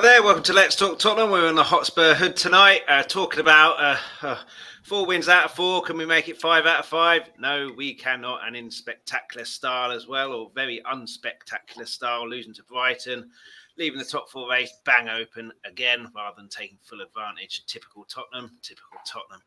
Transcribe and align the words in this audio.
Hi 0.00 0.14
there, 0.14 0.22
welcome 0.22 0.42
to 0.44 0.54
Let's 0.54 0.76
Talk 0.76 0.98
Tottenham. 0.98 1.30
We're 1.30 1.50
in 1.50 1.56
the 1.56 1.62
Hotspur 1.62 2.14
Hood 2.14 2.34
tonight, 2.34 2.80
uh, 2.88 3.02
talking 3.02 3.38
about 3.40 3.78
uh, 3.78 3.96
uh, 4.22 4.38
four 4.82 5.04
wins 5.04 5.28
out 5.28 5.44
of 5.44 5.50
four. 5.50 5.82
Can 5.82 5.98
we 5.98 6.06
make 6.06 6.26
it 6.30 6.40
five 6.40 6.64
out 6.64 6.80
of 6.80 6.86
five? 6.86 7.28
No, 7.38 7.70
we 7.76 7.92
cannot, 7.92 8.40
and 8.46 8.56
in 8.56 8.70
spectacular 8.70 9.44
style 9.44 9.92
as 9.92 10.08
well, 10.08 10.32
or 10.32 10.50
very 10.54 10.80
unspectacular 10.90 11.86
style, 11.86 12.26
losing 12.26 12.54
to 12.54 12.62
Brighton, 12.62 13.28
leaving 13.76 13.98
the 13.98 14.04
top 14.06 14.30
four 14.30 14.48
race 14.48 14.72
bang 14.86 15.10
open 15.10 15.52
again, 15.66 16.06
rather 16.16 16.36
than 16.38 16.48
taking 16.48 16.78
full 16.80 17.02
advantage. 17.02 17.66
Typical 17.66 18.04
Tottenham, 18.04 18.56
typical 18.62 18.96
Tottenham. 19.04 19.42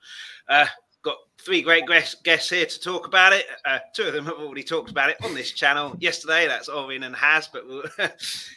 Uh, 0.48 0.68
got 1.02 1.18
three 1.44 1.64
great 1.64 1.86
guests 2.24 2.50
here 2.52 2.68
to 2.68 2.80
talk 2.80 3.08
about 3.08 3.34
it. 3.34 3.48
Uh, 3.66 3.80
two 3.96 4.04
of 4.04 4.14
them 4.14 4.26
have 4.26 4.38
already 4.38 4.64
talked 4.64 4.92
about 4.92 5.10
it 5.10 5.18
on 5.24 5.34
this 5.34 5.52
channel 5.52 5.96
yesterday. 6.00 6.46
That's 6.46 6.70
Orien 6.70 7.08
and 7.08 7.16
Has, 7.16 7.48
but 7.48 7.68
we'll, 7.68 7.86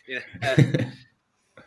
yeah, 0.06 0.20
uh, 0.42 0.84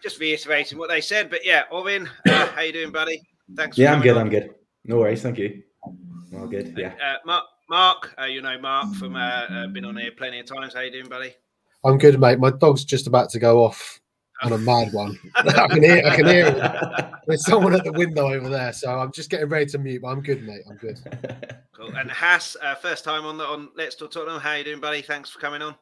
just 0.02 0.20
reiterating 0.20 0.78
what 0.78 0.90
they 0.90 1.02
said. 1.02 1.30
But 1.30 1.46
yeah, 1.46 1.64
Orien, 1.72 2.08
uh, 2.28 2.48
how 2.48 2.62
you 2.62 2.74
doing, 2.74 2.92
buddy? 2.92 3.22
Thanks. 3.56 3.78
yeah, 3.78 3.94
I'm 3.94 4.02
good. 4.02 4.16
On. 4.16 4.22
I'm 4.24 4.30
good. 4.30 4.54
No 4.86 4.98
worries. 4.98 5.22
Thank 5.22 5.38
you. 5.38 5.64
All 6.38 6.48
good. 6.48 6.76
Yeah. 6.78 6.94
Uh, 7.04 7.18
Mark, 7.26 7.46
Mark 7.70 8.16
uh, 8.20 8.26
you 8.26 8.42
know 8.42 8.60
Mark 8.60 8.94
from 8.96 9.16
uh, 9.16 9.20
uh, 9.20 9.68
been 9.68 9.86
on 9.86 9.98
here 9.98 10.12
plenty 10.12 10.40
of 10.40 10.46
times. 10.46 10.74
How 10.74 10.82
you 10.82 10.92
doing, 10.92 11.10
buddy? 11.10 11.34
I'm 11.84 11.98
good, 11.98 12.20
mate. 12.20 12.40
My 12.40 12.52
dog's 12.52 12.86
just 12.86 13.08
about 13.08 13.30
to 13.32 13.40
go 13.40 13.64
off 13.64 14.00
on 14.42 14.54
a 14.54 14.58
mad 14.58 14.94
one. 14.94 15.18
I 15.36 15.68
can 15.68 15.84
hear. 15.84 16.04
I 16.06 16.16
can 16.16 16.26
hear. 16.26 17.12
There's 17.28 17.46
someone 17.46 17.74
at 17.74 17.84
the 17.84 17.92
window 17.94 18.28
over 18.28 18.50
there, 18.50 18.74
so 18.74 19.00
I'm 19.00 19.12
just 19.12 19.30
getting 19.30 19.50
ready 19.50 19.66
to 19.68 19.78
mute. 19.78 20.02
But 20.02 20.10
I'm 20.10 20.22
good, 20.22 20.44
mate. 20.44 20.62
I'm 20.70 20.78
good. 20.78 21.00
Cool. 21.80 21.96
And 21.96 22.12
Hass, 22.12 22.58
uh, 22.62 22.76
first 22.76 23.06
time 23.06 23.26
on 23.26 23.38
the 23.38 23.46
on 23.46 23.70
Let's 23.74 23.96
Talk 23.96 24.12
Tottenham. 24.12 24.42
How 24.42 24.56
you 24.56 24.66
doing, 24.66 24.82
buddy? 24.82 25.02
Thanks 25.02 25.30
for 25.30 25.40
coming 25.40 25.62
on. 25.62 25.76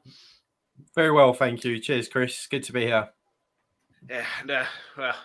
Very 0.93 1.11
well, 1.11 1.33
thank 1.33 1.63
you. 1.63 1.79
Cheers, 1.79 2.07
Chris. 2.07 2.45
Good 2.45 2.63
to 2.65 2.71
be 2.71 2.81
here. 2.81 3.09
Yeah, 4.09 4.25
uh, 4.49 4.65
well, 4.97 5.15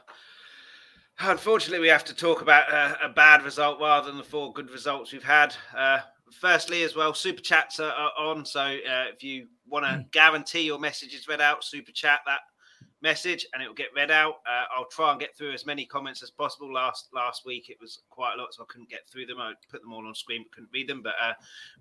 unfortunately, 1.20 1.80
we 1.80 1.88
have 1.88 2.04
to 2.04 2.14
talk 2.14 2.42
about 2.42 2.72
uh, 2.72 2.96
a 3.02 3.08
bad 3.08 3.44
result 3.44 3.80
rather 3.80 4.08
than 4.08 4.18
the 4.18 4.24
four 4.24 4.52
good 4.52 4.70
results 4.70 5.12
we've 5.12 5.22
had. 5.22 5.54
Uh, 5.76 6.00
firstly, 6.32 6.82
as 6.82 6.96
well, 6.96 7.14
super 7.14 7.42
chats 7.42 7.78
are, 7.80 7.92
are 7.92 8.12
on. 8.18 8.44
So 8.44 8.60
uh, 8.60 9.04
if 9.12 9.22
you 9.22 9.46
want 9.68 9.84
to 9.84 9.92
hmm. 9.92 10.02
guarantee 10.10 10.62
your 10.62 10.78
message 10.78 11.14
is 11.14 11.28
read 11.28 11.40
out, 11.40 11.64
super 11.64 11.92
chat 11.92 12.20
that 12.26 12.40
message 13.02 13.46
and 13.52 13.62
it 13.62 13.66
will 13.66 13.74
get 13.74 13.88
read 13.94 14.10
out. 14.10 14.36
Uh, 14.46 14.64
I'll 14.74 14.86
try 14.86 15.10
and 15.10 15.20
get 15.20 15.36
through 15.36 15.52
as 15.52 15.66
many 15.66 15.84
comments 15.84 16.22
as 16.22 16.30
possible. 16.30 16.72
Last 16.72 17.08
last 17.12 17.44
week 17.44 17.68
it 17.68 17.76
was 17.80 18.00
quite 18.10 18.34
a 18.34 18.40
lot, 18.40 18.54
so 18.54 18.62
I 18.62 18.66
couldn't 18.68 18.88
get 18.88 19.08
through 19.10 19.26
them. 19.26 19.38
I 19.38 19.52
put 19.70 19.82
them 19.82 19.92
all 19.92 20.06
on 20.06 20.14
screen, 20.14 20.44
but 20.44 20.52
couldn't 20.52 20.70
read 20.72 20.88
them. 20.88 21.02
But 21.02 21.14
uh, 21.22 21.34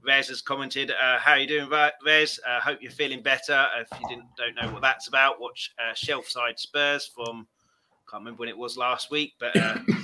Rez 0.06 0.28
has 0.30 0.42
commented, 0.42 0.92
uh, 0.92 1.20
"How 1.20 1.34
are 1.34 1.40
you 1.40 1.48
doing, 1.48 1.70
Rez? 2.06 2.40
Uh, 2.48 2.60
hope 2.60 2.80
you're 2.82 2.92
feeling 2.92 3.22
better. 3.22 3.68
If 3.78 3.88
you 4.02 4.10
didn't 4.10 4.28
don't 4.38 4.56
know 4.56 4.74
what 4.74 4.82
that's 4.82 5.08
about, 5.08 5.40
watch 5.40 5.74
uh, 5.80 5.94
Shelfside 5.94 6.60
Spurs 6.60 7.10
from." 7.14 7.48
Can't 8.10 8.24
remember 8.24 8.42
when 8.42 8.50
it 8.50 8.58
was 8.58 8.76
last 8.76 9.10
week, 9.10 9.36
but 9.40 9.56
uh, 9.56 9.78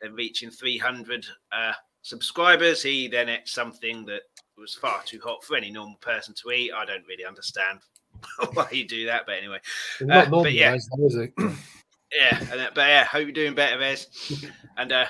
they're 0.00 0.12
reaching 0.12 0.50
300 0.50 1.26
uh, 1.50 1.72
subscribers. 2.02 2.80
He 2.80 3.08
then 3.08 3.28
ate 3.28 3.48
something 3.48 4.04
that 4.06 4.22
was 4.56 4.74
far 4.74 5.02
too 5.04 5.20
hot 5.24 5.42
for 5.42 5.56
any 5.56 5.70
normal 5.70 5.96
person 6.00 6.32
to 6.34 6.52
eat. 6.52 6.70
I 6.72 6.84
don't 6.84 7.06
really 7.08 7.24
understand 7.24 7.80
why 8.52 8.68
you 8.70 8.86
do 8.86 9.06
that, 9.06 9.26
but 9.26 9.36
anyway. 9.36 9.60
Uh, 10.08 10.28
but 10.28 10.52
yeah, 10.52 10.76
yeah, 12.12 12.68
but 12.74 12.88
yeah, 12.88 13.04
hope 13.04 13.22
you're 13.22 13.32
doing 13.32 13.54
better, 13.54 13.82
Ez. 13.82 14.06
and 14.76 14.92
uh, 14.92 15.06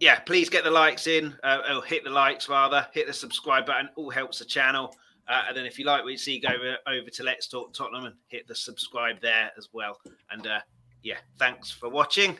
yeah, 0.00 0.18
please 0.20 0.48
get 0.48 0.64
the 0.64 0.70
likes 0.70 1.06
in, 1.06 1.34
uh, 1.42 1.60
or 1.74 1.84
hit 1.84 2.04
the 2.04 2.10
likes 2.10 2.48
rather, 2.48 2.86
hit 2.92 3.06
the 3.06 3.12
subscribe 3.12 3.66
button. 3.66 3.88
All 3.96 4.10
helps 4.10 4.38
the 4.38 4.44
channel. 4.44 4.94
Uh, 5.28 5.42
and 5.48 5.56
then 5.56 5.66
if 5.66 5.78
you 5.78 5.84
like 5.84 6.04
what 6.04 6.12
you 6.12 6.18
see, 6.18 6.38
go 6.38 6.48
over, 6.48 6.76
over 6.86 7.10
to 7.10 7.22
Let's 7.24 7.48
Talk 7.48 7.72
Tottenham 7.72 8.04
and 8.04 8.14
hit 8.28 8.46
the 8.46 8.54
subscribe 8.54 9.20
there 9.20 9.50
as 9.58 9.68
well. 9.72 9.98
And 10.30 10.46
uh, 10.46 10.60
yeah, 11.02 11.16
thanks 11.38 11.70
for 11.70 11.88
watching. 11.88 12.38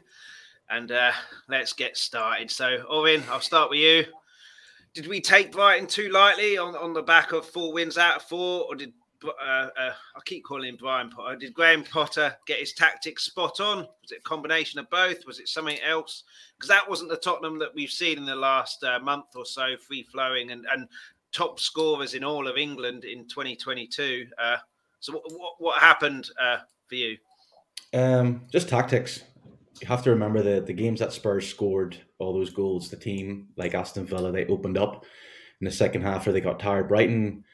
And 0.71 0.93
uh, 0.93 1.13
let's 1.49 1.73
get 1.73 1.97
started. 1.97 2.51
So, 2.51 2.85
Orien, 2.91 3.23
I'll 3.29 3.41
start 3.41 3.71
with 3.71 3.81
you. 3.81 4.05
Did 4.95 5.09
we 5.09 5.21
take 5.21 5.53
Brighton 5.53 5.87
too 5.87 6.11
lightly 6.11 6.59
on, 6.59 6.75
on 6.77 6.93
the 6.93 7.03
back 7.03 7.33
of 7.33 7.47
four 7.47 7.73
wins 7.73 7.99
out 7.99 8.17
of 8.17 8.23
four, 8.23 8.65
or 8.65 8.75
did 8.75 8.93
uh, 9.29 9.69
uh, 9.79 9.93
I 10.15 10.21
keep 10.25 10.45
calling 10.45 10.69
him 10.69 10.77
Brian 10.77 11.11
Potter. 11.11 11.37
Did 11.37 11.55
Graham 11.55 11.85
Potter 11.85 12.37
get 12.47 12.59
his 12.59 12.73
tactics 12.73 13.25
spot 13.25 13.61
on? 13.61 13.79
Was 13.79 14.13
it 14.13 14.19
a 14.19 14.23
combination 14.23 14.79
of 14.81 14.89
both? 14.91 15.27
Was 15.27 15.39
it 15.39 15.49
something 15.49 15.79
else? 15.81 16.25
Because 16.57 16.69
that 16.69 16.89
wasn't 16.89 17.11
the 17.11 17.17
Tottenham 17.17 17.59
that 17.59 17.75
we've 17.75 17.91
seen 17.91 18.19
in 18.19 18.27
the 18.27 18.37
last 18.37 18.83
uh, 18.85 18.99
month 18.99 19.37
or 19.37 19.45
so, 19.45 19.77
free 19.77 20.03
flowing 20.03 20.51
and, 20.51 20.67
and 20.73 20.89
top 21.33 21.61
scorers 21.61 22.15
in 22.15 22.25
all 22.25 22.49
of 22.49 22.57
England 22.57 23.05
in 23.05 23.27
2022. 23.29 24.27
Uh, 24.39 24.57
so, 25.01 25.13
what, 25.13 25.33
what, 25.33 25.55
what 25.59 25.79
happened 25.79 26.31
uh, 26.41 26.59
for 26.87 26.95
you? 26.95 27.17
Um, 27.93 28.43
just 28.51 28.69
tactics. 28.69 29.23
You 29.81 29.89
have 29.89 30.03
to 30.05 30.11
remember 30.11 30.43
the 30.43 30.61
the 30.61 30.73
games 30.73 31.01
that 31.01 31.13
Spurs 31.13 31.47
scored 31.47 31.99
all 32.19 32.33
those 32.33 32.51
goals. 32.51 32.89
The 32.89 32.97
team 32.97 33.49
like 33.57 33.75
Aston 33.75 34.07
Villa, 34.07 34.33
they 34.33 34.47
opened 34.47 34.79
up 34.79 35.05
in 35.61 35.65
the 35.65 35.71
second 35.71 36.03
half, 36.03 36.27
or 36.27 36.33
they 36.33 36.41
got 36.41 36.59
tired. 36.59 36.89
Brighton 36.89 37.45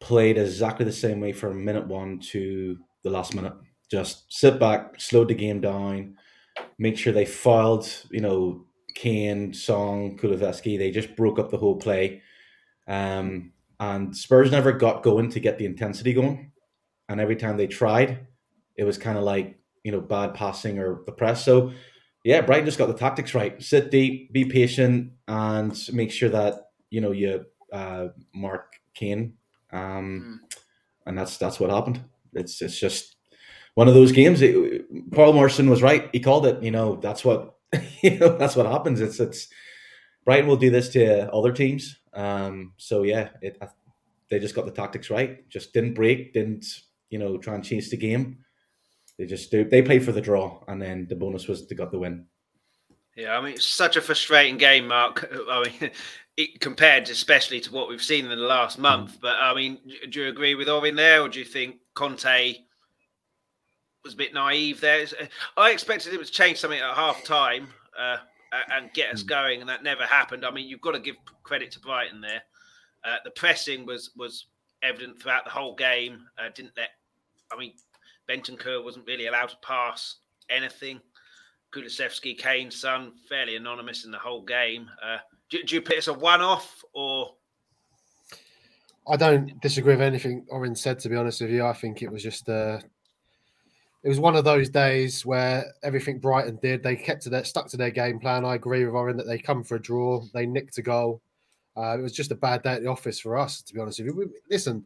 played 0.00 0.38
exactly 0.38 0.84
the 0.84 0.92
same 0.92 1.20
way 1.20 1.32
from 1.32 1.64
minute 1.64 1.86
one 1.86 2.18
to 2.18 2.78
the 3.02 3.10
last 3.10 3.34
minute. 3.34 3.52
Just 3.90 4.32
sit 4.32 4.58
back, 4.58 5.00
slowed 5.00 5.28
the 5.28 5.34
game 5.34 5.60
down, 5.60 6.16
make 6.78 6.96
sure 6.96 7.12
they 7.12 7.24
filed, 7.24 7.88
you 8.10 8.20
know, 8.20 8.64
Kane, 8.94 9.52
Son, 9.52 10.16
Kulusevski. 10.16 10.78
They 10.78 10.90
just 10.90 11.16
broke 11.16 11.38
up 11.38 11.50
the 11.50 11.58
whole 11.58 11.76
play. 11.76 12.22
Um, 12.88 13.52
and 13.78 14.16
Spurs 14.16 14.50
never 14.50 14.72
got 14.72 15.02
going 15.02 15.30
to 15.30 15.40
get 15.40 15.58
the 15.58 15.66
intensity 15.66 16.12
going. 16.12 16.52
And 17.08 17.20
every 17.20 17.36
time 17.36 17.56
they 17.56 17.66
tried, 17.66 18.26
it 18.76 18.84
was 18.84 18.98
kind 18.98 19.18
of 19.18 19.24
like, 19.24 19.58
you 19.84 19.92
know, 19.92 20.00
bad 20.00 20.34
passing 20.34 20.78
or 20.78 21.02
the 21.06 21.12
press. 21.12 21.44
So, 21.44 21.72
yeah, 22.24 22.42
Brighton 22.42 22.66
just 22.66 22.78
got 22.78 22.86
the 22.86 22.94
tactics 22.94 23.34
right. 23.34 23.60
Sit 23.62 23.90
deep, 23.90 24.32
be 24.32 24.44
patient, 24.44 25.12
and 25.26 25.76
make 25.92 26.12
sure 26.12 26.28
that, 26.28 26.54
you 26.90 27.00
know, 27.00 27.12
you 27.12 27.44
uh, 27.72 28.08
mark 28.34 28.74
Kane 28.94 29.34
um, 29.72 30.40
mm. 30.42 30.58
and 31.06 31.18
that's 31.18 31.36
that's 31.36 31.60
what 31.60 31.70
happened. 31.70 32.02
It's 32.34 32.60
it's 32.62 32.78
just 32.78 33.16
one 33.74 33.88
of 33.88 33.94
those 33.94 34.12
games. 34.12 34.42
It, 34.42 35.12
Paul 35.12 35.32
Morrison 35.32 35.70
was 35.70 35.82
right. 35.82 36.08
He 36.12 36.20
called 36.20 36.46
it. 36.46 36.62
You 36.62 36.70
know, 36.70 36.96
that's 36.96 37.24
what 37.24 37.56
you 38.02 38.18
know. 38.18 38.36
That's 38.36 38.56
what 38.56 38.66
happens. 38.66 39.00
It's 39.00 39.20
it's 39.20 39.48
Brighton 40.24 40.46
will 40.46 40.56
do 40.56 40.70
this 40.70 40.88
to 40.90 41.32
other 41.32 41.52
teams. 41.52 41.98
Um, 42.12 42.72
so 42.76 43.02
yeah, 43.02 43.30
it 43.40 43.60
they 44.30 44.38
just 44.38 44.54
got 44.54 44.64
the 44.64 44.72
tactics 44.72 45.10
right. 45.10 45.48
Just 45.48 45.72
didn't 45.72 45.94
break. 45.94 46.32
Didn't 46.32 46.66
you 47.10 47.18
know 47.18 47.38
try 47.38 47.54
and 47.54 47.64
change 47.64 47.90
the 47.90 47.96
game. 47.96 48.38
They 49.18 49.26
just 49.26 49.50
do. 49.50 49.64
They 49.64 49.82
played 49.82 50.04
for 50.04 50.12
the 50.12 50.20
draw, 50.20 50.62
and 50.66 50.80
then 50.80 51.06
the 51.08 51.16
bonus 51.16 51.46
was 51.46 51.66
they 51.66 51.74
got 51.74 51.90
the 51.90 51.98
win. 51.98 52.26
Yeah, 53.16 53.36
I 53.36 53.40
mean, 53.42 53.54
it's 53.54 53.66
such 53.66 53.96
a 53.96 54.00
frustrating 54.00 54.56
game, 54.56 54.88
Mark. 54.88 55.28
I 55.50 55.68
mean, 55.80 55.90
compared 56.60 57.08
especially 57.08 57.60
to 57.60 57.72
what 57.72 57.88
we've 57.88 58.02
seen 58.02 58.24
in 58.24 58.30
the 58.30 58.36
last 58.44 58.76
hmm. 58.76 58.82
month. 58.82 59.18
But 59.20 59.36
I 59.40 59.54
mean, 59.54 59.78
do 60.10 60.22
you 60.22 60.28
agree 60.28 60.54
with 60.54 60.68
Orien 60.68 60.96
there, 60.96 61.22
or 61.22 61.28
do 61.28 61.38
you 61.38 61.44
think 61.44 61.76
Conte 61.94 62.56
was 64.04 64.14
a 64.14 64.16
bit 64.16 64.34
naive 64.34 64.80
there? 64.80 65.06
I 65.56 65.70
expected 65.70 66.12
him 66.12 66.24
to 66.24 66.30
change 66.30 66.58
something 66.58 66.80
at 66.80 66.94
half 66.94 67.24
time 67.24 67.68
uh, 67.98 68.18
and 68.72 68.92
get 68.92 69.12
us 69.12 69.22
hmm. 69.22 69.28
going, 69.28 69.60
and 69.60 69.68
that 69.68 69.82
never 69.82 70.04
happened. 70.04 70.44
I 70.44 70.50
mean, 70.50 70.68
you've 70.68 70.80
got 70.80 70.92
to 70.92 71.00
give 71.00 71.16
credit 71.42 71.70
to 71.72 71.80
Brighton 71.80 72.20
there. 72.20 72.42
Uh, 73.04 73.16
the 73.24 73.30
pressing 73.30 73.86
was 73.86 74.10
was 74.16 74.46
evident 74.82 75.20
throughout 75.20 75.44
the 75.44 75.50
whole 75.50 75.74
game. 75.74 76.26
Uh, 76.38 76.48
didn't 76.54 76.72
let, 76.76 76.90
I 77.52 77.58
mean, 77.58 77.72
Bentancur 78.28 78.82
wasn't 78.82 79.06
really 79.06 79.26
allowed 79.26 79.50
to 79.50 79.56
pass 79.62 80.16
anything. 80.48 81.00
Kulusevski, 81.72 82.36
Kane's 82.36 82.80
Son, 82.80 83.12
fairly 83.28 83.56
anonymous 83.56 84.04
in 84.04 84.10
the 84.10 84.18
whole 84.18 84.42
game. 84.42 84.88
Do, 85.50 85.62
do 85.62 85.74
you 85.74 85.82
put 85.82 85.94
it 85.94 85.98
as 85.98 86.08
a 86.08 86.14
one-off 86.14 86.84
or? 86.94 87.34
I 89.08 89.16
don't 89.16 89.60
disagree 89.60 89.94
with 89.94 90.02
anything 90.02 90.46
Orien 90.52 90.76
said. 90.76 90.98
To 91.00 91.08
be 91.08 91.16
honest 91.16 91.40
with 91.40 91.50
you, 91.50 91.66
I 91.66 91.72
think 91.72 92.02
it 92.02 92.10
was 92.10 92.22
just 92.22 92.48
uh, 92.48 92.78
it 94.02 94.08
was 94.08 94.20
one 94.20 94.36
of 94.36 94.44
those 94.44 94.68
days 94.68 95.26
where 95.26 95.64
everything 95.82 96.18
Brighton 96.18 96.58
did, 96.62 96.82
they 96.82 96.96
kept 96.96 97.22
to 97.22 97.30
their 97.30 97.44
stuck 97.44 97.68
to 97.68 97.76
their 97.76 97.90
game 97.90 98.18
plan. 98.18 98.44
I 98.44 98.54
agree 98.54 98.84
with 98.84 98.94
Orien 98.94 99.16
that 99.16 99.26
they 99.26 99.38
come 99.38 99.62
for 99.62 99.74
a 99.74 99.82
draw, 99.82 100.24
they 100.32 100.46
nicked 100.46 100.78
a 100.78 100.82
goal. 100.82 101.20
Uh, 101.76 101.98
it 101.98 102.02
was 102.02 102.12
just 102.12 102.32
a 102.32 102.36
bad 102.36 102.62
day 102.62 102.72
at 102.72 102.82
the 102.82 102.88
office 102.88 103.20
for 103.20 103.36
us, 103.36 103.62
to 103.62 103.74
be 103.74 103.80
honest 103.80 104.00
with 104.00 104.08
you. 104.08 104.16
We, 104.16 104.26
listen, 104.50 104.84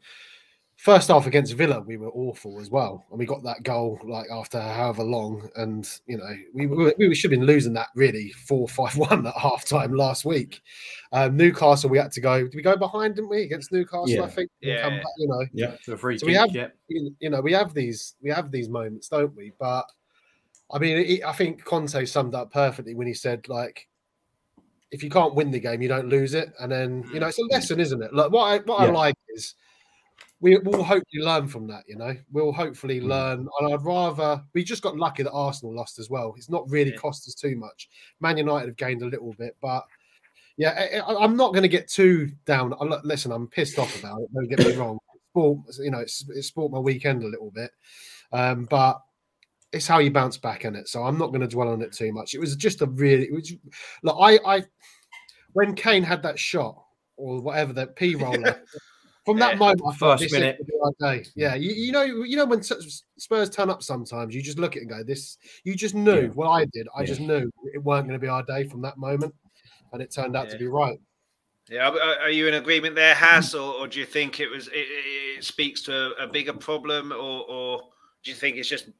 first 0.77 1.09
half 1.09 1.27
against 1.27 1.55
Villa, 1.55 1.81
we 1.81 1.97
were 1.97 2.11
awful 2.11 2.61
as 2.61 2.71
well, 2.71 3.05
and 3.11 3.19
we 3.19 3.27
got 3.27 3.43
that 3.45 3.63
goal 3.63 3.99
like 4.05 4.27
after 4.31 4.61
however 4.61 5.03
long, 5.03 5.49
and 5.57 5.89
you 6.07 6.19
know 6.19 6.37
we 6.53 6.67
we, 6.67 6.93
we 6.99 7.15
should 7.15 7.31
have 7.31 7.39
been 7.39 7.47
losing 7.47 7.73
that 7.75 7.89
really 7.95 8.31
four 8.31 8.69
five 8.69 8.97
one 8.97 9.27
at 9.27 9.37
half 9.37 9.65
time 9.65 9.95
last 9.95 10.25
week. 10.25 10.63
Um, 11.13 11.37
Newcastle, 11.37 11.91
we 11.91 11.99
had 11.99 12.13
to 12.13 12.21
go. 12.21 12.43
Did 12.43 12.55
we 12.55 12.63
go 12.63 12.77
behind? 12.77 13.17
Didn't 13.17 13.31
we 13.31 13.43
against 13.43 13.73
Newcastle? 13.73 14.09
Yeah. 14.09 14.23
I 14.23 14.29
think. 14.29 14.51
Yeah. 14.61 14.89
Back, 14.89 15.05
you 15.19 15.29
know. 15.29 15.47
Yeah. 15.53 15.77
So 15.83 15.97
kick, 15.97 16.23
we 16.23 16.35
have. 16.35 16.51
Yeah. 16.51 16.69
You 16.89 17.31
know, 17.31 17.41
we 17.41 17.53
have 17.53 17.75
these. 17.75 18.17
We 18.23 18.31
have 18.31 18.51
these 18.51 18.69
moments, 18.69 19.09
don't 19.09 19.35
we? 19.37 19.53
But 19.59 19.85
I 20.73 20.79
mean, 20.79 20.99
it, 20.99 21.25
I 21.25 21.33
think 21.33 21.65
Conte 21.65 22.05
summed 22.07 22.35
up 22.35 22.53
perfectly 22.53 22.95
when 22.95 23.07
he 23.07 23.15
said 23.15 23.49
like. 23.49 23.89
If 24.91 25.03
you 25.03 25.11
can't 25.11 25.35
win 25.35 25.51
the 25.51 25.59
game, 25.59 25.83
you 25.83 25.89
don't 25.89 26.09
lose 26.09 26.35
it, 26.35 26.53
and 26.61 26.71
then 26.71 27.05
you 27.13 27.19
know 27.19 27.27
it's 27.27 27.39
a 27.41 27.43
mm. 27.43 27.51
lesson, 27.51 27.81
isn't 27.81 28.01
it? 28.01 28.15
Like 28.15 28.31
what 28.31 28.45
I 28.45 28.59
what 28.59 28.81
yeah. 28.81 28.87
I 28.87 28.91
like 28.91 29.17
is 29.31 29.57
we 30.41 30.57
will 30.59 30.83
hopefully 30.83 31.23
learn 31.23 31.49
from 31.49 31.67
that. 31.69 31.85
You 31.87 31.97
know, 31.97 32.15
we'll 32.33 32.53
hopefully 32.53 33.01
Mm. 33.01 33.07
learn. 33.07 33.49
And 33.61 33.73
I'd 33.75 33.85
rather 33.85 34.43
we 34.53 34.63
just 34.65 34.83
got 34.83 34.97
lucky 34.97 35.23
that 35.23 35.33
Arsenal 35.33 35.75
lost 35.75 35.99
as 35.99 36.11
well. 36.11 36.35
It's 36.37 36.51
not 36.51 36.69
really 36.69 36.91
Yeah. 36.91 36.97
cost 36.99 37.27
us 37.29 37.35
too 37.35 37.57
much. 37.57 37.89
Man 38.21 38.37
United 38.37 38.67
have 38.69 38.77
gained 38.77 39.03
a 39.03 39.07
little 39.07 39.33
bit, 39.39 39.57
but 39.61 39.87
yeah, 40.57 41.03
I, 41.07 41.17
I'm 41.17 41.37
not 41.37 41.53
going 41.53 41.63
to 41.63 41.69
get 41.69 41.89
too 41.89 42.31
down. 42.45 42.75
I, 42.75 42.85
listen, 43.05 43.33
I'm 43.33 43.49
pissed 43.49 43.79
off 43.79 43.99
about 43.99 44.21
it. 44.23 44.33
Don't 44.33 44.49
get 44.49 44.61
me 44.61 44.73
wrong. 44.75 44.99
Sport, 45.31 45.59
you 45.81 45.91
know, 45.91 45.99
it's, 45.99 46.25
it 46.29 46.45
sport 46.45 46.71
my 46.71 46.79
weekend 46.79 47.25
a 47.25 47.27
little 47.29 47.51
bit, 47.51 47.73
um, 48.33 48.67
but 48.71 49.01
it's 49.73 49.89
how 49.89 49.99
you 49.99 50.13
bounce 50.13 50.37
back 50.37 50.65
in 50.65 50.77
it. 50.77 50.87
So 50.89 51.03
I'm 51.03 51.19
not 51.19 51.29
going 51.29 51.41
to 51.41 51.49
dwell 51.49 51.69
on 51.71 51.83
it 51.83 51.93
too 51.93 52.13
much. 52.13 52.35
It 52.35 52.39
was 52.39 52.55
just 52.55 52.83
a 52.83 52.87
really, 52.87 53.25
it 53.25 53.33
was, 53.33 53.53
look, 54.05 54.17
I, 54.21 54.39
I, 54.47 54.63
when 55.55 55.75
Kane 55.75 56.05
had 56.05 56.23
that 56.23 56.39
shot 56.39 56.81
or 57.17 57.41
whatever 57.41 57.73
that 57.73 57.97
P 57.97 58.15
roller, 58.15 58.63
from 59.25 59.39
that 59.39 59.53
Yeah. 59.53 59.59
moment, 59.59 59.83
I 59.87 59.93
thought 59.95 60.21
First 60.21 60.33
minute. 60.33 60.59
is 60.61 60.67
gonna 60.69 60.93
be 60.93 61.05
our 61.07 61.15
day. 61.15 61.27
Yeah, 61.35 61.55
you, 61.55 61.71
you 61.71 61.93
know, 61.93 62.03
you 62.03 62.37
know 62.37 62.45
when 62.45 62.63
Spurs 62.63 63.51
turn 63.51 63.71
up, 63.71 63.83
sometimes 63.83 64.35
you 64.35 64.43
just 64.43 64.59
look 64.59 64.73
at 64.73 64.79
it 64.79 64.81
and 64.83 64.91
go, 64.91 65.03
"This." 65.03 65.39
You 65.65 65.75
just 65.75 65.95
knew. 65.95 66.23
Yeah. 66.23 66.33
Well, 66.35 66.51
I 66.51 66.67
did. 66.67 66.89
I 66.95 67.01
Yeah. 67.01 67.07
just 67.07 67.21
knew 67.21 67.51
it 67.73 67.79
weren't 67.83 68.07
going 68.07 68.19
to 68.19 68.23
be 68.23 68.29
our 68.29 68.43
day 68.43 68.65
from 68.69 68.83
that 68.83 68.97
moment, 68.99 69.35
and 69.93 70.03
it 70.03 70.11
turned 70.13 70.37
out 70.37 70.51
to 70.51 70.59
be 70.59 70.67
right. 70.67 70.99
Yeah, 71.71 71.89
are, 71.89 72.19
are 72.21 72.31
you 72.31 72.47
in 72.47 72.55
agreement 72.55 72.95
there, 72.95 73.15
Haas, 73.15 73.55
or, 73.55 73.75
or 73.75 73.89
do 73.89 73.99
you 73.99 74.05
think 74.05 74.39
it 74.39 74.49
was 74.51 74.69
it, 74.69 74.73
it 74.77 75.39
it 75.39 75.45
speaks 75.45 75.81
to 75.83 75.93
a, 76.19 76.25
a 76.25 76.27
bigger 76.27 76.53
problem, 76.53 77.11
or, 77.11 77.45
or 77.49 77.81
do 78.23 78.31
you 78.31 78.37
think 78.37 78.59
it's 78.59 78.69
just 78.69 78.91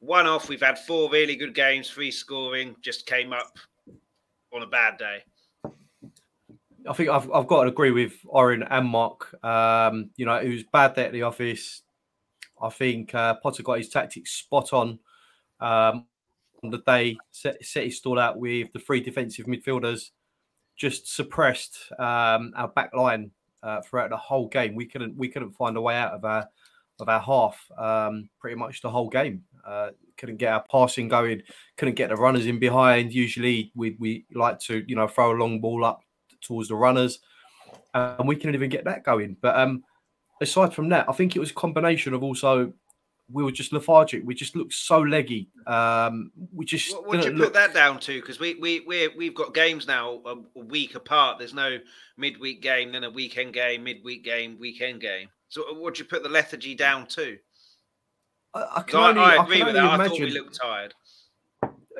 one 0.00 0.26
off? 0.26 0.50
We've 0.50 0.60
had 0.60 0.78
four 0.78 1.08
really 1.10 1.34
good 1.36 1.54
games, 1.54 1.88
three 1.88 2.10
scoring, 2.10 2.76
just 2.82 3.06
came 3.06 3.32
up 3.32 3.58
on 4.52 4.62
a 4.62 4.66
bad 4.66 4.98
day. 4.98 5.22
I 6.88 6.92
think 6.92 7.08
I've, 7.08 7.30
I've 7.32 7.46
got 7.46 7.62
to 7.62 7.68
agree 7.68 7.90
with 7.90 8.14
Oren 8.26 8.62
and 8.62 8.86
Mark. 8.86 9.34
Um, 9.44 10.10
you 10.16 10.26
know, 10.26 10.36
it 10.36 10.48
was 10.48 10.64
bad 10.72 10.94
day 10.94 11.06
at 11.06 11.12
the 11.12 11.22
office. 11.22 11.82
I 12.60 12.70
think 12.70 13.14
uh, 13.14 13.34
Potter 13.42 13.62
got 13.62 13.78
his 13.78 13.88
tactics 13.88 14.32
spot 14.32 14.72
on 14.72 14.98
um, 15.60 16.06
on 16.62 16.70
the 16.70 16.82
day. 16.86 17.16
Set, 17.30 17.64
set 17.64 17.84
his 17.84 17.98
stall 17.98 18.18
out 18.18 18.38
with 18.38 18.72
the 18.72 18.78
three 18.78 19.00
defensive 19.00 19.46
midfielders. 19.46 20.10
Just 20.76 21.14
suppressed 21.14 21.78
um, 21.98 22.52
our 22.56 22.68
back 22.68 22.94
line 22.94 23.30
uh, 23.62 23.80
throughout 23.82 24.10
the 24.10 24.16
whole 24.16 24.48
game. 24.48 24.74
We 24.74 24.86
couldn't 24.86 25.16
we 25.16 25.28
couldn't 25.28 25.52
find 25.52 25.76
a 25.76 25.80
way 25.80 25.96
out 25.96 26.12
of 26.12 26.24
our 26.24 26.48
of 27.00 27.08
our 27.08 27.20
half 27.20 27.58
um, 27.76 28.28
pretty 28.38 28.56
much 28.56 28.82
the 28.82 28.90
whole 28.90 29.08
game. 29.08 29.42
Uh, 29.66 29.90
couldn't 30.16 30.36
get 30.36 30.52
our 30.52 30.64
passing 30.70 31.08
going. 31.08 31.42
Couldn't 31.76 31.94
get 31.94 32.10
the 32.10 32.16
runners 32.16 32.46
in 32.46 32.58
behind. 32.58 33.12
Usually 33.12 33.72
we 33.74 33.96
we 33.98 34.26
like 34.34 34.58
to 34.60 34.84
you 34.86 34.96
know 34.96 35.08
throw 35.08 35.32
a 35.32 35.40
long 35.40 35.60
ball 35.60 35.84
up 35.84 36.02
towards 36.44 36.68
the 36.68 36.76
runners, 36.76 37.20
and 37.92 38.28
we 38.28 38.36
couldn't 38.36 38.54
even 38.54 38.70
get 38.70 38.84
that 38.84 39.04
going. 39.04 39.36
But 39.40 39.56
um, 39.56 39.84
aside 40.40 40.74
from 40.74 40.88
that, 40.90 41.08
I 41.08 41.12
think 41.12 41.36
it 41.36 41.40
was 41.40 41.50
a 41.50 41.54
combination 41.54 42.14
of 42.14 42.22
also 42.22 42.72
we 43.30 43.42
were 43.42 43.52
just 43.52 43.72
lethargic. 43.72 44.22
We 44.24 44.34
just 44.34 44.54
looked 44.54 44.74
so 44.74 45.00
leggy. 45.00 45.48
Um, 45.66 46.30
we 46.52 46.64
just 46.64 46.92
What 46.92 47.08
would 47.08 47.16
you 47.24 47.30
didn't 47.30 47.38
put 47.38 47.54
that 47.54 47.72
down 47.72 47.98
to? 48.00 48.20
Because 48.20 48.38
we 48.38 48.54
we 48.54 48.80
we 48.80 49.08
we've 49.08 49.34
got 49.34 49.54
games 49.54 49.86
now 49.86 50.20
a, 50.26 50.60
week 50.60 50.94
apart. 50.94 51.38
There's 51.38 51.54
no 51.54 51.78
midweek 52.16 52.60
game, 52.60 52.92
then 52.92 53.04
a 53.04 53.10
weekend 53.10 53.54
game, 53.54 53.84
midweek 53.84 54.24
game, 54.24 54.58
weekend 54.60 55.00
game. 55.00 55.28
So 55.48 55.62
what 55.74 55.94
do 55.94 56.02
you 56.02 56.08
put 56.08 56.22
the 56.22 56.28
lethargy 56.28 56.74
down 56.74 57.06
to? 57.08 57.38
I, 58.52 58.60
I 58.60 58.84
I, 58.92 59.08
only, 59.08 59.20
I 59.20 59.36
I 59.36 59.42
agree 59.42 59.58
can 59.58 59.66
with 59.66 59.74
that. 59.74 60.00
I 60.00 60.08
thought 60.08 60.20
we 60.20 60.30
looked 60.30 60.60
tired. 60.60 60.94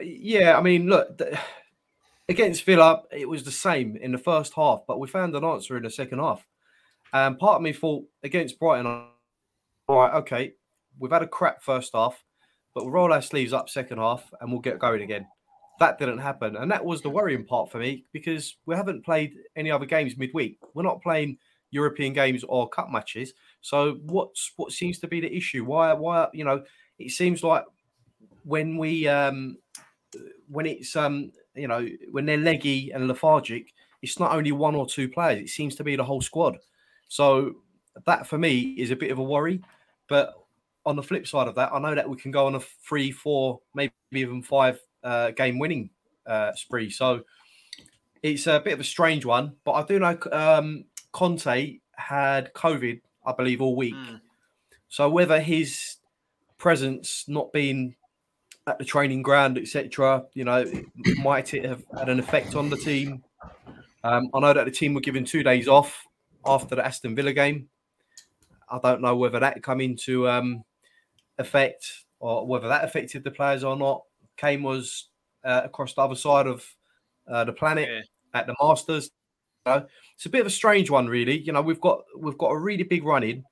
Yeah, 0.03 0.59
I 0.59 0.63
mean, 0.63 0.89
look, 0.89 1.21
against 2.29 2.65
Villa, 2.65 3.03
it 3.11 3.29
was 3.29 3.43
the 3.43 3.51
same 3.51 3.97
in 3.97 4.13
the 4.13 4.19
first 4.19 4.55
half, 4.55 4.81
but 4.87 4.99
we 4.99 5.09
found 5.09 5.35
an 5.35 5.45
answer 5.45 5.77
in 5.77 5.83
the 5.83 5.91
second 5.91 6.19
half. 6.19 6.47
And 7.13 7.39
part 7.39 7.57
of 7.57 7.63
me 7.63 7.73
thought 7.73 8.05
against 8.23 8.59
Brighton, 8.59 8.87
all 8.87 9.09
right, 9.89 10.15
okay, 10.15 10.53
we've 10.99 11.13
had 11.13 11.23
a 11.23 11.29
crap 11.29 11.63
first 11.63 11.93
half, 11.95 12.23
but 12.75 12.85
we'll 12.85 12.93
roll 12.93 13.13
our 13.13 13.23
sleeves 13.23 13.53
up 13.53 13.69
second 13.69 13.99
half 13.99 14.29
and 14.41 14.51
we'll 14.51 14.61
get 14.61 14.79
going 14.79 15.03
again. 15.03 15.27
That 15.81 15.99
didn't 15.99 16.19
happen. 16.19 16.57
And 16.57 16.71
that 16.71 16.85
was 16.85 17.03
the 17.03 17.11
worrying 17.11 17.45
part 17.45 17.71
for 17.71 17.79
me 17.79 18.05
because 18.13 18.57
we 18.67 18.75
haven't 18.75 19.05
played 19.05 19.35
any 19.57 19.71
other 19.71 19.87
games 19.87 20.17
midweek. 20.17 20.59
We're 20.73 20.83
not 20.83 21.03
playing 21.03 21.39
European 21.71 22.13
games 22.13 22.45
or 22.45 22.69
cup 22.69 22.91
matches. 22.91 23.35
So 23.61 23.99
what's 24.05 24.53
what 24.57 24.73
seems 24.73 25.01
to 25.01 25.09
be 25.09 25.21
the 25.21 25.37
issue? 25.37 25.65
Why 25.65 25.93
why 25.93 26.29
you 26.33 26.45
know, 26.45 26.63
it 26.99 27.11
seems 27.11 27.43
like 27.43 27.65
when 28.45 28.77
we 28.77 29.09
um 29.09 29.59
when 30.49 30.67
it's 30.67 30.95
um 30.95 31.33
you 31.55 31.69
know 31.69 31.87
when 32.11 32.27
they're 32.27 32.37
leggy 32.37 32.91
and 32.91 33.09
lethargic, 33.09 33.73
it's 34.03 34.19
not 34.19 34.33
only 34.33 34.53
one 34.53 34.75
or 34.75 34.87
two 34.87 35.09
players. 35.09 35.41
It 35.41 35.49
seems 35.49 35.75
to 35.77 35.85
be 35.85 35.97
the 35.97 36.05
whole 36.05 36.21
squad. 36.21 36.59
So 37.09 37.57
that 38.07 38.27
for 38.27 38.39
me 38.39 38.75
is 38.79 38.91
a 38.91 38.97
bit 38.97 39.11
of 39.11 39.19
a 39.19 39.23
worry. 39.23 39.61
But 40.09 40.35
on 40.87 40.97
the 40.97 41.03
flip 41.03 41.27
side 41.27 41.49
of 41.49 41.55
that, 41.55 41.73
I 41.73 41.79
know 41.79 41.95
that 41.95 42.09
we 42.09 42.17
can 42.17 42.31
go 42.31 42.47
on 42.47 42.55
a 42.55 42.61
three, 42.61 43.11
four, 43.11 43.61
maybe 43.75 43.93
even 44.13 44.43
five 44.43 44.79
uh, 45.03 45.31
game 45.31 45.59
winning 45.59 45.91
uh, 46.27 46.53
spree. 46.55 46.91
So 46.91 47.23
it's 48.23 48.47
a 48.47 48.61
bit 48.61 48.75
of 48.75 48.81
a 48.81 48.85
strange 48.85 49.25
one. 49.25 49.55
But 49.65 49.73
I 49.73 49.83
do 49.85 49.99
know 49.99 50.19
um, 50.33 50.85
Conte 51.13 51.79
had 51.97 52.53
COVID, 52.55 53.01
I 53.25 53.33
believe, 53.33 53.63
all 53.63 53.77
week. 53.77 53.95
Mm. 53.95 54.21
So 54.89 55.09
whether 55.09 55.41
his 55.41 55.97
presence 56.59 57.25
not 57.29 57.53
being 57.53 57.97
at 58.67 58.79
the 58.79 58.85
training 58.85 59.23
ground, 59.23 59.59
etc., 59.59 60.25
you 60.35 60.45
know, 60.45 60.65
might 61.23 61.53
it 61.55 61.65
have 61.65 61.85
had 61.97 62.09
an 62.09 62.19
effect 62.19 62.55
on 62.55 62.71
the 62.71 62.77
team? 62.77 63.23
Um, 64.03 64.29
I 64.35 64.41
know 64.41 64.53
that 64.53 64.65
the 64.65 64.71
team 64.71 64.95
were 64.95 65.01
given 65.01 65.25
two 65.25 65.43
days 65.43 65.69
off 65.69 66.05
after 66.47 66.75
the 66.75 66.85
Aston 66.85 67.15
Villa 67.15 67.33
game. 67.33 67.69
I 68.71 68.79
don't 68.83 69.01
know 69.03 69.17
whether 69.17 69.39
that 69.41 69.63
come 69.63 69.81
into 69.81 70.29
um, 70.29 70.65
effect 71.39 72.05
or 72.21 72.47
whether 72.47 72.69
that 72.69 72.85
affected 72.85 73.25
the 73.25 73.31
players 73.31 73.65
or 73.65 73.77
not. 73.77 74.03
Kane 74.37 74.63
was 74.63 75.09
uh, 75.45 75.63
across 75.65 75.95
the 75.95 76.03
other 76.03 76.15
side 76.17 76.47
of 76.47 76.65
uh, 77.31 77.45
the 77.45 77.53
planet 77.53 77.89
Yeah. 77.89 78.41
at 78.41 78.47
the 78.47 78.55
Masters. 78.61 79.11
You 79.67 79.73
know, 79.73 79.87
it's 80.17 80.27
a 80.27 80.31
bit 80.31 80.41
of 80.41 80.47
a 80.47 80.51
strange 80.51 80.91
one, 80.91 81.07
really. 81.07 81.39
You 81.39 81.53
know, 81.53 81.63
we've 81.63 81.81
got 81.81 82.03
we've 82.19 82.39
got 82.39 82.51
a 82.51 82.59
really 82.59 82.83
big 82.85 83.05
run 83.05 83.23
in, 83.23 83.45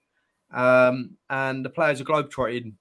um, 0.53 1.17
and 1.31 1.65
the 1.65 1.71
players 1.71 2.01
are 2.01 2.05
globetrotting 2.05 2.75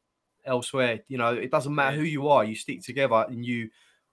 elsewhere. 0.45 1.01
You 1.07 1.17
know, 1.17 1.33
it 1.33 1.51
doesn't 1.51 1.73
matter 1.73 1.95
who 1.97 2.03
you 2.03 2.29
are, 2.29 2.43
you 2.43 2.55
stick 2.55 2.83
together 2.83 3.25
and 3.27 3.45
you 3.45 3.69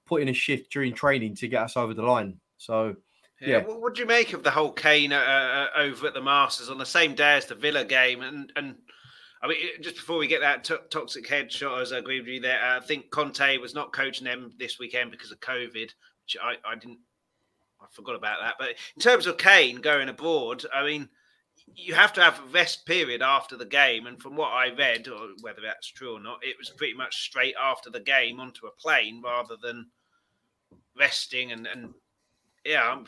put 0.07 0.23
in 0.23 0.29
a 0.29 0.33
shift 0.33 0.73
during 0.73 0.95
training 0.95 1.37
to 1.37 1.49
get 1.49 1.63
us 1.63 1.77
over 1.77 1.95
the 1.95 2.03
line. 2.03 2.41
So 2.57 2.97
Yeah. 3.41 3.49
Yeah. 3.49 3.63
What, 3.65 3.95
do 3.95 4.01
you 4.01 4.07
make 4.07 4.33
of 4.33 4.43
the 4.43 4.51
whole 4.51 4.73
Kane 4.73 5.13
uh, 5.13 5.17
uh, 5.17 5.67
over 5.77 6.07
at 6.09 6.15
the 6.15 6.23
Masters 6.23 6.71
on 6.71 6.79
the 6.79 6.87
same 6.87 7.15
day 7.15 7.37
as 7.37 7.47
the 7.47 7.55
Villa 7.55 7.85
game? 7.85 8.23
And 8.23 8.53
and 8.57 8.77
I 9.43 9.47
mean, 9.47 9.59
just 9.81 9.97
before 9.97 10.19
we 10.19 10.27
get 10.27 10.41
that 10.41 10.65
to- 10.65 10.81
toxic 10.91 11.29
headshot, 11.29 11.81
as 11.81 11.93
I 11.93 11.99
agree 11.99 12.19
with 12.21 12.29
you 12.29 12.41
there, 12.41 12.61
uh, 12.61 12.79
I 12.79 12.81
think 12.81 13.11
Conte 13.11 13.59
was 13.59 13.75
not 13.75 13.93
coaching 13.93 14.25
them 14.25 14.53
this 14.59 14.79
weekend 14.79 15.13
because 15.13 15.31
of 15.31 15.39
COVID, 15.41 15.73
which 15.75 16.37
I, 16.43 16.55
I 16.65 16.75
didn't. 16.75 16.99
I 17.81 17.87
forgot 17.93 18.17
about 18.17 18.41
that. 18.41 18.55
But 18.59 18.71
in 18.97 19.01
terms 19.01 19.29
of 19.29 19.39
Kane 19.39 19.77
going 19.77 20.09
abroad, 20.09 20.65
I 20.75 20.85
mean, 20.85 21.09
you 21.77 21.95
have 21.95 22.13
to 22.15 22.21
have 22.21 22.39
a 22.41 22.53
rest 22.53 22.87
period 22.87 23.23
after 23.23 23.57
the 23.57 23.65
game. 23.67 24.07
And 24.07 24.21
from 24.21 24.37
what 24.37 24.53
I 24.53 24.71
read, 24.75 25.09
or 25.09 25.29
whether 25.41 25.61
that's 25.63 25.89
true 25.89 26.17
or 26.17 26.21
not, 26.21 26.39
it 26.43 26.57
was 26.59 26.71
pretty 26.71 26.95
much 26.95 27.23
straight 27.23 27.55
after 27.63 27.91
the 27.91 28.01
game 28.01 28.41
onto 28.41 28.67
a 28.67 28.71
plane 28.73 29.23
rather 29.25 29.57
than 29.63 29.87
resting 30.99 31.53
and 31.53 31.67
and 31.67 31.95
yeah. 32.65 32.99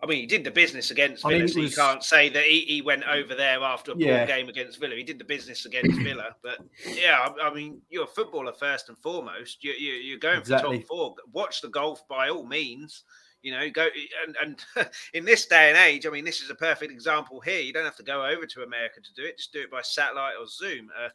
I 0.00 0.06
mean, 0.06 0.20
he 0.20 0.26
did 0.26 0.44
the 0.44 0.50
business 0.52 0.92
against 0.92 1.26
I 1.26 1.30
Villa, 1.30 1.38
mean, 1.40 1.48
so 1.48 1.60
was- 1.60 1.70
you 1.72 1.76
can't 1.76 2.04
say 2.04 2.28
that 2.28 2.44
he, 2.44 2.60
he 2.60 2.82
went 2.82 3.02
over 3.04 3.34
there 3.34 3.60
after 3.62 3.90
a 3.90 3.94
poor 3.96 4.26
game 4.26 4.48
against 4.48 4.78
Villa. 4.78 4.94
He 4.94 5.02
did 5.02 5.18
the 5.18 5.24
business 5.24 5.66
against 5.66 5.98
Villa, 6.02 6.36
but 6.40 6.58
yeah, 6.94 7.26
I, 7.40 7.48
I 7.48 7.52
mean, 7.54 7.82
you're 7.90 8.04
a 8.04 8.06
footballer 8.06 8.52
first 8.52 8.88
and 8.90 8.98
foremost. 8.98 9.64
You, 9.64 9.72
you, 9.72 9.94
you're 9.94 10.18
going 10.20 10.38
Exactly. 10.38 10.76
for 10.82 10.82
top 10.82 10.88
four. 10.88 11.14
Watch 11.32 11.62
the 11.62 11.68
golf 11.68 12.06
by 12.06 12.28
all 12.28 12.44
means. 12.46 13.02
You 13.48 13.58
know, 13.58 13.70
go 13.70 13.88
and 14.26 14.36
and 14.76 14.90
in 15.14 15.24
this 15.24 15.46
day 15.46 15.68
and 15.68 15.78
age, 15.78 16.06
I 16.06 16.10
mean, 16.10 16.24
this 16.24 16.40
is 16.40 16.50
a 16.50 16.54
perfect 16.54 16.92
example 16.92 17.40
here. 17.40 17.60
You 17.60 17.72
don't 17.72 17.84
have 17.84 17.96
to 17.96 18.02
go 18.02 18.24
over 18.24 18.46
to 18.46 18.62
America 18.62 19.00
to 19.00 19.14
do 19.14 19.26
it; 19.26 19.38
just 19.38 19.52
do 19.52 19.60
it 19.60 19.70
by 19.70 19.82
satellite 19.82 20.34
or 20.40 20.46
Zoom. 20.46 20.90
Uh, 20.96 21.08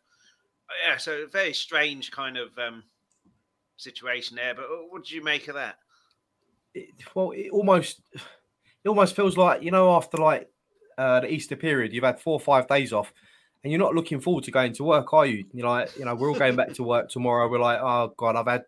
yeah, 0.87 0.97
so 0.97 1.27
very 1.31 1.53
strange 1.53 2.11
kind 2.11 2.37
of 2.37 2.57
um, 2.57 2.83
situation 3.77 4.35
there. 4.35 4.55
But 4.55 4.65
what 4.89 5.03
did 5.03 5.11
you 5.11 5.23
make 5.23 5.47
of 5.47 5.55
that? 5.55 5.77
it, 6.73 6.89
well, 7.13 7.31
it 7.31 7.49
almost 7.51 8.01
it 8.13 8.89
almost 8.89 9.15
feels 9.15 9.37
like 9.37 9.63
you 9.63 9.71
know 9.71 9.95
after 9.95 10.17
like 10.17 10.49
uh, 10.97 11.21
the 11.21 11.31
Easter 11.31 11.55
period, 11.55 11.93
you've 11.93 12.03
had 12.03 12.19
four 12.19 12.33
or 12.33 12.39
five 12.39 12.67
days 12.67 12.93
off, 12.93 13.13
and 13.63 13.71
you're 13.71 13.79
not 13.79 13.95
looking 13.95 14.19
forward 14.19 14.43
to 14.45 14.51
going 14.51 14.73
to 14.73 14.83
work, 14.83 15.13
are 15.13 15.25
you? 15.25 15.45
You 15.53 15.63
know, 15.63 15.69
like, 15.69 15.97
you 15.97 16.05
know, 16.05 16.15
we're 16.15 16.29
all 16.29 16.37
going 16.37 16.55
back 16.55 16.73
to 16.73 16.83
work 16.83 17.09
tomorrow. 17.09 17.49
We're 17.49 17.59
like, 17.59 17.79
oh 17.81 18.13
god, 18.17 18.35
I've 18.35 18.47
had 18.47 18.63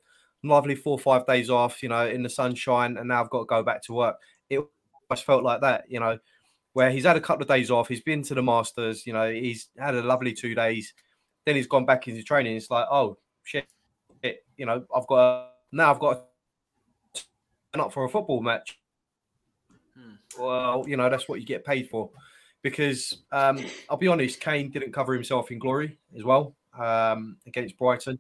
lovely 0.50 0.76
four 0.76 0.94
or 0.94 1.00
five 1.00 1.26
days 1.26 1.50
off, 1.50 1.82
you 1.84 1.90
know, 1.90 2.08
in 2.08 2.24
the 2.24 2.30
sunshine, 2.30 2.98
and 2.98 3.08
now 3.08 3.22
I've 3.22 3.30
got 3.30 3.40
to 3.40 3.46
go 3.46 3.64
back 3.64 3.82
to 3.84 3.94
work. 3.94 4.18
It 4.50 4.60
almost 5.10 5.26
felt 5.26 5.44
like 5.44 5.62
that, 5.62 5.86
you 5.90 6.00
know, 6.00 6.18
where 6.74 6.92
he's 6.92 7.06
had 7.06 7.18
a 7.18 7.22
couple 7.22 7.42
of 7.42 7.48
days 7.48 7.72
off, 7.72 7.88
he's 7.88 8.02
been 8.02 8.22
to 8.24 8.34
the 8.34 8.44
Masters, 8.44 9.08
you 9.08 9.14
know, 9.14 9.32
he's 9.32 9.70
had 9.78 9.96
a 9.96 10.02
lovely 10.04 10.34
two 10.34 10.56
days, 10.56 10.94
then 11.46 11.56
he's 11.56 11.68
gone 11.68 11.86
back 11.86 12.08
into 12.08 12.24
training. 12.24 12.58
It's 12.58 12.70
like, 12.70 12.86
oh 12.92 13.18
shit, 13.44 13.66
you 14.58 14.66
know, 14.66 14.84
I've 14.94 15.08
got 15.08 15.52
now 15.72 15.92
I've 15.92 16.00
got 16.00 16.26
to 17.14 17.24
turn 17.74 17.82
up 17.82 17.94
for 17.94 18.04
a 18.04 18.10
football 18.10 18.42
match. 18.42 18.80
Hmm. 19.98 20.16
Well, 20.40 20.86
you 20.88 20.98
know, 20.98 21.10
that's 21.10 21.30
what 21.30 21.40
you 21.40 21.46
get 21.46 21.64
paid 21.66 21.90
for. 21.90 22.10
because 22.66 23.22
um, 23.32 23.64
I'll 23.92 23.96
be 23.96 24.08
honest, 24.08 24.40
Kane 24.40 24.72
didn't 24.72 24.92
cover 24.92 25.14
himself 25.14 25.52
in 25.52 25.60
glory 25.60 26.00
as 26.18 26.24
well 26.24 26.56
um, 26.76 27.38
against 27.46 27.78
Brighton. 27.78 28.18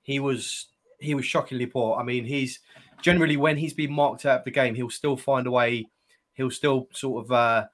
He 0.00 0.20
was 0.20 0.68
he 1.00 1.14
was 1.14 1.24
shockingly 1.24 1.66
poor. 1.66 1.98
I 1.98 2.02
mean, 2.02 2.24
he's 2.24 2.60
generally 3.02 3.36
when 3.36 3.56
he's 3.56 3.74
been 3.74 3.92
marked 3.92 4.26
out 4.26 4.40
of 4.40 4.44
the 4.44 4.50
game, 4.50 4.74
he'll 4.74 4.90
still 4.90 5.16
find 5.16 5.46
a 5.46 5.50
way. 5.50 5.86
He'll 6.34 6.50
still 6.50 6.88
sort 6.92 7.24
of 7.24 7.32
uh, 7.32 7.66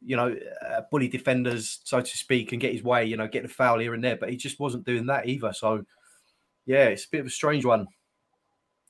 you 0.00 0.16
know 0.16 0.34
uh, 0.66 0.82
bully 0.90 1.08
defenders, 1.08 1.80
so 1.84 2.00
to 2.00 2.18
speak, 2.18 2.52
and 2.52 2.60
get 2.60 2.72
his 2.72 2.82
way. 2.82 3.04
You 3.04 3.16
know, 3.16 3.28
get 3.28 3.42
the 3.42 3.48
foul 3.48 3.78
here 3.78 3.94
and 3.94 4.02
there. 4.02 4.16
But 4.16 4.30
he 4.30 4.36
just 4.36 4.60
wasn't 4.60 4.86
doing 4.86 5.06
that 5.06 5.28
either. 5.28 5.52
So 5.52 5.84
yeah, 6.66 6.84
it's 6.84 7.04
a 7.04 7.10
bit 7.10 7.20
of 7.20 7.26
a 7.26 7.30
strange 7.30 7.64
one 7.64 7.86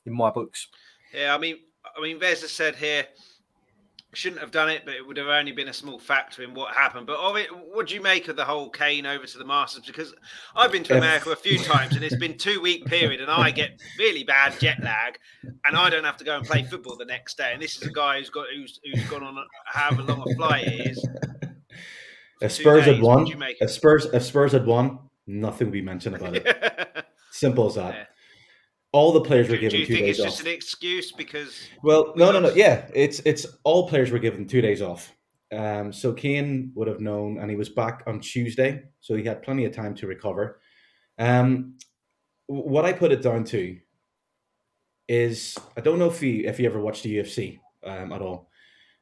in 0.05 0.13
my 0.13 0.29
books. 0.29 0.67
Yeah, 1.13 1.33
I 1.33 1.37
mean, 1.37 1.57
I 1.97 2.01
mean, 2.01 2.19
Vez 2.19 2.41
has 2.41 2.51
said 2.51 2.75
here 2.75 3.05
shouldn't 4.15 4.41
have 4.41 4.51
done 4.51 4.69
it, 4.69 4.83
but 4.85 4.95
it 4.95 5.05
would 5.05 5.17
have 5.17 5.27
only 5.27 5.51
been 5.51 5.67
a 5.67 5.73
small 5.73 5.99
factor 5.99 6.43
in 6.43 6.53
what 6.53 6.73
happened. 6.73 7.07
But 7.07 7.19
of 7.19 7.35
it, 7.37 7.47
what 7.49 7.87
do 7.87 7.95
you 7.95 8.01
make 8.01 8.27
of 8.27 8.35
the 8.35 8.45
whole 8.45 8.69
Kane 8.69 9.05
over 9.05 9.25
to 9.25 9.37
the 9.37 9.45
Masters? 9.45 9.83
Because 9.85 10.13
I've 10.55 10.71
been 10.71 10.83
to 10.83 10.97
America 10.97 11.31
a 11.31 11.35
few 11.35 11.59
times, 11.59 11.95
and 11.95 12.03
it's 12.03 12.15
been 12.15 12.37
two 12.37 12.61
week 12.61 12.85
period, 12.85 13.21
and 13.21 13.29
I 13.29 13.51
get 13.51 13.81
really 13.99 14.23
bad 14.23 14.59
jet 14.59 14.81
lag, 14.81 15.19
and 15.43 15.75
I 15.75 15.89
don't 15.89 16.03
have 16.03 16.17
to 16.17 16.23
go 16.23 16.37
and 16.37 16.45
play 16.45 16.63
football 16.63 16.95
the 16.95 17.05
next 17.05 17.37
day. 17.37 17.51
And 17.53 17.61
this 17.61 17.75
is 17.75 17.83
a 17.83 17.91
guy 17.91 18.19
who's 18.19 18.29
got 18.29 18.47
who's 18.55 18.79
who's 18.83 19.03
gone 19.09 19.23
on 19.23 19.37
however 19.65 20.03
long 20.03 20.23
a 20.29 20.35
flight 20.35 20.67
it 20.67 20.91
is. 20.91 21.07
If 22.41 22.51
Spurs 22.51 22.83
had 22.83 23.01
won, 23.01 23.25
if 23.61 23.71
Spurs 23.71 24.07
if 24.07 24.21
Spurs 24.21 24.51
had 24.51 24.65
won, 24.65 24.99
nothing 25.25 25.67
would 25.67 25.73
be 25.73 25.81
mentioned 25.81 26.17
about 26.17 26.35
it. 26.35 27.05
Simple 27.31 27.67
as 27.67 27.75
that. 27.75 27.93
Yeah 27.93 28.05
all 28.95 29.11
the 29.11 29.19
players 29.19 29.49
were 29.49 29.57
given 29.57 29.71
do 29.71 29.77
you 29.79 29.85
two 29.85 29.93
think 29.93 30.05
days 30.05 30.19
it's 30.19 30.25
off. 30.25 30.31
just 30.31 30.39
an 30.39 30.53
excuse 30.53 31.11
because? 31.11 31.67
Well, 31.83 32.13
no, 32.15 32.31
no, 32.31 32.39
no. 32.39 32.49
Yeah, 32.55 32.87
it's 32.93 33.19
it's 33.25 33.45
all 33.65 33.89
players 33.89 34.09
were 34.09 34.19
given 34.19 34.47
two 34.47 34.61
days 34.61 34.81
off. 34.81 35.13
Um, 35.51 35.91
so 35.91 36.13
Kane 36.13 36.71
would 36.75 36.87
have 36.87 37.01
known, 37.01 37.37
and 37.39 37.49
he 37.49 37.57
was 37.57 37.67
back 37.67 38.03
on 38.07 38.21
Tuesday, 38.21 38.83
so 39.01 39.15
he 39.15 39.23
had 39.25 39.43
plenty 39.43 39.65
of 39.65 39.75
time 39.75 39.95
to 39.95 40.07
recover. 40.07 40.61
Um, 41.19 41.77
what 42.47 42.85
I 42.85 42.93
put 42.93 43.11
it 43.11 43.21
down 43.21 43.43
to 43.45 43.77
is 45.09 45.57
I 45.75 45.81
don't 45.81 45.99
know 45.99 46.09
if 46.09 46.23
you 46.23 46.47
if 46.47 46.57
you 46.57 46.65
ever 46.65 46.79
watched 46.79 47.03
the 47.03 47.17
UFC 47.17 47.59
um, 47.83 48.13
at 48.13 48.21
all, 48.21 48.49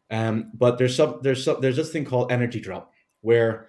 um, 0.10 0.50
but 0.56 0.80
there's 0.80 0.96
some 0.96 1.20
there's 1.22 1.44
some 1.46 1.62
there's 1.62 1.78
this 1.78 1.92
thing 1.92 2.06
called 2.06 2.32
energy 2.32 2.60
drop 2.60 2.92
where 3.22 3.68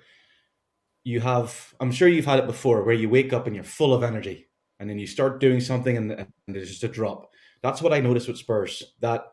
you 1.04 1.20
have 1.20 1.74
I'm 1.80 1.92
sure 1.92 2.08
you've 2.08 2.24
had 2.24 2.38
it 2.38 2.46
before 2.46 2.82
where 2.82 2.94
you 2.94 3.10
wake 3.10 3.34
up 3.34 3.46
and 3.46 3.54
you're 3.54 3.62
full 3.62 3.92
of 3.92 4.02
energy 4.02 4.48
and 4.84 4.90
then 4.90 4.98
you 4.98 5.06
start 5.06 5.40
doing 5.40 5.60
something 5.60 5.96
and, 5.96 6.12
and 6.12 6.28
there's 6.46 6.68
just 6.68 6.84
a 6.84 6.88
drop. 6.88 7.30
That's 7.62 7.80
what 7.80 7.94
I 7.94 8.00
noticed 8.00 8.28
with 8.28 8.36
Spurs. 8.36 8.82
That 9.00 9.32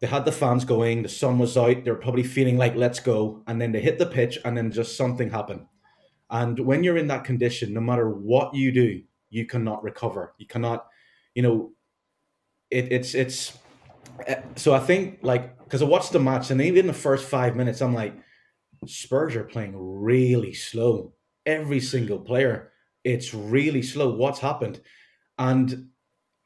they 0.00 0.06
had 0.06 0.24
the 0.24 0.30
fans 0.30 0.64
going, 0.64 1.02
the 1.02 1.08
sun 1.08 1.36
was 1.36 1.56
out, 1.56 1.82
they're 1.82 1.96
probably 1.96 2.22
feeling 2.22 2.58
like 2.58 2.76
let's 2.76 3.00
go, 3.00 3.42
and 3.48 3.60
then 3.60 3.72
they 3.72 3.80
hit 3.80 3.98
the 3.98 4.06
pitch 4.06 4.38
and 4.44 4.56
then 4.56 4.70
just 4.70 4.96
something 4.96 5.30
happened. 5.30 5.66
And 6.30 6.60
when 6.60 6.84
you're 6.84 6.96
in 6.96 7.08
that 7.08 7.24
condition, 7.24 7.74
no 7.74 7.80
matter 7.80 8.08
what 8.08 8.54
you 8.54 8.70
do, 8.70 9.02
you 9.30 9.46
cannot 9.46 9.82
recover. 9.82 10.32
You 10.38 10.46
cannot, 10.46 10.86
you 11.34 11.42
know, 11.42 11.72
it, 12.70 12.92
it's 12.92 13.16
it's. 13.16 13.58
Eh, 14.28 14.42
so 14.54 14.74
I 14.74 14.78
think 14.78 15.18
like 15.22 15.58
because 15.58 15.82
I 15.82 15.86
watched 15.86 16.12
the 16.12 16.20
match 16.20 16.52
and 16.52 16.60
even 16.60 16.82
in 16.82 16.86
the 16.86 16.92
first 16.92 17.28
five 17.28 17.56
minutes, 17.56 17.80
I'm 17.80 17.94
like, 17.94 18.14
Spurs 18.86 19.34
are 19.34 19.42
playing 19.42 19.74
really 19.76 20.54
slow. 20.54 21.14
Every 21.44 21.80
single 21.80 22.20
player 22.20 22.71
it's 23.04 23.34
really 23.34 23.82
slow. 23.82 24.14
What's 24.14 24.40
happened? 24.40 24.80
And 25.38 25.88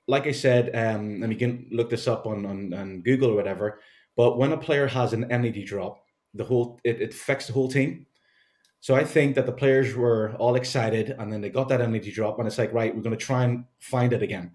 like 0.08 0.26
I 0.26 0.32
said, 0.32 0.68
um, 0.74 1.22
and 1.22 1.32
you 1.32 1.38
can 1.38 1.68
look 1.70 1.90
this 1.90 2.06
up 2.06 2.26
on, 2.26 2.46
on, 2.46 2.72
on 2.72 3.00
Google 3.02 3.30
or 3.30 3.34
whatever. 3.34 3.80
But 4.16 4.38
when 4.38 4.52
a 4.52 4.56
player 4.56 4.86
has 4.86 5.12
an 5.12 5.30
energy 5.30 5.64
drop, 5.64 5.98
the 6.32 6.44
whole 6.44 6.80
it, 6.84 7.00
it 7.00 7.14
affects 7.14 7.46
the 7.46 7.52
whole 7.52 7.68
team. 7.68 8.06
So 8.80 8.94
I 8.94 9.04
think 9.04 9.34
that 9.34 9.46
the 9.46 9.52
players 9.52 9.94
were 9.94 10.34
all 10.38 10.54
excited, 10.54 11.10
and 11.18 11.32
then 11.32 11.40
they 11.40 11.48
got 11.50 11.68
that 11.70 11.80
energy 11.80 12.12
drop, 12.12 12.38
and 12.38 12.46
it's 12.46 12.58
like, 12.58 12.72
right, 12.72 12.94
we're 12.94 13.02
going 13.02 13.16
to 13.16 13.24
try 13.24 13.42
and 13.44 13.64
find 13.80 14.12
it 14.12 14.22
again, 14.22 14.52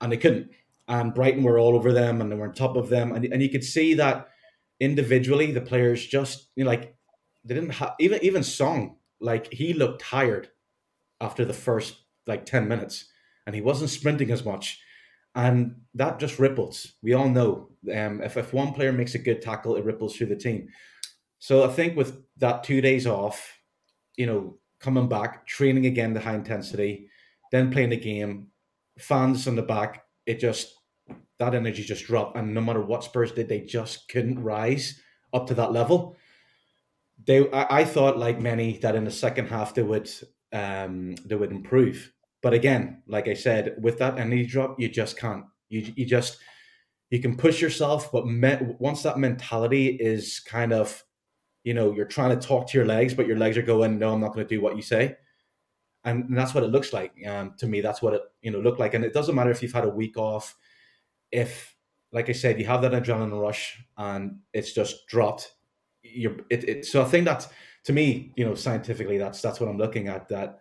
and 0.00 0.12
they 0.12 0.16
couldn't. 0.16 0.50
And 0.86 1.14
Brighton 1.14 1.42
were 1.42 1.58
all 1.58 1.74
over 1.74 1.92
them, 1.92 2.20
and 2.20 2.30
they 2.30 2.36
were 2.36 2.46
on 2.46 2.54
top 2.54 2.76
of 2.76 2.88
them, 2.88 3.12
and, 3.12 3.24
and 3.24 3.42
you 3.42 3.48
could 3.48 3.64
see 3.64 3.94
that 3.94 4.28
individually, 4.78 5.50
the 5.50 5.60
players 5.60 6.06
just 6.06 6.48
you 6.54 6.64
know, 6.64 6.70
like 6.70 6.94
they 7.44 7.54
didn't 7.54 7.70
have 7.70 7.94
even 7.98 8.22
even 8.22 8.44
Son, 8.44 8.96
like 9.20 9.52
he 9.52 9.72
looked 9.72 10.02
tired 10.02 10.48
after 11.22 11.44
the 11.44 11.54
first 11.54 11.96
like 12.26 12.44
10 12.44 12.68
minutes 12.68 13.06
and 13.46 13.54
he 13.54 13.60
wasn't 13.60 13.90
sprinting 13.90 14.30
as 14.30 14.44
much. 14.44 14.80
And 15.34 15.76
that 15.94 16.18
just 16.18 16.38
ripples. 16.38 16.92
We 17.02 17.14
all 17.14 17.28
know 17.28 17.70
um, 17.94 18.22
if, 18.22 18.36
if 18.36 18.52
one 18.52 18.74
player 18.74 18.92
makes 18.92 19.14
a 19.14 19.18
good 19.18 19.40
tackle 19.40 19.76
it 19.76 19.84
ripples 19.84 20.14
through 20.14 20.28
the 20.28 20.36
team. 20.36 20.68
So 21.38 21.68
i 21.68 21.72
think 21.72 21.96
with 21.96 22.22
that 22.36 22.62
two 22.62 22.80
days 22.80 23.06
off 23.06 23.58
you 24.16 24.26
know 24.26 24.58
coming 24.78 25.08
back 25.08 25.46
training 25.46 25.86
again 25.86 26.14
the 26.14 26.20
high 26.20 26.34
intensity 26.34 27.08
then 27.50 27.72
playing 27.72 27.90
the 27.90 27.96
game 27.96 28.48
fans 28.98 29.48
on 29.48 29.56
the 29.56 29.62
back 29.62 30.04
it 30.26 30.38
just 30.38 30.74
that 31.38 31.54
energy 31.54 31.82
just 31.82 32.06
dropped. 32.06 32.36
And 32.36 32.54
no 32.54 32.60
matter 32.60 32.80
what 32.80 33.04
spurs 33.04 33.32
did 33.32 33.48
they 33.48 33.60
just 33.60 34.08
couldn't 34.08 34.42
rise 34.42 35.00
up 35.32 35.46
to 35.48 35.54
that 35.54 35.72
level. 35.72 36.16
They 37.24 37.50
I, 37.50 37.80
I 37.80 37.84
thought 37.84 38.18
like 38.18 38.40
many 38.40 38.78
that 38.78 38.94
in 38.94 39.04
the 39.04 39.10
second 39.10 39.48
half 39.48 39.74
they 39.74 39.82
would 39.82 40.10
um, 40.52 41.14
they 41.24 41.34
would 41.34 41.52
improve. 41.52 42.12
But 42.42 42.54
again, 42.54 43.02
like 43.06 43.28
I 43.28 43.34
said, 43.34 43.76
with 43.80 43.98
that 43.98 44.18
energy 44.18 44.46
drop, 44.46 44.78
you 44.80 44.88
just 44.88 45.18
can't. 45.18 45.44
You 45.68 45.92
you 45.96 46.06
just 46.06 46.38
you 47.10 47.20
can 47.20 47.36
push 47.36 47.60
yourself, 47.60 48.10
but 48.10 48.26
me, 48.26 48.56
once 48.78 49.02
that 49.02 49.18
mentality 49.18 49.88
is 49.88 50.40
kind 50.40 50.72
of, 50.72 51.02
you 51.62 51.74
know, 51.74 51.92
you're 51.92 52.06
trying 52.06 52.38
to 52.38 52.46
talk 52.46 52.68
to 52.68 52.78
your 52.78 52.86
legs, 52.86 53.12
but 53.12 53.26
your 53.26 53.36
legs 53.36 53.56
are 53.58 53.62
going, 53.62 53.98
no, 53.98 54.12
I'm 54.12 54.20
not 54.20 54.32
going 54.32 54.46
to 54.46 54.54
do 54.54 54.62
what 54.62 54.76
you 54.76 54.82
say, 54.82 55.16
and, 56.04 56.24
and 56.24 56.36
that's 56.36 56.54
what 56.54 56.64
it 56.64 56.70
looks 56.70 56.92
like. 56.92 57.12
Um, 57.26 57.54
to 57.58 57.66
me, 57.66 57.80
that's 57.80 58.02
what 58.02 58.14
it 58.14 58.22
you 58.42 58.50
know 58.50 58.60
looked 58.60 58.80
like, 58.80 58.94
and 58.94 59.04
it 59.04 59.14
doesn't 59.14 59.34
matter 59.34 59.50
if 59.50 59.62
you've 59.62 59.72
had 59.72 59.84
a 59.84 59.88
week 59.88 60.16
off, 60.16 60.56
if 61.30 61.72
like 62.12 62.28
I 62.28 62.32
said, 62.32 62.60
you 62.60 62.66
have 62.66 62.82
that 62.82 62.92
adrenaline 62.92 63.40
rush 63.40 63.82
and 63.96 64.38
it's 64.52 64.72
just 64.72 65.06
dropped. 65.08 65.54
You're 66.02 66.36
it, 66.50 66.68
it 66.68 66.84
so 66.84 67.02
I 67.02 67.06
think 67.06 67.24
that 67.24 67.48
to 67.84 67.92
me, 67.92 68.32
you 68.36 68.44
know, 68.44 68.54
scientifically, 68.54 69.18
that's 69.18 69.40
that's 69.40 69.60
what 69.60 69.68
I'm 69.68 69.78
looking 69.78 70.08
at. 70.08 70.28
That 70.28 70.60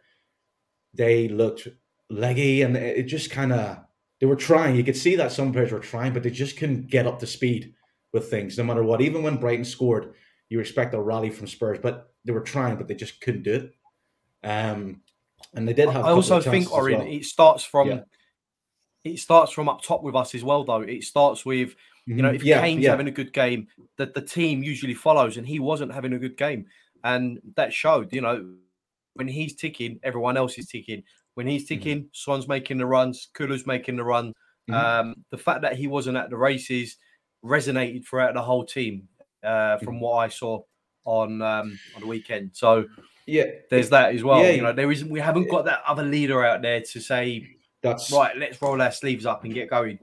they 0.94 1.28
looked 1.28 1.68
leggy, 2.10 2.62
and 2.64 2.76
it 2.76 3.04
just 3.04 3.32
kind 3.32 3.54
of 3.54 3.80
they 4.20 4.26
were 4.26 4.36
trying. 4.36 4.76
You 4.76 4.84
could 4.84 4.98
see 4.98 5.16
that 5.16 5.32
some 5.32 5.52
players 5.52 5.72
were 5.72 5.80
trying, 5.80 6.14
but 6.14 6.24
they 6.24 6.30
just 6.30 6.58
couldn't 6.58 6.88
get 6.88 7.08
up 7.08 7.20
to 7.20 7.28
speed 7.28 7.74
with 8.14 8.30
things, 8.30 8.58
no 8.58 8.64
matter 8.64 8.84
what. 8.84 9.02
Even 9.02 9.24
when 9.24 9.38
Brighton 9.38 9.66
scored, 9.66 10.14
you 10.50 10.60
expect 10.60 10.94
a 10.94 11.02
rally 11.02 11.30
from 11.30 11.48
Spurs, 11.48 11.80
but 11.82 12.14
they 12.26 12.34
were 12.34 12.42
trying, 12.42 12.76
but 12.78 12.88
they 12.88 12.96
just 12.96 13.22
couldn't 13.22 13.44
do 13.44 13.54
it. 13.54 13.76
Um, 14.44 15.02
and 15.54 15.68
they 15.68 15.74
did 15.74 15.90
have. 15.90 16.06
I 16.06 16.12
also 16.12 16.42
think, 16.42 16.72
Orin, 16.72 17.00
well. 17.00 17.08
it 17.08 17.26
starts 17.26 17.64
from. 17.64 17.88
Yeah. 17.88 18.00
It 19.04 19.18
starts 19.18 19.52
from 19.52 19.68
up 19.68 19.82
top 19.82 20.04
with 20.04 20.16
us 20.16 20.36
as 20.36 20.44
well, 20.44 20.64
though. 20.64 20.82
It 20.82 21.04
starts 21.04 21.44
with 21.44 21.76
you 22.06 22.16
know, 22.16 22.30
mm-hmm. 22.30 22.36
if 22.36 22.44
yeah, 22.44 22.62
Kane's 22.62 22.84
yeah. 22.84 22.92
having 22.92 23.08
a 23.08 23.12
good 23.12 23.34
game, 23.34 23.68
that 23.98 24.14
the 24.14 24.22
team 24.22 24.64
usually 24.64 24.94
follows, 24.94 25.38
and 25.38 25.48
he 25.48 25.60
wasn't 25.60 25.94
having 25.94 26.14
a 26.14 26.20
good 26.20 26.38
game 26.38 26.66
and 27.04 27.40
that 27.56 27.74
showed. 27.74 28.14
You 28.14 28.22
know, 28.22 28.54
when 29.14 29.28
he's 29.28 29.56
ticking, 29.56 30.00
everyone 30.04 30.38
else 30.38 30.58
is 30.58 30.68
ticking. 30.68 31.04
When 31.36 31.48
he's 31.48 31.64
mm-hmm. 31.64 31.76
ticking, 31.76 31.98
mm-hmm. 32.00 32.08
Son's 32.14 32.48
making 32.48 32.78
the 32.78 32.86
runs, 32.86 33.30
Kulu's 33.34 33.66
making 33.66 33.96
the 33.96 34.04
run. 34.04 34.34
Mm-hmm. 34.70 34.74
Um, 34.74 35.16
the 35.32 35.38
fact 35.38 35.62
that 35.62 35.76
he 35.76 35.88
wasn't 35.88 36.18
at 36.18 36.30
the 36.30 36.38
races 36.38 36.98
resonated 37.44 38.06
throughout 38.06 38.34
the 38.34 38.42
whole 38.42 38.66
team, 38.66 39.08
uh, 39.44 39.78
from 39.78 39.96
mm-hmm. 39.96 40.04
what 40.04 40.18
I 40.18 40.28
saw 40.28 40.62
on 41.06 41.42
um, 41.42 41.80
on 41.96 42.02
the 42.02 42.08
weekend. 42.08 42.52
So 42.54 42.86
yeah, 43.26 43.46
there's 43.70 43.90
that 43.90 44.14
as 44.14 44.24
well. 44.24 44.44
Yeah, 44.44 44.52
you 44.52 44.62
know, 44.62 44.74
there 44.74 44.92
isn't. 44.92 45.10
We 45.10 45.20
haven't 45.20 45.50
got 45.50 45.66
that 45.66 45.82
other 45.88 46.04
leader 46.04 46.44
out 46.46 46.62
there 46.62 46.82
to 46.82 47.00
say 47.00 47.56
that's 47.82 48.12
right. 48.12 48.36
Let's 48.38 48.62
roll 48.62 48.82
our 48.82 48.92
sleeves 48.92 49.26
up 49.26 49.44
and 49.44 49.54
get 49.54 49.70
going. 49.70 50.00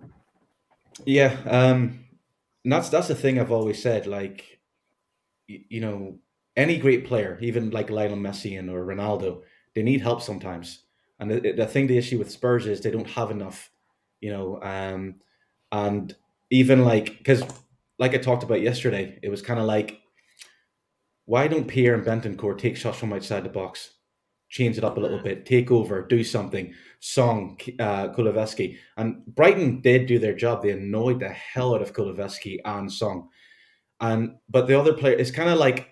Yeah, 1.05 1.37
um, 1.47 2.05
and 2.65 2.73
that's 2.73 2.89
that's 2.89 3.09
the 3.09 3.15
thing 3.15 3.39
I've 3.39 3.53
always 3.53 3.81
said. 3.81 4.07
Like, 4.07 4.59
you, 5.47 5.61
you 5.69 5.81
know, 5.81 6.19
any 6.59 6.77
great 6.77 7.07
player, 7.07 7.39
even 7.41 7.71
like 7.71 7.89
Lionel 7.89 8.19
Messi 8.19 8.59
and 8.59 8.69
or 8.69 8.85
Ronaldo, 8.85 9.43
they 9.75 9.83
need 9.83 10.03
help 10.03 10.21
sometimes. 10.21 10.83
And 11.21 11.31
the, 11.31 11.53
the 11.53 11.67
thing, 11.67 11.87
the 11.87 11.97
issue 11.97 12.19
with 12.19 12.33
Spurs 12.33 12.67
is 12.67 12.81
they 12.81 12.91
don't 12.91 13.09
have 13.11 13.31
enough, 13.31 13.71
you 14.21 14.31
know. 14.31 14.61
Um, 14.61 15.15
and 15.71 16.15
even 16.51 16.85
like 16.85 17.17
because, 17.19 17.43
like 17.99 18.15
I 18.15 18.19
talked 18.19 18.43
about 18.43 18.61
yesterday, 18.61 19.19
it 19.23 19.29
was 19.29 19.41
kind 19.41 19.61
of 19.61 19.67
like, 19.67 20.01
why 21.27 21.47
don't 21.47 21.69
Pierre 21.69 21.95
and 21.95 22.05
Bentancur 22.05 22.59
take 22.59 22.77
shots 22.77 22.99
from 22.99 23.13
outside 23.13 23.45
the 23.45 23.51
box, 23.51 23.95
change 24.49 24.79
it 24.79 24.85
up 24.85 24.97
a 24.97 25.01
little 25.01 25.23
bit, 25.23 25.47
take 25.47 25.71
over, 25.71 26.03
do 26.03 26.25
something? 26.25 26.75
Son, 27.01 27.57
uh, 27.79 28.09
and 28.97 29.27
Brighton 29.27 29.81
did 29.81 30.07
do 30.07 30.19
their 30.19 30.35
job. 30.35 30.63
They 30.63 30.71
annoyed 30.71 31.21
the 31.21 31.29
hell 31.29 31.75
out 31.77 31.83
of 31.83 31.93
Kulusevski 31.93 32.59
and 32.65 32.93
Son, 32.93 33.29
and 34.01 34.37
but 34.49 34.67
the 34.67 34.79
other 34.79 34.95
player, 34.95 35.17
it's 35.17 35.31
kind 35.31 35.51
of 35.51 35.59
like 35.59 35.89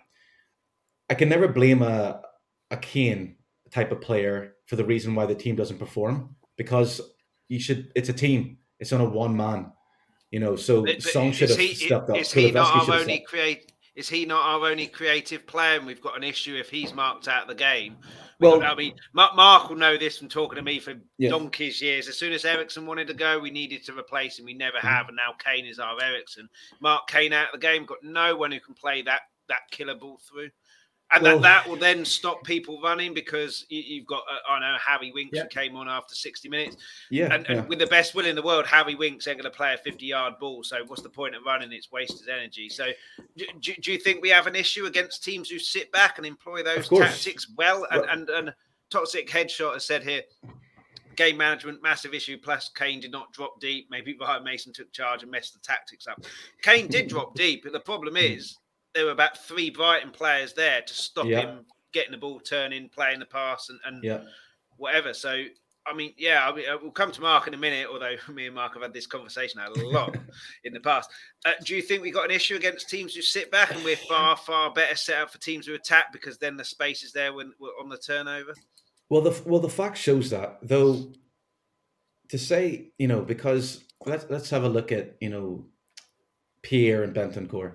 I 1.08 1.14
can 1.14 1.28
never 1.28 1.48
blame 1.48 1.82
a 1.82 2.22
a 2.70 2.76
Kane 2.76 3.36
type 3.70 3.92
of 3.92 4.00
player 4.00 4.54
for 4.66 4.76
the 4.76 4.84
reason 4.84 5.14
why 5.14 5.26
the 5.26 5.34
team 5.34 5.54
doesn't 5.56 5.78
perform 5.78 6.34
because 6.56 7.00
you 7.48 7.60
should. 7.60 7.92
It's 7.94 8.08
a 8.08 8.12
team. 8.12 8.58
It's 8.80 8.92
on 8.92 9.00
a 9.00 9.08
one 9.08 9.36
man. 9.36 9.72
You 10.30 10.40
know, 10.40 10.56
so 10.56 10.84
but, 10.84 10.96
but 10.96 11.32
should 11.34 11.50
have 11.50 11.58
he, 11.58 11.74
stepped 11.74 12.10
up. 12.10 12.16
Is 12.16 12.32
he 12.32 12.50
not 12.50 12.88
our 12.88 12.94
only 12.96 13.20
create? 13.20 13.72
Is 13.94 14.08
he 14.08 14.26
not 14.26 14.42
our 14.44 14.68
only 14.68 14.88
creative 14.88 15.46
player? 15.46 15.78
And 15.78 15.86
we've 15.86 16.00
got 16.02 16.16
an 16.16 16.24
issue 16.24 16.56
if 16.56 16.68
he's 16.68 16.92
marked 16.92 17.28
out 17.28 17.42
of 17.42 17.48
the 17.48 17.54
game. 17.54 17.96
Well- 18.40 18.62
I 18.62 18.74
mean, 18.74 18.94
Mark, 19.14 19.34
Mark 19.34 19.70
will 19.70 19.76
know 19.76 19.96
this 19.96 20.18
from 20.18 20.28
talking 20.28 20.56
to 20.56 20.62
me 20.62 20.78
for 20.78 20.94
Yeah. 21.16 21.30
donkey's 21.30 21.80
years. 21.80 22.06
As 22.06 22.18
soon 22.18 22.34
as 22.34 22.44
Eriksen 22.44 22.84
wanted 22.84 23.06
to 23.06 23.14
go, 23.14 23.38
we 23.38 23.50
needed 23.50 23.84
to 23.86 23.98
replace 23.98 24.38
him. 24.38 24.44
We 24.44 24.52
never 24.52 24.76
Mm-hmm. 24.76 24.86
have, 24.86 25.08
and 25.08 25.16
now 25.16 25.32
Kane 25.42 25.64
is 25.64 25.78
our 25.78 25.96
Eriksen. 26.02 26.46
Mark 26.80 27.08
Kane 27.08 27.32
out 27.32 27.54
of 27.54 27.60
the 27.60 27.66
game, 27.66 27.86
got 27.86 28.02
no 28.02 28.36
one 28.36 28.52
who 28.52 28.60
can 28.60 28.74
play 28.74 29.00
that 29.02 29.22
that 29.48 29.70
killer 29.70 29.94
ball 29.94 30.18
through. 30.28 30.50
And 31.12 31.22
Well- 31.22 31.38
that, 31.38 31.64
that 31.64 31.70
will 31.70 31.76
then 31.78 32.04
stop 32.04 32.42
people 32.42 32.80
running 32.82 33.14
because 33.14 33.64
you, 33.68 33.80
you've 33.80 34.06
got, 34.06 34.22
uh, 34.30 34.50
I 34.52 34.58
know, 34.58 34.76
Harry 34.84 35.12
Winks 35.12 35.36
Yeah. 35.36 35.42
who 35.44 35.48
came 35.48 35.76
on 35.76 35.88
after 35.88 36.14
60 36.16 36.48
minutes. 36.48 36.76
Yeah, 37.10 37.32
And, 37.32 37.46
and 37.46 37.56
yeah. 37.58 37.64
with 37.66 37.78
the 37.78 37.86
best 37.86 38.14
will 38.16 38.26
in 38.26 38.34
the 38.34 38.42
world, 38.42 38.66
Harry 38.66 38.96
Winks 38.96 39.26
ain't 39.28 39.40
going 39.40 39.50
to 39.50 39.56
play 39.56 39.72
a 39.72 39.78
50 39.78 40.04
yard 40.04 40.34
ball. 40.40 40.64
So 40.64 40.78
what's 40.86 41.02
the 41.02 41.08
point 41.08 41.36
of 41.36 41.42
running? 41.46 41.70
It's 41.72 41.92
wasted 41.92 42.28
energy. 42.28 42.68
So 42.68 42.88
do, 43.36 43.46
do, 43.60 43.74
do 43.80 43.92
you 43.92 43.98
think 43.98 44.20
we 44.20 44.30
have 44.30 44.48
an 44.48 44.56
issue 44.56 44.86
against 44.86 45.22
teams 45.22 45.48
who 45.48 45.60
sit 45.60 45.92
back 45.92 46.18
and 46.18 46.26
employ 46.26 46.64
those 46.64 46.88
tactics 46.88 47.46
well? 47.56 47.86
And, 47.90 48.00
Well- 48.02 48.10
and, 48.10 48.28
and 48.30 48.54
Toxic 48.90 49.28
Headshot 49.30 49.74
has 49.74 49.84
said 49.84 50.02
here, 50.02 50.22
game 51.14 51.36
management, 51.36 51.82
massive 51.82 52.14
issue. 52.14 52.36
Plus, 52.36 52.68
Kane 52.74 53.00
did 53.00 53.10
not 53.10 53.32
drop 53.32 53.58
deep. 53.60 53.86
Maybe 53.90 54.16
Ryan 54.20 54.44
Mason 54.44 54.72
took 54.72 54.92
charge 54.92 55.22
and 55.22 55.30
messed 55.30 55.54
the 55.54 55.60
tactics 55.60 56.06
up. 56.06 56.22
Kane 56.62 56.88
did 56.88 57.08
drop 57.08 57.34
deep, 57.34 57.62
but 57.62 57.72
the 57.72 57.80
problem 57.80 58.16
is 58.16 58.58
there 58.96 59.04
were 59.04 59.12
about 59.12 59.36
three 59.38 59.70
Brighton 59.70 60.10
players 60.10 60.54
there 60.54 60.80
to 60.80 60.94
stop 60.94 61.26
Yeah. 61.26 61.42
him 61.42 61.66
getting 61.92 62.12
the 62.12 62.18
ball 62.18 62.40
turning, 62.40 62.88
playing 62.88 63.20
the 63.20 63.26
pass, 63.26 63.68
and, 63.68 63.78
and 63.84 64.02
yeah. 64.02 64.22
whatever. 64.78 65.12
So, 65.12 65.44
I 65.86 65.94
mean, 65.94 66.14
yeah, 66.16 66.48
I 66.48 66.54
mean, 66.54 66.64
uh, 66.68 66.78
we'll 66.82 66.90
come 66.90 67.12
to 67.12 67.20
Mark 67.20 67.46
in 67.46 67.54
a 67.54 67.58
minute. 67.58 67.88
Although 67.92 68.16
me 68.32 68.46
and 68.46 68.54
Mark 68.54 68.72
have 68.72 68.82
had 68.82 68.94
this 68.94 69.06
conversation 69.06 69.60
a 69.60 69.70
lot 69.70 70.16
in 70.64 70.72
the 70.72 70.80
past. 70.80 71.10
Uh, 71.44 71.52
do 71.64 71.76
you 71.76 71.82
think 71.82 72.02
we 72.02 72.10
got 72.10 72.24
an 72.24 72.30
issue 72.30 72.56
against 72.56 72.88
teams 72.88 73.14
who 73.14 73.22
sit 73.22 73.50
back, 73.50 73.74
and 73.74 73.84
we're 73.84 73.96
far, 73.96 74.36
far 74.36 74.72
better 74.72 74.96
set 74.96 75.20
up 75.20 75.30
for 75.30 75.38
teams 75.38 75.66
who 75.66 75.74
attack 75.74 76.12
because 76.12 76.38
then 76.38 76.56
the 76.56 76.64
space 76.64 77.02
is 77.04 77.12
there 77.12 77.32
when 77.34 77.52
we're 77.60 77.68
on 77.80 77.88
the 77.88 77.98
turnover? 77.98 78.54
Well, 79.10 79.20
the 79.20 79.40
well 79.44 79.60
the 79.60 79.68
fact 79.68 79.98
shows 79.98 80.30
that 80.30 80.58
though. 80.62 81.12
To 82.30 82.38
say 82.38 82.88
you 82.98 83.06
know 83.06 83.20
because 83.20 83.84
let's 84.04 84.26
let's 84.28 84.50
have 84.50 84.64
a 84.64 84.68
look 84.68 84.90
at 84.90 85.14
you 85.20 85.28
know 85.28 85.66
Pierre 86.62 87.04
and 87.04 87.14
Bentancur. 87.14 87.74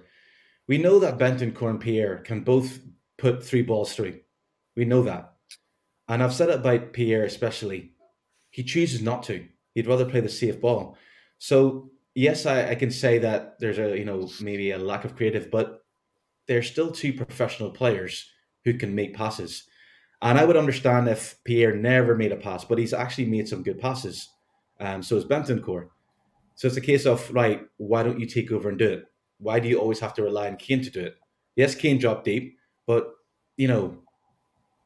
We 0.68 0.78
know 0.78 1.00
that 1.00 1.18
Bentancur 1.18 1.70
and 1.70 1.80
Pierre 1.80 2.18
can 2.18 2.42
both 2.42 2.80
put 3.18 3.44
three 3.44 3.62
balls 3.62 3.94
through. 3.94 4.20
We 4.76 4.86
know 4.86 5.04
that, 5.04 5.34
and 6.08 6.24
I've 6.24 6.34
said 6.34 6.50
it 6.50 6.60
about 6.60 6.94
Pierre 6.94 7.26
especially. 7.26 7.94
He 8.50 8.64
chooses 8.64 9.02
not 9.02 9.24
to. 9.24 9.46
He'd 9.76 9.88
rather 9.88 10.06
play 10.06 10.20
the 10.20 10.30
safe 10.30 10.60
ball. 10.60 10.98
So 11.38 11.92
yes, 12.16 12.46
I, 12.46 12.72
I 12.72 12.76
can 12.76 12.92
say 12.92 13.18
that 13.20 13.60
there's 13.60 13.80
a 13.80 13.98
you 13.98 14.06
know 14.06 14.30
maybe 14.42 14.72
a 14.72 14.78
lack 14.78 15.06
of 15.06 15.16
creative, 15.16 15.52
but 15.52 15.84
they're 16.48 16.64
still 16.64 16.92
two 16.92 17.14
professional 17.14 17.72
players 17.72 18.30
who 18.66 18.74
can 18.74 18.94
make 18.96 19.16
passes. 19.16 19.64
And 20.22 20.38
I 20.38 20.46
would 20.46 20.58
understand 20.58 21.08
if 21.08 21.42
Pierre 21.44 21.76
never 21.76 22.16
made 22.16 22.32
a 22.32 22.36
pass, 22.36 22.64
but 22.64 22.78
he's 22.78 22.94
actually 22.94 23.26
made 23.26 23.48
some 23.48 23.64
good 23.64 23.80
passes. 23.80 24.30
Um, 24.80 25.02
so 25.02 25.16
is 25.16 25.26
Bentancur. 25.26 25.88
So 26.56 26.68
it's 26.68 26.78
a 26.78 26.82
case 26.82 27.06
of 27.06 27.34
right, 27.34 27.66
why 27.78 28.04
don't 28.04 28.20
you 28.20 28.28
take 28.28 28.52
over 28.52 28.70
and 28.70 28.78
do 28.78 28.90
it? 28.90 29.06
Why 29.42 29.60
do 29.60 29.68
you 29.68 29.80
always 29.80 30.00
have 30.00 30.14
to 30.16 30.24
rely 30.24 30.48
on 30.48 30.58
Kane 30.58 30.84
to 30.84 30.90
do 30.90 31.02
it? 31.02 31.16
Yes, 31.56 31.76
Kane 31.76 31.98
dropped 31.98 32.26
deep, 32.26 32.58
but 32.86 33.12
you 33.58 33.68
know, 33.68 33.98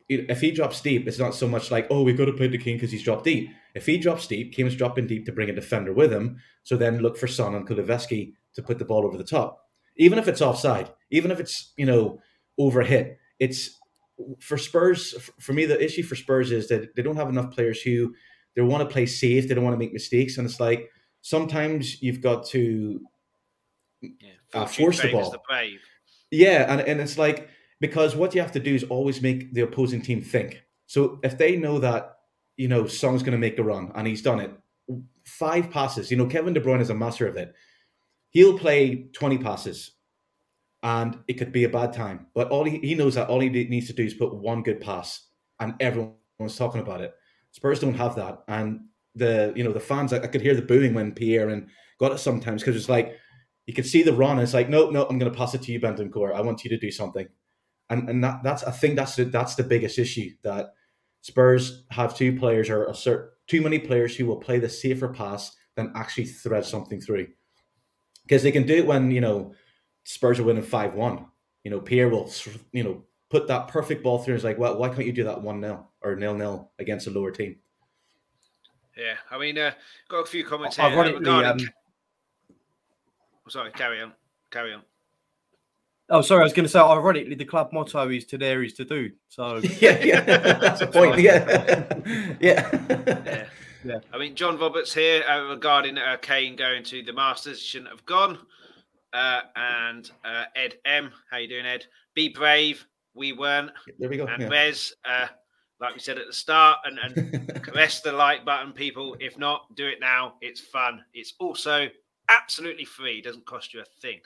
if 0.07 0.41
he 0.41 0.51
drops 0.51 0.81
deep, 0.81 1.07
it's 1.07 1.19
not 1.19 1.33
so 1.33 1.47
much 1.47 1.71
like, 1.71 1.87
oh, 1.89 2.03
we've 2.03 2.17
got 2.17 2.25
to 2.25 2.33
play 2.33 2.47
to 2.47 2.57
Kane 2.57 2.75
because 2.75 2.91
he's 2.91 3.03
dropped 3.03 3.23
deep. 3.23 3.49
If 3.73 3.85
he 3.85 3.97
drops 3.97 4.27
deep, 4.27 4.53
Kane's 4.53 4.75
dropping 4.75 5.07
deep 5.07 5.25
to 5.25 5.31
bring 5.31 5.49
a 5.49 5.55
defender 5.55 5.93
with 5.93 6.13
him. 6.13 6.37
So 6.63 6.77
then 6.77 6.99
look 6.99 7.17
for 7.17 7.27
Son 7.27 7.55
and 7.55 7.67
Kulusevski 7.67 8.33
to 8.53 8.61
put 8.61 8.79
the 8.79 8.85
ball 8.85 9.05
over 9.05 9.17
the 9.17 9.23
top. 9.23 9.61
Even 9.97 10.19
if 10.19 10.27
it's 10.27 10.41
offside, 10.41 10.91
even 11.09 11.31
if 11.31 11.39
it's, 11.39 11.73
you 11.77 11.85
know, 11.85 12.19
overhit, 12.59 13.15
it's 13.39 13.79
for 14.39 14.57
Spurs, 14.57 15.13
for 15.39 15.53
me, 15.53 15.65
the 15.65 15.83
issue 15.83 16.03
for 16.03 16.15
Spurs 16.15 16.51
is 16.51 16.67
that 16.67 16.95
they 16.95 17.01
don't 17.01 17.17
have 17.17 17.29
enough 17.29 17.51
players 17.51 17.81
who 17.81 18.13
they 18.55 18.61
want 18.61 18.87
to 18.87 18.93
play 18.93 19.05
safe. 19.05 19.47
They 19.47 19.55
don't 19.55 19.63
want 19.63 19.73
to 19.73 19.79
make 19.79 19.93
mistakes. 19.93 20.37
And 20.37 20.47
it's 20.47 20.59
like 20.59 20.89
sometimes 21.21 22.01
you've 22.01 22.21
got 22.21 22.45
to 22.47 23.01
Yeah, 24.19 24.29
Uh, 24.53 24.65
Fortune 24.65 24.85
force 24.85 24.99
the 25.01 25.11
ball. 25.11 25.31
The. 25.31 25.77
Yeah, 26.31 26.71
and, 26.71 26.81
and 26.81 26.99
it's 26.99 27.17
like 27.17 27.49
because 27.79 28.15
what 28.15 28.33
you 28.33 28.41
have 28.41 28.51
to 28.53 28.59
do 28.59 28.73
is 28.73 28.83
always 28.85 29.21
make 29.21 29.53
the 29.53 29.61
opposing 29.61 30.01
team 30.01 30.21
think. 30.21 30.63
So 30.87 31.19
if 31.23 31.37
they 31.37 31.57
know 31.57 31.79
that, 31.79 32.17
you 32.57 32.67
know, 32.67 32.87
Son's 32.87 33.21
going 33.23 33.33
to 33.33 33.37
make 33.37 33.57
the 33.57 33.63
run 33.63 33.91
and 33.95 34.07
he's 34.07 34.21
done 34.21 34.39
it, 34.39 34.51
five 35.25 35.71
passes, 35.71 36.11
you 36.11 36.17
know, 36.17 36.25
Kevin 36.25 36.53
De 36.53 36.61
Bruyne 36.61 36.81
is 36.81 36.89
a 36.89 36.95
master 36.95 37.27
of 37.27 37.35
it. 37.35 37.53
He'll 38.29 38.57
play 38.57 39.07
20 39.13 39.37
passes 39.39 39.91
and 40.83 41.17
it 41.27 41.33
could 41.33 41.51
be 41.51 41.63
a 41.63 41.69
bad 41.69 41.93
time. 41.93 42.27
But 42.33 42.49
all 42.49 42.63
he, 42.63 42.77
he 42.79 42.95
knows 42.95 43.15
that 43.15 43.29
all 43.29 43.39
he 43.39 43.49
needs 43.49 43.87
to 43.87 43.93
do 43.93 44.03
is 44.03 44.13
put 44.13 44.33
one 44.33 44.63
good 44.63 44.81
pass 44.81 45.27
and 45.59 45.73
everyone's 45.79 46.55
talking 46.55 46.81
about 46.81 47.01
it. 47.01 47.13
Spurs 47.51 47.79
don't 47.79 47.93
have 47.93 48.15
that. 48.15 48.43
And 48.47 48.81
the, 49.15 49.53
you 49.55 49.63
know, 49.63 49.71
the 49.71 49.79
fans, 49.79 50.13
I, 50.13 50.17
I 50.17 50.27
could 50.27 50.41
hear 50.41 50.55
the 50.55 50.61
booing 50.61 50.93
when 50.93 51.13
Pierre 51.13 51.49
and 51.49 51.67
got 51.99 52.11
it 52.11 52.19
sometimes 52.19 52.61
because 52.61 52.75
it's 52.75 52.89
like, 52.89 53.17
you 53.65 53.73
could 53.73 53.85
see 53.85 54.03
the 54.03 54.13
run. 54.13 54.31
And 54.31 54.41
it's 54.41 54.53
like, 54.53 54.69
no, 54.69 54.89
no, 54.89 55.05
I'm 55.05 55.17
going 55.17 55.31
to 55.31 55.37
pass 55.37 55.53
it 55.53 55.61
to 55.63 55.71
you, 55.71 55.79
Bentancur. 55.79 56.33
I 56.33 56.41
want 56.41 56.63
you 56.63 56.69
to 56.69 56.77
do 56.77 56.91
something. 56.91 57.27
And 57.89 58.09
and 58.09 58.23
that, 58.23 58.41
that's 58.43 58.63
I 58.63 58.71
think 58.71 58.95
that's 58.95 59.15
the, 59.15 59.25
that's 59.25 59.55
the 59.55 59.63
biggest 59.63 59.99
issue 59.99 60.31
that 60.43 60.73
Spurs 61.21 61.85
have 61.91 62.15
two 62.15 62.37
players 62.37 62.69
or 62.69 62.85
a 62.85 62.91
cert, 62.91 63.29
too 63.47 63.61
many 63.61 63.79
players 63.79 64.15
who 64.15 64.25
will 64.25 64.37
play 64.37 64.59
the 64.59 64.69
safer 64.69 65.07
pass 65.07 65.55
than 65.75 65.91
actually 65.95 66.25
thread 66.25 66.65
something 66.65 66.99
through. 66.99 67.27
Because 68.23 68.41
they 68.41 68.51
can 68.51 68.65
do 68.65 68.75
it 68.75 68.87
when 68.87 69.11
you 69.11 69.21
know 69.21 69.53
Spurs 70.03 70.39
are 70.39 70.43
winning 70.43 70.63
five 70.63 70.95
one. 70.95 71.27
You 71.63 71.71
know, 71.71 71.79
Pierre 71.79 72.09
will 72.09 72.31
you 72.71 72.83
know 72.83 73.03
put 73.29 73.47
that 73.47 73.67
perfect 73.67 74.03
ball 74.03 74.19
through. 74.19 74.33
And 74.33 74.39
it's 74.39 74.45
like, 74.45 74.57
well, 74.57 74.77
why 74.77 74.89
can't 74.89 75.05
you 75.05 75.13
do 75.13 75.25
that 75.25 75.41
one 75.41 75.61
0 75.61 75.87
or 76.01 76.15
nil 76.15 76.33
nil 76.33 76.71
against 76.79 77.07
a 77.07 77.11
lower 77.11 77.31
team? 77.31 77.57
Yeah, 78.97 79.15
I 79.29 79.37
mean, 79.37 79.57
uh, 79.57 79.71
got 80.07 80.19
a 80.19 80.25
few 80.25 80.45
comments 80.45 80.77
here 80.77 80.85
uh, 80.85 80.89
Ironically, 80.89 81.19
regarding. 81.19 81.67
um, 81.67 81.73
sorry, 83.49 83.71
carry 83.71 84.01
on, 84.01 84.13
carry 84.51 84.73
on. 84.73 84.81
Oh, 86.09 86.21
sorry, 86.21 86.41
I 86.41 86.43
was 86.43 86.53
going 86.53 86.65
to 86.65 86.69
say, 86.69 86.79
ironically, 86.79 87.33
the 87.33 87.45
club 87.45 87.73
motto 87.73 88.09
is 88.09 88.25
to 88.25 88.37
dare 88.37 88.63
is 88.63 88.73
to 88.73 88.85
do. 88.85 89.11
So, 89.27 89.57
yeah, 89.79 90.03
yeah, 90.03 90.19
that's 90.59 90.81
a 90.81 90.87
point. 90.87 91.19
Yeah, 91.19 91.85
yeah. 92.39 92.65
Yeah. 93.05 93.45
Yeah. 93.85 93.99
I 94.11 94.17
mean, 94.17 94.35
John 94.35 94.57
Roberts 94.57 94.93
here 94.93 95.23
uh, 95.29 95.43
regarding 95.43 95.97
uh, 95.97 96.17
Kane 96.19 96.55
going 96.55 96.83
to 96.85 97.03
the 97.03 97.13
Masters 97.13 97.61
shouldn't 97.61 97.91
have 97.91 98.05
gone. 98.05 98.39
Uh, 99.13 99.41
and 99.55 100.09
uh, 100.25 100.45
Ed 100.55 100.75
M, 100.85 101.11
how 101.29 101.37
you 101.37 101.47
doing, 101.47 101.65
Ed? 101.65 101.85
Be 102.15 102.29
brave. 102.29 102.85
We 103.13 103.31
weren't. 103.31 103.71
There 103.99 104.09
we 104.09 104.17
go. 104.17 104.25
And 104.25 104.41
yeah. 104.41 104.49
Rez, 104.49 104.93
uh, 105.05 105.27
like 105.79 105.93
we 105.93 105.99
said 105.99 106.17
at 106.17 106.25
the 106.27 106.33
start, 106.33 106.79
and, 106.83 106.99
and 106.99 107.63
caress 107.63 108.01
the 108.01 108.11
like 108.11 108.43
button, 108.43 108.73
people. 108.73 109.15
If 109.19 109.37
not, 109.37 109.73
do 109.75 109.87
it 109.87 109.99
now. 110.01 110.33
It's 110.41 110.59
fun. 110.59 111.03
It's 111.13 111.33
also 111.39 111.87
absolutely 112.29 112.85
free. 112.85 113.21
Doesn't 113.21 113.45
cost 113.45 113.73
you 113.73 113.81
a 113.81 113.85
thing. 114.01 114.19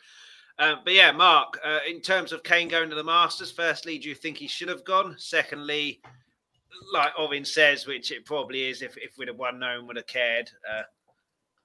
Uh, 0.57 0.75
but 0.83 0.93
yeah, 0.93 1.11
Mark, 1.11 1.59
uh, 1.63 1.79
in 1.87 2.01
terms 2.01 2.33
of 2.33 2.43
Kane 2.43 2.67
going 2.67 2.89
to 2.89 2.95
the 2.95 3.03
Masters, 3.03 3.51
firstly, 3.51 3.97
do 3.97 4.09
you 4.09 4.15
think 4.15 4.37
he 4.37 4.47
should 4.47 4.67
have 4.67 4.83
gone? 4.83 5.15
Secondly, 5.17 6.01
like 6.93 7.15
Ovin 7.15 7.47
says, 7.47 7.87
which 7.87 8.11
it 8.11 8.25
probably 8.25 8.69
is 8.69 8.81
if, 8.81 8.97
if 8.97 9.17
we'd 9.17 9.29
have 9.29 9.37
won, 9.37 9.59
no 9.59 9.77
one 9.77 9.87
would 9.87 9.95
have 9.95 10.07
cared. 10.07 10.49
Uh, 10.69 10.83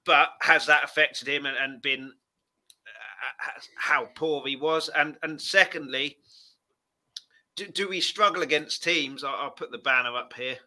but 0.05 0.29
has 0.41 0.65
that 0.67 0.83
affected 0.83 1.27
him 1.27 1.45
and, 1.45 1.57
and 1.57 1.81
been 1.81 2.13
uh, 2.87 3.59
how 3.77 4.07
poor 4.15 4.45
he 4.45 4.55
was? 4.55 4.89
And 4.95 5.17
and 5.23 5.41
secondly, 5.41 6.17
do, 7.55 7.67
do 7.67 7.89
we 7.89 7.99
struggle 7.99 8.43
against 8.43 8.83
teams? 8.83 9.23
I'll, 9.23 9.35
I'll 9.35 9.51
put 9.51 9.71
the 9.71 9.77
banner 9.79 10.15
up 10.15 10.33
here. 10.33 10.57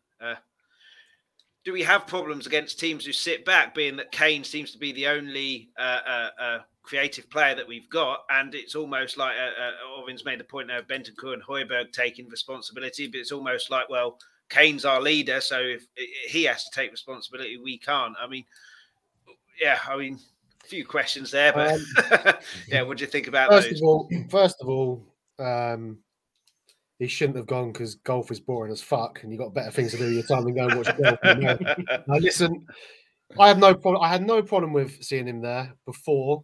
Do 1.68 1.74
we 1.74 1.82
have 1.82 2.06
problems 2.06 2.46
against 2.46 2.80
teams 2.80 3.04
who 3.04 3.12
sit 3.12 3.44
back, 3.44 3.74
being 3.74 3.96
that 3.96 4.10
Kane 4.10 4.42
seems 4.42 4.72
to 4.72 4.78
be 4.78 4.90
the 4.90 5.06
only 5.06 5.68
uh, 5.78 6.00
uh, 6.08 6.30
uh, 6.40 6.58
creative 6.82 7.28
player 7.28 7.54
that 7.54 7.68
we've 7.68 7.90
got? 7.90 8.20
And 8.30 8.54
it's 8.54 8.74
almost 8.74 9.18
like 9.18 9.36
uh, 9.36 9.62
uh, 9.62 10.00
Orvin's 10.00 10.24
made 10.24 10.40
the 10.40 10.44
point 10.44 10.68
now 10.68 10.78
of 10.78 10.86
Bentancur 10.86 11.34
and 11.34 11.42
Højbjerg 11.42 11.92
taking 11.92 12.26
responsibility, 12.30 13.06
but 13.06 13.18
it's 13.20 13.32
almost 13.32 13.70
like, 13.70 13.90
well, 13.90 14.16
Kane's 14.48 14.86
our 14.86 15.02
leader, 15.02 15.42
so 15.42 15.60
if 15.60 15.84
he 16.26 16.44
has 16.44 16.64
to 16.64 16.70
take 16.70 16.90
responsibility, 16.90 17.58
we 17.62 17.76
can't. 17.76 18.16
I 18.18 18.26
mean, 18.28 18.46
yeah, 19.60 19.78
I 19.86 19.98
mean, 19.98 20.18
a 20.64 20.68
few 20.68 20.86
questions 20.86 21.30
there, 21.30 21.52
but 21.52 22.42
yeah, 22.68 22.80
what 22.80 22.96
do 22.96 23.04
you 23.04 23.10
think 23.10 23.28
about 23.28 23.50
First 23.50 23.68
those? 23.68 23.82
of 23.82 23.86
all, 23.86 24.10
first 24.30 24.56
of 24.62 24.70
all, 24.70 25.04
um, 25.38 25.98
he 26.98 27.06
shouldn't 27.06 27.36
have 27.36 27.46
gone 27.46 27.72
because 27.72 27.94
golf 27.96 28.30
is 28.30 28.40
boring 28.40 28.72
as 28.72 28.82
fuck, 28.82 29.22
and 29.22 29.32
you 29.32 29.38
got 29.38 29.54
better 29.54 29.70
things 29.70 29.92
to 29.92 29.98
do 29.98 30.04
with 30.04 30.14
your 30.14 30.22
time 30.24 30.44
than 30.44 30.54
go 30.54 30.68
and 30.68 30.76
watch 30.76 30.96
golf. 30.98 31.18
Now, 32.06 32.16
listen, 32.16 32.66
I 33.38 33.48
have 33.48 33.58
no 33.58 33.74
problem. 33.74 34.02
I 34.02 34.08
had 34.08 34.26
no 34.26 34.42
problem 34.42 34.72
with 34.72 35.02
seeing 35.02 35.26
him 35.26 35.40
there 35.40 35.74
before. 35.86 36.42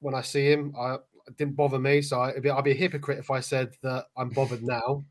When 0.00 0.14
I 0.14 0.22
see 0.22 0.50
him, 0.50 0.74
I 0.78 0.96
it 1.26 1.36
didn't 1.36 1.56
bother 1.56 1.78
me. 1.78 2.02
So 2.02 2.20
I, 2.20 2.32
would 2.32 2.42
be, 2.42 2.50
I'd 2.50 2.64
be 2.64 2.72
a 2.72 2.74
hypocrite 2.74 3.18
if 3.18 3.30
I 3.30 3.40
said 3.40 3.70
that 3.82 4.06
I'm 4.16 4.30
bothered 4.30 4.62
now. 4.62 5.04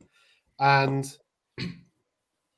And 0.60 1.06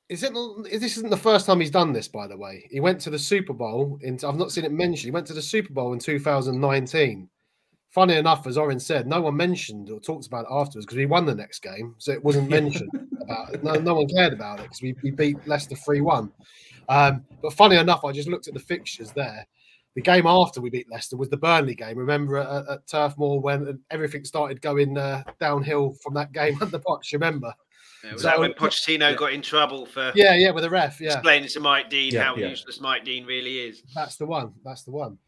is 0.09 0.23
it? 0.23 0.33
This 0.69 0.97
isn't 0.97 1.09
the 1.09 1.17
first 1.17 1.45
time 1.45 1.59
he's 1.59 1.71
done 1.71 1.93
this, 1.93 2.07
by 2.07 2.27
the 2.27 2.37
way. 2.37 2.67
He 2.71 2.79
went 2.79 2.99
to 3.01 3.09
the 3.09 3.19
Super 3.19 3.53
Bowl. 3.53 3.99
In, 4.01 4.17
I've 4.25 4.35
not 4.35 4.51
seen 4.51 4.65
it 4.65 4.71
mentioned. 4.71 5.05
He 5.05 5.11
went 5.11 5.27
to 5.27 5.33
the 5.33 5.41
Super 5.41 5.73
Bowl 5.73 5.93
in 5.93 5.99
2019 5.99 7.29
funny 7.93 8.15
enough, 8.15 8.47
as 8.47 8.57
Oren 8.57 8.79
said, 8.79 9.07
no 9.07 9.21
one 9.21 9.37
mentioned 9.37 9.89
or 9.89 9.99
talked 9.99 10.27
about 10.27 10.45
it 10.45 10.51
afterwards 10.51 10.85
because 10.85 10.97
we 10.97 11.05
won 11.05 11.25
the 11.25 11.35
next 11.35 11.59
game, 11.59 11.95
so 11.99 12.11
it 12.11 12.23
wasn't 12.23 12.49
mentioned 12.49 12.89
about 13.21 13.53
it. 13.53 13.63
No, 13.63 13.73
no 13.75 13.93
one 13.95 14.07
cared 14.07 14.33
about 14.33 14.59
it 14.59 14.63
because 14.63 14.81
we, 14.81 14.95
we 15.03 15.11
beat 15.11 15.37
Leicester 15.47 15.75
three 15.75 16.01
one. 16.01 16.31
Um, 16.89 17.23
but 17.41 17.53
funny 17.53 17.77
enough, 17.77 18.03
I 18.03 18.11
just 18.11 18.27
looked 18.27 18.47
at 18.47 18.53
the 18.53 18.59
fixtures 18.59 19.11
there. 19.11 19.45
The 19.95 20.01
game 20.01 20.25
after 20.25 20.59
we 20.59 20.71
beat 20.71 20.89
Leicester 20.89 21.17
was 21.17 21.29
the 21.29 21.37
Burnley 21.37 21.75
game. 21.75 21.97
Remember 21.97 22.37
at, 22.37 22.67
at 22.67 22.87
Turf 22.87 23.13
Moor 23.17 23.39
when 23.39 23.79
everything 23.91 24.25
started 24.25 24.59
going 24.59 24.97
uh, 24.97 25.23
downhill 25.39 25.93
from 26.03 26.15
that 26.15 26.31
game 26.31 26.57
at 26.61 26.71
the 26.71 26.79
box. 26.79 27.13
Remember? 27.13 27.53
Yeah, 28.03 28.13
was 28.13 28.23
So- 28.23 28.27
that 28.29 28.39
when 28.39 28.53
Pochettino 28.53 29.11
yeah. 29.11 29.15
got 29.15 29.33
in 29.33 29.43
trouble 29.43 29.85
for 29.85 30.11
Yeah, 30.15 30.33
yeah, 30.33 30.49
with 30.49 30.63
the 30.63 30.69
ref. 30.69 30.99
Yeah, 30.99 31.13
explaining 31.13 31.47
to 31.49 31.59
Mike 31.59 31.91
Dean 31.91 32.11
Yeah, 32.11 32.23
how 32.23 32.35
yeah. 32.35 32.47
useless 32.47 32.81
Mike 32.81 33.05
Dean 33.05 33.25
really 33.25 33.59
is? 33.59 33.83
That's 33.93 34.17
the 34.17 34.25
one. 34.25 34.53
That's 34.65 34.81
the 34.83 34.91
one. 34.91 35.19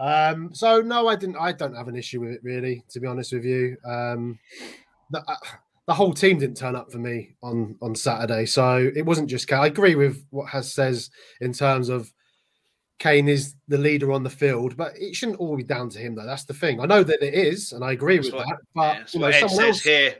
Um, 0.00 0.50
so 0.54 0.80
no, 0.80 1.08
I 1.08 1.16
didn't. 1.16 1.36
I 1.36 1.52
don't 1.52 1.74
have 1.74 1.88
an 1.88 1.96
issue 1.96 2.20
with 2.20 2.30
it 2.30 2.40
really, 2.42 2.84
to 2.90 3.00
be 3.00 3.06
honest 3.06 3.32
with 3.32 3.44
you. 3.44 3.76
Um, 3.84 4.38
the, 5.10 5.20
uh, 5.26 5.36
the 5.86 5.94
whole 5.94 6.12
team 6.12 6.38
didn't 6.38 6.56
turn 6.56 6.76
up 6.76 6.92
for 6.92 6.98
me 6.98 7.34
on 7.42 7.76
on 7.82 7.94
Saturday, 7.94 8.46
so 8.46 8.90
it 8.94 9.02
wasn't 9.04 9.28
just 9.28 9.48
Kane. 9.48 9.58
I 9.58 9.66
agree 9.66 9.94
with 9.94 10.24
what 10.30 10.48
Has 10.50 10.72
says 10.72 11.10
in 11.40 11.52
terms 11.52 11.88
of 11.88 12.12
Kane 12.98 13.28
is 13.28 13.54
the 13.68 13.78
leader 13.78 14.12
on 14.12 14.22
the 14.22 14.30
field, 14.30 14.76
but 14.76 14.92
it 14.96 15.14
shouldn't 15.16 15.38
all 15.40 15.56
be 15.56 15.62
down 15.64 15.88
to 15.90 15.98
him 15.98 16.14
though. 16.14 16.26
That's 16.26 16.44
the 16.44 16.54
thing. 16.54 16.80
I 16.80 16.86
know 16.86 17.02
that 17.02 17.22
it 17.22 17.34
is, 17.34 17.72
and 17.72 17.82
I 17.84 17.92
agree 17.92 18.16
That's 18.16 18.26
with 18.26 18.34
what- 18.34 18.46
that. 18.48 18.58
But 18.74 18.96
Yeah, 18.96 19.04
you 19.12 19.20
know, 19.20 19.26
Ed 19.28 19.40
someone 19.40 19.56
says 19.58 19.66
else. 19.66 19.80
here. 19.80 20.14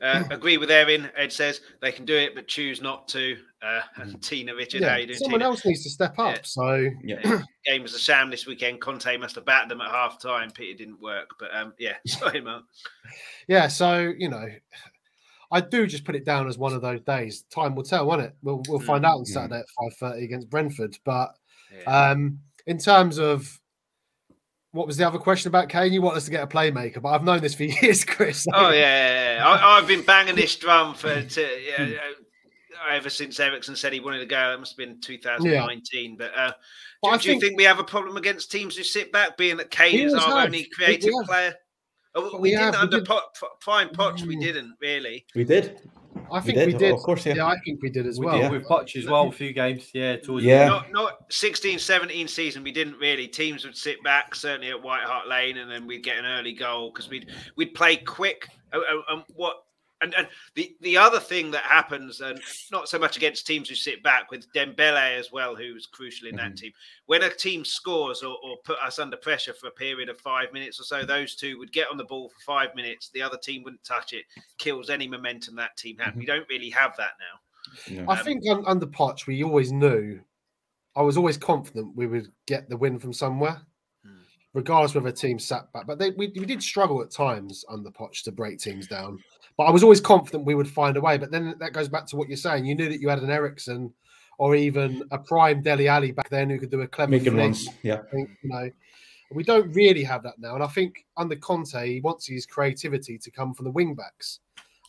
Uh, 0.00 0.22
agree 0.30 0.58
with 0.58 0.70
Erin. 0.70 1.10
Ed 1.16 1.32
says 1.32 1.60
they 1.80 1.90
can 1.90 2.04
do 2.04 2.14
it, 2.16 2.34
but 2.36 2.46
choose 2.46 2.80
not 2.80 3.08
to. 3.08 3.36
Uh, 3.60 3.80
and 3.96 4.22
Tina 4.22 4.54
Richard, 4.54 4.84
how 4.84 4.96
you 4.96 5.06
doing, 5.06 5.18
someone 5.18 5.40
Tina? 5.40 5.50
else 5.50 5.64
needs 5.64 5.82
to 5.82 5.90
step 5.90 6.18
up. 6.18 6.36
Yeah. 6.36 6.40
So 6.44 6.88
Yeah. 7.02 7.42
Game 7.66 7.82
was 7.82 7.94
a 7.94 7.98
sham 7.98 8.30
this 8.30 8.46
weekend. 8.46 8.80
Conte 8.80 9.16
must 9.16 9.34
have 9.34 9.44
battered 9.44 9.70
them 9.70 9.80
at 9.80 9.90
half 9.90 10.20
time. 10.20 10.50
Peter 10.52 10.76
didn't 10.78 11.00
work, 11.00 11.30
but 11.40 11.54
um, 11.54 11.72
yeah, 11.78 11.94
sorry, 12.06 12.40
Mark. 12.40 12.64
yeah, 13.48 13.66
so 13.68 14.12
you 14.16 14.28
know, 14.28 14.46
I 15.50 15.60
do 15.60 15.86
just 15.86 16.04
put 16.04 16.14
it 16.14 16.24
down 16.24 16.46
as 16.46 16.56
one 16.58 16.72
of 16.72 16.82
those 16.82 17.00
days. 17.00 17.42
Time 17.52 17.74
will 17.74 17.82
tell, 17.82 18.06
won't 18.06 18.22
it? 18.22 18.34
We'll 18.42 18.62
we'll 18.68 18.80
find 18.80 19.04
out 19.04 19.16
on 19.18 19.24
Mm. 19.24 19.28
Saturday 19.28 19.58
at 19.60 19.66
five 19.80 19.94
thirty 19.98 20.24
against 20.24 20.48
Brentford. 20.50 20.96
But 21.04 21.30
Yeah. 21.76 22.10
um, 22.10 22.38
in 22.66 22.78
terms 22.78 23.18
of 23.18 23.58
what 24.72 24.86
was 24.86 24.98
the 24.98 25.06
other 25.06 25.18
question 25.18 25.48
about 25.48 25.70
Kane? 25.70 25.92
You 25.92 26.02
want 26.02 26.16
us 26.18 26.26
to 26.26 26.30
get 26.30 26.42
a 26.42 26.46
playmaker, 26.46 27.00
but 27.00 27.08
I've 27.08 27.24
known 27.24 27.40
this 27.40 27.54
for 27.54 27.64
years, 27.82 28.04
Chris. 28.04 28.46
Oh 28.52 28.70
yeah, 28.70 28.76
yeah, 28.78 29.36
yeah. 29.38 29.48
I, 29.48 29.78
I've 29.78 29.88
been 29.88 30.02
banging 30.02 30.36
this 30.36 30.54
drum 30.56 30.94
for 30.94 31.22
to, 31.22 31.40
yeah, 31.40 31.84
uh, 31.96 32.17
ever 32.90 33.10
since 33.10 33.38
Eriksen 33.40 33.76
said 33.76 33.92
he 33.92 34.00
wanted 34.00 34.20
to 34.20 34.26
go. 34.26 34.50
That 34.50 34.58
must 34.58 34.72
have 34.72 34.78
been 34.78 35.00
2019. 35.00 36.16
But 36.16 36.32
uh, 36.36 36.52
Well, 37.02 37.12
do, 37.12 37.18
I 37.18 37.18
do 37.18 37.28
you 37.28 37.32
think- 37.34 37.42
think 37.44 37.56
we 37.58 37.64
have 37.64 37.78
a 37.78 37.84
problem 37.84 38.16
against 38.16 38.50
teams 38.50 38.76
who 38.76 38.82
sit 38.82 39.12
back, 39.12 39.36
being 39.36 39.56
that 39.58 39.70
Kane 39.70 40.00
is 40.06 40.14
our 40.14 40.20
have. 40.20 40.46
only 40.46 40.58
We- 40.58 40.62
we 40.64 40.70
creative 40.70 41.12
player? 41.26 41.54
Oh, 42.14 42.30
we, 42.34 42.38
we 42.40 42.50
didn't 42.50 42.64
have, 42.64 42.74
we 42.74 42.78
under 42.80 42.96
did- 42.98 43.06
pot, 43.06 43.36
fine 43.60 43.88
Poch. 43.90 44.22
We 44.22 44.36
didn't 44.36 44.74
really. 44.80 45.24
We 45.34 45.44
did. 45.44 45.80
I 46.32 46.40
think 46.40 46.58
did, 46.58 46.66
we 46.66 46.72
did. 46.74 46.92
of 46.94 47.00
course, 47.00 47.24
yeah. 47.24 47.46
I 47.46 47.56
think 47.64 47.80
we 47.80 47.90
did 47.90 48.06
as 48.06 48.18
We 48.18 48.26
well. 48.26 48.40
did 48.40 48.50
with 48.50 48.66
Poch 48.66 48.96
as 48.96 49.06
well, 49.06 49.28
a 49.28 49.32
few 49.32 49.52
games. 49.52 49.90
Yeah, 49.94 50.16
towards 50.16 50.42
the 50.44 50.50
Yeah. 50.50 50.66
Not 50.66 50.92
not 50.92 51.32
16, 51.32 51.78
17 51.78 52.26
season. 52.26 52.64
We 52.64 52.72
didn't 52.72 52.98
really. 52.98 53.28
Teams 53.28 53.64
would 53.64 53.76
sit 53.76 54.02
back, 54.02 54.34
certainly 54.34 54.70
at 54.70 54.82
White 54.82 55.04
Hart 55.04 55.28
Lane, 55.28 55.58
and 55.58 55.70
then 55.70 55.86
we'd 55.86 56.02
get 56.02 56.18
an 56.18 56.24
early 56.24 56.52
goal 56.54 56.90
because 56.90 57.08
we'd 57.08 57.30
we'd 57.56 57.72
play 57.74 57.96
quick. 57.98 58.48
And, 58.72 58.82
and- 58.90 59.02
and 59.10 59.24
what 59.36 59.62
and, 60.00 60.14
and 60.14 60.28
the 60.54 60.76
the 60.80 60.96
other 60.96 61.20
thing 61.20 61.50
that 61.50 61.62
happens, 61.64 62.20
and 62.20 62.40
not 62.70 62.88
so 62.88 62.98
much 62.98 63.16
against 63.16 63.46
teams 63.46 63.68
who 63.68 63.74
sit 63.74 64.02
back, 64.02 64.30
with 64.30 64.50
Dembele 64.52 65.18
as 65.18 65.32
well, 65.32 65.56
who's 65.56 65.86
crucial 65.86 66.28
in 66.28 66.36
that 66.36 66.56
team. 66.56 66.72
When 67.06 67.22
a 67.22 67.30
team 67.30 67.64
scores 67.64 68.22
or, 68.22 68.36
or 68.42 68.56
put 68.64 68.78
us 68.78 68.98
under 68.98 69.16
pressure 69.16 69.54
for 69.54 69.66
a 69.68 69.72
period 69.72 70.08
of 70.08 70.20
five 70.20 70.52
minutes 70.52 70.80
or 70.80 70.84
so, 70.84 71.04
those 71.04 71.34
two 71.34 71.58
would 71.58 71.72
get 71.72 71.88
on 71.90 71.96
the 71.96 72.04
ball 72.04 72.28
for 72.28 72.40
five 72.40 72.74
minutes. 72.74 73.10
The 73.10 73.22
other 73.22 73.38
team 73.38 73.62
wouldn't 73.64 73.84
touch 73.84 74.12
it. 74.12 74.24
Kills 74.58 74.90
any 74.90 75.08
momentum 75.08 75.56
that 75.56 75.76
team 75.76 75.98
had. 75.98 76.16
We 76.16 76.26
don't 76.26 76.48
really 76.48 76.70
have 76.70 76.96
that 76.96 77.12
now. 77.18 78.04
No. 78.04 78.12
I 78.12 78.18
Um, 78.18 78.24
think 78.24 78.42
un, 78.48 78.64
under 78.66 78.86
Poch, 78.86 79.26
we 79.26 79.42
always 79.42 79.72
knew. 79.72 80.20
I 80.96 81.02
was 81.02 81.16
always 81.16 81.36
confident 81.36 81.94
we 81.94 82.06
would 82.06 82.32
get 82.46 82.68
the 82.68 82.76
win 82.76 82.98
from 82.98 83.12
somewhere. 83.12 83.60
Regardless 84.58 84.94
whether 84.94 85.06
a 85.06 85.12
team 85.12 85.38
sat 85.38 85.72
back. 85.72 85.86
But 85.86 86.00
they, 86.00 86.10
we, 86.10 86.32
we 86.34 86.44
did 86.44 86.60
struggle 86.60 87.00
at 87.00 87.12
times 87.12 87.64
under 87.68 87.90
Poch 87.90 88.22
to 88.24 88.32
break 88.32 88.58
teams 88.58 88.88
down. 88.88 89.22
But 89.56 89.64
I 89.64 89.70
was 89.70 89.84
always 89.84 90.00
confident 90.00 90.44
we 90.44 90.56
would 90.56 90.68
find 90.68 90.96
a 90.96 91.00
way. 91.00 91.16
But 91.16 91.30
then 91.30 91.54
that 91.60 91.72
goes 91.72 91.88
back 91.88 92.06
to 92.06 92.16
what 92.16 92.26
you're 92.28 92.36
saying. 92.36 92.64
You 92.64 92.74
knew 92.74 92.88
that 92.88 93.00
you 93.00 93.08
had 93.08 93.20
an 93.20 93.30
Eriksen 93.30 93.92
or 94.38 94.56
even 94.56 95.04
a 95.12 95.18
prime 95.18 95.62
Dele 95.62 95.86
Alli 95.86 96.10
back 96.10 96.28
then 96.28 96.50
who 96.50 96.58
could 96.58 96.70
do 96.70 96.80
a 96.80 96.88
clever 96.88 97.12
flick. 97.18 97.74
Yeah. 97.84 98.00
Think, 98.10 98.30
you 98.42 98.50
know, 98.50 98.70
we 99.32 99.44
don't 99.44 99.70
really 99.72 100.02
have 100.02 100.24
that 100.24 100.38
now. 100.38 100.54
And 100.54 100.64
I 100.64 100.68
think 100.68 101.06
under 101.16 101.36
Conte, 101.36 101.86
he 101.86 102.00
wants 102.00 102.26
his 102.26 102.46
creativity 102.46 103.16
to 103.16 103.30
come 103.30 103.54
from 103.54 103.64
the 103.64 103.70
wing 103.70 103.94
backs. 103.94 104.40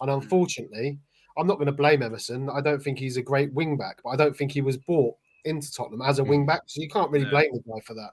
And 0.01 0.09
unfortunately, 0.09 0.97
I'm 1.37 1.45
not 1.45 1.55
going 1.55 1.67
to 1.67 1.71
blame 1.71 2.01
Emerson. 2.01 2.49
I 2.49 2.61
don't 2.61 2.81
think 2.81 2.97
he's 2.97 3.17
a 3.17 3.21
great 3.21 3.53
wing 3.53 3.77
back, 3.77 3.99
but 4.03 4.09
I 4.09 4.15
don't 4.15 4.35
think 4.35 4.51
he 4.51 4.61
was 4.61 4.77
bought 4.77 5.15
into 5.45 5.71
Tottenham 5.71 6.01
as 6.01 6.17
a 6.19 6.23
mm. 6.23 6.29
wing 6.29 6.45
back. 6.45 6.61
So 6.65 6.81
you 6.81 6.89
can't 6.89 7.11
really 7.11 7.29
blame 7.29 7.51
the 7.53 7.59
guy 7.59 7.79
for 7.85 7.93
that. 7.93 8.11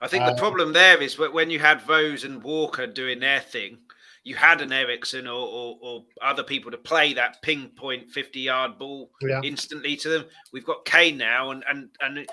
I 0.00 0.08
think 0.08 0.24
Uh, 0.24 0.30
the 0.32 0.38
problem 0.38 0.72
there 0.72 1.00
is 1.02 1.14
wh- 1.14 1.32
when 1.32 1.50
you 1.50 1.58
had 1.58 1.88
Rose 1.88 2.24
and 2.24 2.42
Walker 2.42 2.86
doing 2.86 3.20
their 3.20 3.40
thing, 3.40 3.78
you 4.24 4.34
had 4.34 4.60
an 4.60 4.72
Eriksen 4.72 5.26
or, 5.26 5.46
or, 5.48 5.78
or 5.80 6.04
other 6.20 6.42
people 6.42 6.70
to 6.72 6.78
play 6.78 7.12
that 7.14 7.40
ping 7.42 7.68
point 7.70 8.10
50 8.10 8.40
yard 8.40 8.78
ball 8.78 9.10
Yeah. 9.22 9.40
instantly 9.44 9.96
to 9.98 10.08
them. 10.08 10.26
We've 10.52 10.64
got 10.66 10.84
Kane 10.84 11.16
now, 11.16 11.50
and 11.50 11.64
and 11.68 11.90
and 12.00 12.26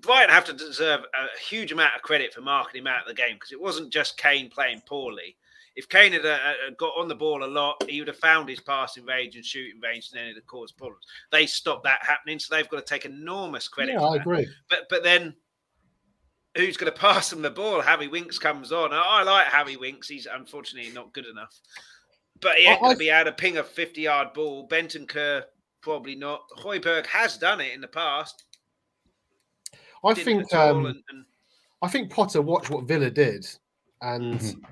Brighton 0.00 0.30
have 0.30 0.44
to 0.46 0.52
deserve 0.52 1.00
a 1.14 1.38
huge 1.38 1.72
amount 1.72 1.96
of 1.96 2.02
credit 2.02 2.32
for 2.34 2.40
marking 2.40 2.80
him 2.80 2.86
out 2.86 3.02
of 3.02 3.08
the 3.08 3.14
game 3.14 3.34
because 3.34 3.52
it 3.52 3.60
wasn't 3.60 3.92
just 3.92 4.16
Kane 4.16 4.48
playing 4.50 4.82
poorly. 4.86 5.36
If 5.76 5.88
Kane 5.88 6.12
had 6.12 6.26
uh, 6.26 6.30
uh, 6.30 6.70
got 6.76 6.98
on 6.98 7.06
the 7.06 7.14
ball 7.14 7.44
a 7.44 7.46
lot, 7.46 7.88
he 7.88 8.00
would 8.00 8.08
have 8.08 8.18
found 8.18 8.48
his 8.48 8.58
passing 8.60 9.04
range 9.04 9.36
and 9.36 9.44
shooting 9.44 9.80
range, 9.80 10.08
and 10.10 10.18
then 10.18 10.24
it'd 10.26 10.36
have 10.38 10.46
caused 10.46 10.76
problems. 10.76 11.04
They 11.30 11.46
stopped 11.46 11.84
that 11.84 12.00
happening, 12.04 12.40
so 12.40 12.52
they've 12.54 12.68
got 12.68 12.84
to 12.84 12.84
take 12.94 13.04
enormous 13.04 13.68
credit. 13.68 13.92
Yeah, 13.92 13.98
for 14.00 14.06
I 14.08 14.12
that 14.14 14.20
agree. 14.22 14.48
but 14.68 14.88
but 14.90 15.04
then 15.04 15.36
who's 16.58 16.76
going 16.76 16.92
to 16.92 16.98
pass 16.98 17.30
them 17.30 17.40
the 17.42 17.50
ball? 17.50 17.80
Harry 17.80 18.08
Winks 18.08 18.38
comes 18.38 18.72
on. 18.72 18.90
I 18.92 19.22
like 19.22 19.46
Harry 19.46 19.76
Winks. 19.76 20.08
He's 20.08 20.26
unfortunately 20.26 20.90
not 20.92 21.12
good 21.14 21.26
enough. 21.26 21.58
But 22.40 22.56
he 22.56 22.66
ain't 22.66 22.78
I- 22.78 22.80
going 22.80 22.92
to 22.94 22.98
be 22.98 23.08
able 23.10 23.30
to 23.30 23.36
ping 23.36 23.56
a 23.58 23.64
50 23.64 24.00
yard 24.02 24.32
ball. 24.34 24.68
Bentancur, 24.68 25.44
probably 25.80 26.14
not. 26.14 26.42
Højbjerg 26.58 27.06
has 27.06 27.38
done 27.38 27.60
it 27.60 27.72
in 27.72 27.80
the 27.80 27.88
past. 27.88 28.44
I 30.04 30.12
Didn't 30.14 30.24
think 30.46 30.54
um, 30.54 30.86
and, 30.86 31.02
and 31.08 31.24
I 31.82 31.88
think 31.88 32.10
Potter 32.12 32.40
watched 32.42 32.70
what 32.70 32.84
Villa 32.84 33.10
did 33.10 33.46
and 34.00 34.38
Mhm. 34.40 34.62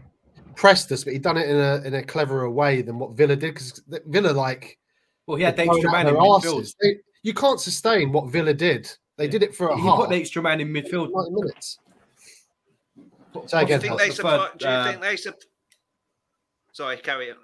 pressed 0.54 0.92
us, 0.92 1.02
but 1.02 1.12
he'd 1.14 1.22
done 1.22 1.36
it 1.36 1.48
in 1.48 1.56
a 1.56 1.82
in 1.84 1.94
a 1.94 2.02
cleverer 2.04 2.48
way 2.50 2.82
than 2.82 2.98
what 2.98 3.12
Villa 3.16 3.34
did 3.34 3.54
because 3.54 3.82
Villa 4.06 4.30
like 4.32 4.78
Well, 5.26 5.38
yeah, 5.40 5.46
had 5.46 5.56
the 5.56 5.66
were 5.66 5.74
extra 5.74 5.90
throwing 5.90 6.04
man 6.04 6.06
out 6.06 6.08
in 6.10 6.14
their 6.14 6.22
midfield. 6.52 6.60
arses. 6.60 6.74
They- 6.80 7.00
you 7.22 7.34
can't 7.34 7.60
sustain 7.60 8.12
what 8.12 8.30
Villa 8.30 8.54
did. 8.54 8.88
They 9.16 9.28
did 9.28 9.42
it 9.42 9.54
for 9.54 9.68
a 9.68 9.76
He 9.76 9.82
half, 9.82 9.96
put 9.98 10.10
the 10.10 10.16
extra 10.16 10.42
man 10.42 10.60
in 10.60 10.68
midfield. 10.68 11.10
90 11.12 11.30
minutes. 11.32 11.78
Put- 13.32 13.50
Say 13.50 13.64
do 13.64 13.72
you 13.72 13.78
think 13.78 13.88
Hal. 13.90 13.98
they 13.98 14.08
the 14.08 14.14
supply, 14.14 14.38
third, 14.48 14.58
do 14.58 14.64
you 14.66 14.70
uh, 14.70 14.84
think 14.88 15.00
they 15.02 15.16
sup- 15.16 15.40
Sorry, 16.72 16.96
carry 16.98 17.30
on. 17.30 17.36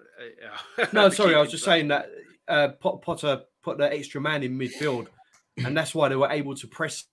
Uh. 0.78 0.86
No, 0.92 1.08
sorry, 1.10 1.34
I 1.34 1.40
was 1.40 1.50
just 1.50 1.62
it- 1.62 1.66
saying 1.66 1.88
that 1.88 2.08
uh, 2.48 2.68
Potter 2.80 3.42
put 3.62 3.78
the 3.78 3.92
extra 3.92 4.20
man 4.20 4.42
in 4.42 4.58
midfield, 4.58 5.06
and 5.64 5.76
that's 5.76 5.94
why 5.94 6.08
they 6.08 6.16
were 6.16 6.30
able 6.30 6.54
to 6.56 6.66
press 6.66 7.04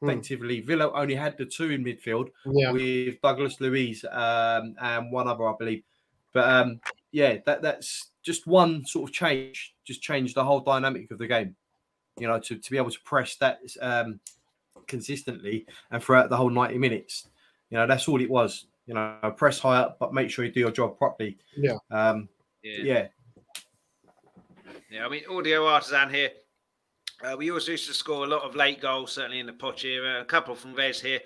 Hmm. 0.00 0.10
effectively. 0.10 0.60
Villa 0.60 0.92
only 0.92 1.16
had 1.16 1.36
the 1.38 1.44
two 1.44 1.70
in 1.70 1.82
midfield 1.84 2.28
Yeah, 2.46 2.70
with 2.70 3.20
Douglas 3.20 3.60
Luiz 3.60 4.04
um, 4.04 4.76
and 4.80 5.10
one 5.10 5.26
other, 5.26 5.48
I 5.48 5.54
believe. 5.58 5.82
But 6.32 6.48
um, 6.48 6.80
yeah, 7.10 7.38
that 7.46 7.62
that's 7.62 8.10
just 8.22 8.46
one 8.46 8.84
sort 8.86 9.10
of 9.10 9.14
change, 9.14 9.74
just 9.84 10.00
changed 10.00 10.36
the 10.36 10.44
whole 10.44 10.60
dynamic 10.60 11.10
of 11.10 11.18
the 11.18 11.26
game. 11.26 11.56
You 12.20 12.28
know, 12.28 12.38
to, 12.40 12.56
to 12.56 12.70
be 12.70 12.76
able 12.76 12.90
to 12.90 13.00
press 13.00 13.36
that 13.36 13.60
um, 13.80 14.20
consistently 14.86 15.66
and 15.90 16.02
throughout 16.02 16.30
the 16.30 16.36
whole 16.36 16.50
90 16.50 16.78
minutes. 16.78 17.28
You 17.70 17.78
know, 17.78 17.86
that's 17.86 18.08
all 18.08 18.20
it 18.20 18.30
was. 18.30 18.66
You 18.86 18.94
know, 18.94 19.34
press 19.36 19.58
high 19.58 19.76
up, 19.76 19.98
but 19.98 20.14
make 20.14 20.30
sure 20.30 20.44
you 20.44 20.50
do 20.50 20.60
your 20.60 20.70
job 20.70 20.96
properly. 20.96 21.36
Yeah. 21.56 21.76
Um, 21.90 22.28
Yeah. 22.62 22.82
yeah. 22.82 23.08
Yeah, 24.90 25.04
I 25.04 25.08
mean, 25.10 25.22
audio 25.30 25.66
artisan 25.66 26.08
here. 26.08 26.30
Uh, 27.22 27.36
we 27.36 27.50
always 27.50 27.68
used 27.68 27.86
to 27.88 27.92
score 27.92 28.24
a 28.24 28.28
lot 28.28 28.42
of 28.42 28.54
late 28.54 28.80
goals, 28.80 29.12
certainly 29.12 29.40
in 29.40 29.46
the 29.46 29.52
Poch 29.52 29.84
era. 29.84 30.22
A 30.22 30.24
couple 30.24 30.54
from 30.54 30.74
Vez 30.74 31.00
here. 31.00 31.20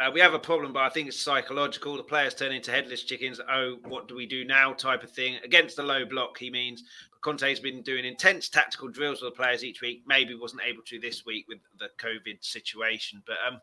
Uh, 0.00 0.10
we 0.12 0.20
have 0.20 0.32
a 0.34 0.38
problem, 0.38 0.72
but 0.72 0.84
I 0.84 0.88
think 0.90 1.08
it's 1.08 1.20
psychological. 1.20 1.96
The 1.96 2.04
players 2.04 2.32
turn 2.34 2.52
into 2.52 2.70
headless 2.70 3.02
chickens. 3.02 3.40
Oh, 3.50 3.78
what 3.88 4.06
do 4.06 4.14
we 4.14 4.26
do 4.26 4.44
now? 4.44 4.72
Type 4.72 5.02
of 5.02 5.10
thing. 5.10 5.38
Against 5.44 5.74
the 5.76 5.82
low 5.82 6.04
block, 6.04 6.38
he 6.38 6.50
means. 6.50 6.84
But 7.10 7.20
Conte's 7.22 7.58
been 7.58 7.82
doing 7.82 8.04
intense 8.04 8.48
tactical 8.48 8.88
drills 8.88 9.22
with 9.22 9.32
the 9.32 9.36
players 9.36 9.64
each 9.64 9.80
week. 9.80 10.04
Maybe 10.06 10.36
wasn't 10.36 10.62
able 10.64 10.82
to 10.86 11.00
this 11.00 11.26
week 11.26 11.46
with 11.48 11.58
the 11.80 11.88
COVID 11.98 12.44
situation. 12.44 13.22
But 13.26 13.38
um, 13.46 13.60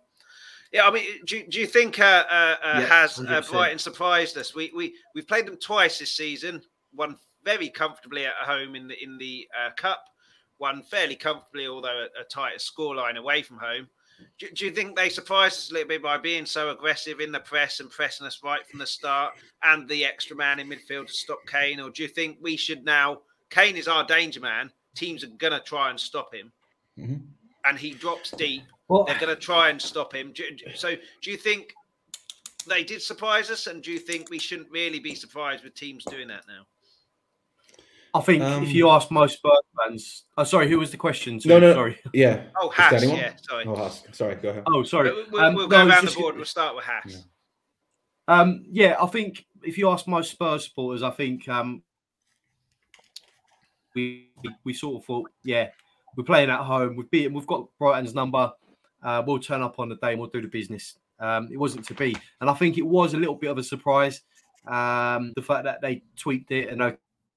yeah, 0.73 0.85
I 0.85 0.91
mean, 0.91 1.05
do, 1.25 1.37
you- 1.37 1.47
do 1.47 1.59
you 1.61 1.67
think 1.67 1.99
uh, 1.99 2.25
uh, 2.29 2.55
uh, 2.61 2.79
Yeah, 2.81 2.85
has 2.87 3.17
uh, 3.17 3.23
100%. 3.23 3.51
Brighton 3.51 3.79
surprised 3.79 4.37
us? 4.37 4.53
We 4.53 4.73
we 4.75 4.93
we've 5.13 5.27
played 5.27 5.45
them 5.47 5.55
twice 5.57 5.99
this 5.99 6.11
season. 6.11 6.61
One 6.91 7.15
very 7.45 7.69
comfortably 7.69 8.25
at 8.25 8.33
home 8.41 8.75
in 8.75 8.89
the 8.89 9.01
in 9.01 9.17
the 9.17 9.47
uh, 9.57 9.69
cup. 9.77 10.03
One 10.57 10.83
fairly 10.83 11.15
comfortably, 11.15 11.67
although 11.67 12.07
a, 12.17 12.21
a 12.21 12.23
tighter 12.25 12.57
scoreline 12.57 13.15
away 13.17 13.41
from 13.41 13.57
home. 13.57 13.87
Do, 14.37 14.47
do, 14.51 14.65
you 14.65 14.71
think 14.71 14.95
they 14.95 15.09
surprised 15.09 15.57
us 15.57 15.71
a 15.71 15.73
little 15.73 15.87
bit 15.87 16.03
by 16.03 16.17
being 16.17 16.45
so 16.45 16.69
aggressive 16.69 17.19
in 17.19 17.31
the 17.31 17.39
press 17.39 17.79
and 17.79 17.89
pressing 17.89 18.27
us 18.27 18.41
right 18.43 18.65
from 18.67 18.79
the 18.79 18.87
start 18.87 19.33
and 19.63 19.87
the 19.87 20.05
extra 20.05 20.35
man 20.35 20.59
in 20.59 20.69
midfield 20.69 21.07
to 21.07 21.13
stop 21.13 21.39
Kane? 21.47 21.79
Or 21.79 21.89
do 21.89 22.03
you 22.03 22.09
think 22.09 22.37
we 22.41 22.57
should 22.57 22.83
now? 22.83 23.21
Kane 23.49 23.77
is 23.77 23.87
our 23.87 24.05
danger 24.05 24.39
man. 24.39 24.71
Teams 24.95 25.23
are 25.23 25.27
going 25.27 25.53
to 25.53 25.59
try 25.59 25.89
and 25.89 25.99
stop 25.99 26.33
him. 26.33 26.51
Mm-hmm. 26.97 27.15
And 27.65 27.79
he 27.79 27.93
drops 27.93 28.31
deep. 28.31 28.63
Well, 28.87 29.03
They're 29.05 29.19
going 29.19 29.35
to 29.35 29.41
try 29.41 29.69
and 29.69 29.81
stop 29.81 30.13
him. 30.13 30.31
Do, 30.33 30.43
so 30.75 30.95
do 31.21 31.31
you 31.31 31.37
think 31.37 31.73
they 32.67 32.83
did 32.83 33.01
surprise 33.01 33.49
us? 33.49 33.67
And 33.67 33.81
do 33.81 33.91
you 33.91 33.99
think 33.99 34.29
we 34.29 34.39
shouldn't 34.39 34.69
really 34.69 34.99
be 34.99 35.15
surprised 35.15 35.63
with 35.63 35.73
teams 35.73 36.03
doing 36.05 36.27
that 36.27 36.43
now? 36.47 36.65
I 38.15 38.21
think 38.21 38.41
um, 38.43 38.63
if 38.63 38.71
you 38.71 38.89
ask 38.89 39.11
most 39.11 39.39
Spurs 39.39 39.59
fans, 39.77 40.23
oh, 40.37 40.45
sorry, 40.45 40.69
who 40.69 40.79
was 40.79 40.89
the 40.89 40.95
question? 40.95 41.37
no, 41.43 41.59
no, 41.59 41.73
sorry. 41.73 41.99
Yeah. 42.13 42.43
Oh, 42.55 42.69
Haas. 42.69 43.03
Yeah, 43.03 43.33
sorry. 43.41 43.65
Oh, 43.65 43.75
Haas. 43.75 44.03
Sorry, 44.13 44.35
go 44.35 44.49
ahead. 44.49 44.63
Oh, 44.67 44.83
sorry. 44.83 45.11
We'll, 45.29 45.41
um, 45.41 45.53
we'll 45.53 45.67
go 45.67 45.83
no, 45.83 45.91
around 45.91 46.07
the 46.07 46.13
board. 46.13 46.37
We'll 46.37 46.45
start 46.45 46.77
with 46.77 46.85
Haas. 46.85 47.03
Yeah. 47.07 47.17
Um, 48.27 48.63
yeah, 48.71 48.95
I 49.01 49.05
think 49.07 49.45
if 49.63 49.77
you 49.77 49.89
ask 49.89 50.07
most 50.07 50.31
Spurs 50.31 50.63
supporters, 50.63 51.03
I 51.03 51.11
think 51.11 51.49
um, 51.49 51.83
we 53.93 54.29
we 54.63 54.73
sort 54.73 55.01
of 55.01 55.05
thought, 55.05 55.29
yeah, 55.43 55.67
we're 56.15 56.23
playing 56.23 56.49
at 56.49 56.61
home. 56.61 56.95
We've 56.95 57.11
beaten. 57.11 57.33
We've 57.33 57.45
got 57.45 57.67
Brighton's 57.77 58.15
number. 58.15 58.49
Uh, 59.03 59.23
we'll 59.27 59.39
turn 59.39 59.61
up 59.61 59.77
on 59.77 59.89
the 59.89 59.95
day 59.95 60.11
and 60.11 60.21
we'll 60.21 60.29
do 60.29 60.41
the 60.41 60.47
business. 60.47 60.97
Um, 61.19 61.49
it 61.51 61.57
wasn't 61.57 61.85
to 61.87 61.93
be, 61.93 62.15
and 62.39 62.49
I 62.49 62.53
think 62.53 62.77
it 62.77 62.85
was 62.85 63.13
a 63.13 63.17
little 63.17 63.35
bit 63.35 63.51
of 63.51 63.57
a 63.57 63.63
surprise. 63.63 64.21
Um, 64.67 65.33
the 65.35 65.43
fact 65.43 65.65
that 65.65 65.81
they 65.81 66.01
tweaked 66.15 66.51
it 66.51 66.69
and 66.69 66.81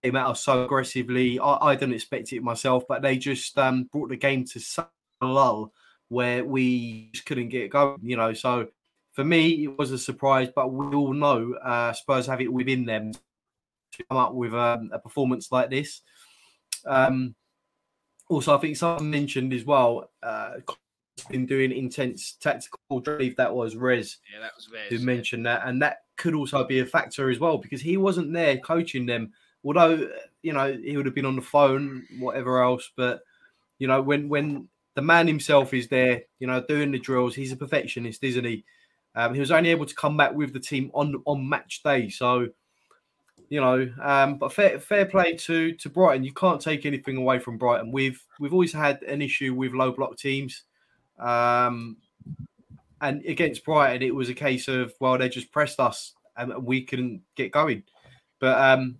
came 0.02 0.16
out 0.16 0.38
so 0.38 0.64
aggressively. 0.64 1.38
I, 1.38 1.68
I 1.68 1.74
didn't 1.74 1.94
expect 1.94 2.32
it 2.32 2.42
myself, 2.42 2.84
but 2.88 3.02
they 3.02 3.16
just 3.18 3.58
um, 3.58 3.84
brought 3.84 4.08
the 4.08 4.16
game 4.16 4.44
to 4.46 4.60
such 4.60 4.88
a 5.20 5.26
lull 5.26 5.72
where 6.08 6.44
we 6.44 7.10
just 7.12 7.26
couldn't 7.26 7.48
get 7.48 7.70
going. 7.70 7.98
You 8.02 8.16
know, 8.16 8.32
so 8.32 8.68
for 9.12 9.24
me 9.24 9.64
it 9.64 9.78
was 9.78 9.90
a 9.90 9.98
surprise, 9.98 10.48
but 10.54 10.72
we 10.72 10.94
all 10.94 11.12
know 11.12 11.54
uh, 11.54 11.92
Spurs 11.92 12.26
have 12.26 12.40
it 12.40 12.52
within 12.52 12.84
them 12.84 13.12
to 13.12 14.04
come 14.08 14.18
up 14.18 14.34
with 14.34 14.54
um, 14.54 14.90
a 14.92 14.98
performance 14.98 15.50
like 15.50 15.70
this. 15.70 16.02
Um, 16.86 17.34
also, 18.28 18.56
I 18.56 18.60
think 18.60 18.76
someone 18.76 19.10
mentioned 19.10 19.52
as 19.52 19.64
well. 19.64 20.10
Uh, 20.22 20.56
been 21.30 21.46
doing 21.46 21.72
intense 21.72 22.34
tactical 22.40 23.00
drive. 23.00 23.34
That 23.36 23.52
was 23.52 23.74
Rez. 23.74 24.18
Yeah, 24.32 24.40
that 24.40 24.52
was 24.54 24.68
Rez. 24.72 24.90
Who 24.90 25.04
mentioned 25.04 25.46
that, 25.46 25.62
and 25.64 25.82
that 25.82 26.02
could 26.16 26.34
also 26.34 26.64
be 26.64 26.80
a 26.80 26.86
factor 26.86 27.30
as 27.30 27.38
well 27.38 27.58
because 27.58 27.80
he 27.80 27.96
wasn't 27.96 28.32
there 28.32 28.58
coaching 28.58 29.06
them 29.06 29.32
although 29.64 30.08
you 30.42 30.52
know 30.52 30.72
he 30.72 30.96
would 30.96 31.06
have 31.06 31.14
been 31.14 31.26
on 31.26 31.36
the 31.36 31.42
phone, 31.42 32.06
whatever 32.18 32.62
else, 32.62 32.90
but 32.96 33.20
you 33.78 33.86
know 33.86 34.02
when 34.02 34.28
when 34.28 34.68
the 34.94 35.02
man 35.02 35.28
himself 35.28 35.72
is 35.74 35.86
there, 35.86 36.22
you 36.40 36.46
know, 36.48 36.60
doing 36.60 36.90
the 36.90 36.98
drills, 36.98 37.32
he's 37.32 37.52
a 37.52 37.56
perfectionist, 37.56 38.24
isn't 38.24 38.44
he? 38.44 38.64
Um, 39.14 39.32
he 39.32 39.38
was 39.38 39.52
only 39.52 39.70
able 39.70 39.86
to 39.86 39.94
come 39.94 40.16
back 40.16 40.34
with 40.34 40.52
the 40.52 40.60
team 40.60 40.90
on 40.92 41.22
on 41.24 41.48
match 41.48 41.82
day, 41.84 42.08
so 42.08 42.48
you 43.48 43.60
know. 43.60 43.88
Um, 44.02 44.38
but 44.38 44.52
fair 44.52 44.80
fair 44.80 45.06
play 45.06 45.36
to 45.36 45.72
to 45.74 45.88
Brighton. 45.88 46.24
You 46.24 46.32
can't 46.32 46.60
take 46.60 46.84
anything 46.84 47.16
away 47.16 47.38
from 47.38 47.58
Brighton. 47.58 47.92
We've 47.92 48.20
we've 48.40 48.52
always 48.52 48.72
had 48.72 49.02
an 49.04 49.22
issue 49.22 49.54
with 49.54 49.72
low 49.72 49.92
block 49.92 50.16
teams. 50.16 50.64
Um, 51.18 51.96
and 53.00 53.24
against 53.24 53.64
Brighton, 53.64 54.02
it 54.02 54.14
was 54.14 54.28
a 54.28 54.34
case 54.34 54.66
of 54.66 54.92
well, 55.00 55.16
they 55.16 55.28
just 55.28 55.52
pressed 55.52 55.78
us 55.78 56.14
and 56.36 56.64
we 56.64 56.82
couldn't 56.82 57.22
get 57.36 57.52
going. 57.52 57.84
But 58.40 58.60
um, 58.60 58.98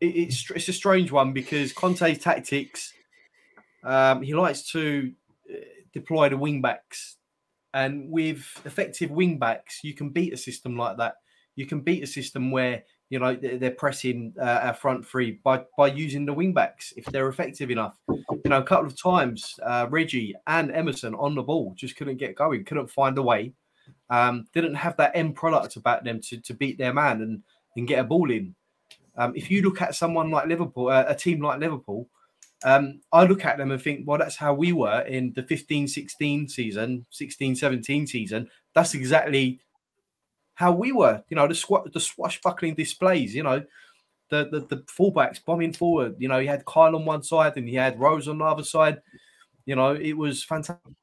it's 0.00 0.50
it's 0.50 0.68
a 0.68 0.72
strange 0.72 1.12
one 1.12 1.32
because 1.32 1.72
Conte's 1.72 2.18
tactics. 2.18 2.92
Um, 3.84 4.22
he 4.22 4.34
likes 4.34 4.70
to 4.72 5.12
uh, 5.50 5.56
deploy 5.92 6.28
the 6.28 6.36
wing 6.36 6.60
backs, 6.60 7.16
and 7.74 8.10
with 8.10 8.44
effective 8.64 9.10
wing 9.10 9.38
backs, 9.38 9.80
you 9.82 9.94
can 9.94 10.10
beat 10.10 10.32
a 10.32 10.36
system 10.36 10.76
like 10.76 10.96
that. 10.98 11.16
You 11.56 11.66
can 11.66 11.80
beat 11.80 12.02
a 12.02 12.06
system 12.06 12.50
where 12.50 12.82
you 13.10 13.18
know 13.18 13.34
they're 13.34 13.72
pressing 13.72 14.34
uh, 14.40 14.60
our 14.62 14.74
front 14.74 15.06
three 15.06 15.40
by 15.44 15.64
by 15.76 15.88
using 15.88 16.24
the 16.24 16.32
wing 16.32 16.54
backs 16.54 16.92
if 16.96 17.04
they're 17.06 17.28
effective 17.28 17.70
enough. 17.70 17.96
You 18.08 18.40
know, 18.46 18.58
a 18.58 18.64
couple 18.64 18.86
of 18.86 19.00
times 19.00 19.54
uh, 19.62 19.86
Reggie 19.90 20.34
and 20.46 20.70
Emerson 20.72 21.14
on 21.14 21.34
the 21.34 21.42
ball 21.42 21.74
just 21.76 21.96
couldn't 21.96 22.18
get 22.18 22.36
going, 22.36 22.64
couldn't 22.64 22.90
find 22.90 23.18
a 23.18 23.22
way, 23.22 23.52
um, 24.08 24.46
didn't 24.54 24.74
have 24.74 24.96
that 24.96 25.12
end 25.14 25.34
product 25.34 25.76
about 25.76 26.04
them 26.04 26.20
to 26.22 26.40
to 26.40 26.54
beat 26.54 26.78
their 26.78 26.94
man 26.94 27.20
and 27.20 27.42
and 27.76 27.86
get 27.86 27.98
a 27.98 28.04
ball 28.04 28.30
in. 28.30 28.54
Um, 29.20 29.34
if 29.36 29.50
you 29.50 29.60
look 29.60 29.82
at 29.82 29.94
someone 29.94 30.30
like 30.30 30.46
Liverpool, 30.46 30.88
uh, 30.88 31.04
a 31.06 31.14
team 31.14 31.42
like 31.42 31.60
Liverpool, 31.60 32.08
um, 32.64 33.02
I 33.12 33.24
look 33.24 33.44
at 33.44 33.58
them 33.58 33.70
and 33.70 33.80
think, 33.80 34.06
well, 34.06 34.18
that's 34.18 34.36
how 34.36 34.54
we 34.54 34.72
were 34.72 35.02
in 35.02 35.34
the 35.34 35.42
15 35.42 35.88
16 35.88 36.48
season, 36.48 37.04
16 37.10 37.54
17 37.54 38.06
season. 38.06 38.48
That's 38.74 38.94
exactly 38.94 39.60
how 40.54 40.72
we 40.72 40.92
were. 40.92 41.22
You 41.28 41.36
know, 41.36 41.46
the, 41.46 41.82
the 41.92 42.00
swashbuckling 42.00 42.76
displays, 42.76 43.34
you 43.34 43.42
know, 43.42 43.62
the, 44.30 44.48
the, 44.50 44.60
the 44.74 44.82
fullbacks 44.84 45.44
bombing 45.44 45.74
forward. 45.74 46.16
You 46.18 46.28
know, 46.28 46.38
he 46.38 46.46
had 46.46 46.64
Kyle 46.64 46.96
on 46.96 47.04
one 47.04 47.22
side 47.22 47.58
and 47.58 47.68
he 47.68 47.74
had 47.74 48.00
Rose 48.00 48.26
on 48.26 48.38
the 48.38 48.44
other 48.44 48.64
side. 48.64 49.02
You 49.66 49.76
know, 49.76 49.94
it 49.94 50.14
was 50.14 50.42
fantastic 50.42 50.94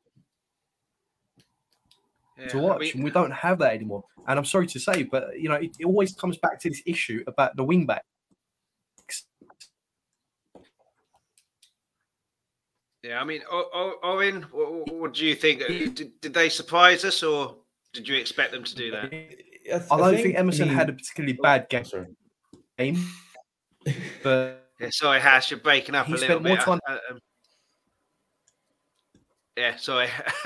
yeah, 2.39 2.47
to 2.47 2.59
watch, 2.59 2.75
I 2.75 2.79
mean, 2.79 2.91
and 2.95 3.03
we 3.03 3.11
don't 3.11 3.31
have 3.31 3.59
that 3.59 3.73
anymore. 3.73 4.03
And 4.27 4.37
I'm 4.37 4.45
sorry 4.45 4.67
to 4.67 4.79
say, 4.79 5.03
but 5.03 5.39
you 5.39 5.49
know, 5.49 5.55
it, 5.55 5.71
it 5.79 5.85
always 5.85 6.13
comes 6.13 6.37
back 6.37 6.59
to 6.61 6.69
this 6.69 6.81
issue 6.85 7.23
about 7.27 7.55
the 7.55 7.63
wingback. 7.63 8.01
Yeah, 13.03 13.21
I 13.21 13.23
mean, 13.23 13.41
Owen, 14.03 14.45
what, 14.51 14.91
what 14.91 15.13
do 15.13 15.25
you 15.25 15.35
think? 15.35 15.61
Uh, 15.61 15.67
did, 15.67 16.11
did, 16.19 16.33
they 16.33 16.49
surprise 16.49 17.05
us, 17.05 17.23
or 17.23 17.55
did 17.93 18.07
you 18.07 18.17
expect 18.17 18.51
them 18.51 18.65
to 18.65 18.75
do 18.75 18.91
that? 18.91 19.05
I, 19.05 19.09
th- 19.09 19.83
I 19.89 19.97
don't 19.97 20.13
think, 20.13 20.23
think 20.23 20.37
Emerson 20.37 20.67
he... 20.67 20.75
had 20.75 20.89
a 20.89 20.93
particularly 20.93 21.33
bad 21.41 21.69
game. 21.69 21.85
game 22.77 22.97
but 24.23 24.67
yeah, 24.79 24.89
sorry, 24.91 25.19
Hash, 25.21 25.51
you're 25.51 25.59
breaking 25.59 25.95
up 25.95 26.07
a 26.07 26.11
little 26.11 26.39
bit. 26.39 26.59
Time... 26.59 26.79
I, 26.87 26.93
um, 27.09 27.19
yeah, 29.57 29.75
sorry. 29.75 30.07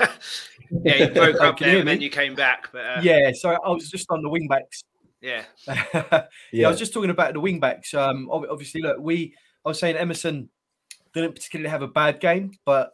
yeah, 0.84 0.94
you 0.94 1.08
broke 1.14 1.40
up 1.40 1.58
there 1.58 1.78
and 1.78 1.86
then 1.86 2.00
you 2.00 2.08
came 2.08 2.34
back. 2.34 2.70
But 2.72 2.84
uh... 2.84 3.00
yeah, 3.02 3.30
so 3.32 3.50
I 3.50 3.68
was 3.68 3.90
just 3.90 4.06
on 4.10 4.22
the 4.22 4.28
wing 4.28 4.48
backs. 4.48 4.82
Yeah. 5.20 5.44
yeah. 5.68 6.24
yeah, 6.52 6.66
I 6.66 6.70
was 6.70 6.78
just 6.78 6.94
talking 6.94 7.10
about 7.10 7.34
the 7.34 7.40
wing 7.40 7.60
backs. 7.60 7.92
Um, 7.94 8.28
obviously, 8.30 8.80
look, 8.80 8.96
we 8.98 9.34
I 9.64 9.68
was 9.68 9.78
saying 9.78 9.96
Emerson 9.96 10.48
didn't 11.14 11.34
particularly 11.34 11.68
have 11.68 11.82
a 11.82 11.88
bad 11.88 12.20
game, 12.20 12.52
but 12.64 12.92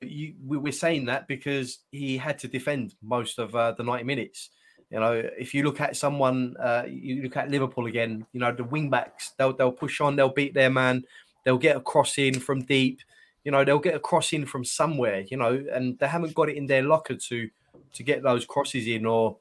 you 0.00 0.34
we're 0.42 0.72
saying 0.72 1.04
that 1.06 1.28
because 1.28 1.80
he 1.92 2.16
had 2.16 2.38
to 2.40 2.48
defend 2.48 2.94
most 3.02 3.38
of 3.38 3.54
uh, 3.54 3.72
the 3.72 3.84
90 3.84 4.04
minutes. 4.04 4.50
You 4.90 5.00
know, 5.00 5.12
if 5.38 5.54
you 5.54 5.64
look 5.64 5.80
at 5.80 5.96
someone, 5.96 6.56
uh, 6.58 6.84
you 6.88 7.22
look 7.22 7.36
at 7.36 7.50
Liverpool 7.50 7.86
again. 7.86 8.26
You 8.32 8.40
know, 8.40 8.52
the 8.52 8.64
wing 8.64 8.88
backs 8.88 9.32
they'll 9.38 9.52
they'll 9.52 9.72
push 9.72 10.00
on, 10.00 10.16
they'll 10.16 10.30
beat 10.30 10.54
their 10.54 10.70
man, 10.70 11.04
they'll 11.44 11.58
get 11.58 11.76
a 11.76 11.80
cross 11.80 12.16
in 12.16 12.40
from 12.40 12.62
deep 12.62 13.00
you 13.44 13.52
know 13.52 13.64
they'll 13.64 13.78
get 13.78 13.94
a 13.94 14.00
cross 14.00 14.32
in 14.32 14.46
from 14.46 14.64
somewhere 14.64 15.24
you 15.30 15.36
know 15.36 15.64
and 15.72 15.98
they 15.98 16.08
haven't 16.08 16.34
got 16.34 16.48
it 16.48 16.56
in 16.56 16.66
their 16.66 16.82
locker 16.82 17.14
to 17.14 17.48
to 17.92 18.02
get 18.02 18.22
those 18.22 18.44
crosses 18.44 18.86
in 18.86 19.06
or 19.06 19.36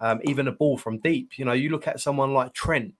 um, 0.00 0.20
even 0.24 0.46
a 0.46 0.52
ball 0.52 0.76
from 0.76 0.98
deep 0.98 1.38
you 1.38 1.44
know 1.44 1.52
you 1.52 1.70
look 1.70 1.88
at 1.88 2.00
someone 2.00 2.32
like 2.32 2.52
trent 2.52 2.94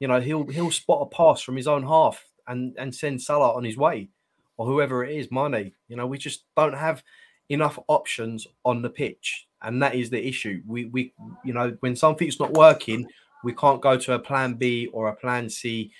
you 0.00 0.08
know 0.08 0.20
he'll 0.20 0.46
he'll 0.46 0.70
spot 0.70 1.02
a 1.02 1.14
pass 1.14 1.40
from 1.42 1.56
his 1.56 1.68
own 1.68 1.82
half 1.86 2.24
and 2.48 2.74
and 2.78 2.94
send 2.94 3.20
salah 3.20 3.54
on 3.54 3.64
his 3.64 3.76
way 3.76 4.08
or 4.56 4.66
whoever 4.66 5.04
it 5.04 5.14
is 5.14 5.30
Mane. 5.30 5.72
you 5.88 5.96
know 5.96 6.06
we 6.06 6.18
just 6.18 6.44
don't 6.56 6.76
have 6.76 7.02
enough 7.48 7.78
options 7.88 8.46
on 8.64 8.82
the 8.82 8.90
pitch 8.90 9.46
and 9.62 9.82
that 9.82 9.94
is 9.94 10.10
the 10.10 10.26
issue 10.26 10.62
we 10.66 10.86
we 10.86 11.12
you 11.44 11.52
know 11.52 11.76
when 11.80 11.94
something's 11.94 12.40
not 12.40 12.54
working 12.54 13.06
we 13.44 13.52
can't 13.52 13.82
go 13.82 13.96
to 13.96 14.14
a 14.14 14.18
plan 14.18 14.54
b 14.54 14.86
or 14.92 15.08
a 15.08 15.16
plan 15.16 15.48
c 15.48 15.92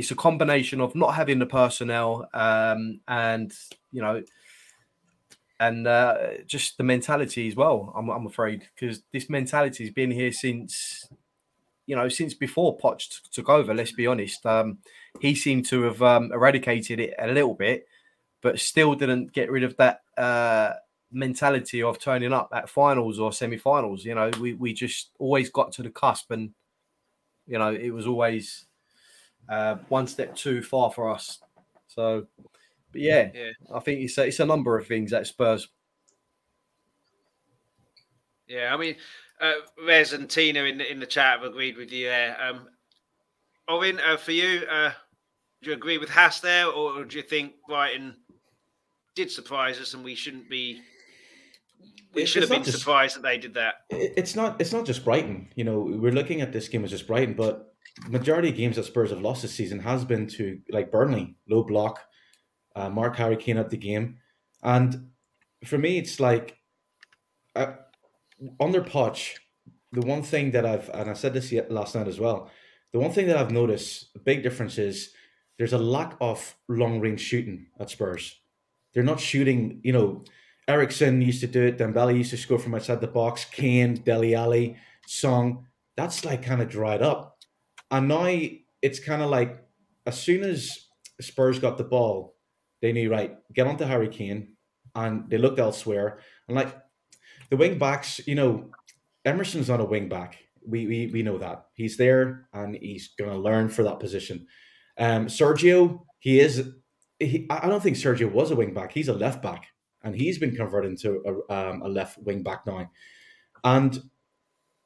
it's 0.00 0.10
a 0.10 0.16
combination 0.16 0.80
of 0.80 0.94
not 0.94 1.14
having 1.14 1.38
the 1.38 1.46
personnel 1.46 2.26
um, 2.32 3.00
and 3.06 3.52
you 3.92 4.00
know 4.00 4.22
and 5.60 5.86
uh, 5.86 6.38
just 6.46 6.78
the 6.78 6.82
mentality 6.82 7.46
as 7.46 7.54
well. 7.54 7.92
I'm, 7.94 8.08
I'm 8.08 8.26
afraid 8.26 8.66
because 8.74 9.02
this 9.12 9.28
mentality 9.28 9.84
has 9.84 9.92
been 9.92 10.10
here 10.10 10.32
since 10.32 11.06
you 11.86 11.94
know 11.94 12.08
since 12.08 12.32
before 12.32 12.78
Poch 12.78 13.20
took 13.30 13.50
over. 13.50 13.74
Let's 13.74 13.92
be 13.92 14.06
honest. 14.06 14.44
Um, 14.46 14.78
he 15.20 15.34
seemed 15.34 15.66
to 15.66 15.82
have 15.82 16.02
um, 16.02 16.32
eradicated 16.32 16.98
it 16.98 17.14
a 17.18 17.26
little 17.26 17.54
bit, 17.54 17.86
but 18.40 18.58
still 18.58 18.94
didn't 18.94 19.34
get 19.34 19.50
rid 19.50 19.64
of 19.64 19.76
that 19.76 20.00
uh, 20.16 20.72
mentality 21.12 21.82
of 21.82 21.98
turning 21.98 22.32
up 22.32 22.48
at 22.54 22.70
finals 22.70 23.18
or 23.18 23.34
semi-finals. 23.34 24.06
You 24.06 24.14
know, 24.14 24.30
we 24.40 24.54
we 24.54 24.72
just 24.72 25.10
always 25.18 25.50
got 25.50 25.72
to 25.72 25.82
the 25.82 25.90
cusp, 25.90 26.30
and 26.30 26.52
you 27.46 27.58
know 27.58 27.74
it 27.74 27.90
was 27.90 28.06
always 28.06 28.64
uh, 29.48 29.76
one 29.88 30.06
step 30.06 30.34
too 30.34 30.62
far 30.62 30.90
for 30.90 31.10
us. 31.10 31.40
So, 31.88 32.26
but 32.92 33.00
yeah, 33.00 33.30
yeah. 33.34 33.50
I 33.74 33.80
think 33.80 34.00
it's 34.00 34.18
a, 34.18 34.26
it's 34.26 34.40
a 34.40 34.46
number 34.46 34.78
of 34.78 34.86
things 34.86 35.12
at 35.12 35.26
Spurs. 35.26 35.68
Yeah, 38.48 38.74
I 38.74 38.76
mean, 38.76 38.96
uh, 39.40 39.52
Rez 39.86 40.12
and 40.12 40.28
Tina 40.28 40.64
in 40.64 40.78
the, 40.78 40.90
in 40.90 40.98
the 41.00 41.06
chat 41.06 41.38
have 41.38 41.48
agreed 41.48 41.76
with 41.76 41.92
you 41.92 42.06
there. 42.06 42.36
Um, 42.42 42.68
Owen, 43.68 44.00
uh, 44.00 44.16
for 44.16 44.32
you, 44.32 44.62
uh, 44.70 44.90
do 45.62 45.70
you 45.70 45.76
agree 45.76 45.98
with 45.98 46.10
Haas 46.10 46.40
there, 46.40 46.66
or 46.66 47.04
do 47.04 47.16
you 47.16 47.22
think 47.22 47.52
Brighton 47.68 48.16
did 49.14 49.30
surprise 49.30 49.78
us 49.78 49.94
and 49.94 50.04
we 50.04 50.14
shouldn't 50.14 50.48
be 50.48 50.80
we 52.12 52.26
should 52.26 52.42
have 52.42 52.50
been 52.50 52.64
just, 52.64 52.78
surprised 52.78 53.16
that 53.16 53.22
they 53.22 53.38
did 53.38 53.54
that. 53.54 53.84
It's 53.90 54.34
not. 54.34 54.60
It's 54.60 54.72
not 54.72 54.84
just 54.84 55.04
Brighton. 55.04 55.48
You 55.54 55.64
know, 55.64 55.78
we're 55.78 56.12
looking 56.12 56.40
at 56.40 56.52
this 56.52 56.68
game 56.68 56.84
as 56.84 56.90
just 56.90 57.06
Brighton, 57.06 57.34
but 57.34 57.69
majority 58.08 58.50
of 58.50 58.56
games 58.56 58.76
that 58.76 58.84
Spurs 58.84 59.10
have 59.10 59.20
lost 59.20 59.42
this 59.42 59.54
season 59.54 59.80
has 59.80 60.04
been 60.04 60.26
to 60.28 60.60
like 60.70 60.90
Burnley, 60.90 61.36
low 61.48 61.62
block. 61.62 62.00
Uh, 62.76 62.88
Mark 62.88 63.16
Harry 63.16 63.36
Kane 63.36 63.58
at 63.58 63.70
the 63.70 63.76
game, 63.76 64.18
and 64.62 65.10
for 65.64 65.76
me, 65.76 65.98
it's 65.98 66.20
like 66.20 66.56
uh, 67.56 67.72
under 68.60 68.80
Poch. 68.80 69.36
The 69.92 70.06
one 70.06 70.22
thing 70.22 70.52
that 70.52 70.64
I've 70.64 70.88
and 70.90 71.10
I 71.10 71.14
said 71.14 71.34
this 71.34 71.52
last 71.68 71.96
night 71.96 72.06
as 72.06 72.20
well. 72.20 72.48
The 72.92 73.00
one 73.00 73.10
thing 73.10 73.26
that 73.26 73.36
I've 73.36 73.50
noticed, 73.50 74.10
a 74.14 74.18
big 74.18 74.42
difference 74.42 74.78
is 74.78 75.12
there's 75.58 75.72
a 75.72 75.78
lack 75.78 76.16
of 76.20 76.56
long 76.68 77.00
range 77.00 77.20
shooting 77.20 77.66
at 77.78 77.90
Spurs. 77.90 78.40
They're 78.94 79.02
not 79.02 79.20
shooting, 79.20 79.80
you 79.84 79.92
know, 79.92 80.24
Eriksen 80.66 81.22
used 81.22 81.40
to 81.40 81.46
do 81.46 81.62
it. 81.64 81.78
Dembele 81.78 82.16
used 82.16 82.30
to 82.30 82.36
score 82.36 82.58
from 82.58 82.74
outside 82.74 83.00
the 83.00 83.06
box. 83.06 83.44
Kane, 83.44 83.94
Dele 83.94 84.34
Alli, 84.34 84.76
Son. 85.06 85.66
That's 85.96 86.24
like 86.24 86.42
kind 86.42 86.62
of 86.62 86.68
dried 86.68 87.02
up. 87.02 87.29
And 87.90 88.08
now 88.08 88.26
it's 88.82 89.00
kind 89.00 89.22
of 89.22 89.30
like 89.30 89.62
as 90.06 90.18
soon 90.18 90.42
as 90.42 90.86
Spurs 91.20 91.58
got 91.58 91.78
the 91.78 91.84
ball, 91.84 92.36
they 92.80 92.92
knew 92.92 93.10
right 93.10 93.36
get 93.52 93.66
onto 93.66 93.84
Harry 93.84 94.08
Kane, 94.08 94.56
and 94.94 95.28
they 95.28 95.38
looked 95.38 95.58
elsewhere. 95.58 96.20
And 96.48 96.56
like 96.56 96.74
the 97.50 97.56
wing 97.56 97.78
backs, 97.78 98.20
you 98.26 98.34
know, 98.34 98.70
Emerson's 99.24 99.68
not 99.68 99.80
a 99.80 99.84
wing 99.84 100.08
back. 100.08 100.38
We 100.66 100.86
we 100.86 101.06
we 101.12 101.22
know 101.22 101.38
that 101.38 101.66
he's 101.74 101.96
there 101.96 102.48
and 102.52 102.76
he's 102.76 103.10
going 103.18 103.30
to 103.30 103.38
learn 103.38 103.68
for 103.68 103.82
that 103.82 104.00
position. 104.00 104.46
Um, 104.98 105.26
Sergio, 105.26 106.00
he 106.18 106.40
is. 106.40 106.68
He, 107.18 107.46
I 107.50 107.68
don't 107.68 107.82
think 107.82 107.96
Sergio 107.96 108.32
was 108.32 108.50
a 108.50 108.56
wing 108.56 108.72
back. 108.72 108.92
He's 108.92 109.08
a 109.08 109.12
left 109.12 109.42
back 109.42 109.66
and 110.02 110.14
he's 110.14 110.38
been 110.38 110.54
converted 110.54 110.90
into 110.90 111.42
a, 111.50 111.54
um, 111.54 111.82
a 111.82 111.88
left 111.88 112.18
wing 112.18 112.42
back 112.42 112.66
now. 112.66 112.90
And 113.64 114.02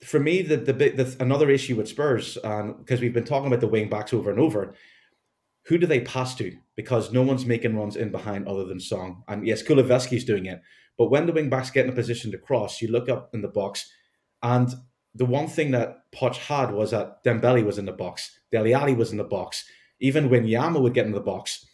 for 0.05 0.21
me, 0.21 0.43
the 0.43 0.57
the 0.57 0.73
the, 0.73 1.17
another 1.21 1.51
issue 1.51 1.77
with 1.77 1.89
Spurs, 1.89 2.35
because 2.35 3.01
we've 3.01 3.15
been 3.15 3.25
talking 3.25 3.49
about 3.49 3.61
the 3.61 3.69
wing 3.69 3.89
backs 3.89 4.13
over 4.13 4.31
and 4.31 4.39
over, 4.39 4.75
who 5.67 5.79
do 5.79 5.87
they 5.87 6.01
pass 6.01 6.35
to? 6.37 6.57
Because 6.77 7.13
no 7.13 7.23
one's 7.23 7.47
making 7.47 7.77
runs 7.77 7.97
in 7.97 8.11
behind 8.11 8.47
other 8.47 8.65
than 8.65 8.81
Son. 8.81 9.23
And 9.29 9.47
yes, 9.47 9.63
Kulusevski's 9.63 10.25
doing 10.25 10.47
it. 10.47 10.61
But 10.99 11.11
when 11.11 11.27
the 11.27 11.33
wing 11.33 11.49
backs 11.49 11.71
get 11.71 11.87
in 11.87 11.93
a 11.93 11.95
position 11.95 12.31
to 12.33 12.39
cross, 12.39 12.81
you 12.81 12.89
look 12.89 13.09
up 13.09 13.31
in 13.35 13.43
the 13.43 13.49
box, 13.49 13.91
and 14.43 14.73
the 15.15 15.25
one 15.25 15.47
thing 15.47 15.71
that 15.71 16.11
Poch 16.13 16.37
had 16.37 16.73
was 16.73 16.91
that 16.91 17.25
Dembele 17.25 17.65
was 17.65 17.79
in 17.79 17.87
the 17.87 17.93
box, 17.93 18.39
Dele 18.51 18.75
Alli 18.75 18.95
was 18.95 19.13
in 19.13 19.19
the 19.19 19.25
box. 19.25 19.65
Even 20.01 20.29
when 20.29 20.45
Yama 20.45 20.81
would 20.81 20.95
get 20.95 21.07
in 21.07 21.13
the 21.13 21.21
box, 21.21 21.67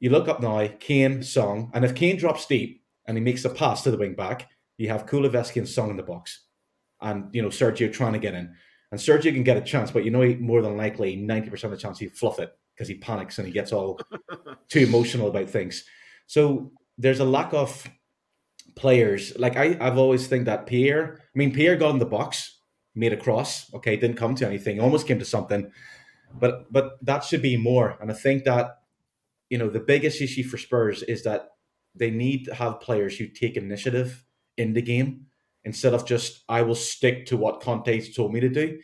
you 0.00 0.10
look 0.10 0.28
up 0.28 0.40
now, 0.40 0.68
Kane, 0.80 1.22
Son, 1.22 1.70
and 1.72 1.84
if 1.84 1.94
Kane 1.94 2.16
drops 2.16 2.46
deep 2.46 2.84
and 3.06 3.16
he 3.16 3.22
makes 3.22 3.44
a 3.44 3.50
pass 3.50 3.82
to 3.82 3.90
the 3.90 3.96
wing 3.96 4.14
back, 4.14 4.48
you 4.76 4.88
have 4.88 5.06
Kulusevski 5.06 5.56
and 5.56 5.68
Son 5.68 5.90
in 5.90 5.96
the 5.96 6.02
box, 6.02 6.44
and 7.02 7.34
you 7.34 7.42
know 7.42 7.48
Sergio 7.48 7.92
trying 7.92 8.12
to 8.12 8.18
get 8.18 8.34
in, 8.34 8.54
and 8.90 9.00
Sergio 9.00 9.32
can 9.32 9.42
get 9.42 9.56
a 9.56 9.62
chance, 9.62 9.90
but 9.90 10.04
you 10.04 10.10
know 10.10 10.22
he, 10.22 10.36
more 10.36 10.62
than 10.62 10.76
likely 10.76 11.16
ninety 11.16 11.50
percent 11.50 11.72
of 11.72 11.78
the 11.78 11.82
chance 11.82 11.98
he 11.98 12.08
fluff 12.08 12.38
it 12.38 12.50
because 12.74 12.88
he 12.88 12.94
panics 12.94 13.38
and 13.38 13.46
he 13.46 13.52
gets 13.52 13.72
all 13.72 14.00
too 14.68 14.80
emotional 14.80 15.28
about 15.28 15.50
things. 15.50 15.84
So 16.26 16.72
there's 16.96 17.20
a 17.20 17.24
lack 17.24 17.52
of 17.52 17.88
players. 18.76 19.38
Like 19.38 19.56
I, 19.56 19.76
I've 19.80 19.98
always 19.98 20.26
think 20.26 20.46
that 20.46 20.66
Pierre. 20.66 21.18
I 21.20 21.38
mean, 21.38 21.52
Pierre 21.52 21.76
got 21.76 21.90
in 21.90 21.98
the 21.98 22.06
box, 22.06 22.58
made 22.94 23.12
a 23.12 23.16
cross. 23.16 23.72
Okay, 23.74 23.96
didn't 23.96 24.16
come 24.16 24.34
to 24.36 24.46
anything. 24.46 24.80
Almost 24.80 25.06
came 25.06 25.18
to 25.18 25.24
something, 25.24 25.70
but 26.32 26.72
but 26.72 26.92
that 27.02 27.24
should 27.24 27.42
be 27.42 27.56
more. 27.56 27.98
And 28.00 28.10
I 28.10 28.14
think 28.14 28.44
that 28.44 28.78
you 29.52 29.58
know, 29.58 29.68
the 29.68 29.80
biggest 29.80 30.22
issue 30.22 30.42
for 30.44 30.56
Spurs 30.56 31.02
is 31.02 31.24
that 31.24 31.50
they 31.94 32.10
need 32.10 32.46
to 32.46 32.54
have 32.54 32.80
players 32.80 33.18
who 33.18 33.26
take 33.26 33.54
initiative 33.54 34.24
in 34.56 34.72
the 34.72 34.80
game 34.80 35.26
instead 35.64 35.94
of 35.94 36.06
just 36.06 36.44
I 36.48 36.62
will 36.62 36.74
stick 36.74 37.26
to 37.26 37.36
what 37.36 37.60
Conte 37.60 38.12
told 38.12 38.32
me 38.32 38.40
to 38.40 38.48
do. 38.48 38.78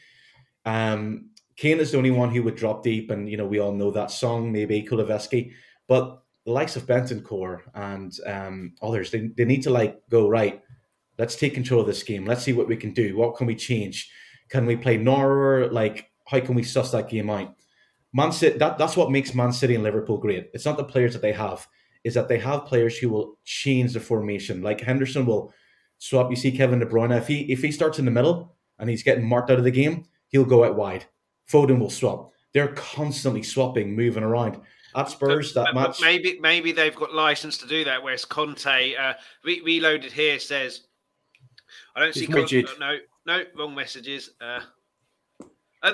Um, 0.64 1.30
Kane 1.56 1.80
is 1.80 1.90
the 1.90 1.98
only 1.98 2.12
one 2.12 2.30
who 2.30 2.42
would 2.44 2.56
drop 2.56 2.82
deep, 2.82 3.10
and 3.10 3.28
you 3.28 3.36
know 3.36 3.46
we 3.46 3.58
all 3.58 3.72
know 3.72 3.90
that 3.90 4.10
Son, 4.10 4.52
maybe 4.52 4.82
Kulusevski, 4.82 5.52
but 5.88 6.22
the 6.48 6.52
likes 6.52 6.76
of 6.76 6.86
Bentancur 6.86 7.60
and 7.74 8.12
um, 8.24 8.72
others, 8.80 9.10
they, 9.10 9.28
they 9.36 9.44
need 9.44 9.62
to 9.64 9.70
like 9.70 10.00
go 10.08 10.28
right. 10.28 10.62
Let's 11.18 11.36
take 11.36 11.52
control 11.52 11.82
of 11.82 11.86
this 11.86 12.02
game. 12.02 12.24
Let's 12.24 12.42
see 12.42 12.54
what 12.54 12.68
we 12.68 12.76
can 12.76 12.94
do. 12.94 13.16
What 13.16 13.36
can 13.36 13.46
we 13.46 13.54
change? 13.54 14.10
Can 14.48 14.64
we 14.64 14.76
play 14.76 14.96
Nora? 14.96 15.66
Like, 15.66 16.10
how 16.26 16.40
can 16.40 16.54
we 16.54 16.62
suss 16.62 16.92
that 16.92 17.10
game 17.10 17.28
out? 17.28 17.54
Man 18.14 18.32
City, 18.32 18.56
that, 18.58 18.78
that's 18.78 18.96
what 18.96 19.10
makes 19.10 19.34
Man 19.34 19.52
City 19.52 19.74
and 19.74 19.84
Liverpool 19.84 20.16
great. 20.16 20.48
It's 20.54 20.64
not 20.64 20.78
the 20.78 20.84
players 20.84 21.12
that 21.12 21.20
they 21.20 21.32
have, 21.32 21.66
is 22.04 22.14
that 22.14 22.28
they 22.28 22.38
have 22.38 22.64
players 22.64 22.96
who 22.96 23.10
will 23.10 23.38
change 23.44 23.92
the 23.92 24.00
formation. 24.00 24.62
Like 24.62 24.80
Henderson 24.80 25.26
will 25.26 25.52
swap. 25.98 26.30
You 26.30 26.36
see 26.36 26.52
Kevin 26.52 26.78
De 26.78 26.86
Bruyne, 26.86 27.16
if 27.16 27.26
he 27.26 27.40
if 27.52 27.62
he 27.62 27.70
starts 27.70 27.98
in 27.98 28.04
the 28.04 28.10
middle 28.10 28.56
and 28.78 28.88
he's 28.88 29.02
getting 29.02 29.28
marked 29.28 29.50
out 29.50 29.58
of 29.58 29.64
the 29.64 29.70
game, 29.70 30.04
he'll 30.28 30.44
go 30.44 30.64
out 30.64 30.76
wide. 30.76 31.04
Foden 31.50 31.78
will 31.78 31.90
swap. 31.90 32.32
They're 32.54 32.74
constantly 32.74 33.42
swapping, 33.42 33.94
moving 33.94 34.22
around. 34.22 34.60
At 34.96 35.10
Spurs, 35.10 35.52
that 35.52 35.66
but, 35.66 35.74
match. 35.74 35.98
But 35.98 36.06
maybe 36.06 36.38
maybe 36.40 36.72
they've 36.72 36.94
got 36.94 37.14
license 37.14 37.58
to 37.58 37.66
do 37.66 37.84
that. 37.84 38.02
Whereas 38.02 38.24
Conte, 38.24 38.96
uh, 38.96 39.14
re- 39.44 39.60
reloaded 39.64 40.12
here 40.12 40.38
says, 40.38 40.82
I 41.94 42.00
don't 42.00 42.14
see 42.14 42.26
Conte. 42.26 42.64
No, 42.80 42.96
no, 43.26 43.44
wrong 43.54 43.74
messages. 43.74 44.30
Uh, 44.40 44.60
uh, 45.82 45.92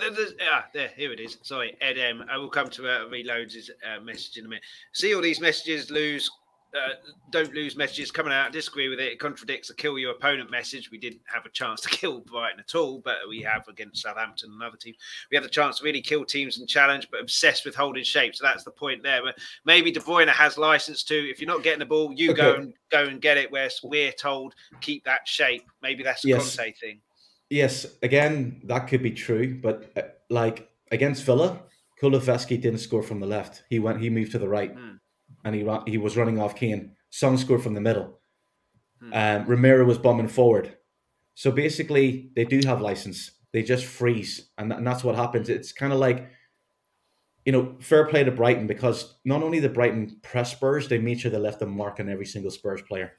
ah, 0.50 0.66
there, 0.72 0.90
here 0.96 1.12
it 1.12 1.20
is. 1.20 1.38
Sorry, 1.42 1.76
Ed 1.80 1.98
M. 1.98 2.24
I 2.30 2.38
will 2.38 2.48
come 2.48 2.70
to 2.70 2.88
uh, 2.88 3.08
reloads 3.10 3.52
his 3.52 3.70
uh, 3.84 4.00
message 4.00 4.38
in 4.38 4.46
a 4.46 4.48
minute. 4.48 4.64
See 4.92 5.14
all 5.14 5.20
these 5.20 5.40
messages 5.40 5.90
lose. 5.90 6.30
Uh, 6.74 6.94
don't 7.30 7.54
lose 7.54 7.76
messages 7.76 8.10
coming 8.10 8.32
out. 8.32 8.52
Disagree 8.52 8.88
with 8.88 8.98
it. 8.98 9.12
It 9.12 9.18
contradicts 9.20 9.68
the 9.68 9.74
kill 9.74 9.98
your 9.98 10.10
opponent 10.12 10.50
message. 10.50 10.90
We 10.90 10.98
didn't 10.98 11.20
have 11.26 11.46
a 11.46 11.50
chance 11.50 11.80
to 11.82 11.88
kill 11.90 12.20
Brighton 12.20 12.60
at 12.60 12.74
all, 12.74 13.00
but 13.04 13.16
we 13.28 13.40
have 13.42 13.68
against 13.68 14.02
Southampton 14.02 14.50
and 14.52 14.62
other 14.62 14.76
teams. 14.76 14.96
We 15.30 15.36
had 15.36 15.44
the 15.44 15.50
chance 15.50 15.78
to 15.78 15.84
really 15.84 16.00
kill 16.00 16.24
teams 16.24 16.58
and 16.58 16.68
challenge, 16.68 17.08
but 17.10 17.20
obsessed 17.20 17.64
with 17.64 17.74
holding 17.74 18.04
shape. 18.04 18.34
So 18.34 18.44
that's 18.44 18.64
the 18.64 18.72
point 18.72 19.02
there. 19.02 19.22
But 19.22 19.38
maybe 19.64 19.92
De 19.92 20.00
Bruyne 20.00 20.28
has 20.28 20.58
license 20.58 21.04
to. 21.04 21.14
If 21.14 21.40
you're 21.40 21.50
not 21.50 21.62
getting 21.62 21.78
the 21.78 21.86
ball, 21.86 22.12
you 22.12 22.32
okay. 22.32 22.40
go 22.40 22.54
and 22.54 22.74
go 22.90 23.04
and 23.04 23.20
get 23.20 23.36
it. 23.36 23.52
Whereas 23.52 23.80
we're 23.82 24.12
told 24.12 24.54
keep 24.80 25.04
that 25.04 25.28
shape. 25.28 25.62
Maybe 25.82 26.02
that's 26.02 26.24
a 26.24 26.28
yes. 26.28 26.56
Conte 26.56 26.72
thing. 26.80 27.00
Yes, 27.50 27.86
again, 28.02 28.60
that 28.64 28.88
could 28.88 29.02
be 29.02 29.12
true, 29.12 29.60
but 29.62 29.92
uh, 29.96 30.02
like 30.30 30.68
against 30.90 31.24
Villa, 31.24 31.60
Kulusevski 32.00 32.60
didn't 32.60 32.80
score 32.80 33.02
from 33.02 33.20
the 33.20 33.26
left. 33.26 33.62
He 33.68 33.78
went, 33.78 34.00
he 34.00 34.10
moved 34.10 34.32
to 34.32 34.38
the 34.38 34.48
right, 34.48 34.74
mm. 34.74 34.93
And 35.44 35.54
he 35.54 35.66
he 35.86 35.98
was 35.98 36.16
running 36.16 36.40
off 36.40 36.56
Kane. 36.56 36.92
Son 37.10 37.36
scored 37.38 37.62
from 37.62 37.74
the 37.74 37.80
middle. 37.80 38.18
Mm. 39.02 39.40
Um, 39.42 39.46
Romero 39.46 39.84
was 39.84 39.98
bombing 39.98 40.28
forward. 40.28 40.76
So 41.34 41.50
basically, 41.50 42.30
they 42.34 42.44
do 42.44 42.60
have 42.66 42.80
license. 42.80 43.32
They 43.52 43.62
just 43.62 43.84
freeze, 43.84 44.50
and, 44.58 44.72
and 44.72 44.86
that's 44.86 45.04
what 45.04 45.14
happens. 45.14 45.48
It's 45.48 45.72
kind 45.72 45.92
of 45.92 45.98
like, 45.98 46.28
you 47.44 47.52
know, 47.52 47.76
fair 47.80 48.06
play 48.06 48.24
to 48.24 48.32
Brighton 48.32 48.66
because 48.66 49.14
not 49.24 49.42
only 49.42 49.60
the 49.60 49.68
Brighton 49.68 50.18
press 50.22 50.52
Spurs, 50.52 50.88
they 50.88 50.98
made 50.98 51.20
sure 51.20 51.30
they 51.30 51.38
left 51.38 51.62
a 51.62 51.66
mark 51.66 52.00
on 52.00 52.08
every 52.08 52.26
single 52.26 52.50
Spurs 52.50 52.82
player. 52.82 53.12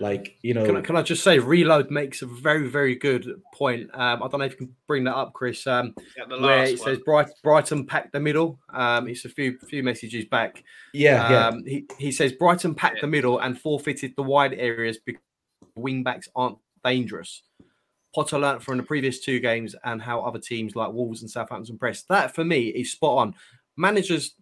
Like 0.00 0.38
you 0.42 0.54
know, 0.54 0.64
can 0.64 0.76
I, 0.76 0.80
can 0.80 0.96
I, 0.96 1.02
just 1.02 1.24
say, 1.24 1.38
Reload 1.38 1.90
makes 1.90 2.22
a 2.22 2.26
very 2.26 2.68
very 2.68 2.94
good 2.94 3.40
point. 3.52 3.90
Um, 3.94 4.22
I 4.22 4.28
don't 4.28 4.38
know 4.38 4.46
if 4.46 4.52
you 4.52 4.58
can 4.58 4.74
bring 4.86 5.04
that 5.04 5.14
up, 5.14 5.32
Chris. 5.32 5.66
Um, 5.66 5.94
yeah, 6.16 6.24
where 6.38 6.64
it 6.64 6.78
one. 6.78 6.88
says 6.88 6.98
Bright, 7.04 7.28
Brighton 7.42 7.86
packed 7.86 8.12
the 8.12 8.20
middle. 8.20 8.58
Um, 8.72 9.08
it's 9.08 9.24
a 9.24 9.28
few 9.28 9.58
few 9.58 9.82
messages 9.82 10.24
back. 10.26 10.62
Yeah, 10.92 11.48
um, 11.48 11.62
yeah. 11.64 11.70
He 11.70 11.86
he 11.98 12.12
says 12.12 12.32
Brighton 12.32 12.74
packed 12.74 12.96
yeah. 12.96 13.02
the 13.02 13.06
middle 13.08 13.40
and 13.40 13.58
forfeited 13.58 14.14
the 14.16 14.22
wide 14.22 14.54
areas 14.54 14.98
because 15.04 15.22
wing 15.74 16.02
backs 16.02 16.28
aren't 16.36 16.58
dangerous. 16.84 17.42
Potter 18.14 18.38
learnt 18.38 18.62
from 18.62 18.78
the 18.78 18.82
previous 18.82 19.20
two 19.20 19.40
games 19.40 19.74
and 19.84 20.00
how 20.00 20.20
other 20.20 20.38
teams 20.38 20.74
like 20.74 20.92
Wolves 20.92 21.22
and 21.22 21.30
Southampton 21.30 21.78
press. 21.78 22.02
That 22.02 22.34
for 22.34 22.44
me 22.44 22.68
is 22.68 22.92
spot 22.92 23.18
on. 23.18 23.34
Managers, 23.76 24.34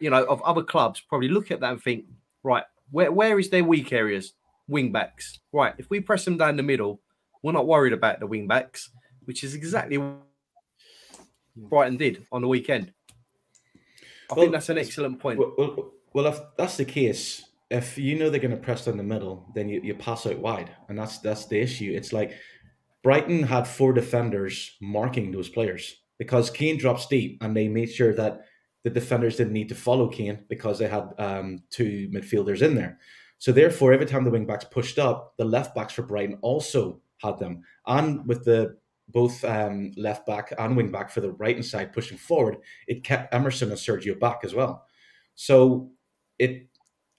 you 0.00 0.10
know, 0.10 0.24
of 0.24 0.42
other 0.42 0.62
clubs 0.62 1.00
probably 1.00 1.28
look 1.28 1.50
at 1.50 1.60
that 1.60 1.72
and 1.72 1.82
think, 1.82 2.04
right, 2.42 2.64
where 2.90 3.12
where 3.12 3.38
is 3.38 3.50
their 3.50 3.64
weak 3.64 3.92
areas? 3.92 4.34
Wing 4.68 4.92
backs. 4.92 5.40
Right, 5.52 5.74
if 5.78 5.90
we 5.90 6.00
press 6.00 6.24
them 6.24 6.36
down 6.36 6.56
the 6.56 6.62
middle, 6.62 7.00
we're 7.42 7.52
not 7.52 7.66
worried 7.66 7.92
about 7.92 8.20
the 8.20 8.26
wing 8.26 8.46
backs, 8.46 8.90
which 9.24 9.44
is 9.44 9.54
exactly 9.54 9.98
what 9.98 10.22
Brighton 11.56 11.96
did 11.96 12.26
on 12.32 12.42
the 12.42 12.48
weekend. 12.48 12.92
I 14.30 14.34
well, 14.34 14.44
think 14.44 14.52
that's 14.52 14.68
an 14.68 14.78
excellent 14.78 15.20
point. 15.20 15.38
Well, 15.38 15.92
well, 16.14 16.26
if 16.26 16.40
that's 16.56 16.76
the 16.76 16.84
case, 16.84 17.42
if 17.70 17.98
you 17.98 18.18
know 18.18 18.30
they're 18.30 18.40
going 18.40 18.50
to 18.50 18.56
press 18.56 18.84
down 18.84 18.96
the 18.96 19.02
middle, 19.02 19.46
then 19.54 19.68
you, 19.68 19.80
you 19.82 19.94
pass 19.94 20.26
out 20.26 20.38
wide, 20.38 20.70
and 20.88 20.98
that's 20.98 21.18
that's 21.18 21.46
the 21.46 21.60
issue. 21.60 21.92
It's 21.94 22.12
like 22.12 22.32
Brighton 23.02 23.42
had 23.42 23.66
four 23.66 23.92
defenders 23.92 24.76
marking 24.80 25.32
those 25.32 25.48
players 25.48 25.96
because 26.18 26.50
Kane 26.50 26.78
drops 26.78 27.06
deep, 27.06 27.42
and 27.42 27.56
they 27.56 27.68
made 27.68 27.90
sure 27.90 28.14
that 28.14 28.46
the 28.84 28.90
defenders 28.90 29.36
didn't 29.36 29.52
need 29.52 29.68
to 29.68 29.74
follow 29.74 30.08
Kane 30.08 30.44
because 30.48 30.78
they 30.78 30.88
had 30.88 31.08
um, 31.18 31.62
two 31.70 32.08
midfielders 32.12 32.62
in 32.62 32.74
there. 32.74 32.98
So 33.42 33.50
therefore, 33.50 33.92
every 33.92 34.06
time 34.06 34.22
the 34.22 34.30
wing 34.30 34.46
backs 34.46 34.64
pushed 34.64 35.00
up, 35.00 35.34
the 35.36 35.44
left 35.44 35.74
backs 35.74 35.94
for 35.94 36.02
Brighton 36.02 36.38
also 36.42 37.00
had 37.20 37.40
them, 37.40 37.64
and 37.88 38.24
with 38.24 38.44
the 38.44 38.76
both 39.08 39.44
um, 39.44 39.90
left 39.96 40.28
back 40.28 40.52
and 40.56 40.76
wing 40.76 40.92
back 40.92 41.10
for 41.10 41.20
the 41.20 41.32
Brighton 41.32 41.64
side 41.64 41.92
pushing 41.92 42.16
forward, 42.16 42.58
it 42.86 43.02
kept 43.02 43.34
Emerson 43.34 43.70
and 43.70 43.76
Sergio 43.76 44.16
back 44.16 44.42
as 44.44 44.54
well. 44.54 44.86
So 45.34 45.90
it 46.38 46.68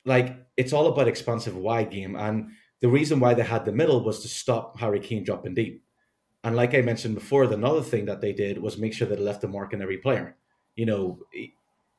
like 0.05 0.38
it's 0.55 0.71
all 0.71 0.88
about 0.88 1.09
expansive 1.09 1.57
wide 1.57 1.91
game, 1.91 2.15
and 2.15 2.51
the 2.80 2.88
reason 2.88 3.19
why 3.19 3.34
they 3.34 3.43
had 3.43 3.65
the 3.65 3.74
middle 3.74 4.01
was 4.01 4.21
to 4.21 4.30
stop 4.30 4.80
Harry 4.80 5.01
Kane 5.01 5.26
dropping 5.26 5.55
deep. 5.55 5.84
And 6.45 6.55
like 6.55 6.74
I 6.74 6.80
mentioned 6.80 7.15
before, 7.15 7.47
the 7.47 7.55
another 7.55 7.82
thing 7.82 8.05
that 8.05 8.21
they 8.21 8.32
did 8.32 8.57
was 8.57 8.78
make 8.78 8.93
sure 8.93 9.09
that 9.09 9.17
they 9.17 9.26
left 9.26 9.43
a 9.43 9.49
mark 9.49 9.74
on 9.74 9.82
every 9.82 9.97
player. 9.97 10.38
You 10.78 10.86
know, 10.86 11.19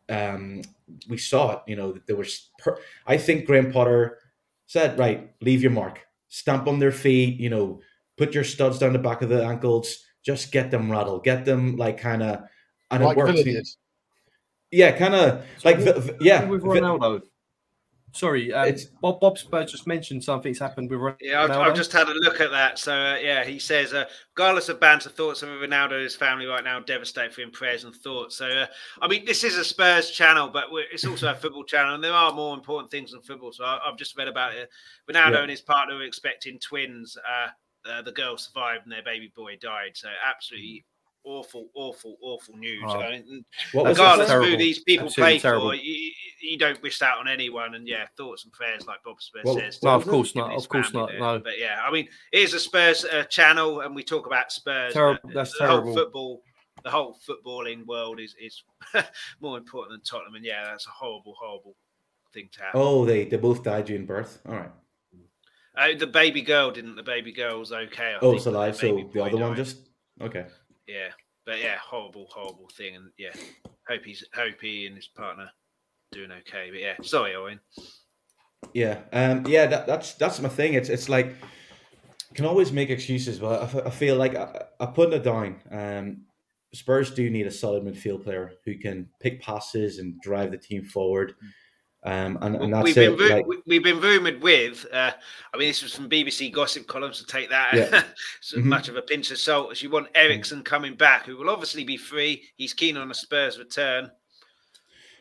um, 0.09 0.63
we 1.09 1.17
saw 1.19 1.53
it. 1.53 1.59
You 1.67 1.77
know, 1.77 1.99
there 2.07 2.17
was. 2.17 2.51
Per- 2.59 2.79
I 3.07 3.17
think 3.17 3.47
Graham 3.47 3.73
Potter 3.73 4.19
said, 4.67 4.99
"Right, 4.99 5.33
leave 5.41 5.63
your 5.63 5.71
mark, 5.73 6.01
stamp 6.29 6.67
on 6.67 6.79
their 6.79 6.93
feet. 6.93 7.39
You 7.41 7.51
know, 7.51 7.81
put 8.17 8.35
your 8.35 8.45
studs 8.45 8.79
down 8.79 8.93
the 8.93 8.99
back 8.99 9.23
of 9.23 9.29
the 9.29 9.45
ankles. 9.45 10.05
Just 10.25 10.53
get 10.53 10.71
them 10.71 10.91
rattled, 10.91 11.25
get 11.25 11.45
them 11.45 11.77
like 11.77 11.99
kind 11.99 12.23
of." 12.23 12.43
And 12.91 13.03
like 13.03 13.17
it 13.17 13.21
worked. 13.21 13.39
Villa. 13.39 13.63
Yeah, 14.71 14.93
kind 14.93 15.15
of 15.15 15.45
like 15.65 15.79
what- 15.79 15.97
v- 15.99 16.13
v- 16.13 16.17
yeah. 16.21 16.45
with 16.45 16.63
vi- 16.63 16.81
Ronaldo. 16.81 17.23
Sorry, 18.15 18.53
um, 18.53 18.69
It's- 18.69 18.85
Bob 19.03 19.19
Bob 19.19 19.37
Spur 19.39 19.65
just 19.65 19.89
mentioned 19.89 20.23
something's 20.23 20.61
happened 20.61 20.89
with 20.89 21.01
Ronaldo. 21.01 21.17
Yeah, 21.21 21.43
I've, 21.43 21.51
I've 21.51 21.75
just 21.75 21.93
had 21.93 22.09
a 22.09 22.15
look 22.15 22.41
at 22.41 22.53
that. 22.53 22.79
So 22.79 22.95
uh, 22.95 23.17
yeah, 23.17 23.45
he 23.45 23.59
says, 23.59 23.93
uh, 23.93 24.05
regardless 24.37 24.69
of 24.69 24.79
banter, 24.79 25.11
thoughts 25.11 25.43
of 25.43 25.49
Ronaldo 25.49 25.95
and 25.95 26.03
his 26.05 26.15
family 26.15 26.47
right 26.47 26.63
now 26.63 26.79
devastated 26.79 27.35
for 27.35 27.41
him. 27.41 27.51
Prayers 27.51 27.83
and 27.83 27.93
thoughts. 27.93 28.37
So 28.37 28.47
uh, 28.47 28.67
I 29.03 29.09
mean, 29.09 29.25
this 29.25 29.43
is 29.43 29.57
a 29.57 29.65
Spurs 29.65 30.13
channel, 30.13 30.49
but 30.49 30.71
we're, 30.71 30.85
it's 30.93 31.05
also 31.05 31.29
a 31.29 31.35
football 31.35 31.65
channel, 31.65 31.95
and 31.97 32.05
there 32.05 32.13
are 32.13 32.33
more 32.33 32.55
important 32.55 32.89
things 32.93 33.11
than 33.11 33.21
football. 33.23 33.51
So 33.51 33.65
I, 33.65 33.81
I've 33.85 33.99
just 33.99 34.17
read 34.17 34.29
about 34.29 34.55
it. 34.55 34.71
Ronaldo 35.11 35.33
Yeah. 35.33 35.41
and 35.43 35.51
his 35.51 35.61
partner 35.61 35.97
were 35.97 36.03
expecting 36.05 36.61
twins. 36.61 37.17
Uh, 37.17 37.49
uh, 37.91 38.01
the 38.03 38.13
girl 38.13 38.37
survived, 38.39 38.85
and 38.85 38.93
their 38.93 39.03
baby 39.03 39.33
boy 39.35 39.57
died. 39.61 39.91
So 39.95 40.09
absolutely 40.25 40.85
awful, 41.25 41.69
awful, 41.75 42.17
awful 42.23 42.57
news. 42.57 42.83
Oh. 42.87 43.01
I 43.01 43.11
mean, 43.13 43.45
What 43.73 43.87
regardless 43.87 44.31
of 44.31 44.45
who 44.45 44.57
these 44.57 44.81
people 44.83 45.07
Absolutely 45.07 45.35
play 45.35 45.39
terrible. 45.41 45.71
for, 45.71 45.75
you, 45.75 46.11
you 46.43 46.59
don't 46.59 46.81
wish 46.83 46.99
that 46.99 47.17
on 47.19 47.27
anyone. 47.29 47.75
And 47.75 47.89
yeah, 47.89 48.07
thoughts 48.17 48.45
and 48.45 48.53
prayers, 48.53 48.87
like 48.87 49.03
Bob 49.05 49.21
Spurs 49.21 49.43
Well, 49.45 49.57
says. 49.59 49.83
No, 49.83 49.91
of 49.91 50.07
course 50.07 50.35
not. 50.35 50.53
Of 50.53 50.69
course 50.69 50.93
not. 50.93 51.09
there. 51.11 51.21
No. 51.21 51.39
But 51.39 51.59
yeah, 51.59 51.81
I 51.83 51.91
mean, 51.91 52.09
it 52.33 52.39
is 52.41 52.55
a 52.55 52.61
Spurs 52.61 53.05
uh, 53.05 53.25
channel, 53.25 53.81
and 53.81 53.95
we 53.95 54.03
talk 54.03 54.27
about 54.27 54.53
Spurs. 54.53 54.93
Terrible- 54.93 55.31
that's 55.35 55.57
the 55.59 55.67
whole 55.67 55.77
terrible. 55.79 55.95
football, 55.95 56.43
the 56.85 56.91
whole 56.91 57.19
footballing 57.27 57.87
world 57.87 58.21
is 58.21 58.35
is 58.41 58.63
more 59.41 59.57
important 59.59 59.93
than 59.93 60.03
Tottenham. 60.03 60.35
And 60.35 60.45
yeah, 60.45 60.65
that's 60.65 60.87
a 60.87 60.91
horrible, 60.91 61.35
horrible 61.41 61.77
thing 62.35 62.49
to 62.53 62.61
happen. 62.61 62.81
Oh, 62.81 63.05
they 63.07 63.25
they 63.25 63.37
both 63.39 63.63
died 63.63 63.87
during 63.87 64.05
birth. 64.07 64.41
All 64.47 64.55
right. 64.55 64.71
Uh, 65.77 65.89
the 65.99 66.07
baby 66.07 66.41
girl 66.43 66.71
didn't. 66.71 66.95
The 66.95 67.03
baby 67.03 67.33
girl 67.33 67.59
was 67.59 67.73
okay. 67.73 68.13
I 68.13 68.19
Oh, 68.21 68.31
think, 68.31 68.37
it's 68.37 68.45
but 68.45 68.51
the 68.53 68.57
alive. 68.59 68.77
So 68.77 69.11
the 69.13 69.23
other 69.25 69.37
one 69.39 69.51
died. 69.51 69.57
just 69.57 69.79
okay. 70.21 70.47
Yeah. 70.87 71.09
But 71.47 71.61
yeah, 71.61 71.77
horrible, 71.77 72.27
horrible 72.31 72.71
thing, 72.75 72.97
and 72.97 73.11
yeah, 73.19 73.35
hope 73.87 74.05
he's 74.05 74.25
hope 74.35 74.61
he 74.61 74.87
and 74.87 74.97
his 74.97 75.09
partner 75.09 75.51
doing 76.13 76.33
okay. 76.33 76.71
But 76.71 76.81
yeah, 76.81 76.95
sorry, 77.03 77.35
Owen. 77.35 77.61
Yeah, 78.73 79.01
um, 79.13 79.45
yeah, 79.47 79.67
that, 79.67 79.87
that's 79.87 80.15
that's 80.15 80.41
my 80.41 80.49
thing. 80.49 80.75
It's 80.75 80.89
it's 80.89 81.09
like 81.11 81.35
can 82.35 82.47
always 82.47 82.73
make 82.73 82.91
excuses, 82.91 83.39
but 83.39 83.61
I, 83.61 83.65
f- 83.65 83.87
I 83.87 83.91
feel 83.91 84.17
like 84.17 84.35
I, 84.35 84.65
I 84.81 84.87
putting 84.87 85.15
it 85.15 85.23
down. 85.23 85.61
Um, 85.71 86.23
Spurs 86.73 87.15
do 87.15 87.31
need 87.31 87.47
a 87.47 87.51
solid 87.51 87.85
midfield 87.85 88.25
player 88.25 88.53
who 88.65 88.77
can 88.77 89.09
pick 89.21 89.41
passes 89.41 89.99
and 89.99 90.21
drive 90.21 90.51
the 90.51 90.59
team 90.59 90.85
forward. 90.85 91.35
Um, 92.07 92.37
and, 92.43 92.57
and 92.57 92.73
that's 92.75 92.85
we've 92.85 92.99
it. 92.99 93.17
been 93.17 93.19
ru- 93.19 93.35
like- 93.35 93.47
we- 93.47 93.63
we've 93.67 93.83
been 93.83 94.01
rumored 94.01 94.43
with. 94.43 94.85
Uh, 94.93 95.13
I 95.53 95.57
mean, 95.57 95.69
this 95.69 95.83
was 95.83 95.95
from 95.95 96.09
BBC 96.11 96.53
gossip 96.53 96.87
columns. 96.87 97.19
To 97.19 97.27
take 97.27 97.49
that 97.51 97.73
Yeah. 97.75 98.05
so 98.43 98.59
Mhm. 98.59 98.65
much 98.65 98.89
of 98.89 98.97
a 98.97 99.03
pinch 99.03 99.31
of 99.31 99.39
salt 99.39 99.73
as 99.73 99.83
you 99.83 99.89
want 99.89 100.09
Eriksen 100.15 100.63
coming 100.63 100.95
back, 100.97 101.25
who 101.25 101.37
will 101.39 101.49
obviously 101.49 101.83
be 101.85 101.97
free. 101.97 102.43
He's 102.57 102.75
keen 102.75 102.97
on 102.99 103.11
a 103.11 103.15
Spurs 103.15 103.59
return. 103.59 104.11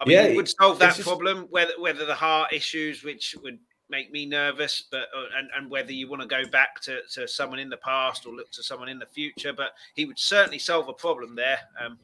I 0.02 0.06
mean, 0.06 0.18
Yeah, 0.18 0.24
it 0.24 0.36
would 0.36 0.50
solve 0.50 0.78
that 0.80 0.96
just- 0.96 1.08
problem. 1.08 1.48
Whether 1.52 1.74
whether 1.80 2.06
the 2.06 2.16
heart 2.16 2.52
issues, 2.52 3.04
which 3.04 3.34
would 3.44 3.60
make 3.90 4.12
me 4.12 4.26
nervous, 4.26 4.84
but 4.92 5.08
uh, 5.16 5.26
and, 5.38 5.50
and 5.56 5.70
whether 5.72 5.94
you 5.94 6.10
want 6.10 6.22
to 6.22 6.28
go 6.28 6.44
back 6.50 6.82
to, 6.82 7.00
to 7.14 7.28
someone 7.28 7.60
in 7.60 7.70
the 7.70 7.78
past 7.78 8.26
or 8.26 8.34
look 8.34 8.52
to 8.52 8.64
someone 8.64 8.90
in 8.90 9.00
the 9.00 9.06
future, 9.06 9.54
but 9.54 9.72
he 9.96 10.04
would 10.06 10.18
certainly 10.20 10.60
solve 10.60 10.90
a 10.90 10.94
problem 10.94 11.36
there. 11.36 11.60
Um, 11.80 11.98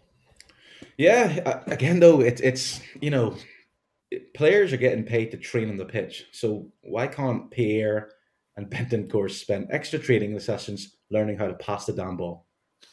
Yeah, 0.97 1.63
again 1.67 1.99
though, 1.99 2.21
it's 2.21 2.39
it's 2.39 2.79
you 3.01 3.09
know, 3.09 3.33
it- 3.33 3.45
players 4.33 4.73
are 4.73 4.77
getting 4.77 5.03
paid 5.03 5.31
to 5.31 5.37
train 5.37 5.69
on 5.69 5.77
the 5.77 5.85
pitch. 5.85 6.25
So 6.31 6.71
why 6.81 7.07
can't 7.07 7.49
Pierre 7.51 8.11
and 8.57 8.69
Bentancur 8.69 9.29
spend 9.31 9.67
extra 9.71 9.99
training 9.99 10.37
sessions 10.39 10.97
learning 11.11 11.37
how 11.37 11.47
to 11.47 11.53
pass 11.55 11.85
the 11.85 11.93
damn 11.93 12.17
ball? 12.17 12.45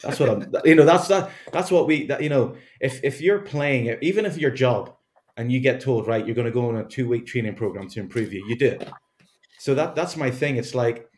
That's 0.02 0.20
what 0.20 0.28
I'm. 0.28 0.54
You 0.64 0.74
know, 0.74 0.84
that's 0.84 1.08
that. 1.08 1.30
That's 1.52 1.70
what 1.70 1.86
we. 1.86 2.06
That, 2.06 2.22
you 2.22 2.28
know, 2.28 2.56
if 2.80 3.02
if 3.02 3.20
you're 3.20 3.40
playing, 3.40 3.96
even 4.02 4.26
if 4.26 4.36
your 4.36 4.50
job, 4.50 4.94
and 5.36 5.50
you 5.50 5.60
get 5.60 5.80
told 5.80 6.06
right, 6.06 6.24
you're 6.24 6.34
going 6.34 6.46
to 6.46 6.50
go 6.50 6.68
on 6.68 6.76
a 6.76 6.84
two 6.84 7.08
week 7.08 7.26
training 7.26 7.54
program 7.54 7.88
to 7.90 8.00
improve 8.00 8.32
you, 8.32 8.44
you 8.48 8.56
do 8.56 8.66
it. 8.66 8.88
So 9.58 9.74
that 9.74 9.94
that's 9.94 10.16
my 10.16 10.30
thing. 10.30 10.56
It's 10.56 10.74
like, 10.74 11.08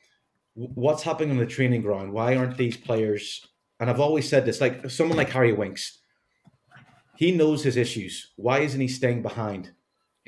what's 0.54 1.02
happening 1.02 1.30
on 1.30 1.38
the 1.38 1.46
training 1.46 1.82
ground? 1.82 2.12
Why 2.12 2.36
aren't 2.36 2.56
these 2.56 2.76
players? 2.76 3.46
And 3.80 3.88
I've 3.88 4.00
always 4.00 4.28
said 4.28 4.44
this. 4.44 4.60
Like 4.60 4.90
someone 4.90 5.16
like 5.16 5.30
Harry 5.30 5.52
Winks, 5.52 6.00
he 7.16 7.32
knows 7.32 7.62
his 7.62 7.76
issues. 7.76 8.32
Why 8.36 8.60
isn't 8.60 8.80
he 8.80 8.88
staying 8.88 9.22
behind? 9.22 9.72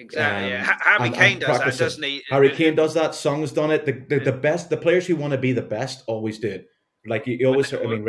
Exactly. 0.00 0.46
Um, 0.46 0.50
yeah. 0.50 0.64
Ha- 0.64 0.78
Harry 0.82 1.06
and- 1.06 1.14
Kane 1.14 1.32
and 1.32 1.40
does 1.40 1.58
that, 1.58 1.78
doesn't 1.78 2.02
he? 2.02 2.22
Harry 2.30 2.50
Kane 2.50 2.74
does 2.74 2.94
that. 2.94 3.14
Son's 3.14 3.52
done 3.52 3.70
it. 3.70 3.84
The, 3.84 3.92
the, 3.92 4.24
the 4.24 4.32
best, 4.32 4.70
the 4.70 4.76
players 4.76 5.06
who 5.06 5.16
want 5.16 5.32
to 5.32 5.38
be 5.38 5.52
the 5.52 5.62
best 5.62 6.02
always 6.06 6.38
do 6.38 6.48
it. 6.48 6.66
Like 7.06 7.26
you, 7.26 7.36
you 7.38 7.46
always, 7.46 7.72
I 7.72 7.78
mean, 7.84 8.06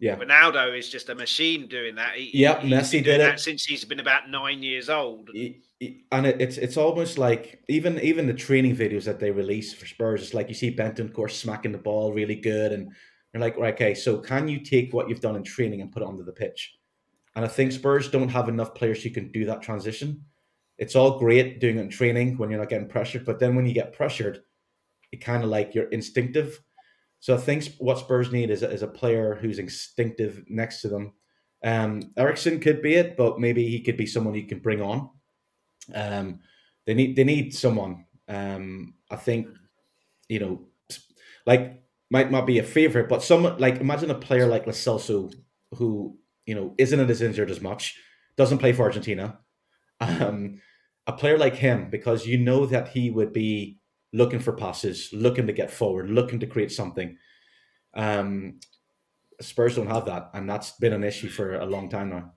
yeah, 0.00 0.16
Ronaldo 0.16 0.76
is 0.76 0.88
just 0.88 1.08
a 1.08 1.14
machine 1.14 1.66
doing 1.68 1.94
that. 1.94 2.14
He, 2.16 2.30
Yep, 2.40 2.60
he's 2.62 2.72
Messi 2.72 2.92
been 2.92 3.02
did 3.04 3.14
it. 3.14 3.18
that 3.24 3.40
since 3.40 3.64
he's 3.64 3.84
been 3.84 4.00
about 4.00 4.28
nine 4.28 4.62
years 4.62 4.90
old. 4.90 5.30
Y- 5.34 5.56
and 6.12 6.26
it, 6.26 6.40
it's 6.40 6.56
it's 6.56 6.76
almost 6.76 7.18
like 7.18 7.62
even 7.68 8.00
even 8.00 8.26
the 8.26 8.32
training 8.34 8.74
videos 8.76 9.04
that 9.04 9.20
they 9.20 9.30
release 9.30 9.74
for 9.74 9.86
Spurs, 9.86 10.22
it's 10.22 10.34
like 10.34 10.48
you 10.48 10.54
see 10.54 10.74
Bentancur, 10.74 11.30
smacking 11.30 11.72
the 11.72 11.78
ball 11.78 12.12
really 12.12 12.34
good, 12.36 12.72
and 12.72 12.90
you're 13.32 13.40
like, 13.40 13.56
right, 13.58 13.74
okay, 13.74 13.94
so 13.94 14.18
can 14.18 14.48
you 14.48 14.60
take 14.60 14.92
what 14.94 15.08
you've 15.08 15.20
done 15.20 15.36
in 15.36 15.42
training 15.42 15.80
and 15.82 15.92
put 15.92 16.02
it 16.02 16.08
onto 16.08 16.24
the 16.24 16.32
pitch? 16.32 16.74
And 17.36 17.44
I 17.44 17.48
think 17.48 17.72
Spurs 17.72 18.08
don't 18.10 18.28
have 18.28 18.48
enough 18.48 18.74
players 18.74 19.02
who 19.02 19.10
can 19.10 19.30
do 19.32 19.44
that 19.46 19.60
transition. 19.62 20.24
It's 20.78 20.96
all 20.96 21.18
great 21.18 21.60
doing 21.60 21.78
it 21.78 21.82
in 21.82 21.88
training 21.88 22.36
when 22.36 22.50
you're 22.50 22.58
not 22.58 22.68
getting 22.68 22.88
pressured, 22.88 23.24
but 23.24 23.38
then 23.38 23.54
when 23.54 23.66
you 23.66 23.74
get 23.74 23.92
pressured, 23.92 24.42
it 25.12 25.18
kind 25.18 25.44
of 25.44 25.50
like 25.50 25.74
you're 25.74 25.88
instinctive. 25.90 26.60
So 27.20 27.34
I 27.34 27.38
think 27.38 27.64
what 27.78 27.98
Spurs 27.98 28.32
need 28.32 28.50
is 28.50 28.62
a, 28.62 28.70
is 28.70 28.82
a 28.82 28.88
player 28.88 29.38
who's 29.40 29.58
instinctive 29.58 30.44
next 30.48 30.82
to 30.82 30.88
them. 30.88 31.12
Um, 31.62 32.12
Eriksen 32.18 32.60
could 32.60 32.82
be 32.82 32.94
it, 32.94 33.16
but 33.16 33.40
maybe 33.40 33.68
he 33.68 33.80
could 33.80 33.96
be 33.96 34.06
someone 34.06 34.34
you 34.34 34.46
can 34.46 34.58
bring 34.58 34.82
on. 34.82 35.08
Um, 35.94 36.40
they 36.86 36.94
need 36.94 37.16
they 37.16 37.24
need 37.24 37.54
someone. 37.54 38.04
Um, 38.28 38.94
I 39.10 39.16
think 39.16 39.48
you 40.28 40.40
know, 40.40 40.66
like 41.46 41.82
might 42.10 42.30
not 42.30 42.46
be 42.46 42.58
a 42.58 42.62
favorite, 42.62 43.08
but 43.08 43.22
someone 43.22 43.58
like 43.58 43.80
imagine 43.80 44.10
a 44.10 44.14
player 44.14 44.46
like 44.46 44.66
Lo 44.66 44.72
Celso 44.72 45.34
who 45.76 46.18
you 46.46 46.54
know 46.54 46.74
isn't 46.78 47.10
as 47.10 47.22
injured 47.22 47.50
as 47.50 47.60
much, 47.60 47.98
doesn't 48.36 48.58
play 48.58 48.72
for 48.72 48.82
Argentina. 48.82 49.38
Um, 50.00 50.60
a 51.06 51.12
player 51.12 51.38
like 51.38 51.54
him 51.54 51.90
because 51.90 52.26
you 52.26 52.38
know 52.38 52.66
that 52.66 52.88
he 52.88 53.10
would 53.10 53.32
be 53.32 53.78
looking 54.12 54.38
for 54.38 54.52
passes, 54.52 55.10
looking 55.12 55.46
to 55.46 55.52
get 55.52 55.70
forward, 55.70 56.08
looking 56.08 56.40
to 56.40 56.46
create 56.46 56.72
something. 56.72 57.16
Um, 57.94 58.60
Spurs 59.40 59.76
don't 59.76 59.88
have 59.88 60.06
that, 60.06 60.30
and 60.34 60.48
that's 60.48 60.72
been 60.72 60.92
an 60.92 61.04
issue 61.04 61.28
for 61.28 61.56
a 61.56 61.66
long 61.66 61.90
time 61.90 62.10
now. 62.10 62.32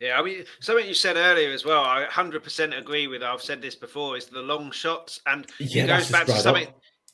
Yeah, 0.00 0.18
I 0.18 0.22
mean, 0.22 0.44
something 0.60 0.86
you 0.86 0.94
said 0.94 1.16
earlier 1.16 1.50
as 1.52 1.64
well, 1.64 1.82
I 1.82 2.06
100% 2.10 2.78
agree 2.78 3.06
with. 3.06 3.22
I've 3.22 3.42
said 3.42 3.62
this 3.62 3.74
before, 3.74 4.16
is 4.16 4.26
the 4.26 4.42
long 4.42 4.70
shots. 4.70 5.20
And 5.26 5.46
Yeah, 5.58 5.84
it 5.84 5.86
goes 5.86 6.10
back 6.10 6.26
to 6.26 6.38
something. 6.38 6.68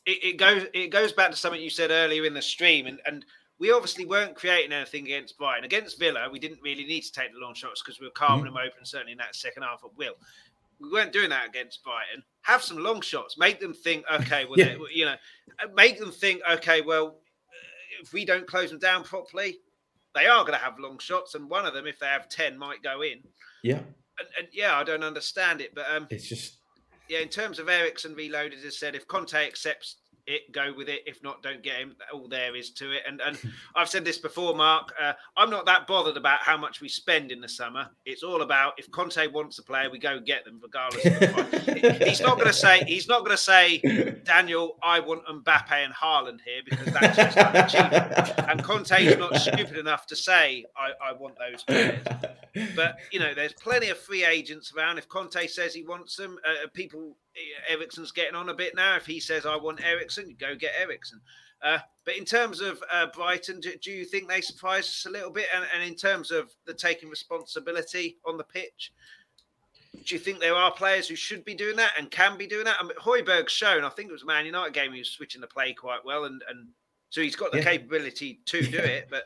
It, 0.07 0.25
it 0.25 0.37
goes 0.39 0.65
it 0.73 0.89
goes 0.89 1.13
back 1.13 1.31
to 1.31 1.37
something 1.37 1.61
you 1.61 1.71
said 1.71 1.91
earlier 1.91 2.25
in 2.25 2.33
the 2.33 2.43
stream, 2.43 2.87
and 2.87 2.99
and 3.05 3.25
we 3.61 3.71
obviously 3.71 4.07
weren't 4.07 4.35
creating 4.35 4.73
anything 4.73 5.05
against 5.05 5.37
Brighton. 5.39 5.65
Against 5.65 5.99
Villa, 5.99 6.29
we 6.33 6.39
didn't 6.39 6.63
really 6.63 6.85
need 6.85 7.03
to 7.03 7.13
take 7.13 7.33
the 7.33 7.39
long 7.39 7.55
shots 7.55 7.83
because 7.83 8.01
we 8.01 8.07
were 8.07 8.11
carving 8.13 8.47
Mm-hmm. 8.47 8.55
them 8.55 8.67
open, 8.67 8.85
certainly 8.85 9.13
in 9.13 9.19
that 9.19 9.37
second 9.37 9.63
half 9.63 9.83
at 9.85 9.95
will. 9.97 10.15
We 10.81 10.91
weren't 10.91 11.13
doing 11.13 11.29
that 11.29 11.47
against 11.47 11.85
Brighton. 11.85 12.23
Have 12.43 12.63
some 12.63 12.79
long 12.79 13.03
shots. 13.03 13.37
Make 13.39 13.61
them 13.61 13.75
think, 13.75 14.05
okay, 14.11 14.47
well, 14.47 14.55
Yeah. 14.59 14.65
they- 14.77 14.95
you 14.95 15.05
know, 15.05 15.17
make 15.75 15.99
them 15.99 16.11
think, 16.11 16.41
okay, 16.51 16.81
well, 16.81 17.19
if 18.03 18.15
we 18.15 18.25
don't 18.25 18.47
close 18.47 18.71
them 18.71 18.79
down 18.79 19.05
properly, 19.05 19.59
they 20.15 20.27
are 20.27 20.41
going 20.43 20.59
to 20.59 20.65
have 20.65 20.79
long 20.79 20.99
shots, 20.99 21.35
and 21.35 21.49
one 21.51 21.67
of 21.67 21.75
them, 21.75 21.87
if 21.87 21.99
they 21.99 22.07
have 22.07 22.29
ten, 22.31 22.57
might 22.59 22.83
go 22.83 23.03
in. 23.03 23.21
Yeah, 23.63 23.81
And, 24.19 24.29
and 24.39 24.49
yeah, 24.53 24.75
I 24.75 24.83
don't 24.85 25.05
understand 25.05 25.61
it, 25.61 25.75
but 25.75 25.85
um, 25.95 26.07
it's 26.11 26.27
just 26.27 26.57
yeah, 27.11 27.19
in 27.19 27.29
terms 27.29 27.59
of 27.59 27.69
Eriksen 27.69 28.15
reloaded, 28.15 28.65
as 28.65 28.79
said, 28.79 28.95
if 28.95 29.07
Conte 29.07 29.35
accepts 29.35 29.97
it, 30.27 30.53
go 30.53 30.73
with 30.77 30.89
it. 30.89 31.03
If 31.07 31.23
not, 31.23 31.43
don't 31.43 31.63
get 31.63 31.77
him. 31.77 31.97
All 32.13 32.29
there 32.29 32.57
is 32.57 32.71
to 32.71 32.93
it. 32.93 33.03
And 33.07 33.21
and 33.21 33.39
I've 33.75 33.89
said 33.89 34.05
this 34.05 34.19
before, 34.19 34.55
Mark. 34.55 34.93
Uh, 35.01 35.13
I'm 35.37 35.51
not 35.51 35.67
that 35.67 35.87
bothered 35.87 36.17
about 36.17 36.41
how 36.41 36.57
much 36.57 36.81
we 36.81 36.89
spend 36.89 37.33
in 37.33 37.41
the 37.41 37.49
summer. 37.49 37.89
It's 38.05 38.23
all 38.23 38.43
about 38.43 38.75
if 38.79 38.91
Conte 38.91 39.27
wants 39.29 39.59
a 39.59 39.63
player, 39.63 39.91
we 39.91 39.99
go 39.99 40.21
get 40.21 40.45
them, 40.45 40.61
regardless. 40.63 41.05
of 41.07 41.21
the 41.21 41.29
price. 41.29 41.99
he's 42.09 42.21
not 42.21 42.37
going 42.37 42.49
to 42.49 42.53
say 42.53 42.85
he's 42.87 43.09
not 43.09 43.21
going 43.21 43.33
to 43.33 43.37
say 43.37 43.79
Daniel, 44.25 44.77
I 44.83 45.01
want 45.01 45.27
Mbappe 45.27 45.73
and 45.73 45.93
Haaland 45.95 46.41
here 46.45 46.63
because 46.65 46.93
that's 46.93 47.17
just 47.17 47.75
cheap. 47.75 48.49
And 48.49 48.63
Conte's 48.63 49.17
not 49.17 49.37
stupid 49.37 49.77
enough 49.77 50.07
to 50.07 50.17
say 50.17 50.65
I, 50.77 51.11
I 51.11 51.13
want 51.13 51.37
those 51.39 51.63
players. 51.63 52.01
but 52.77 52.99
you 53.11 53.19
know, 53.19 53.35
there's 53.35 53.53
plenty 53.53 53.89
of 53.89 53.99
free 53.99 54.25
agents 54.25 54.73
around. 54.75 54.99
If 54.99 55.09
Conte 55.09 55.47
says 55.47 55.75
he 55.75 55.85
wants 55.85 56.17
them, 56.17 56.39
uh, 56.47 56.69
people, 56.73 57.17
Eriksen's 57.69 58.13
getting 58.13 58.35
on 58.35 58.49
a 58.49 58.55
bit 58.55 58.75
now. 58.75 58.97
If 58.97 59.07
he 59.07 59.21
says 59.21 59.47
I 59.47 59.57
want 59.57 59.85
Eriksen, 59.85 60.29
you 60.29 60.37
go 60.37 60.55
get 60.55 60.73
Eriksen. 60.81 61.21
Uh, 61.63 61.79
but 62.05 62.17
in 62.17 62.25
terms 62.25 62.61
of 62.61 62.83
uh, 62.91 63.07
Brighton, 63.15 63.61
do, 63.61 63.73
do, 63.83 63.91
you 63.91 64.05
think 64.05 64.29
they 64.29 64.41
surprise 64.41 64.85
us 64.85 65.07
a 65.07 65.11
little 65.11 65.31
bit? 65.31 65.47
And, 65.55 65.65
and, 65.75 65.83
in 65.83 65.95
terms 65.95 66.31
of 66.31 66.51
the 66.65 66.73
taking 66.73 67.11
responsibility 67.11 68.17
on 68.25 68.39
the 68.39 68.45
pitch, 68.45 68.93
do 70.07 70.15
you 70.15 70.19
think 70.19 70.41
there 70.41 70.55
are 70.55 70.73
players 70.73 71.07
who 71.07 71.17
should 71.17 71.45
be 71.45 71.55
doing 71.55 71.77
that 71.77 71.93
and 71.99 72.11
can 72.11 72.39
be 72.39 72.47
doing 72.47 72.65
that? 72.65 72.77
I 72.81 72.85
mean, 72.85 72.97
Højbjerg's 72.99 73.53
shown, 73.53 73.85
I 73.85 73.91
think 73.91 74.09
it 74.09 74.13
was 74.13 74.23
a 74.23 74.27
Man 74.27 74.47
United 74.47 74.73
game, 74.73 74.93
he 74.93 75.01
was 75.01 75.11
switching 75.11 75.43
the 75.43 75.47
play 75.47 75.75
quite 75.75 76.03
well, 76.03 76.25
and, 76.25 76.43
and 76.49 76.69
so 77.11 77.21
he's 77.21 77.37
got 77.37 77.53
the 77.53 77.59
yeah. 77.59 77.65
capability 77.65 78.41
to 78.47 78.63
do 78.63 78.79
it. 78.79 79.09
But 79.11 79.25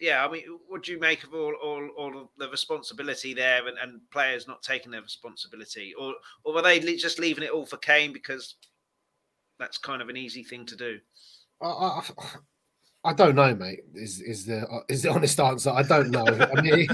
yeah, 0.00 0.24
I 0.24 0.30
mean, 0.30 0.44
what 0.68 0.84
do 0.84 0.92
you 0.92 1.00
make 1.00 1.24
of 1.24 1.34
all 1.34 1.54
all, 1.62 1.88
all 1.96 2.30
the 2.38 2.48
responsibility 2.48 3.34
there 3.34 3.66
and, 3.66 3.76
and 3.78 4.00
players 4.10 4.46
not 4.46 4.62
taking 4.62 4.92
their 4.92 5.02
responsibility, 5.02 5.94
or 5.98 6.14
or 6.44 6.56
are 6.56 6.62
they 6.62 6.78
just 6.96 7.18
leaving 7.18 7.44
it 7.44 7.50
all 7.50 7.66
for 7.66 7.76
Kane 7.78 8.12
because 8.12 8.56
that's 9.58 9.78
kind 9.78 10.00
of 10.00 10.08
an 10.08 10.16
easy 10.16 10.42
thing 10.42 10.64
to 10.66 10.76
do? 10.76 10.98
I, 11.60 11.66
I, 11.66 12.02
I 13.04 13.12
don't 13.12 13.34
know, 13.34 13.54
mate. 13.54 13.80
Is 13.94 14.20
is 14.20 14.46
the 14.46 14.66
is 14.88 15.02
the 15.02 15.10
honest 15.10 15.38
answer? 15.40 15.70
I 15.70 15.82
don't 15.82 16.10
know. 16.10 16.26
I 16.26 16.60
mean, 16.60 16.88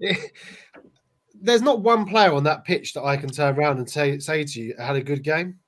there's 1.40 1.62
not 1.62 1.80
one 1.80 2.06
player 2.06 2.32
on 2.32 2.44
that 2.44 2.64
pitch 2.64 2.94
that 2.94 3.04
I 3.04 3.16
can 3.16 3.30
turn 3.30 3.56
around 3.56 3.78
and 3.78 3.88
say 3.88 4.18
say 4.18 4.44
to 4.44 4.60
you 4.60 4.74
had 4.78 4.96
a 4.96 5.02
good 5.02 5.22
game. 5.22 5.58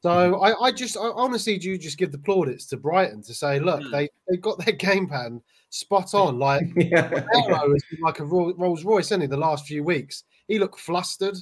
So 0.00 0.10
mm. 0.10 0.46
I, 0.46 0.66
I 0.66 0.72
just 0.72 0.96
I 0.96 1.10
honestly 1.14 1.58
do 1.58 1.76
just 1.76 1.98
give 1.98 2.12
the 2.12 2.18
plaudits 2.18 2.66
to 2.66 2.76
Brighton 2.76 3.22
to 3.22 3.34
say, 3.34 3.58
look, 3.58 3.80
mm. 3.80 3.90
they 3.90 4.08
they 4.28 4.36
got 4.36 4.64
their 4.64 4.74
game 4.74 5.08
plan 5.08 5.42
spot 5.70 6.14
on. 6.14 6.38
Like 6.38 6.64
yeah. 6.76 7.08
has 7.08 7.84
been 7.90 8.00
like 8.02 8.20
a 8.20 8.24
Rolls 8.24 8.84
Royce, 8.84 9.06
isn't 9.06 9.22
he? 9.22 9.26
The 9.26 9.36
last 9.36 9.66
few 9.66 9.82
weeks, 9.82 10.24
he 10.46 10.58
looked 10.58 10.80
flustered. 10.80 11.36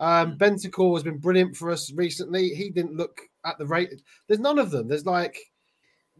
Um, 0.00 0.32
mm. 0.32 0.38
Bentancur 0.38 0.94
has 0.94 1.02
been 1.02 1.18
brilliant 1.18 1.56
for 1.56 1.70
us 1.70 1.92
recently. 1.92 2.48
He 2.50 2.70
didn't 2.70 2.96
look 2.96 3.20
at 3.44 3.58
the 3.58 3.66
rate. 3.66 4.02
There's 4.26 4.40
none 4.40 4.58
of 4.58 4.70
them. 4.70 4.88
There's 4.88 5.06
like 5.06 5.38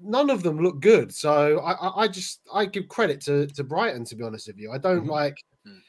none 0.01 0.31
of 0.31 0.43
them 0.43 0.59
look 0.59 0.81
good. 0.81 1.13
So 1.13 1.59
I, 1.61 2.05
I 2.05 2.09
just 2.09 2.41
I 2.53 2.67
give 2.67 2.89
credit 2.89 3.21
to 3.23 3.47
to 3.49 3.65
Brighton 3.65 4.05
to 4.07 4.17
be 4.17 4.25
honest 4.25 4.47
with 4.47 4.59
you. 4.59 4.73
I 4.73 4.79
don't 4.79 5.03
mm-hmm. 5.03 5.11
like 5.11 5.37
mm. 5.67 5.81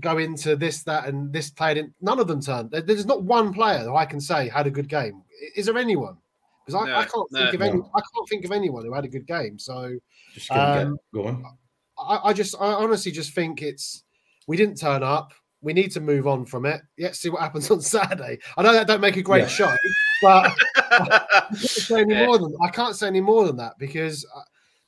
go 0.00 0.18
into 0.18 0.56
this, 0.56 0.82
that, 0.84 1.06
and 1.06 1.32
this 1.32 1.50
player 1.50 1.74
didn't. 1.74 1.94
None 2.00 2.18
of 2.18 2.28
them 2.28 2.40
turned. 2.40 2.70
There's 2.70 3.06
not 3.06 3.22
one 3.22 3.52
player 3.52 3.84
that 3.84 3.92
I 3.92 4.04
can 4.04 4.20
say 4.20 4.48
had 4.48 4.66
a 4.66 4.70
good 4.70 4.88
game. 4.88 5.22
Is 5.56 5.66
there 5.66 5.78
anyone? 5.78 6.16
Because 6.64 6.82
I, 6.82 6.90
no, 6.90 6.96
I, 6.96 7.04
can't 7.04 7.30
think 7.32 7.54
of 7.54 7.62
any. 7.62 7.78
I 7.78 8.00
can't 8.14 8.28
think 8.28 8.44
of 8.44 8.52
anyone 8.52 8.84
who 8.84 8.92
had 8.92 9.04
a 9.04 9.08
good 9.08 9.26
game. 9.26 9.58
So 9.58 9.98
just 10.32 10.50
um, 10.50 10.92
get 10.92 11.22
going. 11.24 11.44
I, 11.98 12.20
I 12.24 12.32
just, 12.32 12.54
I 12.60 12.72
honestly 12.72 13.12
just 13.12 13.34
think 13.34 13.62
it's 13.62 14.04
we 14.46 14.56
didn't 14.56 14.76
turn 14.76 15.02
up. 15.02 15.32
We 15.60 15.72
need 15.72 15.92
to 15.92 16.00
move 16.00 16.26
on 16.26 16.44
from 16.44 16.66
it. 16.66 16.80
Let's 16.98 17.20
see 17.20 17.30
what 17.30 17.40
happens 17.40 17.70
on 17.70 17.80
Saturday. 17.82 18.38
I 18.56 18.62
know 18.62 18.72
that 18.72 18.86
don't 18.86 19.00
make 19.00 19.16
a 19.16 19.22
great 19.22 19.42
yeah. 19.42 19.48
show, 19.48 19.76
but 20.22 20.52
I 20.76 21.46
can't 21.48 21.56
say 21.56 22.00
any 22.00 22.26
more 22.26 22.38
than 22.38 22.56
I 22.62 22.68
can't 22.68 22.96
say 22.96 23.06
any 23.06 23.20
more 23.20 23.46
than 23.46 23.56
that 23.56 23.74
because 23.78 24.26
uh, 24.36 24.40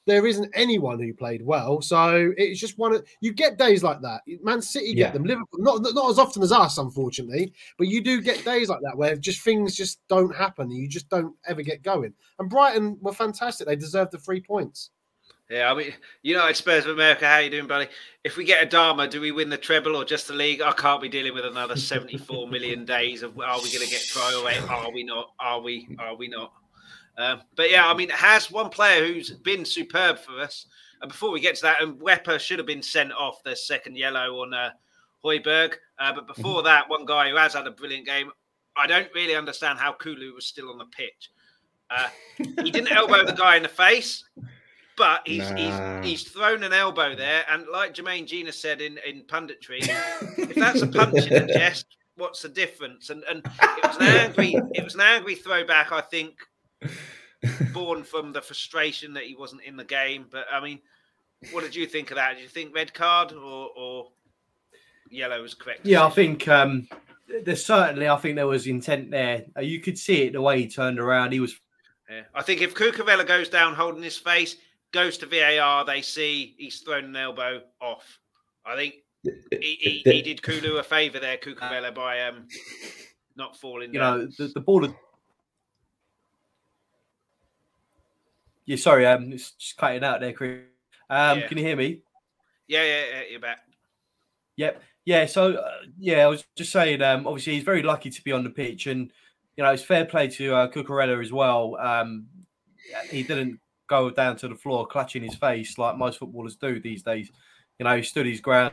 there 0.07 0.27
isn't 0.27 0.51
anyone 0.55 1.01
who 1.01 1.15
played 1.15 1.45
well. 1.45 1.81
So 1.81 2.33
it's 2.37 2.61
just 2.61 2.79
one 2.79 2.95
of 2.95 3.07
you 3.21 3.33
get 3.33 3.59
days 3.59 3.83
like 3.83 4.01
that. 4.03 4.23
Man 4.43 4.61
City 4.61 4.95
get 4.95 4.99
yeah. 4.99 5.11
them, 5.13 5.25
Liverpool 5.25 5.61
not 5.61 5.83
not 5.95 6.11
as 6.11 6.19
often 6.19 6.43
as 6.43 6.53
us, 6.53 6.79
unfortunately, 6.79 7.53
but 7.79 7.89
you 7.89 8.03
do 8.03 8.21
get 8.21 8.45
days 8.45 8.69
like 8.69 8.81
that 8.83 8.97
where 8.97 9.17
just 9.17 9.41
things 9.41 9.75
just 9.75 10.01
don't 10.09 10.35
happen. 10.35 10.71
and 10.71 10.75
You 10.75 10.89
just 10.89 11.09
don't 11.09 11.35
ever 11.47 11.63
get 11.63 11.83
going. 11.83 12.13
And 12.39 12.51
Brighton 12.51 12.99
were 13.01 13.13
fantastic. 13.13 13.67
They 13.67 13.77
deserved 13.77 14.13
the 14.13 14.19
three 14.19 14.41
points. 14.41 14.91
Yeah, 15.51 15.71
I 15.71 15.75
mean, 15.75 15.89
you 16.23 16.35
United 16.35 16.55
Spurs 16.55 16.87
of 16.87 16.93
America, 16.93 17.29
how 17.29 17.39
you 17.39 17.51
doing, 17.51 17.67
buddy? 17.67 17.89
If 18.25 18.39
we 18.39 18.45
get 18.45 18.71
Adama, 18.71 19.11
do 19.11 19.21
we 19.21 19.31
win 19.31 19.51
the 19.51 19.59
treble 19.59 19.95
or 19.95 20.05
just 20.05 20.27
the 20.27 20.33
league? 20.33 20.63
I 20.63 20.73
can't 20.73 21.03
be 21.03 21.09
dealing 21.09 21.35
with 21.35 21.45
another 21.45 21.77
74 21.77 22.49
million 22.49 22.87
days 22.87 23.23
of 23.23 23.39
are 23.39 23.61
we 23.63 23.71
going 23.71 23.85
to 23.85 23.91
get 23.91 24.01
Traore? 24.01 24.71
Are 24.71 24.91
we 24.91 25.03
not? 25.03 25.33
Are 25.39 25.61
we? 25.61 25.87
Are 25.99 26.17
we 26.17 26.29
not? 26.29 26.53
Um, 27.17 27.43
but 27.57 27.71
yeah, 27.71 27.89
I 27.89 27.95
mean, 27.95 28.11
it 28.11 28.17
has 28.17 28.51
one 28.51 28.71
player 28.71 29.07
who's 29.07 29.31
been 29.31 29.65
superb 29.65 30.19
for 30.19 30.41
us. 30.41 30.67
And 31.01 31.11
before 31.11 31.31
we 31.31 31.41
get 31.41 31.57
to 31.57 31.63
that, 31.63 31.83
and 31.83 32.01
Mwepu 32.01 32.41
should 32.41 32.59
have 32.59 32.67
been 32.67 32.83
sent 32.83 33.13
off 33.13 33.43
the 33.45 33.55
second 33.55 33.97
yellow 33.97 34.43
on 34.43 34.55
uh, 34.55 34.71
Højbjerg. 35.25 35.75
Uh, 35.99 36.13
but 36.13 36.27
before 36.27 36.57
mm-hmm. 36.57 36.67
that, 36.67 36.89
one 36.89 37.05
guy 37.05 37.31
who 37.31 37.37
has 37.37 37.55
had 37.55 37.67
a 37.67 37.71
brilliant 37.71 38.07
game. 38.07 38.31
I 38.77 38.87
don't 38.87 39.09
really 39.15 39.37
understand 39.37 39.79
how 39.79 39.93
Kulu 39.93 40.35
was 40.35 40.47
still 40.47 40.71
on 40.71 40.79
the 40.79 40.87
pitch. 40.87 41.31
Uh, 41.91 42.09
he 42.63 42.71
didn't 42.71 42.91
elbow 42.93 43.25
the 43.25 43.33
guy 43.33 43.57
in 43.57 43.63
the 43.63 43.69
face, 43.69 44.25
but 44.97 45.21
he's, 45.27 45.51
nah. 45.51 46.03
he's 46.03 46.09
he's 46.09 46.33
thrown 46.33 46.63
an 46.63 46.73
elbow 46.73 47.15
there, 47.15 47.45
and 47.51 47.67
like 47.73 47.95
Jermaine 47.95 48.27
Jenas 48.27 48.59
said 48.59 48.81
in 48.81 48.99
in 49.07 49.23
punditry, 49.23 49.81
if 50.39 50.55
that's 50.55 50.83
a 50.83 50.87
punch 50.87 51.27
in 51.27 51.47
the 51.47 51.53
chest, 51.53 51.87
what's 52.17 52.43
the 52.43 52.49
difference? 52.49 53.11
And 53.11 53.23
and 53.25 53.45
it 53.45 53.87
was 53.87 53.97
an 53.97 54.03
angry 54.03 54.55
it 54.73 54.83
was 54.83 54.95
an 54.95 55.01
angry 55.01 55.35
throwback, 55.35 55.93
I 55.93 56.01
think, 56.01 56.37
born 57.73 58.05
from 58.05 58.33
the 58.33 58.41
frustration 58.41 59.13
that 59.15 59.25
he 59.25 59.37
wasn't 59.37 59.63
in 59.63 59.77
the 59.77 59.85
game. 59.85 60.27
But 60.31 60.47
I 60.53 60.63
mean, 60.63 60.81
what 61.53 61.63
did 61.63 61.75
you 61.75 61.87
think 61.87 62.11
of 62.11 62.17
that? 62.17 62.35
Did 62.35 62.43
you 62.43 62.49
think 62.49 62.75
red 62.75 62.93
card 62.95 63.33
or 63.33 63.71
or 63.77 64.09
yellow 65.11 65.43
was 65.43 65.55
correct? 65.55 65.81
Yeah, 65.85 66.05
I 66.05 66.11
think 66.11 66.49
um, 66.49 66.89
there's 67.45 67.65
certainly 67.65 68.09
I 68.09 68.17
think 68.17 68.37
there 68.37 68.47
was 68.47 68.67
intent 68.67 69.11
there. 69.11 69.45
Uh, 69.57 69.63
you 69.63 69.81
could 69.81 69.99
see 69.99 70.23
it 70.23 70.33
the 70.33 70.43
way 70.43 70.61
he 70.61 70.69
turned 70.69 70.99
around. 70.99 71.33
He 71.33 71.41
was. 71.41 71.55
Yeah. 72.11 72.23
I 72.35 72.43
think 72.43 72.61
if 72.61 72.75
Cucurella 72.75 73.27
goes 73.27 73.49
down 73.49 73.75
holding 73.75 74.03
his 74.03 74.19
face, 74.19 74.57
goes 74.93 75.17
to 75.19 75.27
VAR, 75.27 75.85
they 75.85 76.03
see 76.03 76.55
he's 76.59 76.81
thrown 76.81 77.05
an 77.05 77.17
elbow 77.17 77.63
off. 77.81 78.19
I 78.67 78.77
think 78.77 78.95
he, 79.23 79.79
he, 79.81 80.03
he 80.05 80.23
did 80.23 80.43
Kulu 80.43 80.77
a 80.77 80.83
favour 80.83 81.19
there, 81.19 81.39
Cucurella, 81.39 81.95
by 81.95 82.23
um, 82.23 82.47
not 83.37 83.57
falling. 83.57 83.93
You 83.93 84.01
down. 84.01 84.19
know, 84.19 84.29
the, 84.39 84.49
the 84.49 84.61
ball. 84.61 84.83
Had... 84.83 84.95
Yeah, 88.67 88.77
sorry, 88.77 89.07
um, 89.07 89.33
it's 89.33 89.53
just 89.53 89.77
cutting 89.77 90.05
out 90.05 90.21
there, 90.21 90.33
Chris. 90.33 90.61
Um, 91.11 91.41
yeah. 91.41 91.47
Can 91.47 91.59
you 91.59 91.65
hear 91.65 91.77
me? 91.77 92.01
Yeah, 92.67 92.83
yeah, 92.83 93.05
yeah, 93.13 93.23
you're 93.31 93.41
back. 93.41 93.59
Yep. 94.57 94.83
Yeah, 95.05 95.27
so 95.27 95.55
uh, 95.55 95.71
yeah, 95.99 96.25
I 96.25 96.29
was 96.29 96.45
just 96.57 96.73
saying. 96.73 97.03
Um, 97.03 97.27
obviously, 97.27 97.55
he's 97.55 97.65
very 97.65 97.83
lucky 97.83 98.09
to 98.09 98.25
be 98.25 98.33
on 98.33 98.43
the 98.43 98.51
pitch, 98.51 98.87
and 98.87 99.11
you 99.57 99.65
know, 99.65 99.71
it's 99.71 99.83
fair 99.83 100.07
play 100.07 100.29
to 100.29 100.55
uh, 100.55 100.69
Cucurella 100.69 101.23
as 101.23 101.33
well. 101.33 101.77
Um, 101.77 102.27
he 103.11 103.23
didn't 103.23 103.61
go 103.87 104.11
down 104.11 104.37
to 104.37 104.49
the 104.49 104.55
floor 104.55 104.87
clutching 104.87 105.23
his 105.23 105.35
face 105.35 105.77
like 105.77 105.99
most 105.99 106.19
footballers 106.19 106.57
do 106.57 106.81
these 106.81 107.03
days. 107.03 107.31
You 107.79 107.85
know, 107.85 107.97
he 107.97 108.03
stood 108.03 108.25
his 108.25 108.41
ground, 108.41 108.73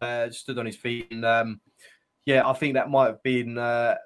uh, 0.00 0.30
stood 0.30 0.58
on 0.58 0.66
his 0.66 0.76
feet, 0.76 1.08
and 1.10 1.24
um, 1.24 1.60
yeah, 2.26 2.48
I 2.48 2.52
think 2.52 2.74
that 2.74 2.90
might 2.90 3.06
have 3.06 3.22
been 3.24 3.58
uh, 3.58 3.96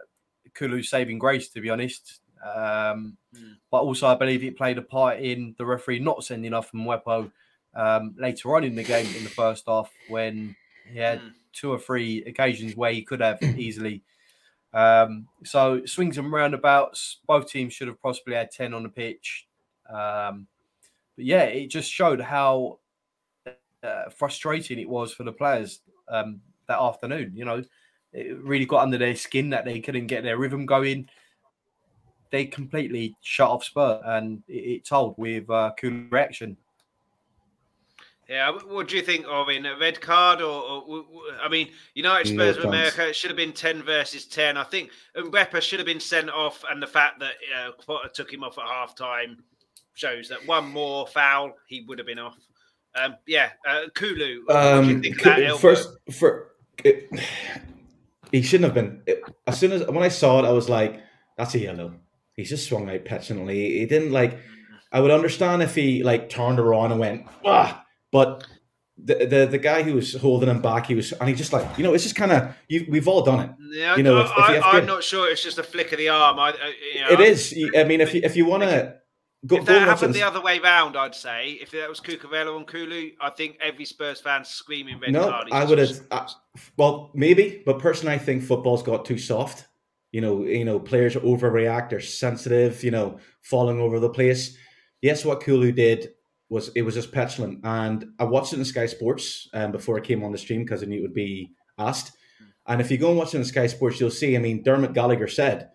Kulu's 0.54 0.88
saving 0.88 1.18
grace, 1.18 1.48
to 1.50 1.60
be 1.60 1.68
honest. 1.68 2.20
Um, 2.44 3.16
mm. 3.34 3.56
But 3.70 3.82
also, 3.82 4.06
I 4.06 4.14
believe 4.14 4.44
it 4.44 4.56
played 4.56 4.78
a 4.78 4.82
part 4.82 5.20
in 5.20 5.54
the 5.58 5.64
referee 5.64 5.98
not 5.98 6.24
sending 6.24 6.52
off 6.52 6.72
Mwepu 6.72 7.30
um, 7.74 8.14
later 8.18 8.54
on 8.54 8.64
in 8.64 8.74
the 8.74 8.82
game 8.82 9.06
in 9.16 9.24
the 9.24 9.30
first 9.30 9.64
half 9.66 9.90
when 10.08 10.54
he 10.92 10.98
had 10.98 11.20
mm. 11.20 11.32
two 11.52 11.72
or 11.72 11.78
three 11.78 12.22
occasions 12.24 12.76
where 12.76 12.92
he 12.92 13.02
could 13.02 13.20
have 13.20 13.42
easily. 13.42 14.02
Um, 14.72 15.28
so 15.44 15.86
swings 15.86 16.18
and 16.18 16.32
roundabouts. 16.32 17.18
Both 17.26 17.48
teams 17.48 17.72
should 17.72 17.88
have 17.88 18.02
possibly 18.02 18.34
had 18.34 18.50
ten 18.50 18.74
on 18.74 18.82
the 18.82 18.88
pitch. 18.88 19.46
Um, 19.88 20.46
but 21.16 21.24
yeah, 21.24 21.44
it 21.44 21.68
just 21.68 21.90
showed 21.90 22.20
how 22.20 22.80
uh, 23.82 24.10
frustrating 24.10 24.78
it 24.78 24.88
was 24.88 25.12
for 25.12 25.22
the 25.22 25.32
players 25.32 25.80
um, 26.08 26.40
that 26.68 26.80
afternoon. 26.80 27.32
You 27.34 27.44
know, 27.44 27.62
it 28.12 28.36
really 28.38 28.66
got 28.66 28.82
under 28.82 28.98
their 28.98 29.16
skin 29.16 29.50
that 29.50 29.64
they 29.64 29.80
couldn't 29.80 30.08
get 30.08 30.22
their 30.24 30.38
rhythm 30.38 30.66
going. 30.66 31.08
They 32.34 32.46
completely 32.46 33.16
shut 33.20 33.48
off 33.48 33.62
Spurs, 33.62 34.02
and 34.04 34.42
it, 34.48 34.52
it 34.52 34.84
told 34.84 35.14
with 35.16 35.48
uh, 35.48 35.70
cool 35.78 36.02
reaction. 36.10 36.56
Yeah, 38.28 38.50
what 38.66 38.88
do 38.88 38.96
you 38.96 39.02
think, 39.02 39.24
Owen? 39.28 39.64
A 39.66 39.78
red 39.78 40.00
card, 40.00 40.40
or, 40.40 40.82
or 40.82 41.04
I 41.40 41.48
mean, 41.48 41.68
United 41.94 42.26
Spurs 42.26 42.56
no 42.56 42.62
of 42.62 42.68
America 42.70 43.06
it 43.06 43.14
should 43.14 43.30
have 43.30 43.36
been 43.36 43.52
ten 43.52 43.84
versus 43.84 44.24
ten. 44.24 44.56
I 44.56 44.64
think 44.64 44.90
Mwepu 45.16 45.60
should 45.60 45.78
have 45.78 45.86
been 45.86 46.00
sent 46.00 46.28
off, 46.28 46.64
and 46.68 46.82
the 46.82 46.88
fact 46.88 47.20
that 47.20 47.34
uh, 47.56 47.70
Potter 47.86 48.08
took 48.12 48.32
him 48.32 48.42
off 48.42 48.58
at 48.58 48.64
half 48.64 48.96
time 48.96 49.44
shows 49.92 50.28
that 50.28 50.44
one 50.44 50.68
more 50.68 51.06
foul, 51.06 51.52
he 51.68 51.82
would 51.82 52.00
have 52.00 52.06
been 52.08 52.18
off. 52.18 52.36
Um, 52.96 53.14
yeah, 53.28 53.50
uh, 53.64 53.82
Kulu. 53.94 54.48
Um, 54.50 55.04
first, 55.58 55.88
for 56.10 56.48
it, 56.82 57.08
he 58.32 58.42
shouldn't 58.42 58.64
have 58.64 58.74
been. 58.74 59.02
It, 59.06 59.22
as 59.46 59.56
soon 59.56 59.70
as 59.70 59.86
when 59.86 60.02
I 60.02 60.08
saw 60.08 60.40
it, 60.40 60.48
I 60.48 60.50
was 60.50 60.68
like, 60.68 61.00
"That's 61.38 61.54
a 61.54 61.60
yellow." 61.60 61.94
He's 62.36 62.50
just 62.50 62.68
swung 62.68 62.90
out 62.90 63.04
petulantly. 63.04 63.78
He 63.78 63.86
didn't 63.86 64.12
like. 64.12 64.38
I 64.92 65.00
would 65.00 65.10
understand 65.10 65.62
if 65.62 65.74
he 65.74 66.02
like 66.02 66.28
turned 66.28 66.60
around 66.60 66.92
and 66.92 67.00
went, 67.00 67.26
ah, 67.44 67.84
but 68.12 68.46
the, 68.96 69.26
the 69.26 69.46
the 69.50 69.58
guy 69.58 69.82
who 69.82 69.94
was 69.94 70.14
holding 70.14 70.48
him 70.48 70.62
back, 70.62 70.86
he 70.86 70.94
was, 70.94 71.12
and 71.12 71.28
he 71.28 71.34
just 71.34 71.52
like, 71.52 71.78
you 71.78 71.84
know, 71.84 71.94
it's 71.94 72.04
just 72.04 72.16
kind 72.16 72.32
of, 72.32 72.54
we've 72.88 73.08
all 73.08 73.22
done 73.22 73.40
it. 73.40 73.50
Yeah, 73.72 73.96
you 73.96 74.02
know, 74.02 74.18
I, 74.18 74.52
if, 74.52 74.58
if 74.58 74.64
I, 74.64 74.78
am 74.78 74.86
not 74.86 75.02
sure 75.02 75.30
it's 75.30 75.42
just 75.42 75.58
a 75.58 75.62
flick 75.62 75.92
of 75.92 75.98
the 75.98 76.08
arm. 76.08 76.38
I, 76.38 76.50
uh, 76.50 76.54
you 76.94 77.00
know, 77.00 77.10
it 77.10 77.20
is. 77.20 77.54
I 77.76 77.84
mean, 77.84 78.00
if 78.00 78.14
you 78.14 78.20
if 78.22 78.36
you 78.36 78.46
want 78.46 78.62
to 78.62 78.96
Go, 79.46 79.56
if 79.56 79.66
that 79.66 79.82
happened 79.82 80.14
the 80.14 80.22
other 80.22 80.40
way 80.40 80.58
round, 80.58 80.96
I'd 80.96 81.14
say 81.14 81.58
if 81.60 81.70
that 81.72 81.88
was 81.88 82.00
Cucurella 82.00 82.56
on 82.56 82.64
Kulu, 82.64 83.10
I 83.20 83.28
think 83.28 83.58
every 83.60 83.84
Spurs 83.84 84.18
fan 84.18 84.42
screaming 84.42 84.98
red 84.98 85.12
No, 85.12 85.28
card. 85.28 85.48
I 85.52 85.64
would 85.64 85.78
have. 85.78 86.00
Well, 86.78 87.10
maybe, 87.12 87.62
but 87.66 87.78
personally, 87.78 88.14
I 88.14 88.18
think 88.18 88.42
football's 88.42 88.82
got 88.82 89.04
too 89.04 89.18
soft. 89.18 89.66
You 90.14 90.20
know, 90.20 90.44
you 90.44 90.64
know, 90.64 90.78
players 90.78 91.16
overreact. 91.16 91.90
They're 91.90 91.98
sensitive. 91.98 92.84
You 92.84 92.92
know, 92.92 93.18
falling 93.42 93.80
over 93.80 93.98
the 93.98 94.08
place. 94.08 94.56
Yes, 95.02 95.24
what 95.24 95.42
Kulu 95.42 95.72
did 95.72 96.10
was 96.48 96.70
it 96.76 96.82
was 96.82 96.94
just 96.94 97.10
petulant, 97.10 97.60
and 97.64 98.04
I 98.20 98.24
watched 98.24 98.52
it 98.52 98.60
in 98.60 98.64
Sky 98.64 98.86
Sports 98.86 99.48
um, 99.52 99.72
before 99.72 99.96
I 99.96 100.00
came 100.00 100.22
on 100.22 100.30
the 100.30 100.38
stream 100.38 100.62
because 100.62 100.84
I 100.84 100.86
knew 100.86 101.00
it 101.00 101.02
would 101.02 101.14
be 101.14 101.50
asked. 101.78 102.12
And 102.66 102.80
if 102.80 102.92
you 102.92 102.96
go 102.96 103.08
and 103.08 103.18
watch 103.18 103.34
it 103.34 103.38
in 103.38 103.44
Sky 103.44 103.66
Sports, 103.66 103.98
you'll 103.98 104.10
see. 104.10 104.36
I 104.36 104.38
mean, 104.38 104.62
Dermot 104.62 104.94
Gallagher 104.94 105.26
said 105.26 105.70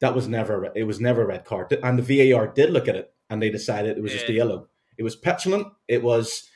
that 0.00 0.14
was 0.14 0.28
never 0.28 0.70
it 0.76 0.84
was 0.84 1.00
never 1.00 1.22
a 1.22 1.26
red 1.26 1.44
card, 1.44 1.76
and 1.82 1.98
the 1.98 2.32
VAR 2.32 2.46
did 2.46 2.70
look 2.70 2.86
at 2.86 2.94
it 2.94 3.12
and 3.28 3.42
they 3.42 3.50
decided 3.50 3.98
it 3.98 4.02
was 4.02 4.12
just 4.12 4.28
a 4.28 4.32
yellow. 4.32 4.68
It 4.96 5.02
was 5.02 5.16
petulant. 5.16 5.66
It 5.88 6.04
was 6.04 6.48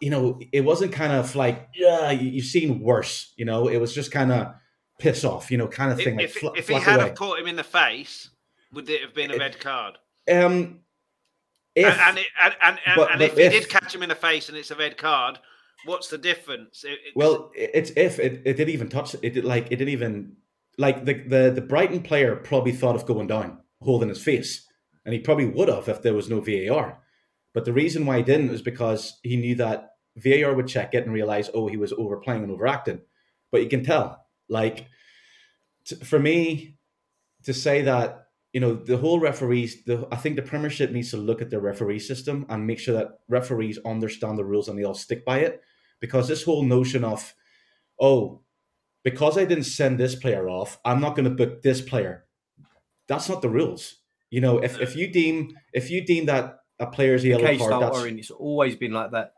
you 0.00 0.10
know, 0.10 0.40
it 0.52 0.62
wasn't 0.62 0.92
kind 0.92 1.12
of 1.12 1.36
like, 1.36 1.68
yeah, 1.74 2.10
you've 2.10 2.46
seen 2.46 2.80
worse. 2.80 3.32
You 3.36 3.44
know, 3.44 3.68
it 3.68 3.78
was 3.78 3.94
just 3.94 4.10
kind 4.10 4.32
of 4.32 4.54
piss 4.98 5.24
off, 5.24 5.50
you 5.50 5.58
know, 5.58 5.68
kind 5.68 5.92
of 5.92 5.98
if, 5.98 6.04
thing. 6.04 6.16
like 6.16 6.24
if, 6.24 6.42
if 6.56 6.68
he 6.68 6.74
had 6.74 6.96
away. 6.96 7.08
have 7.08 7.16
caught 7.16 7.38
him 7.38 7.46
in 7.46 7.56
the 7.56 7.64
face, 7.64 8.30
would 8.72 8.88
it 8.88 9.02
have 9.02 9.14
been 9.14 9.30
a 9.30 9.38
red 9.38 9.58
card? 9.60 9.98
um, 10.32 10.80
if, 11.74 11.86
and 11.86 12.00
and, 12.00 12.18
it, 12.18 12.26
and, 12.42 12.54
and, 12.62 12.78
but- 12.96 13.10
and 13.10 13.18
but 13.18 13.30
if 13.30 13.36
he 13.36 13.48
did 13.48 13.68
catch 13.68 13.94
him 13.94 14.02
in 14.02 14.08
the 14.08 14.14
face 14.14 14.48
and 14.48 14.56
it's 14.56 14.70
a 14.70 14.76
red 14.76 14.96
card, 14.96 15.38
what's 15.84 16.08
the 16.08 16.16
difference? 16.18 16.84
It- 16.84 16.92
it- 16.92 17.12
well, 17.14 17.50
it's 17.54 17.90
if 17.96 18.18
it, 18.18 18.42
it 18.46 18.56
didn't 18.56 18.70
even 18.74 18.88
touch 18.88 19.14
it. 19.14 19.34
Did 19.34 19.44
like 19.44 19.66
it 19.66 19.76
didn't 19.76 19.90
even 19.90 20.36
like 20.78 21.04
the, 21.04 21.14
the 21.14 21.50
the 21.54 21.60
Brighton 21.60 22.02
player 22.02 22.34
probably 22.36 22.72
thought 22.72 22.96
of 22.96 23.04
going 23.06 23.26
down, 23.26 23.58
holding 23.82 24.08
his 24.08 24.22
face, 24.22 24.66
and 25.04 25.12
he 25.12 25.20
probably 25.20 25.46
would 25.46 25.68
have 25.68 25.88
if 25.88 26.00
there 26.02 26.14
was 26.14 26.30
no 26.30 26.40
VAR. 26.40 26.98
But 27.52 27.64
the 27.66 27.72
reason 27.72 28.06
why 28.06 28.18
he 28.18 28.22
didn't 28.22 28.50
was 28.50 28.62
because 28.62 29.18
he 29.22 29.36
knew 29.36 29.54
that 29.56 29.90
VAR 30.16 30.54
would 30.54 30.68
check 30.68 30.94
it 30.94 31.04
and 31.04 31.12
realize, 31.12 31.50
oh, 31.54 31.68
he 31.68 31.76
was 31.76 31.92
overplaying 31.92 32.42
and 32.42 32.52
overacting. 32.52 33.00
But 33.52 33.62
you 33.62 33.68
can 33.68 33.84
tell, 33.84 34.25
like, 34.48 34.86
t- 35.86 35.96
for 35.96 36.18
me 36.18 36.76
to 37.44 37.54
say 37.54 37.82
that 37.82 38.22
you 38.52 38.60
know 38.60 38.74
the 38.74 38.96
whole 38.96 39.20
referees 39.20 39.84
the 39.84 40.08
i 40.10 40.16
think 40.16 40.36
the 40.36 40.42
premiership 40.42 40.90
needs 40.90 41.10
to 41.10 41.16
look 41.18 41.42
at 41.42 41.50
their 41.50 41.60
referee 41.60 41.98
system 41.98 42.46
and 42.48 42.66
make 42.66 42.78
sure 42.78 42.94
that 42.94 43.18
referees 43.28 43.78
understand 43.84 44.38
the 44.38 44.44
rules 44.44 44.68
and 44.68 44.78
they 44.78 44.84
all 44.84 44.94
stick 44.94 45.26
by 45.26 45.40
it 45.40 45.60
because 46.00 46.26
this 46.26 46.44
whole 46.44 46.62
notion 46.62 47.04
of 47.04 47.34
oh 48.00 48.40
because 49.04 49.36
i 49.36 49.44
didn't 49.44 49.64
send 49.64 49.98
this 49.98 50.14
player 50.14 50.48
off 50.48 50.78
i'm 50.86 51.00
not 51.00 51.14
going 51.14 51.28
to 51.28 51.46
book 51.46 51.60
this 51.60 51.82
player 51.82 52.24
that's 53.08 53.28
not 53.28 53.42
the 53.42 53.48
rules 53.48 53.96
you 54.30 54.40
know 54.40 54.58
if, 54.58 54.80
if 54.80 54.96
you 54.96 55.12
deem 55.12 55.50
if 55.74 55.90
you 55.90 56.02
deem 56.02 56.24
that 56.24 56.60
a 56.78 56.86
player's 56.86 57.24
a 57.24 57.28
yellow 57.28 57.56
card 57.58 57.82
that's. 57.82 58.04
It's 58.04 58.30
always 58.30 58.76
been 58.76 58.92
like 58.92 59.12
that. 59.12 59.32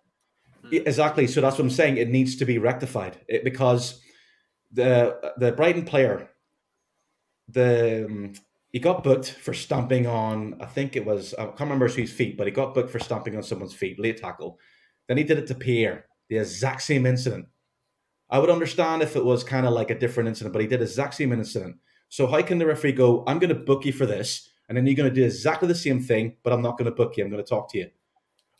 exactly. 0.71 1.27
So 1.27 1.41
that's 1.41 1.57
what 1.57 1.65
I'm 1.65 1.71
saying. 1.71 1.99
It 1.99 2.09
needs 2.09 2.37
to 2.37 2.45
be 2.45 2.59
rectified 2.59 3.19
it, 3.29 3.45
because 3.45 4.01
the 4.73 5.33
the 5.37 5.53
Brighton 5.53 5.85
player, 5.85 6.31
the 7.49 8.07
um, 8.07 8.33
he 8.71 8.79
got 8.79 9.03
booked 9.03 9.31
for 9.31 9.55
stomping 9.55 10.07
on. 10.07 10.57
I 10.61 10.67
think 10.67 10.97
it 10.97 11.05
was 11.05 11.35
I 11.35 11.47
can't 11.47 11.61
remember 11.61 11.89
whose 11.89 12.13
feet, 12.13 12.37
but 12.37 12.47
he 12.47 12.53
got 12.53 12.75
booked 12.75 12.91
for 12.91 12.99
stomping 12.99 13.37
on 13.37 13.43
someone's 13.43 13.75
feet, 13.75 13.99
late 13.99 14.19
tackle. 14.19 14.59
Then 15.07 15.17
he 15.17 15.25
did 15.25 15.39
it 15.39 15.47
to 15.49 15.55
Pierre, 15.55 16.07
the 16.29 16.39
exact 16.39 16.83
same 16.83 17.07
incident. 17.07 17.47
I 18.31 18.39
would 18.39 18.51
understand 18.51 19.03
if 19.03 19.17
it 19.17 19.25
was 19.25 19.43
kind 19.43 19.67
of 19.67 19.73
like 19.73 19.91
a 19.91 19.99
different 19.99 20.29
incident, 20.29 20.53
but 20.53 20.61
he 20.61 20.69
did 20.69 20.83
exact 20.83 21.15
same 21.15 21.33
incident. 21.33 21.77
So 22.11 22.27
how 22.27 22.43
can 22.43 22.59
the 22.59 22.67
referee 22.67 22.93
go? 22.93 23.25
I'm 23.27 23.39
going 23.39 23.49
to 23.49 23.55
book 23.55 23.87
you 23.87 23.93
for 23.93 24.05
this, 24.05 24.51
and 24.69 24.77
then 24.77 24.87
you're 24.87 24.97
going 24.97 25.09
to 25.09 25.15
do 25.15 25.25
exactly 25.25 25.67
the 25.67 25.75
same 25.75 26.03
thing, 26.03 26.37
but 26.43 26.53
I'm 26.53 26.63
not 26.63 26.77
going 26.77 26.91
to 26.91 26.95
book 26.95 27.17
you. 27.17 27.25
I'm 27.25 27.31
going 27.31 27.43
to 27.43 27.49
talk 27.49 27.71
to 27.73 27.79
you 27.79 27.89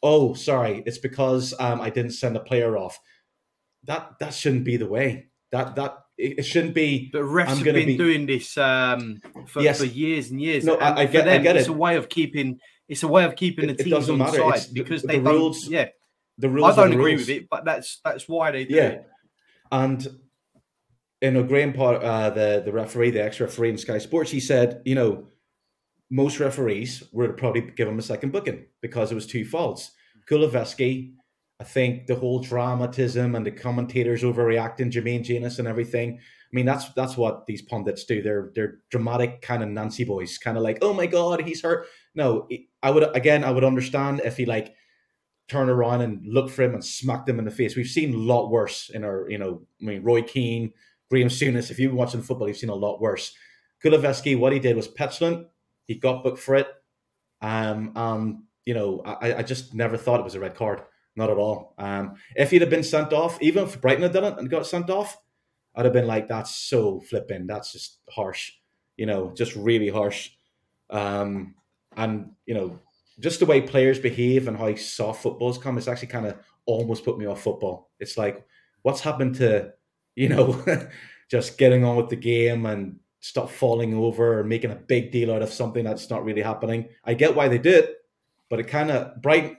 oh 0.03 0.35
sorry 0.35 0.83
it's 0.87 0.99
because 0.99 1.55
um, 1.59 1.81
i 1.81 1.91
didn't 1.91 2.13
send 2.13 2.37
a 2.37 2.41
player 2.41 2.77
off 2.77 3.01
that 3.85 4.13
that 4.21 4.33
shouldn't 4.33 4.65
be 4.65 4.77
the 4.77 4.87
way 4.87 5.27
that 5.53 5.75
that 5.77 5.99
it, 6.17 6.43
shouldn't 6.45 6.75
be 6.75 7.11
But 7.13 7.23
refs 7.23 7.47
have 7.49 7.63
been 7.65 7.87
be- 7.87 7.97
doing 7.97 8.27
this 8.27 8.57
um, 8.59 9.21
for, 9.47 9.63
Yes. 9.63 9.79
for 9.79 9.87
years 9.87 10.31
and 10.31 10.41
years. 10.41 10.65
No, 10.65 10.75
I- 10.77 10.91
and 10.91 10.99
I 10.99 11.07
for 11.07 11.13
get- 11.13 11.29
I 11.29 11.31
them, 11.35 11.43
get 11.45 11.57
It's 11.57 11.69
it. 11.69 11.71
a 11.71 11.75
way 11.75 11.97
of 11.97 12.09
keeping. 12.09 12.59
It's 12.89 13.03
a 13.03 13.09
way 13.09 13.25
of 13.25 13.37
keeping 13.37 13.71
It- 13.71 13.77
the 13.77 13.83
it 13.83 13.85
teams 13.85 13.91
doesn't 13.97 14.13
on 14.15 14.19
matter. 14.19 14.39
side 14.39 14.55
It's 14.57 14.67
because 14.67 15.03
the 15.03 15.09
they 15.09 15.21
don't. 15.21 15.35
rules- 15.35 15.69
Yeah, 15.69 15.89
the 16.39 16.49
I 16.49 16.51
rules 16.51 16.71
are 16.79 16.85
don't 16.87 16.93
agree 16.95 17.13
rules. 17.15 17.21
with 17.29 17.37
it, 17.37 17.49
but 17.51 17.65
that's 17.65 18.01
that's 18.05 18.29
why 18.29 18.51
they 18.51 18.65
do 18.65 18.75
yeah 18.75 18.89
it. 18.89 19.07
and 19.71 20.07
you 21.23 21.31
know 21.33 21.43
graham 21.45 21.73
Potter, 21.73 22.01
uh, 22.05 22.31
the 22.31 22.63
the 22.65 22.73
referee 22.73 23.11
the 23.11 23.23
ex-referee 23.23 23.71
in 23.71 23.79
sky 23.79 23.99
sports 23.99 24.31
he 24.31 24.41
said 24.41 24.83
you 24.85 24.95
know 24.95 25.29
most 26.11 26.41
referees 26.41 27.03
would 27.13 27.37
probably 27.37 27.61
give 27.77 27.87
him 27.89 27.99
a 27.99 28.03
second 28.03 28.33
booking 28.33 28.65
because 28.81 29.13
it 29.13 29.15
was 29.15 29.27
two 29.27 29.45
faults 29.45 29.91
Kulusevski, 30.31 31.15
I 31.61 31.65
think 31.65 32.07
the 32.07 32.15
whole 32.15 32.41
dramatism 32.41 33.35
and 33.35 33.45
the 33.45 33.51
commentators 33.51 34.23
overreacting, 34.23 34.93
Jermaine 34.93 35.25
Jenas 35.25 35.59
and 35.59 35.67
everything. 35.67 36.19
I 36.19 36.53
mean, 36.53 36.67
that's 36.67 36.89
that's 36.95 37.17
what 37.17 37.47
these 37.47 37.63
pundits 37.63 38.05
do. 38.05 38.23
They're 38.23 38.51
they're 38.55 38.79
dramatic 38.91 39.43
kind 39.43 39.63
of 39.63 39.69
Nancy 39.69 40.05
boys, 40.05 40.39
kind 40.39 40.57
of 40.57 40.63
like, 40.63 40.79
oh 40.83 40.95
my 40.95 41.07
god, 41.07 41.43
he's 41.43 41.63
hurt. 41.63 41.87
No, 42.15 42.49
I 42.83 42.91
would 42.91 43.15
again, 43.15 43.45
I 43.45 43.51
would 43.51 43.65
understand 43.65 44.23
if 44.25 44.37
he 44.37 44.47
like 44.47 44.75
turn 45.49 45.69
around 45.69 46.03
and 46.03 46.25
look 46.27 46.51
for 46.51 46.63
him 46.63 46.75
and 46.75 46.85
smack 46.85 47.27
them 47.27 47.39
in 47.39 47.45
the 47.45 47.51
face. 47.51 47.75
We've 47.75 47.87
seen 47.87 48.15
a 48.15 48.19
lot 48.19 48.51
worse 48.51 48.91
in 48.91 49.03
our, 49.03 49.29
you 49.29 49.39
know, 49.39 49.63
I 49.81 49.85
mean, 49.85 50.03
Roy 50.03 50.23
Keane, 50.23 50.73
Graham 51.11 51.29
Souness. 51.29 51.71
If 51.71 51.79
you've 51.79 51.91
been 51.91 51.99
watching 51.99 52.23
football, 52.23 52.49
you've 52.49 52.59
seen 52.59 52.69
a 52.69 52.75
lot 52.75 53.01
worse. 53.01 53.35
Kulusevski, 53.83 54.39
what 54.39 54.53
he 54.53 54.59
did 54.59 54.77
was 54.77 54.89
petulant. 54.89 55.47
He 55.87 55.95
got 55.95 56.23
booked 56.23 56.39
for 56.39 56.55
it. 56.55 56.69
Um, 57.41 57.97
um, 57.97 58.45
you 58.67 58.75
know, 58.75 59.01
I, 59.05 59.37
I 59.37 59.43
just 59.43 59.75
never 59.75 59.97
thought 59.97 60.21
it 60.21 60.25
was 60.25 60.35
a 60.35 60.41
red 60.41 60.55
card. 60.55 60.83
Not 61.19 61.31
at 61.31 61.37
all. 61.37 61.75
Um, 61.79 62.15
if 62.37 62.53
he'd 62.53 62.61
have 62.61 62.71
been 62.71 62.85
sent 62.85 63.13
off, 63.13 63.43
even 63.43 63.65
if 63.65 63.81
Brighton 63.81 64.05
had 64.05 64.13
done 64.13 64.23
it 64.23 64.39
and 64.39 64.49
got 64.49 64.69
sent 64.69 64.89
off, 64.89 65.19
I'd 65.75 65.85
have 65.85 65.93
been 65.93 66.07
like, 66.07 66.29
that's 66.29 66.55
so 66.55 67.01
flipping. 67.01 67.49
That's 67.49 67.73
just 67.73 67.99
harsh. 68.09 68.53
You 68.97 69.07
know, 69.07 69.33
just 69.35 69.57
really 69.57 69.89
harsh. 69.89 70.31
Um, 70.91 71.57
and, 71.97 72.31
you 72.47 72.55
know, 72.55 72.79
just 73.19 73.41
the 73.41 73.47
way 73.47 73.61
players 73.61 73.99
behave 73.99 74.47
and 74.47 74.57
how 74.57 74.73
soft 74.77 75.25
football's 75.25 75.59
come, 75.59 75.77
it's 75.77 75.89
actually 75.89 76.07
kind 76.07 76.27
of 76.27 76.37
almost 76.67 77.05
put 77.05 77.19
me 77.19 77.27
off 77.27 77.43
football. 77.43 77.91
It's 77.99 78.17
like, 78.17 78.47
what's 78.83 79.01
happened 79.01 79.35
to, 79.37 79.73
you 80.15 80.29
know, 80.29 80.65
just 81.29 81.59
getting 81.59 81.85
on 81.85 81.97
with 81.97 82.11
the 82.11 82.17
game 82.17 82.65
and 82.65 83.01
stop 83.19 83.51
falling 83.51 83.93
over 83.93 84.39
or 84.39 84.45
making 84.45 84.71
a 84.71 84.77
big 84.77 85.11
deal 85.11 85.35
out 85.35 85.43
of 85.43 85.53
something 85.53 85.83
that's 85.83 86.11
not 86.11 86.25
really 86.25 86.43
happening. 86.43 86.91
I 87.05 87.15
get 87.15 87.35
why 87.35 87.49
they 87.49 87.59
do 87.59 87.71
it, 87.71 87.97
but 88.49 88.61
it 88.61 88.69
kind 88.69 88.93
of 88.93 89.21
Brighton 89.21 89.57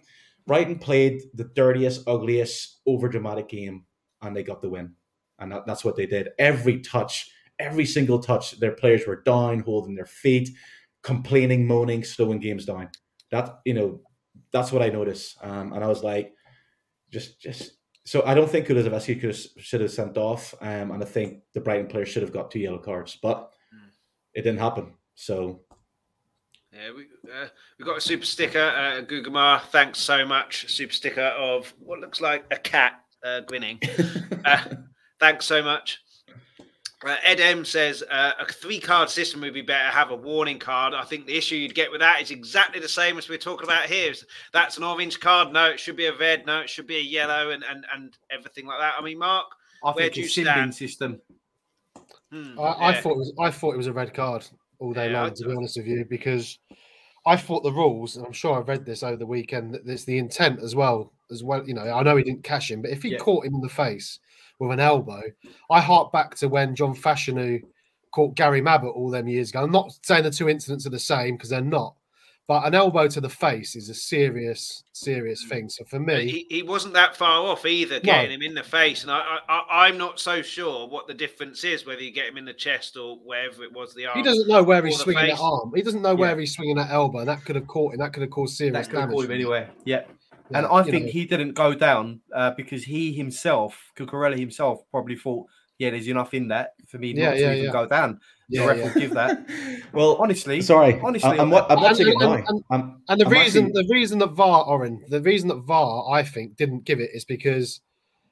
Brighton 0.50 0.80
played 0.80 1.22
the 1.36 1.44
dirtiest, 1.44 2.08
ugliest, 2.08 2.82
over 2.88 3.08
dramatic 3.08 3.50
game, 3.50 3.86
and 4.24 4.36
they 4.36 4.42
got 4.42 4.64
the 4.64 4.70
win. 4.70 4.96
And 5.38 5.52
that, 5.52 5.68
that's 5.68 5.86
what 5.86 5.96
they 5.96 6.08
did. 6.08 6.30
Every 6.40 6.80
touch, 6.80 7.30
every 7.60 7.86
single 7.86 8.18
touch, 8.18 8.60
their 8.60 8.72
players 8.72 9.06
were 9.06 9.22
down, 9.22 9.60
holding 9.60 9.94
their 9.94 10.08
feet, 10.08 10.50
complaining, 11.04 11.68
moaning, 11.68 12.04
slowing 12.04 12.40
games 12.40 12.66
down. 12.66 12.90
That 13.30 13.60
you 13.64 13.76
know, 13.76 14.02
that's 14.52 14.72
what 14.72 14.82
I 14.82 14.90
noticed. 14.90 15.38
Um, 15.44 15.72
and 15.72 15.84
I 15.84 15.88
was 15.88 16.02
like, 16.02 16.34
just, 17.12 17.40
just. 17.40 17.74
So 18.08 18.24
I 18.26 18.34
don't 18.34 18.50
think 18.50 18.66
Kulusevski 18.66 19.22
could 19.22 19.30
have, 19.30 19.64
should 19.64 19.82
have 19.82 19.92
sent 19.92 20.18
off, 20.18 20.56
um, 20.62 20.90
and 20.90 21.04
I 21.04 21.06
think 21.06 21.44
the 21.54 21.62
Brighton 21.62 21.86
players 21.86 22.10
should 22.10 22.24
have 22.24 22.34
got 22.34 22.50
two 22.50 22.58
yellow 22.58 22.80
cards, 22.80 23.20
but 23.22 23.52
it 24.34 24.42
didn't 24.42 24.62
happen. 24.62 24.96
So 25.14 25.62
Yeah, 26.80 26.92
we 26.96 27.04
uh, 27.30 27.48
we 27.78 27.86
got 27.86 27.98
a 27.98 28.02
super 28.02 28.26
sticker, 28.26 28.60
uh, 28.60 29.02
Gugamar. 29.02 29.62
Thanks 29.64 30.00
so 30.00 30.26
much. 30.26 30.70
Super 30.70 30.94
sticker 30.94 31.22
of 31.22 31.74
what 31.80 32.00
looks 32.00 32.22
like 32.22 32.46
a 32.52 32.56
cat 32.56 33.02
uh, 33.24 33.42
grinning. 33.42 33.82
uh, 34.46 34.64
thanks 35.20 35.46
so 35.46 35.62
much. 35.62 36.00
Uh, 37.06 37.16
Ed 37.24 37.42
M 37.42 37.66
says 37.66 38.04
uh, 38.10 38.32
a 38.40 38.46
three 38.46 38.80
card 38.80 39.10
system 39.10 39.42
would 39.42 39.54
be 39.54 39.62
better. 39.62 39.90
Have 39.90 40.12
a 40.12 40.16
warning 40.16 40.60
card. 40.60 40.94
I 40.94 41.04
think 41.04 41.26
the 41.26 41.36
issue 41.38 41.56
you'd 41.56 41.76
get 41.76 41.92
with 41.92 42.00
that 42.00 42.22
is 42.22 42.32
exactly 42.32 42.80
the 42.80 42.90
same 42.90 43.18
as 43.18 43.28
we're 43.28 43.38
talking 43.38 43.66
about 43.68 43.86
here. 43.86 44.14
That's 44.54 44.78
an 44.78 44.84
orange 44.84 45.20
card. 45.20 45.52
No, 45.52 45.66
it 45.66 45.80
should 45.80 45.98
be 45.98 46.06
a 46.06 46.18
red. 46.18 46.46
No, 46.46 46.62
it 46.62 46.70
should 46.70 46.88
be 46.88 46.98
a 46.98 47.02
yellow, 47.02 47.50
and 47.50 47.64
and, 47.70 47.86
and 47.94 48.18
everything 48.32 48.66
like 48.66 48.80
that. 48.80 48.94
I 48.98 49.04
mean, 49.04 49.20
Mark, 49.20 49.48
I 49.84 49.92
Where 49.92 50.04
think 50.06 50.14
do 50.14 50.20
you 50.22 50.26
it's 50.28 50.36
sin 50.36 50.46
stand? 50.46 50.76
system. 50.76 51.22
hmm, 52.32 52.58
I, 52.58 52.90
I 52.90 53.02
thought 53.02 53.14
it 53.14 53.18
was 53.18 53.34
I 53.38 53.52
thought 53.52 53.74
it 53.74 53.78
was 53.78 53.88
a 53.88 53.94
red 53.94 54.14
card 54.14 54.46
all 54.80 54.94
day 54.94 55.12
Yeah, 55.12 55.24
long, 55.24 55.34
to 55.34 55.46
be 55.46 55.56
honest 55.56 55.78
with 55.78 55.88
you, 55.88 56.06
because 56.10 56.58
I 57.26 57.36
thought 57.36 57.64
the 57.64 57.72
rules, 57.72 58.16
and 58.18 58.26
I'm 58.26 58.34
sure 58.34 58.56
I 58.56 58.62
read 58.62 58.86
this 58.86 59.04
over 59.04 59.18
the 59.18 59.26
weekend, 59.26 59.74
that 59.74 59.86
there's 59.86 60.06
the 60.06 60.18
intent 60.18 60.62
as 60.62 60.76
well. 60.76 61.14
As 61.32 61.44
well, 61.44 61.68
you 61.68 61.76
know, 61.76 61.84
I 61.84 62.02
know 62.02 62.16
he 62.16 62.24
didn't 62.24 62.44
cash 62.44 62.72
him, 62.72 62.82
but 62.82 62.92
if 62.92 63.04
he 63.04 63.10
Yeah. 63.10 63.18
caught 63.20 63.46
him 63.46 63.56
in 63.56 63.62
the 63.62 63.70
face 63.70 64.20
with 64.58 64.72
an 64.72 64.80
elbow, 64.80 65.22
I 65.70 65.80
hark 65.80 66.12
back 66.12 66.36
to 66.38 66.50
when 66.50 66.76
John 66.76 66.96
Fashanu 66.96 67.62
caught 68.12 68.36
Gary 68.36 68.62
Mabbutt 68.62 68.96
all 68.96 69.12
them 69.12 69.28
years 69.28 69.52
ago. 69.52 69.64
I'm 69.64 69.72
not 69.72 69.94
saying 70.02 70.24
the 70.24 70.32
two 70.32 70.50
incidents 70.50 70.88
are 70.88 70.92
the 70.92 70.98
same 70.98 71.36
because 71.36 71.50
they're 71.50 71.62
not, 71.62 71.96
But 72.50 72.66
an 72.66 72.74
elbow 72.74 73.08
to 73.08 73.22
the 73.22 73.30
face 73.30 73.76
is 73.76 73.90
a 73.90 73.94
serious, 73.94 74.84
serious 74.92 75.46
thing. 75.48 75.70
So 75.70 75.86
for 75.86 76.00
me, 76.00 76.28
he, 76.28 76.48
he 76.50 76.64
wasn't 76.64 76.96
that 76.96 77.16
far 77.16 77.46
off 77.46 77.64
either, 77.64 78.00
getting 78.00 78.32
no. 78.32 78.36
him 78.38 78.42
in 78.42 78.56
the 78.56 78.64
face. 78.64 79.04
And 79.04 79.12
I, 79.12 79.38
I, 79.48 79.86
I'm 79.86 80.00
not 80.00 80.20
so 80.20 80.42
sure 80.42 80.88
what 80.88 81.06
the 81.06 81.14
difference 81.14 81.64
is, 81.64 81.86
whether 81.86 82.02
you 82.02 82.12
get 82.12 82.26
him 82.26 82.38
in 82.38 82.46
the 82.46 82.54
chest 82.54 82.98
or 82.98 83.18
wherever 83.18 83.64
it 83.64 83.72
was 83.72 83.94
the 83.94 84.08
arm. 84.08 84.18
He 84.18 84.24
doesn't 84.24 84.48
know 84.48 84.64
where 84.64 84.84
he's 84.84 84.98
swinging 84.98 85.28
face. 85.28 85.38
that 85.38 85.44
arm. 85.44 85.72
He 85.76 85.84
doesn't 85.84 86.02
know 86.02 86.14
yeah. 86.14 86.16
where 86.16 86.40
he's 86.40 86.56
swinging 86.56 86.78
that 86.78 86.90
elbow. 86.90 87.24
That 87.24 87.46
could 87.46 87.56
have 87.56 87.68
caught 87.68 87.94
him. 87.94 88.00
That 88.00 88.14
could 88.14 88.24
have 88.24 88.32
caused 88.32 88.58
serious 88.58 88.88
that 88.88 88.96
damage. 88.96 89.26
him 89.26 89.32
anywhere. 89.32 89.70
Yeah. 89.86 90.06
yeah. 90.50 90.58
And 90.58 90.66
I 90.66 90.82
think 90.82 91.06
know. 91.06 91.12
he 91.12 91.26
didn't 91.26 91.54
go 91.54 91.76
down 91.76 92.20
uh, 92.34 92.56
because 92.58 92.84
he 92.84 93.14
himself, 93.14 93.80
Cucurella 93.96 94.40
himself, 94.40 94.80
probably 94.90 95.18
thought, 95.18 95.46
yeah, 95.80 95.90
there's 95.90 96.08
enough 96.08 96.34
in 96.34 96.48
that 96.50 96.76
for 96.88 97.00
me 97.00 97.14
yeah, 97.14 97.32
not 97.32 97.38
to 97.38 97.58
even 97.58 97.72
go 97.72 97.88
down 97.88 98.20
yeah, 98.50 98.62
the 98.62 98.68
ref 98.68 98.78
yeah. 98.78 98.84
will 98.84 99.00
give 99.00 99.14
that. 99.14 99.50
well, 99.94 100.16
honestly, 100.16 100.62
sorry, 100.62 101.00
honestly, 101.02 101.30
I'm, 101.30 101.54
I'm, 101.54 101.66
I'm 101.70 101.82
watching 101.82 102.08
and, 102.08 102.16
it 102.16 102.20
now. 102.20 102.34
And, 102.34 102.64
and, 102.72 102.94
and 103.08 103.22
the 103.22 103.26
I'm 103.26 103.32
reason, 103.32 103.66
actually... 103.68 103.84
the 103.84 103.94
reason 103.94 104.20
that 104.20 104.32
VAR, 104.32 104.66
Oren, 104.66 105.04
the 105.08 105.22
reason 105.22 105.48
that 105.50 105.60
VAR, 105.60 106.12
I 106.12 106.24
think, 106.24 106.58
didn't 106.58 106.84
give 106.84 107.00
it 107.00 107.12
is 107.14 107.26
because 107.26 107.82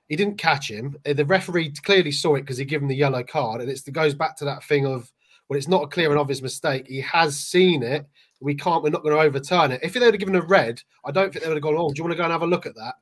he 0.08 0.16
didn't 0.16 0.38
catch 0.38 0.72
him. 0.72 0.96
Uh, 1.06 1.14
the 1.14 1.26
referee 1.26 1.72
clearly 1.84 2.12
saw 2.12 2.36
it 2.36 2.42
because 2.42 2.58
he 2.58 2.66
gave 2.66 2.82
him 2.82 2.88
the 2.88 2.96
yellow 2.96 3.24
card, 3.24 3.62
and 3.62 3.70
it 3.70 3.82
goes 3.92 4.16
back 4.16 4.36
to 4.38 4.46
that 4.46 4.64
thing 4.64 4.86
of 4.86 5.12
well, 5.50 5.58
it's 5.58 5.68
not 5.68 5.84
a 5.84 5.88
clear 5.88 6.10
and 6.10 6.20
obvious 6.20 6.42
mistake. 6.42 6.88
He 6.88 7.00
has 7.02 7.40
seen 7.40 7.84
it. 7.84 8.06
We 8.42 8.56
can't. 8.56 8.84
We're 8.84 8.90
not 8.90 9.04
going 9.04 9.16
to 9.16 9.22
overturn 9.22 9.72
it. 9.72 9.80
If 9.82 9.94
they 9.94 10.00
would 10.00 10.14
have 10.14 10.20
given 10.20 10.36
a 10.36 10.42
red, 10.42 10.82
I 11.06 11.12
don't 11.12 11.32
think 11.32 11.44
they 11.44 11.50
would 11.50 11.58
have 11.58 11.64
gone. 11.64 11.76
Oh, 11.78 11.90
do 11.90 11.96
you 11.98 12.04
want 12.04 12.12
to 12.14 12.18
go 12.18 12.24
and 12.24 12.32
have 12.32 12.42
a 12.42 12.48
look 12.48 12.66
at 12.66 12.76
that? 12.76 12.96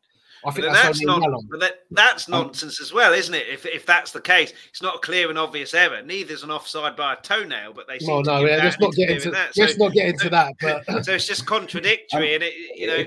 I 0.45 0.51
think 0.51 0.67
that's, 0.67 0.99
that's 0.99 1.01
not, 1.01 1.21
but 1.49 1.59
that, 1.59 1.79
that's 1.91 2.27
um, 2.27 2.33
nonsense 2.33 2.79
as 2.79 2.93
well, 2.93 3.13
isn't 3.13 3.33
it? 3.33 3.47
If, 3.47 3.65
if 3.65 3.85
that's 3.85 4.11
the 4.11 4.21
case, 4.21 4.53
it's 4.69 4.81
not 4.81 4.95
a 4.95 4.99
clear 4.99 5.29
and 5.29 5.39
obvious 5.39 5.73
error. 5.73 6.01
Neither's 6.03 6.43
an 6.43 6.51
offside 6.51 6.95
by 6.95 7.13
a 7.13 7.15
toenail, 7.17 7.73
but 7.73 7.87
they 7.87 7.97
seem 7.99 8.09
well, 8.09 8.21
no, 8.21 8.45
yeah, 8.45 8.57
let's 8.57 8.79
not 8.79 8.93
get 8.93 9.09
into 9.09 9.31
that. 9.31 9.57
Let's 9.57 9.75
so, 9.75 9.83
not 9.85 9.93
get 9.93 10.07
into 10.07 10.25
so, 10.25 10.29
that. 10.29 10.53
But 10.61 10.85
so 11.05 11.13
it's 11.13 11.27
just 11.27 11.45
contradictory, 11.45 12.35
um, 12.35 12.41
and 12.41 12.43
it, 12.43 12.53
you 12.77 12.87
know, 12.87 13.03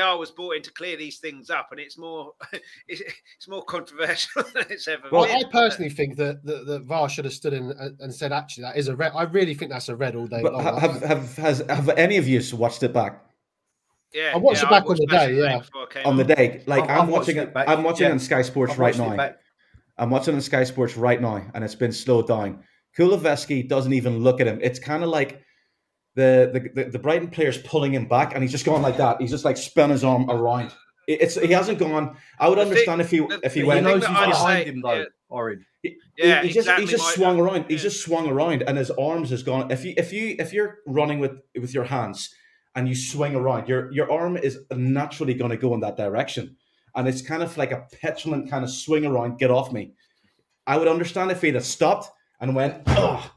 VAR 0.00 0.16
was 0.16 0.30
brought 0.30 0.56
in 0.56 0.62
to 0.62 0.72
clear 0.72 0.96
these 0.96 1.18
things 1.18 1.50
up, 1.50 1.68
and 1.72 1.80
it's 1.80 1.98
more 1.98 2.32
it's, 2.88 3.02
it's 3.36 3.48
more 3.48 3.64
controversial 3.64 4.42
than 4.54 4.64
it's 4.70 4.86
ever 4.86 5.02
been. 5.02 5.10
well, 5.10 5.26
been. 5.26 5.44
I 5.44 5.50
personally 5.50 5.90
think 5.90 6.16
that 6.16 6.44
the, 6.44 6.64
the 6.64 6.80
VAR 6.80 7.08
should 7.08 7.24
have 7.24 7.34
stood 7.34 7.52
in 7.52 7.72
and 8.00 8.14
said, 8.14 8.32
actually, 8.32 8.62
that 8.62 8.76
is 8.76 8.88
a 8.88 8.94
red. 8.96 9.12
I 9.14 9.24
really 9.24 9.54
think 9.54 9.72
that's 9.72 9.88
a 9.88 9.96
red 9.96 10.14
all 10.14 10.26
day 10.26 10.42
but 10.42 10.52
long. 10.52 10.62
Have, 10.62 11.02
have 11.02 11.36
has 11.36 11.64
have 11.68 11.88
any 11.90 12.16
of 12.16 12.28
you 12.28 12.40
watched 12.56 12.82
it 12.82 12.92
back? 12.92 13.25
Yeah, 14.12 14.32
I 14.34 14.38
watched 14.38 14.62
yeah, 14.62 14.68
it 14.68 14.70
back 14.70 14.88
on 14.88 14.96
the 14.96 15.06
day. 15.06 15.34
Yeah, 15.34 15.62
on 16.04 16.16
the 16.16 16.24
day. 16.24 16.62
Like 16.66 16.88
i 16.88 16.98
am 16.98 17.08
watching 17.08 17.36
it. 17.36 17.52
I'm 17.54 17.82
watching 17.82 18.06
yeah. 18.06 18.12
on 18.12 18.18
Sky 18.18 18.42
Sports 18.42 18.72
I've 18.72 18.78
right 18.78 18.96
now. 18.96 19.34
I'm 19.98 20.10
watching 20.10 20.34
on 20.34 20.40
Sky 20.40 20.64
Sports 20.64 20.96
right 20.96 21.20
now, 21.20 21.42
and 21.54 21.64
it's 21.64 21.74
been 21.74 21.92
slowed 21.92 22.28
down. 22.28 22.62
Kulusevski 22.96 23.68
doesn't 23.68 23.92
even 23.92 24.20
look 24.20 24.40
at 24.40 24.46
him. 24.46 24.58
It's 24.62 24.78
kind 24.78 25.02
of 25.02 25.10
like 25.10 25.42
the, 26.14 26.50
the 26.52 26.82
the, 26.82 26.90
the 26.90 26.98
Brighton 26.98 27.28
player's 27.28 27.58
pulling 27.58 27.92
him 27.92 28.06
back, 28.06 28.34
and 28.34 28.42
he's 28.42 28.52
just 28.52 28.64
going 28.64 28.82
like 28.82 28.96
that. 28.98 29.20
He's 29.20 29.30
just 29.30 29.44
like 29.44 29.56
spun 29.56 29.90
his 29.90 30.04
arm 30.04 30.30
around. 30.30 30.72
It's 31.06 31.40
he 31.40 31.52
hasn't 31.52 31.78
gone. 31.78 32.16
I 32.38 32.48
would 32.48 32.58
understand 32.58 33.00
if 33.00 33.10
he 33.10 33.26
if 33.42 33.54
he 33.54 33.64
went. 33.64 33.86
He 33.86 33.92
knows 33.92 34.06
he's 34.06 34.16
behind 34.16 34.68
him 34.68 34.82
though. 34.82 34.94
Yeah. 34.94 35.04
Orange. 35.28 35.64
Yeah, 36.16 36.42
he, 36.42 36.48
he 36.48 36.54
just 36.54 36.70
he 36.70 36.86
just 36.86 37.14
swung 37.14 37.38
around. 37.38 37.62
Yeah. 37.62 37.68
He's 37.68 37.82
just 37.82 38.02
swung 38.02 38.28
around, 38.28 38.62
and 38.62 38.76
his 38.78 38.90
arms 38.90 39.30
has 39.30 39.42
gone. 39.42 39.70
If 39.70 39.84
you 39.84 39.94
if 39.96 40.12
you 40.12 40.36
if 40.38 40.52
you're 40.52 40.78
running 40.86 41.20
with 41.20 41.32
with 41.60 41.74
your 41.74 41.84
hands 41.84 42.34
and 42.76 42.86
you 42.86 42.94
swing 42.94 43.34
around, 43.34 43.68
your 43.68 43.90
your 43.90 44.12
arm 44.12 44.36
is 44.36 44.58
naturally 44.70 45.34
going 45.34 45.50
to 45.50 45.56
go 45.56 45.74
in 45.74 45.80
that 45.80 45.96
direction, 45.96 46.56
and 46.94 47.08
it's 47.08 47.22
kind 47.22 47.42
of 47.42 47.56
like 47.56 47.72
a 47.72 47.86
petulant 48.00 48.50
kind 48.50 48.62
of 48.62 48.70
swing 48.70 49.06
around. 49.06 49.38
Get 49.38 49.50
off 49.50 49.72
me! 49.72 49.94
I 50.66 50.76
would 50.76 50.86
understand 50.86 51.30
if 51.30 51.40
he'd 51.40 51.54
have 51.54 51.64
stopped 51.64 52.10
and 52.38 52.54
went, 52.54 52.82
oh, 52.86 53.32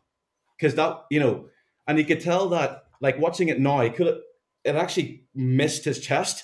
because 0.57 0.75
that 0.75 1.05
you 1.09 1.21
know, 1.21 1.47
and 1.87 1.97
you 1.97 2.05
could 2.05 2.19
tell 2.19 2.49
that 2.49 2.83
like 3.01 3.17
watching 3.17 3.47
it 3.47 3.59
now, 3.59 3.79
he 3.81 3.89
could 3.89 4.07
have 4.07 4.17
it 4.65 4.75
actually 4.75 5.23
missed 5.33 5.85
his 5.85 6.01
chest, 6.01 6.43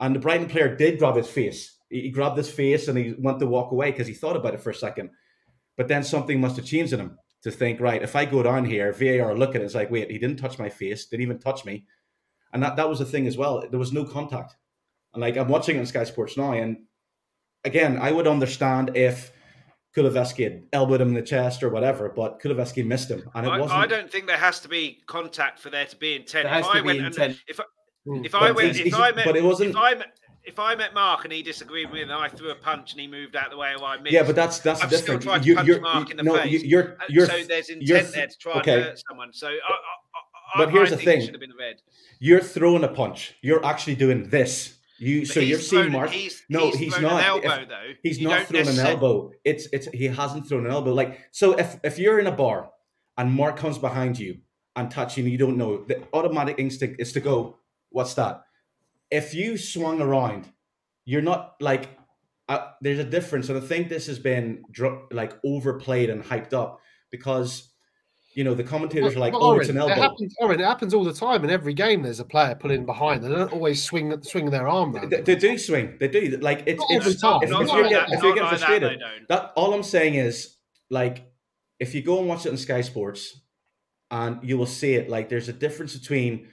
and 0.00 0.14
the 0.14 0.20
Brighton 0.20 0.48
player 0.48 0.74
did 0.74 0.98
grab 0.98 1.16
his 1.16 1.28
face. 1.28 1.78
He, 1.88 2.02
he 2.02 2.10
grabbed 2.10 2.36
his 2.36 2.50
face 2.50 2.88
and 2.88 2.98
he 2.98 3.14
went 3.16 3.38
to 3.38 3.46
walk 3.46 3.70
away 3.70 3.92
because 3.92 4.08
he 4.08 4.14
thought 4.14 4.36
about 4.36 4.54
it 4.54 4.60
for 4.60 4.70
a 4.70 4.74
second, 4.74 5.10
but 5.76 5.86
then 5.86 6.02
something 6.02 6.40
must 6.40 6.56
have 6.56 6.66
changed 6.66 6.92
in 6.92 6.98
him 6.98 7.18
to 7.44 7.52
think, 7.52 7.80
right, 7.80 8.02
if 8.02 8.16
I 8.16 8.24
go 8.24 8.42
down 8.42 8.64
here, 8.64 8.92
VAR 8.92 9.34
look 9.34 9.54
at 9.54 9.62
it, 9.62 9.64
it's 9.64 9.74
like, 9.74 9.90
wait, 9.90 10.10
he 10.10 10.18
didn't 10.18 10.38
touch 10.38 10.58
my 10.58 10.68
face, 10.68 11.06
didn't 11.06 11.22
even 11.22 11.38
touch 11.38 11.64
me 11.64 11.86
and 12.52 12.62
that 12.62 12.76
that 12.76 12.88
was 12.88 12.98
the 12.98 13.04
thing 13.04 13.26
as 13.26 13.36
well. 13.36 13.64
There 13.68 13.78
was 13.78 13.92
no 13.92 14.04
contact. 14.04 14.56
And 15.14 15.20
like 15.20 15.36
I'm 15.36 15.48
watching 15.48 15.76
it 15.76 15.80
on 15.80 15.86
Sky 15.86 16.04
Sports 16.04 16.36
now, 16.36 16.52
and 16.52 16.78
again, 17.64 17.98
I 17.98 18.12
would 18.12 18.26
understand 18.26 18.96
if 18.96 19.32
Kulusevski 19.96 20.44
had 20.44 20.62
elbowed 20.72 21.00
him 21.00 21.08
in 21.08 21.14
the 21.14 21.22
chest 21.22 21.62
or 21.62 21.68
whatever, 21.68 22.08
but 22.08 22.40
Kulusevski 22.40 22.84
missed 22.84 23.10
him, 23.10 23.28
and 23.34 23.46
it 23.46 23.50
I, 23.50 23.58
wasn't. 23.58 23.80
I 23.80 23.86
don't 23.86 24.10
think 24.10 24.26
there 24.26 24.38
has 24.38 24.60
to 24.60 24.68
be 24.68 25.02
contact 25.06 25.60
for 25.60 25.70
there 25.70 25.86
to 25.86 25.96
be 25.96 26.16
intent. 26.16 26.44
There 26.44 26.52
has 26.52 26.66
if 26.66 26.72
to 26.72 26.78
I 26.78 26.82
be 26.82 26.98
intent. 26.98 27.38
if 27.46 27.60
I, 27.60 27.64
hmm. 28.06 28.24
if 28.24 28.34
I 28.34 28.50
went, 28.52 28.76
if 28.78 28.94
I 28.94 29.12
met, 29.12 29.26
but 29.26 29.36
it 29.36 29.44
wasn't. 29.44 29.70
If 29.70 29.76
I 29.76 29.94
met, 29.94 30.18
if 30.44 30.58
I 30.58 30.74
met 30.74 30.94
Mark 30.94 31.24
and 31.24 31.32
he 31.32 31.42
disagreed 31.42 31.86
with 31.86 31.94
me 31.94 32.02
and 32.02 32.12
I 32.12 32.28
threw 32.28 32.50
a 32.50 32.54
punch 32.54 32.92
and 32.92 33.00
he 33.00 33.06
moved 33.06 33.36
out 33.36 33.50
the 33.50 33.56
way 33.56 33.74
I 33.80 33.98
missed, 33.98 34.12
yeah, 34.12 34.22
but 34.22 34.34
that's 34.34 34.60
that's 34.60 34.82
I've 34.82 34.90
different. 34.90 35.22
Still 35.22 35.32
tried 35.32 35.44
to 35.44 35.54
punch 35.54 35.68
you're, 35.68 35.80
Mark 35.80 36.10
in 36.10 36.16
the 36.16 36.22
no, 36.22 36.36
face. 36.36 36.62
You're, 36.62 36.96
you're, 37.08 37.26
so 37.26 37.42
there's 37.44 37.68
intent 37.68 38.12
there 38.12 38.26
to 38.26 38.38
try 38.38 38.52
okay. 38.60 38.74
and 38.74 38.82
hurt 38.84 39.02
someone. 39.08 39.32
So 39.32 39.48
I, 39.48 39.50
I, 39.50 39.76
but 40.56 40.70
here's 40.70 40.90
the 40.90 40.96
thing: 40.96 41.20
should 41.20 41.34
have 41.34 41.40
been 41.40 41.54
red 41.58 41.80
you're 42.22 42.40
throwing 42.40 42.84
a 42.84 42.88
punch. 42.88 43.34
You're 43.42 43.66
actually 43.66 43.96
doing 43.96 44.28
this. 44.28 44.78
You 45.00 45.24
so 45.24 45.40
you're 45.40 45.58
seeing 45.58 45.90
Mark. 45.90 46.10
He's, 46.10 46.40
no, 46.48 46.66
he's, 46.66 46.76
he's 46.76 47.00
not. 47.00 47.20
Elbow, 47.24 47.64
though. 47.68 47.92
He's 48.04 48.20
you 48.20 48.28
not 48.28 48.46
throwing 48.46 48.68
an 48.68 48.78
elbow. 48.78 49.32
It's 49.44 49.66
it's 49.72 49.88
he 49.88 50.06
hasn't 50.06 50.48
thrown 50.48 50.64
an 50.64 50.70
elbow. 50.70 50.94
Like 50.94 51.18
so, 51.32 51.54
if 51.54 51.80
if 51.82 51.98
you're 51.98 52.20
in 52.20 52.28
a 52.28 52.32
bar 52.32 52.70
and 53.18 53.32
Mark 53.32 53.56
comes 53.56 53.76
behind 53.76 54.20
you 54.20 54.38
and 54.76 54.88
touching 54.88 55.24
you, 55.24 55.32
you 55.32 55.38
don't 55.38 55.56
know. 55.56 55.82
The 55.82 56.04
automatic 56.12 56.60
instinct 56.60 57.00
is 57.00 57.12
to 57.14 57.20
go. 57.20 57.56
What's 57.90 58.14
that? 58.14 58.44
If 59.10 59.34
you 59.34 59.56
swung 59.56 60.00
around, 60.00 60.46
you're 61.04 61.22
not 61.22 61.56
like. 61.60 61.88
Uh, 62.48 62.68
there's 62.80 63.00
a 63.00 63.04
difference, 63.04 63.48
and 63.48 63.58
I 63.58 63.60
think 63.60 63.88
this 63.88 64.06
has 64.06 64.20
been 64.20 64.62
like 65.10 65.32
overplayed 65.44 66.08
and 66.08 66.22
hyped 66.22 66.52
up 66.52 66.80
because 67.10 67.71
you 68.34 68.44
know, 68.44 68.54
the 68.54 68.64
commentators 68.64 69.14
are 69.14 69.18
like, 69.18 69.34
"Oh, 69.34 69.58
it's 69.58 69.68
an 69.68 69.76
elbow." 69.76 69.92
It 69.92 69.98
happens, 69.98 70.34
Oren, 70.40 70.60
it 70.60 70.64
happens 70.64 70.94
all 70.94 71.04
the 71.04 71.12
time 71.12 71.44
in 71.44 71.50
every 71.50 71.74
game. 71.74 72.02
There's 72.02 72.20
a 72.20 72.24
player 72.24 72.54
pulling 72.54 72.86
behind. 72.86 73.22
They 73.22 73.28
don't 73.28 73.52
always 73.52 73.82
swing 73.82 74.22
swing 74.22 74.50
their 74.50 74.68
arm. 74.68 74.92
They, 74.92 75.20
they, 75.20 75.34
do 75.34 75.58
swing. 75.58 75.96
They 76.00 76.08
do. 76.08 76.38
Like 76.40 76.62
it's, 76.66 76.82
it's 76.88 77.06
every 77.06 77.14
time. 77.14 77.42
If, 77.42 77.50
if, 77.50 77.72
you're, 77.72 77.88
get, 77.88 78.10
if 78.10 78.22
you're 78.22 78.34
getting 78.34 78.48
frustrated, 78.48 79.00
that, 79.00 79.28
that 79.28 79.52
all 79.54 79.74
I'm 79.74 79.82
saying 79.82 80.14
is 80.14 80.56
like, 80.88 81.30
if 81.78 81.94
you 81.94 82.02
go 82.02 82.20
and 82.20 82.28
watch 82.28 82.46
it 82.46 82.50
on 82.50 82.56
Sky 82.56 82.80
Sports, 82.80 83.38
and 84.10 84.38
you 84.42 84.56
will 84.56 84.66
see 84.66 84.94
it. 84.94 85.10
Like, 85.10 85.28
there's 85.28 85.48
a 85.48 85.54
difference 85.54 85.96
between. 85.96 86.48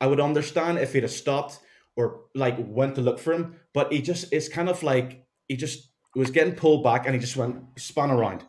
I 0.00 0.06
would 0.06 0.20
understand 0.20 0.78
if 0.78 0.92
he'd 0.92 1.04
have 1.04 1.12
stopped 1.12 1.58
or 1.96 2.24
like 2.34 2.56
went 2.58 2.96
to 2.96 3.00
look 3.00 3.18
for 3.18 3.32
him, 3.32 3.56
but 3.72 3.92
he 3.92 4.02
just 4.02 4.32
it's 4.32 4.48
kind 4.48 4.68
of 4.68 4.82
like 4.82 5.24
he 5.48 5.56
just 5.56 5.88
was 6.14 6.30
getting 6.30 6.54
pulled 6.54 6.82
back 6.82 7.06
and 7.06 7.14
he 7.14 7.20
just 7.20 7.36
went 7.36 7.62
spun 7.78 8.10
around 8.10 8.44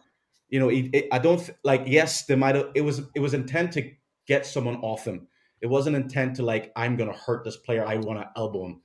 you 0.49 0.59
know, 0.59 0.69
it, 0.69 0.89
it, 0.93 1.07
I 1.11 1.19
don't 1.19 1.39
th- 1.39 1.57
like. 1.63 1.83
Yes, 1.85 2.25
they 2.25 2.35
might 2.35 2.55
have. 2.55 2.69
It 2.75 2.81
was 2.81 3.01
it 3.15 3.19
was 3.19 3.33
intent 3.33 3.73
to 3.73 3.91
get 4.27 4.45
someone 4.45 4.77
off 4.77 5.05
him. 5.05 5.27
It 5.61 5.67
wasn't 5.67 5.95
intent 5.95 6.35
to 6.37 6.43
like 6.43 6.71
I'm 6.75 6.95
going 6.95 7.11
to 7.11 7.17
hurt 7.17 7.43
this 7.43 7.57
player. 7.57 7.85
I 7.85 7.97
want 7.97 8.19
to 8.19 8.29
elbow 8.35 8.65
him. 8.65 8.81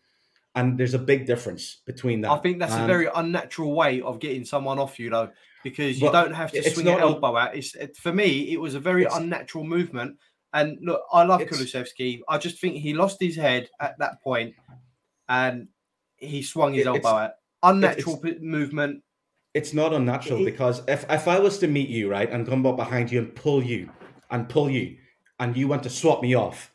And 0.55 0.77
there's 0.79 0.95
a 0.95 0.99
big 0.99 1.27
difference 1.27 1.79
between 1.87 2.21
that. 2.23 2.31
I 2.31 2.39
think 2.39 2.59
that's 2.59 2.75
and, 2.75 2.85
a 2.85 2.87
very 2.87 3.09
unnatural 3.15 3.73
way 3.73 4.03
of 4.03 4.21
getting 4.21 4.45
someone 4.45 4.79
off 4.79 4.99
you, 4.99 5.09
though, 5.09 5.31
because 5.65 5.99
you 6.01 6.13
don't 6.13 6.35
have 6.35 6.53
to 6.53 6.71
swing 6.71 6.87
your 6.87 7.01
elbow 7.01 7.37
out. 7.37 7.57
It's 7.57 7.75
it, 7.75 7.97
for 7.97 8.13
me, 8.13 8.53
it 8.53 8.61
was 8.61 8.75
a 8.75 8.81
very 8.81 9.05
unnatural 9.05 9.65
movement. 9.65 10.19
And 10.53 10.77
look, 10.83 11.03
I 11.11 11.23
love 11.23 11.41
Kulusevski. 11.41 12.21
I 12.29 12.37
just 12.37 12.61
think 12.61 12.77
he 12.77 12.93
lost 12.93 13.17
his 13.19 13.37
head 13.37 13.71
at 13.81 13.99
that 13.99 14.23
point, 14.23 14.55
and 15.29 15.69
he 16.19 16.43
swung 16.43 16.75
his 16.75 16.87
elbow 16.87 17.09
out. 17.09 17.31
Unnatural 17.63 18.21
movement 18.41 19.03
it's 19.55 19.75
not 19.75 19.93
unnatural 19.93 20.45
because 20.45 20.83
if, 20.89 21.05
if 21.11 21.29
I 21.29 21.39
was 21.39 21.59
to 21.59 21.69
meet 21.69 21.89
you, 21.89 22.11
right, 22.11 22.31
and 22.31 22.47
come 22.47 22.65
up 22.67 22.77
behind 22.77 23.13
you 23.13 23.19
and 23.19 23.35
pull 23.35 23.63
you 23.63 23.91
and 24.31 24.49
pull 24.49 24.71
you, 24.71 24.97
and 25.39 25.57
you 25.57 25.69
want 25.69 25.83
to 25.83 25.91
swap 25.91 26.23
me 26.23 26.35
off, 26.35 26.73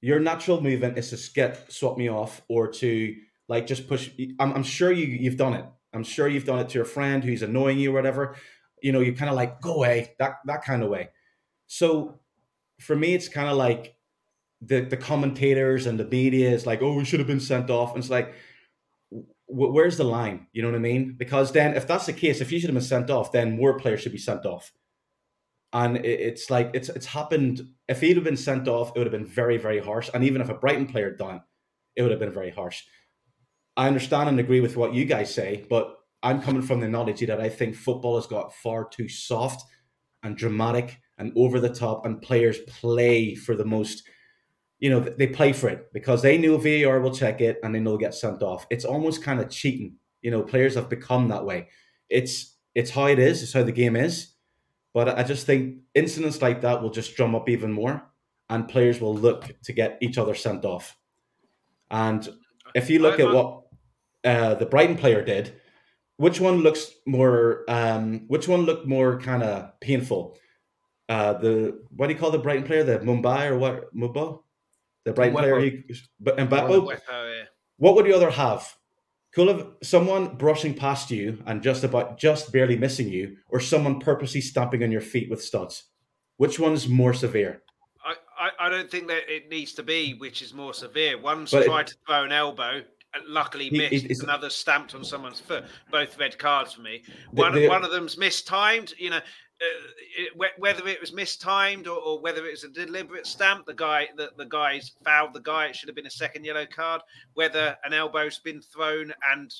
your 0.00 0.20
natural 0.20 0.60
movement 0.60 0.98
is 0.98 1.10
to 1.10 1.32
get 1.32 1.72
swap 1.72 1.96
me 1.96 2.08
off 2.08 2.42
or 2.48 2.68
to 2.68 3.16
like 3.48 3.66
just 3.66 3.88
push. 3.88 4.10
I'm, 4.38 4.52
I'm 4.52 4.62
sure 4.62 4.92
you 4.92 5.06
you've 5.06 5.36
done 5.36 5.54
it. 5.54 5.64
I'm 5.92 6.04
sure 6.04 6.28
you've 6.28 6.44
done 6.44 6.58
it 6.58 6.68
to 6.70 6.74
your 6.74 6.84
friend 6.84 7.24
who's 7.24 7.42
annoying 7.42 7.78
you 7.78 7.90
or 7.90 7.94
whatever. 7.94 8.36
You 8.82 8.92
know, 8.92 9.00
you 9.00 9.14
kind 9.14 9.30
of 9.30 9.36
like 9.36 9.60
go 9.60 9.74
away 9.76 10.14
that 10.18 10.36
that 10.44 10.62
kind 10.62 10.82
of 10.82 10.90
way. 10.90 11.10
So 11.66 12.20
for 12.78 12.94
me, 12.94 13.14
it's 13.14 13.28
kind 13.28 13.48
of 13.48 13.56
like 13.56 13.96
the 14.60 14.80
the 14.80 14.96
commentators 14.96 15.86
and 15.86 15.98
the 15.98 16.04
media 16.04 16.50
is 16.50 16.66
like, 16.66 16.82
oh, 16.82 16.94
we 16.94 17.04
should 17.04 17.20
have 17.20 17.26
been 17.26 17.40
sent 17.40 17.70
off. 17.70 17.94
And 17.94 17.98
it's 17.98 18.10
like 18.10 18.34
where's 19.48 19.96
the 19.96 20.04
line? 20.04 20.46
You 20.52 20.62
know 20.62 20.68
what 20.68 20.76
I 20.76 20.80
mean? 20.80 21.16
Because 21.18 21.52
then, 21.52 21.74
if 21.74 21.86
that's 21.86 22.06
the 22.06 22.12
case, 22.12 22.40
if 22.40 22.52
you 22.52 22.60
should 22.60 22.70
have 22.70 22.74
been 22.74 22.82
sent 22.82 23.10
off, 23.10 23.32
then 23.32 23.56
more 23.56 23.78
players 23.78 24.00
should 24.00 24.12
be 24.12 24.18
sent 24.18 24.44
off. 24.44 24.72
And 25.72 25.98
it's 25.98 26.50
like 26.50 26.70
it's 26.74 26.88
it's 26.88 27.06
happened. 27.06 27.68
If 27.88 28.00
he'd 28.00 28.16
have 28.16 28.24
been 28.24 28.36
sent 28.36 28.68
off, 28.68 28.92
it 28.94 28.98
would 28.98 29.06
have 29.06 29.12
been 29.12 29.26
very 29.26 29.58
very 29.58 29.80
harsh. 29.80 30.08
And 30.14 30.24
even 30.24 30.40
if 30.40 30.48
a 30.48 30.54
Brighton 30.54 30.86
player 30.86 31.10
done, 31.10 31.42
it 31.96 32.02
would 32.02 32.10
have 32.10 32.20
been 32.20 32.32
very 32.32 32.50
harsh. 32.50 32.82
I 33.76 33.86
understand 33.86 34.28
and 34.28 34.40
agree 34.40 34.60
with 34.60 34.76
what 34.76 34.94
you 34.94 35.04
guys 35.04 35.32
say, 35.32 35.64
but 35.68 35.94
I'm 36.22 36.42
coming 36.42 36.62
from 36.62 36.80
the 36.80 36.88
knowledge 36.88 37.20
that 37.20 37.40
I 37.40 37.48
think 37.48 37.76
football 37.76 38.16
has 38.16 38.26
got 38.26 38.54
far 38.54 38.88
too 38.88 39.08
soft 39.08 39.62
and 40.22 40.36
dramatic 40.36 40.98
and 41.16 41.32
over 41.36 41.60
the 41.60 41.68
top, 41.68 42.06
and 42.06 42.22
players 42.22 42.58
play 42.66 43.34
for 43.34 43.54
the 43.54 43.64
most 43.64 44.02
you 44.78 44.90
know, 44.90 45.00
they 45.00 45.26
play 45.26 45.52
for 45.52 45.68
it 45.68 45.92
because 45.92 46.22
they 46.22 46.38
know 46.38 46.56
VAR 46.56 47.00
will 47.00 47.14
check 47.14 47.40
it 47.40 47.58
and 47.62 47.74
they 47.74 47.80
know 47.80 47.96
get 47.96 48.14
sent 48.14 48.42
off. 48.42 48.66
It's 48.70 48.84
almost 48.84 49.22
kind 49.22 49.40
of 49.40 49.50
cheating. 49.50 49.96
You 50.22 50.30
know, 50.30 50.42
players 50.42 50.74
have 50.74 50.88
become 50.88 51.28
that 51.28 51.44
way. 51.44 51.68
It's 52.08 52.56
it's 52.74 52.90
how 52.90 53.06
it 53.06 53.18
is. 53.18 53.42
It's 53.42 53.52
how 53.52 53.64
the 53.64 53.72
game 53.72 53.96
is. 53.96 54.34
But 54.94 55.18
I 55.18 55.22
just 55.22 55.46
think 55.46 55.78
incidents 55.94 56.40
like 56.40 56.60
that 56.62 56.82
will 56.82 56.90
just 56.90 57.16
drum 57.16 57.34
up 57.34 57.48
even 57.48 57.72
more, 57.72 58.02
and 58.48 58.68
players 58.68 59.00
will 59.00 59.14
look 59.14 59.50
to 59.64 59.72
get 59.72 59.98
each 60.00 60.18
other 60.18 60.34
sent 60.34 60.64
off. 60.64 60.96
And 61.90 62.28
if 62.74 62.88
you 62.90 63.00
look 63.00 63.20
at 63.20 63.32
what 63.32 63.62
uh, 64.24 64.54
the 64.54 64.66
Brighton 64.66 64.96
player 64.96 65.24
did, 65.24 65.54
which 66.16 66.40
one 66.40 66.58
looks 66.58 66.92
more? 67.06 67.64
Um, 67.68 68.24
which 68.28 68.48
one 68.48 68.62
looked 68.62 68.86
more 68.86 69.20
kind 69.20 69.42
of 69.42 69.78
painful? 69.80 70.36
Uh, 71.08 71.34
the 71.34 71.80
what 71.96 72.06
do 72.06 72.12
you 72.12 72.18
call 72.18 72.30
the 72.30 72.38
Brighton 72.38 72.64
player? 72.64 72.84
The 72.84 72.98
Mumbai 72.98 73.50
or 73.50 73.58
what? 73.58 73.94
Mubo? 73.94 74.42
The 75.08 75.14
Brighton 75.14 75.38
player. 75.38 75.58
He, 75.58 75.84
but 76.20 76.36
Mbappe. 76.36 76.68
Oh, 76.68 77.44
what 77.78 77.94
would 77.94 78.04
the 78.04 78.12
other 78.12 78.30
have? 78.30 78.76
Could 79.32 79.48
have 79.48 79.68
someone 79.82 80.36
brushing 80.36 80.74
past 80.74 81.10
you 81.10 81.42
and 81.46 81.62
just 81.62 81.82
about 81.82 82.18
just 82.18 82.52
barely 82.52 82.76
missing 82.76 83.08
you, 83.08 83.38
or 83.48 83.58
someone 83.58 84.00
purposely 84.00 84.42
stamping 84.42 84.82
on 84.82 84.92
your 84.92 85.00
feet 85.00 85.30
with 85.30 85.42
studs? 85.42 85.84
Which 86.36 86.60
one's 86.60 86.88
more 86.88 87.14
severe? 87.14 87.62
I, 88.04 88.14
I, 88.38 88.66
I 88.66 88.68
don't 88.68 88.90
think 88.90 89.08
that 89.08 89.34
it 89.34 89.48
needs 89.48 89.72
to 89.74 89.82
be 89.82 90.12
which 90.12 90.42
is 90.42 90.52
more 90.52 90.74
severe. 90.74 91.18
One's 91.18 91.52
but 91.52 91.64
tried 91.64 91.82
it, 91.82 91.86
to 91.88 91.94
throw 92.06 92.24
an 92.24 92.32
elbow, 92.32 92.82
luckily 93.26 93.70
missed. 93.70 94.06
He, 94.06 94.14
another 94.22 94.50
stamped 94.50 94.94
on 94.94 95.04
someone's 95.04 95.40
foot. 95.40 95.64
Both 95.90 96.18
red 96.18 96.38
cards 96.38 96.74
for 96.74 96.82
me. 96.82 97.02
One, 97.30 97.54
the, 97.54 97.60
the, 97.60 97.68
one 97.68 97.82
of 97.82 97.90
them's 97.90 98.18
mistimed. 98.18 98.92
You 98.98 99.10
know, 99.10 99.20
whether 100.58 100.86
it 100.86 101.00
was 101.00 101.12
mistimed 101.12 101.86
or, 101.86 101.98
or, 101.98 102.20
whether 102.20 102.46
it 102.46 102.52
was 102.52 102.64
a 102.64 102.68
deliberate 102.68 103.26
stamp, 103.26 103.66
the 103.66 103.74
guy 103.74 104.08
the, 104.16 104.30
the 104.36 104.44
guy's 104.44 104.92
fouled 105.04 105.34
the 105.34 105.40
guy. 105.40 105.66
It 105.66 105.76
should 105.76 105.88
have 105.88 105.96
been 105.96 106.06
a 106.06 106.10
second 106.10 106.44
yellow 106.44 106.66
card. 106.66 107.00
Whether 107.34 107.76
an 107.84 107.92
elbow's 107.92 108.38
been 108.38 108.60
thrown 108.60 109.12
and 109.32 109.52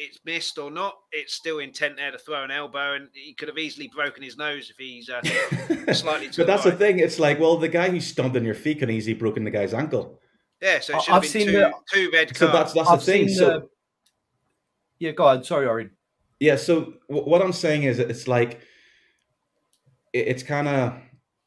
it's 0.00 0.18
missed 0.24 0.58
or 0.58 0.70
not, 0.70 0.96
it's 1.12 1.34
still 1.34 1.58
intent 1.58 1.96
there 1.96 2.10
to 2.10 2.18
throw 2.18 2.42
an 2.42 2.50
elbow, 2.50 2.94
and 2.94 3.08
he 3.12 3.34
could 3.34 3.48
have 3.48 3.58
easily 3.58 3.90
broken 3.94 4.22
his 4.22 4.36
nose 4.36 4.70
if 4.70 4.76
he's 4.78 5.10
uh, 5.10 5.20
slightly. 5.92 6.30
but 6.34 6.46
that's 6.46 6.64
right. 6.64 6.70
the 6.70 6.76
thing. 6.76 6.98
It's 6.98 7.18
like, 7.18 7.38
well, 7.38 7.58
the 7.58 7.68
guy 7.68 7.90
who 7.90 8.00
stomped 8.00 8.36
on 8.36 8.44
your 8.44 8.54
feet 8.54 8.78
can 8.78 8.90
easily 8.90 9.14
broken 9.14 9.44
the 9.44 9.50
guy's 9.50 9.74
ankle. 9.74 10.18
Yeah, 10.62 10.80
so 10.80 10.96
it 10.96 11.02
should 11.02 11.14
I've 11.14 11.22
have 11.22 11.32
been 11.32 11.46
two, 11.46 11.52
the, 11.52 11.72
two 11.92 12.10
red 12.12 12.34
cards. 12.34 12.38
So 12.38 12.46
that's 12.46 12.72
that's 12.72 12.88
I've 12.88 13.00
the 13.00 13.04
thing. 13.04 13.28
So 13.28 13.46
the... 13.46 13.68
yeah, 14.98 15.10
go 15.12 15.26
on. 15.26 15.44
Sorry, 15.44 15.66
Ori. 15.66 15.90
Yeah. 16.38 16.56
So 16.56 16.94
what 17.08 17.42
I'm 17.42 17.52
saying 17.52 17.82
is, 17.82 17.98
it's 17.98 18.26
like 18.26 18.60
it's 20.12 20.42
kind 20.42 20.68
of 20.68 20.94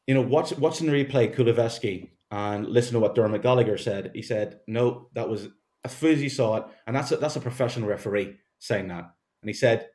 you 0.06 0.14
know 0.14 0.22
watch, 0.22 0.56
watching 0.58 0.86
the 0.86 0.92
replay 0.92 1.34
Kulusevski 1.34 2.10
and 2.30 2.66
listen 2.66 2.94
to 2.94 3.00
what 3.00 3.14
Dermot 3.14 3.42
Gallagher 3.42 3.78
said. 3.78 4.10
He 4.14 4.22
said, 4.22 4.60
"No, 4.66 5.08
that 5.14 5.28
was 5.28 5.48
as 5.84 5.92
soon 5.92 6.12
as 6.12 6.20
he 6.20 6.28
saw 6.28 6.56
it, 6.56 6.64
and 6.86 6.96
that's 6.96 7.12
a, 7.12 7.16
that's 7.16 7.36
a 7.36 7.40
professional 7.40 7.88
referee 7.88 8.36
saying 8.58 8.88
that." 8.88 9.04
And 9.42 9.48
he 9.48 9.52
said, 9.52 9.88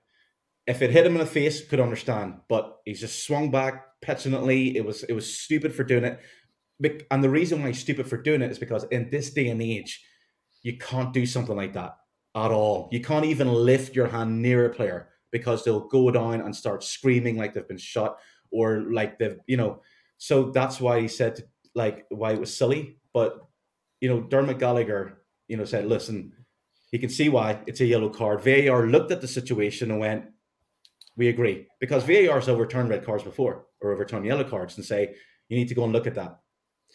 "If 0.68 0.82
it 0.82 0.92
hit 0.92 1.06
him 1.06 1.14
in 1.14 1.20
the 1.20 1.26
face, 1.26 1.68
could 1.68 1.80
understand, 1.80 2.42
but 2.48 2.78
he's 2.86 3.02
just 3.02 3.26
swung 3.26 3.52
back 3.52 3.86
petulantly. 4.02 4.78
It 4.78 4.86
was 4.86 5.04
it 5.04 5.14
was 5.14 5.40
stupid 5.40 5.74
for 5.74 5.84
doing 5.84 6.06
it, 6.06 7.08
and 7.12 7.24
the 7.24 7.30
reason 7.30 7.62
why 7.62 7.68
he's 7.68 7.80
stupid 7.80 8.08
for 8.08 8.18
doing 8.18 8.42
it 8.42 8.52
is 8.52 8.60
because 8.60 8.86
in 8.86 9.10
this 9.10 9.32
day 9.32 9.50
and 9.50 9.62
age, 9.62 10.04
you 10.64 10.78
can't 10.78 11.14
do 11.14 11.26
something 11.26 11.56
like 11.56 11.74
that 11.74 11.98
at 12.36 12.52
all. 12.52 12.90
You 12.92 13.02
can't 13.02 13.26
even 13.26 13.52
lift 13.52 13.96
your 13.96 14.08
hand 14.08 14.42
near 14.42 14.66
a 14.66 14.74
player." 14.74 15.10
Because 15.32 15.64
they'll 15.64 15.88
go 15.88 16.10
down 16.10 16.42
and 16.42 16.56
start 16.56 16.84
screaming 16.84 17.38
like 17.38 17.54
they've 17.54 17.68
been 17.68 17.78
shot, 17.78 18.18
or 18.52 18.82
like 18.91 19.18
the 19.20 19.39
you 19.47 19.58
know 19.58 19.82
so 20.18 20.52
that's 20.52 20.80
why 20.80 21.00
he 21.00 21.08
said 21.08 21.43
like 21.76 22.06
why 22.10 22.34
it 22.34 22.39
was 22.39 22.56
silly. 22.56 22.97
But 23.14 23.39
you 24.02 24.10
know 24.10 24.22
dermot 24.22 24.60
gallagher 24.60 25.20
you 25.47 25.58
know 25.58 25.66
said 25.66 25.86
listen 25.86 26.34
he 26.91 26.97
can 26.97 27.10
see 27.10 27.30
why 27.30 27.60
it's 27.68 27.82
a 27.82 27.86
yellow 27.86 28.10
card. 28.10 28.41
Var 28.41 28.88
looked 28.88 29.12
at 29.12 29.22
the 29.22 29.28
situation 29.28 29.91
and 29.91 30.00
went 30.00 30.26
we 31.16 31.28
agree. 31.28 31.68
Because 31.80 32.04
var 32.04 32.36
has 32.39 32.50
overturned 32.50 32.89
red 32.89 33.06
cards 33.06 33.24
before 33.24 33.66
or 33.82 33.91
overturned 33.91 34.26
yellow 34.26 34.43
cards 34.43 34.78
and 34.78 34.86
say 34.86 35.16
you 35.50 35.58
need 35.58 35.68
to 35.68 35.76
go 35.76 35.84
and 35.84 35.93
look 35.93 36.08
at 36.08 36.16
that 36.16 36.39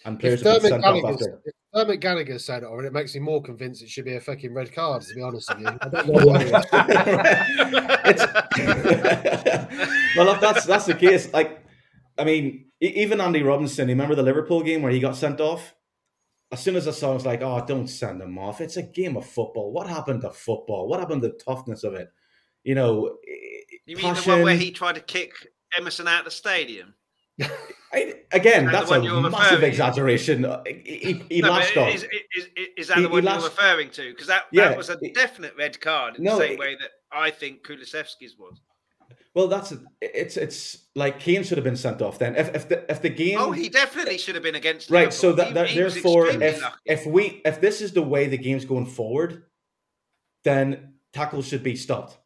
and 0.04 0.20
players 0.20 0.42
if 0.42 0.62
Dermot, 0.62 0.82
Gallagher, 0.82 1.40
if 1.44 1.54
Dermot 1.74 2.00
Gallagher 2.00 2.38
said 2.38 2.62
it, 2.62 2.66
or 2.66 2.84
it 2.84 2.92
makes 2.92 3.14
me 3.14 3.20
more 3.20 3.42
convinced 3.42 3.82
it 3.82 3.88
should 3.88 4.04
be 4.04 4.16
a 4.16 4.20
fucking 4.20 4.52
red 4.52 4.72
card. 4.72 5.02
To 5.02 5.14
be 5.14 5.22
honest 5.22 5.48
with 5.54 5.60
you, 5.60 5.68
I 5.68 5.88
don't 5.88 6.06
know 6.06 6.14
well, 10.16 10.34
if 10.34 10.40
that's 10.40 10.66
that's 10.66 10.86
the 10.86 10.94
case, 10.94 11.32
like 11.32 11.64
I 12.18 12.24
mean, 12.24 12.66
even 12.80 13.20
Andy 13.20 13.42
Robinson. 13.42 13.88
Remember 13.88 14.14
the 14.14 14.22
Liverpool 14.22 14.62
game 14.62 14.82
where 14.82 14.92
he 14.92 15.00
got 15.00 15.16
sent 15.16 15.40
off? 15.40 15.74
As 16.52 16.60
soon 16.60 16.76
as 16.76 16.86
I 16.86 16.92
saw, 16.92 17.10
I 17.10 17.14
was 17.14 17.26
like, 17.26 17.42
"Oh, 17.42 17.64
don't 17.66 17.88
send 17.88 18.20
him 18.20 18.38
off. 18.38 18.60
It's 18.60 18.76
a 18.76 18.82
game 18.82 19.16
of 19.16 19.26
football. 19.26 19.72
What 19.72 19.88
happened 19.88 20.20
to 20.20 20.30
football? 20.30 20.86
What 20.86 21.00
happened 21.00 21.22
to 21.22 21.28
the 21.28 21.34
toughness 21.34 21.82
of 21.82 21.94
it? 21.94 22.12
You 22.62 22.74
know." 22.74 23.16
You 23.86 23.96
mean 23.96 24.14
the 24.14 24.22
one 24.22 24.42
where 24.42 24.56
he 24.56 24.70
tried 24.70 24.94
to 24.94 25.00
kick 25.00 25.32
Emerson 25.76 26.08
out 26.08 26.20
of 26.20 26.24
the 26.26 26.30
stadium? 26.30 26.94
I, 27.92 28.14
again, 28.32 28.66
that's 28.66 28.90
a 28.90 29.00
massive 29.30 29.62
exaggeration. 29.62 30.44
Uh, 30.44 30.62
he, 30.66 31.22
he 31.28 31.40
no, 31.40 31.50
latched 31.50 31.76
on. 31.76 31.88
Is, 31.88 32.02
is, 32.02 32.48
is, 32.76 32.88
that 32.88 32.98
he, 32.98 33.02
the 33.04 33.08
one 33.08 33.24
you're 33.24 33.34
referring 33.34 33.90
to? 33.90 34.10
Because 34.10 34.26
that, 34.26 34.44
yeah, 34.50 34.70
that 34.70 34.76
was 34.76 34.88
a 34.88 34.96
definite 35.12 35.54
red 35.56 35.80
card 35.80 36.16
in 36.16 36.24
no, 36.24 36.38
the 36.38 36.48
same 36.48 36.58
way 36.58 36.76
that 36.80 36.90
I 37.12 37.30
think 37.30 37.64
Kulusevski's 37.64 38.36
was. 38.38 38.60
Well, 39.34 39.48
that's 39.48 39.72
it's 40.00 40.36
it's 40.36 40.86
like 40.94 41.18
Kane 41.18 41.42
should 41.42 41.58
have 41.58 41.64
been 41.64 41.76
sent 41.76 42.00
off 42.00 42.20
then. 42.20 42.36
If 42.36 42.54
if 42.54 42.68
the 42.68 42.90
if 42.90 43.02
the 43.02 43.10
game, 43.10 43.38
oh, 43.40 43.50
he 43.50 43.68
definitely 43.68 44.16
should 44.16 44.36
have 44.36 44.44
been 44.44 44.54
against. 44.54 44.90
Right. 44.90 45.06
Liverpool. 45.06 45.18
So 45.18 45.32
that, 45.32 45.54
that 45.54 45.68
he, 45.70 45.80
therefore, 45.80 46.28
if 46.28 46.62
lucky. 46.62 46.76
if 46.86 47.06
we 47.06 47.42
if 47.44 47.60
this 47.60 47.80
is 47.80 47.92
the 47.92 48.02
way 48.02 48.28
the 48.28 48.38
game's 48.38 48.64
going 48.64 48.86
forward, 48.86 49.42
then 50.44 50.94
tackles 51.12 51.48
should 51.48 51.64
be 51.64 51.74
stopped. 51.74 52.16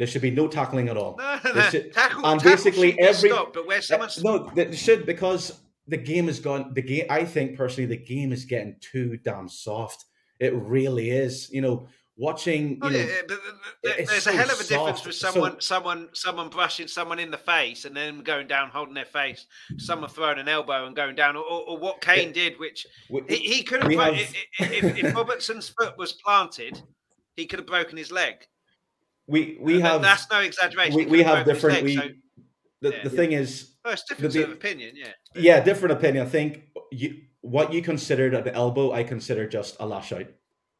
There 0.00 0.06
should 0.06 0.22
be 0.22 0.30
no 0.30 0.48
tackling 0.48 0.88
at 0.88 0.96
all. 0.96 1.14
No, 1.18 1.38
no, 1.44 1.52
no. 1.52 1.60
Should, 1.68 1.92
tackle, 1.92 2.24
and 2.24 2.42
basically 2.42 2.98
every 2.98 3.28
stop, 3.28 3.52
but 3.52 3.66
where 3.66 3.82
someone 3.82 4.08
uh, 4.08 4.22
no, 4.24 4.50
they 4.54 4.74
should 4.74 5.04
because 5.04 5.60
the 5.88 5.98
game 5.98 6.30
is 6.30 6.40
gone. 6.40 6.72
The 6.72 6.80
game, 6.80 7.04
I 7.10 7.22
think 7.22 7.54
personally, 7.54 7.84
the 7.84 8.02
game 8.02 8.32
is 8.32 8.46
getting 8.46 8.76
too 8.80 9.18
damn 9.18 9.46
soft. 9.46 10.06
It 10.38 10.54
really 10.54 11.10
is. 11.10 11.50
You 11.52 11.60
know, 11.60 11.86
watching. 12.16 12.78
Oh, 12.80 12.88
know, 12.88 12.96
yeah, 12.96 13.36
there's 13.82 14.22
so 14.22 14.30
a 14.30 14.34
hell 14.36 14.50
of 14.50 14.58
a 14.58 14.64
difference 14.64 15.04
with 15.04 15.16
someone, 15.16 15.60
so, 15.60 15.74
someone, 15.74 16.08
someone 16.14 16.48
brushing 16.48 16.88
someone 16.88 17.18
in 17.18 17.30
the 17.30 17.36
face 17.36 17.84
and 17.84 17.94
then 17.94 18.22
going 18.22 18.46
down, 18.46 18.70
holding 18.70 18.94
their 18.94 19.04
face. 19.04 19.44
Someone 19.76 20.08
throwing 20.08 20.38
an 20.38 20.48
elbow 20.48 20.86
and 20.86 20.96
going 20.96 21.14
down, 21.14 21.36
or, 21.36 21.42
or 21.42 21.76
what 21.76 22.00
Kane 22.00 22.32
did, 22.32 22.58
which 22.58 22.86
we, 23.10 23.20
he, 23.28 23.36
he, 23.36 23.62
could 23.62 23.82
have. 23.82 23.92
have 23.92 24.14
if, 24.14 24.34
if, 24.60 25.04
if 25.04 25.14
Robertson's 25.14 25.68
foot 25.68 25.98
was 25.98 26.14
planted, 26.14 26.80
he 27.36 27.44
could 27.44 27.58
have 27.58 27.66
broken 27.66 27.98
his 27.98 28.10
leg 28.10 28.46
we 29.30 29.58
we 29.60 29.80
have 29.80 30.02
that's 30.02 30.28
no 30.30 30.40
exaggeration. 30.40 30.96
We, 30.96 31.06
we 31.06 31.22
have 31.22 31.46
different. 31.46 31.84
We, 31.84 31.96
so, 31.96 32.08
the, 32.82 32.90
yeah. 32.90 33.02
the 33.04 33.10
thing 33.10 33.32
is, 33.32 33.76
oh, 33.84 33.92
it's 33.92 34.02
different 34.02 34.34
the, 34.34 34.50
opinion. 34.50 34.94
Yeah, 34.96 35.12
yeah, 35.34 35.60
different 35.60 35.92
opinion. 35.92 36.26
I 36.26 36.28
think 36.28 36.64
you 36.90 37.22
what 37.40 37.72
you 37.72 37.80
considered 37.80 38.34
an 38.34 38.48
elbow, 38.48 38.92
I 38.92 39.04
consider 39.04 39.46
just 39.46 39.76
a 39.80 39.86
lash 39.86 40.12
out 40.12 40.26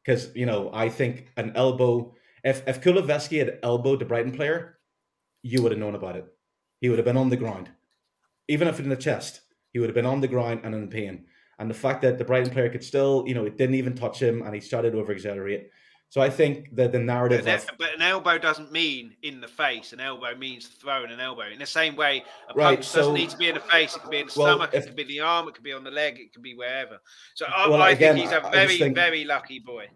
because 0.03 0.35
you 0.35 0.45
know 0.45 0.69
I 0.73 0.89
think 0.89 1.27
an 1.37 1.53
elbow. 1.55 2.13
If 2.43 2.67
if 2.67 2.81
Kulusevski 2.81 3.39
had 3.39 3.59
elbowed 3.63 3.99
the 3.99 4.05
Brighton 4.05 4.33
player, 4.33 4.77
you 5.43 5.61
would 5.61 5.71
have 5.71 5.79
known 5.79 5.95
about 5.95 6.17
it. 6.17 6.25
He 6.81 6.89
would 6.89 6.99
have 6.99 7.05
been 7.05 7.17
on 7.17 7.29
the 7.29 7.37
ground, 7.37 7.69
even 8.47 8.67
if 8.67 8.79
in 8.79 8.89
the 8.89 8.95
chest. 8.95 9.41
He 9.71 9.79
would 9.79 9.87
have 9.87 9.95
been 9.95 10.05
on 10.05 10.19
the 10.19 10.27
ground 10.27 10.61
and 10.65 10.75
in 10.75 10.89
pain. 10.89 11.25
And 11.57 11.69
the 11.69 11.75
fact 11.75 12.01
that 12.01 12.17
the 12.17 12.25
Brighton 12.25 12.51
player 12.51 12.69
could 12.69 12.83
still, 12.83 13.23
you 13.25 13.33
know, 13.33 13.45
it 13.45 13.57
didn't 13.57 13.75
even 13.75 13.95
touch 13.95 14.21
him, 14.21 14.41
and 14.41 14.53
he 14.53 14.59
started 14.59 14.91
to 14.91 14.99
over 14.99 15.13
exaggerate 15.13 15.69
so 16.11 16.19
I 16.19 16.29
think 16.29 16.75
that 16.75 16.91
the 16.91 16.99
narrative, 16.99 17.45
but 17.45 17.61
an, 17.61 17.75
but 17.79 17.95
an, 17.95 18.01
elbow 18.01 18.37
doesn't 18.37 18.69
mean 18.69 19.15
in 19.23 19.39
the 19.39 19.47
face. 19.47 19.93
An 19.93 20.01
elbow 20.01 20.35
means 20.35 20.67
throwing 20.67 21.09
an 21.09 21.21
elbow. 21.21 21.43
In 21.43 21.57
the 21.57 21.65
same 21.65 21.95
way, 21.95 22.25
a 22.49 22.53
right, 22.53 22.75
punch 22.75 22.85
so, 22.85 22.99
doesn't 22.99 23.13
need 23.13 23.29
to 23.29 23.37
be 23.37 23.47
in 23.47 23.55
the 23.55 23.61
face. 23.61 23.95
It 23.95 24.01
can 24.01 24.09
be 24.09 24.19
in 24.19 24.27
the 24.27 24.33
well, 24.35 24.57
stomach. 24.57 24.71
If, 24.73 24.83
it 24.83 24.87
can 24.87 24.95
be 24.97 25.05
the 25.05 25.21
arm. 25.21 25.47
It 25.47 25.55
can 25.55 25.63
be 25.63 25.71
on 25.71 25.85
the 25.85 25.89
leg. 25.89 26.19
It 26.19 26.33
can 26.33 26.41
be 26.41 26.53
wherever. 26.53 26.99
So 27.35 27.45
I, 27.45 27.69
well, 27.69 27.81
I 27.81 27.91
again, 27.91 28.15
think 28.15 28.27
he's 28.27 28.35
a 28.35 28.41
very, 28.51 28.77
think, 28.77 28.93
very 28.93 29.23
lucky 29.23 29.59
boy. 29.59 29.87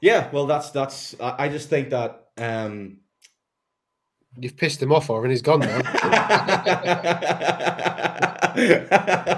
Yeah, 0.00 0.30
well, 0.30 0.46
that's 0.46 0.70
that's. 0.70 1.16
I 1.20 1.48
just 1.48 1.68
think 1.68 1.90
that. 1.90 2.28
um 2.38 2.98
You've 4.40 4.56
pissed 4.56 4.80
him 4.80 4.92
off, 4.92 5.10
and 5.10 5.28
he's 5.28 5.42
gone 5.42 5.58
now. 5.58 5.78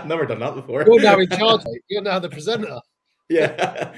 Never 0.05 0.27
done 0.27 0.41
that 0.41 0.55
before. 0.55 0.85
You're 0.87 1.01
now 1.01 1.19
in 1.19 1.31
charge. 1.31 1.63
You're 1.89 2.03
now 2.03 2.19
the 2.19 2.29
presenter. 2.29 2.79
Yeah. 3.33 3.95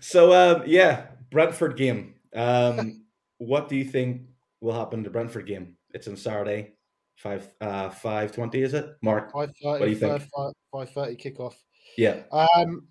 So 0.00 0.34
um, 0.34 0.64
yeah, 0.66 1.06
Brentford 1.30 1.76
game. 1.76 2.14
Um, 2.34 3.04
what 3.38 3.68
do 3.68 3.76
you 3.76 3.84
think 3.84 4.22
will 4.60 4.72
happen 4.72 5.04
to 5.04 5.10
Brentford 5.10 5.46
game? 5.46 5.76
It's 5.92 6.08
on 6.08 6.16
Saturday, 6.16 6.72
five 7.16 7.48
uh 7.60 7.90
five 7.90 8.32
twenty. 8.32 8.62
Is 8.62 8.74
it, 8.74 8.96
Mark? 9.02 9.32
Five 9.32 9.52
thirty. 9.62 9.80
What 9.80 9.86
do 9.86 9.90
you 9.90 9.96
think? 9.96 10.22
Five 10.72 10.90
thirty 10.90 11.16
kickoff. 11.16 11.54
Yeah. 11.96 12.22
Um. 12.32 12.88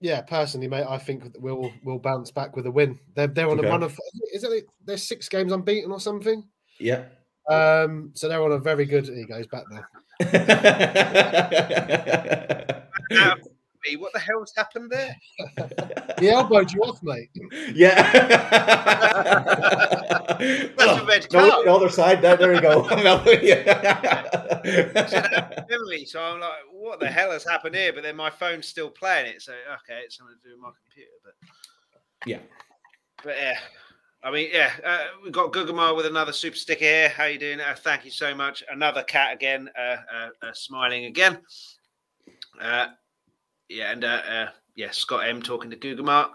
Yeah, 0.00 0.20
personally, 0.20 0.68
mate, 0.68 0.86
I 0.88 0.98
think 0.98 1.24
we'll 1.38 1.72
we'll 1.82 1.98
bounce 1.98 2.30
back 2.30 2.56
with 2.56 2.66
a 2.66 2.70
win. 2.70 2.98
They're 3.14 3.26
they're 3.26 3.48
on 3.48 3.58
okay. 3.58 3.68
a 3.68 3.70
run 3.70 3.82
of 3.82 3.98
is 4.32 4.44
it 4.44 4.66
there's 4.84 5.02
six 5.02 5.28
games 5.28 5.52
unbeaten 5.52 5.90
or 5.90 6.00
something? 6.00 6.44
Yeah. 6.78 7.04
Um. 7.48 8.10
So 8.14 8.28
they're 8.28 8.42
on 8.42 8.52
a 8.52 8.58
very 8.58 8.84
good. 8.84 9.06
He 9.06 9.24
goes 9.24 9.46
back 9.46 9.64
there. 9.70 9.88
what 13.96 14.12
the 14.12 14.18
hell's 14.18 14.52
happened 14.56 14.90
there? 14.90 15.16
He 16.20 16.30
elbowed 16.30 16.72
you 16.72 16.80
off, 16.82 17.02
mate. 17.02 17.28
Yeah. 17.72 18.00
That's 20.76 21.00
a 21.00 21.04
red 21.04 21.26
No, 21.32 21.50
card. 21.50 21.66
the 21.66 21.72
other 21.72 21.88
side. 21.88 22.22
There, 22.22 22.36
there 22.36 22.52
we 22.52 22.60
go. 22.60 22.82
memory. 25.68 26.04
So 26.04 26.22
I'm 26.22 26.38
like, 26.40 26.52
what 26.72 27.00
the 27.00 27.08
hell 27.08 27.32
has 27.32 27.44
happened 27.44 27.74
here? 27.74 27.92
But 27.92 28.02
then 28.04 28.14
my 28.16 28.30
phone's 28.30 28.66
still 28.68 28.90
playing 28.90 29.26
it. 29.26 29.42
So 29.42 29.52
okay, 29.52 30.00
it's 30.04 30.16
something 30.16 30.36
to 30.40 30.48
do 30.48 30.54
with 30.54 30.62
my 30.62 30.70
computer. 30.84 31.10
But 31.24 31.34
yeah. 32.26 32.38
but 33.22 33.36
yeah, 33.36 33.58
I 34.22 34.30
mean 34.30 34.50
yeah, 34.52 34.70
uh, 34.84 35.04
we've 35.22 35.32
got 35.32 35.52
Gugamar 35.52 35.96
with 35.96 36.06
another 36.06 36.32
super 36.32 36.56
sticker 36.56 36.84
here. 36.84 37.08
How 37.08 37.24
you 37.24 37.38
doing? 37.38 37.60
Uh, 37.60 37.74
thank 37.76 38.04
you 38.04 38.10
so 38.10 38.34
much. 38.34 38.62
Another 38.70 39.02
cat 39.02 39.32
again, 39.34 39.68
uh, 39.78 39.96
uh, 40.14 40.28
uh, 40.42 40.52
smiling 40.52 41.06
again. 41.06 41.38
Yeah, 43.68 43.92
and 43.92 44.04
uh, 44.04 44.22
uh, 44.28 44.48
yeah, 44.76 44.90
Scott 44.90 45.26
M 45.28 45.42
talking 45.42 45.70
to 45.70 45.76
Gugamar. 45.76 46.30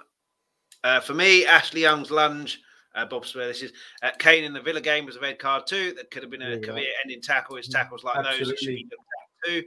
Uh, 0.84 1.00
for 1.00 1.14
me, 1.14 1.46
Ashley 1.46 1.82
Young's 1.82 2.12
lunge. 2.12 2.62
Uh, 2.96 3.06
Bob 3.06 3.26
Spur, 3.26 3.46
this 3.46 3.62
is 3.62 3.72
uh, 4.02 4.10
Kane 4.18 4.44
in 4.44 4.52
the 4.54 4.62
Villa 4.62 4.82
game 4.82 5.06
was 5.06 5.16
a 5.16 5.20
red 5.20 5.38
card 5.38 5.68
too. 5.68 5.94
That 5.96 6.10
could 6.10 6.24
have 6.24 6.32
been 6.32 6.42
a 6.42 6.46
Yeah, 6.50 6.56
right. 6.56 6.64
career-ending 6.64 7.22
tackle. 7.22 7.58
His 7.58 7.68
tackles 7.68 8.04
like 8.04 8.16
those 8.16 8.48
that 8.48 8.58
should 8.60 8.68
be 8.68 8.88
Absolutely. 8.88 8.90
looked 8.92 9.04
at 9.46 9.50
too. 9.50 9.64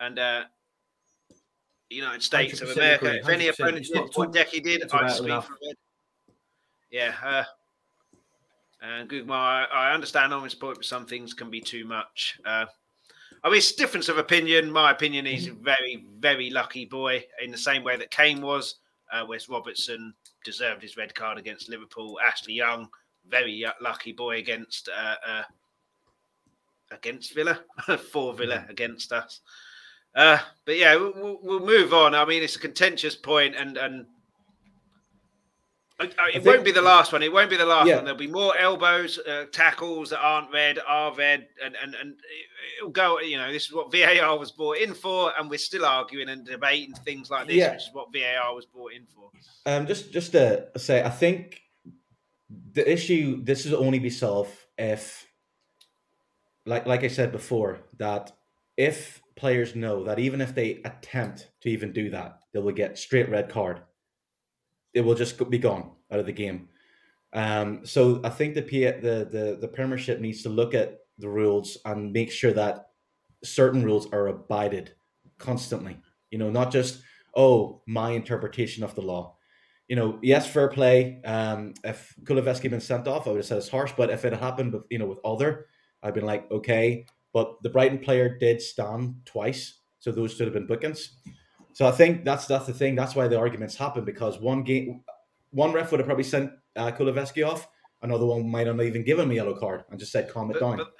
And 0.00 0.18
uh, 0.18 0.44
United 1.90 2.22
States 2.22 2.60
of 2.62 2.70
America, 2.70 3.06
agree, 3.06 3.18
if 3.18 3.28
any 3.28 3.44
100%. 3.46 3.50
opponent 3.50 3.86
did 3.86 4.10
what 4.14 4.32
Decky 4.32 4.62
did, 4.62 4.90
I'd 4.90 5.10
speak 5.10 5.26
enough. 5.26 5.46
for 5.46 5.58
red. 5.66 5.76
Yeah. 6.90 7.14
Uh, 7.22 7.44
and 8.80 9.08
Gugma, 9.08 9.30
I, 9.32 9.64
I 9.70 9.94
understand 9.94 10.32
Owen's 10.32 10.54
point, 10.54 10.78
but 10.78 10.84
some 10.84 11.06
things 11.06 11.34
can 11.34 11.50
be 11.50 11.60
too 11.60 11.84
much. 11.84 12.40
Uh, 12.44 12.64
I 13.44 13.48
mean, 13.48 13.58
it's 13.58 13.72
difference 13.72 14.08
of 14.08 14.18
opinion. 14.18 14.70
My 14.70 14.90
opinion 14.92 15.26
he's 15.26 15.48
a 15.48 15.52
very, 15.52 16.04
very 16.18 16.50
lucky 16.50 16.84
boy 16.84 17.24
in 17.42 17.50
the 17.50 17.58
same 17.58 17.82
way 17.82 17.96
that 17.96 18.10
Kane 18.10 18.40
was. 18.40 18.76
Uh, 19.12 19.24
Wes 19.28 19.48
Robertson 19.48 20.14
deserved 20.44 20.80
his 20.82 20.96
red 20.96 21.14
card 21.14 21.38
against 21.38 21.68
Liverpool. 21.68 22.18
Ashley 22.24 22.54
Young, 22.54 22.88
very 23.28 23.64
lucky 23.80 24.12
boy 24.12 24.38
against 24.38 24.88
uh, 24.88 25.14
uh, 25.26 25.42
against 26.90 27.34
Villa, 27.34 27.60
for 28.12 28.32
Villa 28.34 28.64
against 28.68 29.12
us. 29.12 29.40
Uh, 30.14 30.38
but 30.66 30.76
yeah, 30.78 30.94
we'll, 30.94 31.12
we'll- 31.16 31.38
we'll 31.42 31.66
move 31.66 31.92
on. 31.94 32.14
I 32.14 32.24
mean, 32.24 32.42
it's 32.42 32.56
a 32.56 32.60
contentious 32.60 33.16
point, 33.16 33.54
and 33.56 33.76
and 33.76 34.06
it 36.00 36.14
think- 36.32 36.44
won't 36.44 36.64
be 36.64 36.72
the 36.72 36.82
last 36.82 37.12
one. 37.12 37.22
It 37.22 37.32
won't 37.32 37.50
be 37.50 37.56
the 37.56 37.66
last 37.66 37.86
Yeah. 37.88 37.96
one. 37.96 38.04
There'll 38.04 38.18
be 38.18 38.26
more 38.26 38.56
elbows, 38.58 39.18
uh, 39.18 39.46
tackles 39.52 40.10
that 40.10 40.20
aren't 40.20 40.50
red, 40.52 40.78
are 40.86 41.14
red, 41.14 41.48
and 41.62 41.76
and 41.76 41.94
and 41.94 42.10
it- 42.12 42.46
it'll 42.78 42.90
go. 42.90 43.20
You 43.20 43.36
know, 43.36 43.52
this 43.52 43.66
is 43.66 43.72
what 43.72 43.92
VAR 43.92 44.38
was 44.38 44.50
brought 44.50 44.78
in 44.78 44.94
for, 44.94 45.32
and 45.38 45.48
we're 45.50 45.58
still 45.58 45.84
arguing 45.84 46.28
and 46.28 46.44
debating 46.44 46.94
things 46.94 47.30
like 47.30 47.46
this, 47.46 47.56
Yeah. 47.56 47.72
which 47.72 47.82
is 47.82 47.90
what 47.92 48.12
VAR 48.12 48.54
was 48.54 48.66
brought 48.66 48.92
in 48.92 49.06
for. 49.06 49.30
Um, 49.66 49.86
just 49.86 50.12
just 50.12 50.32
to 50.32 50.70
say, 50.76 51.02
I 51.02 51.10
think 51.10 51.62
the 52.72 52.90
issue 52.90 53.42
this 53.42 53.64
will 53.64 53.82
only 53.84 53.98
be 53.98 54.10
solved 54.10 54.52
if, 54.78 55.26
like 56.66 56.86
like 56.86 57.04
I 57.04 57.08
said 57.08 57.32
before, 57.32 57.80
that 57.98 58.32
if 58.76 59.20
players 59.36 59.74
know 59.74 60.04
that 60.04 60.18
even 60.18 60.40
if 60.40 60.54
they 60.54 60.80
attempt 60.84 61.50
to 61.60 61.68
even 61.68 61.92
do 61.92 62.10
that, 62.10 62.40
they 62.52 62.60
will 62.60 62.72
get 62.72 62.98
straight 62.98 63.28
red 63.28 63.48
card. 63.48 63.82
It 64.94 65.00
will 65.02 65.14
just 65.14 65.50
be 65.50 65.58
gone 65.58 65.92
out 66.10 66.20
of 66.20 66.26
the 66.26 66.32
game. 66.32 66.68
Um, 67.32 67.86
so 67.86 68.20
I 68.24 68.28
think 68.28 68.54
the, 68.54 68.60
the 68.60 69.28
the 69.30 69.58
the 69.60 69.68
Premiership 69.68 70.20
needs 70.20 70.42
to 70.42 70.48
look 70.48 70.74
at 70.74 70.98
the 71.18 71.28
rules 71.28 71.78
and 71.84 72.12
make 72.12 72.30
sure 72.30 72.52
that 72.52 72.90
certain 73.42 73.82
rules 73.82 74.06
are 74.12 74.26
abided 74.28 74.94
constantly. 75.38 75.98
You 76.30 76.38
know, 76.38 76.50
not 76.50 76.70
just 76.72 77.02
oh 77.34 77.82
my 77.86 78.10
interpretation 78.10 78.84
of 78.84 78.94
the 78.94 79.02
law 79.02 79.36
you 79.92 79.96
know, 79.96 80.18
yes, 80.22 80.46
fair 80.46 80.68
play. 80.68 81.20
Um, 81.22 81.74
if 81.84 82.14
Kulusevski 82.24 82.70
been 82.70 82.80
sent 82.80 83.06
off, 83.06 83.26
I 83.26 83.30
would 83.30 83.40
have 83.40 83.44
said 83.44 83.58
it's 83.58 83.68
harsh. 83.68 83.92
But 83.94 84.08
if 84.08 84.24
it 84.24 84.32
had 84.32 84.40
happened, 84.40 84.72
with, 84.72 84.84
you 84.88 84.98
know, 84.98 85.04
with 85.04 85.18
other, 85.22 85.66
I'd 86.02 86.14
been 86.14 86.24
like, 86.24 86.50
okay. 86.50 87.04
But 87.34 87.62
the 87.62 87.68
Brighton 87.68 87.98
player 87.98 88.38
did 88.38 88.62
stand 88.62 89.16
twice, 89.26 89.80
so 89.98 90.10
those 90.10 90.32
should 90.32 90.46
have 90.46 90.54
been 90.54 90.66
bookings. 90.66 91.16
So 91.72 91.86
I 91.86 91.90
think 91.92 92.24
that's 92.24 92.46
that's 92.46 92.66
the 92.66 92.72
thing. 92.74 92.94
That's 92.94 93.14
why 93.14 93.28
the 93.28 93.38
arguments 93.38 93.76
happen 93.76 94.04
because 94.04 94.38
one 94.40 94.62
game, 94.62 95.02
one 95.50 95.72
ref 95.72 95.90
would 95.90 96.00
have 96.00 96.06
probably 96.06 96.24
sent 96.24 96.52
uh, 96.76 96.90
Kulusevski 96.92 97.46
off. 97.46 97.68
Another 98.02 98.26
one 98.26 98.50
might 98.50 98.66
not 98.66 98.76
have 98.76 98.86
even 98.86 99.04
given 99.04 99.28
me 99.28 99.36
a 99.36 99.44
yellow 99.44 99.54
card 99.54 99.84
and 99.90 99.98
just 99.98 100.10
said 100.10 100.28
calm 100.28 100.50
it 100.50 100.54
But, 100.54 100.60
down. 100.60 100.76
but, 100.76 100.92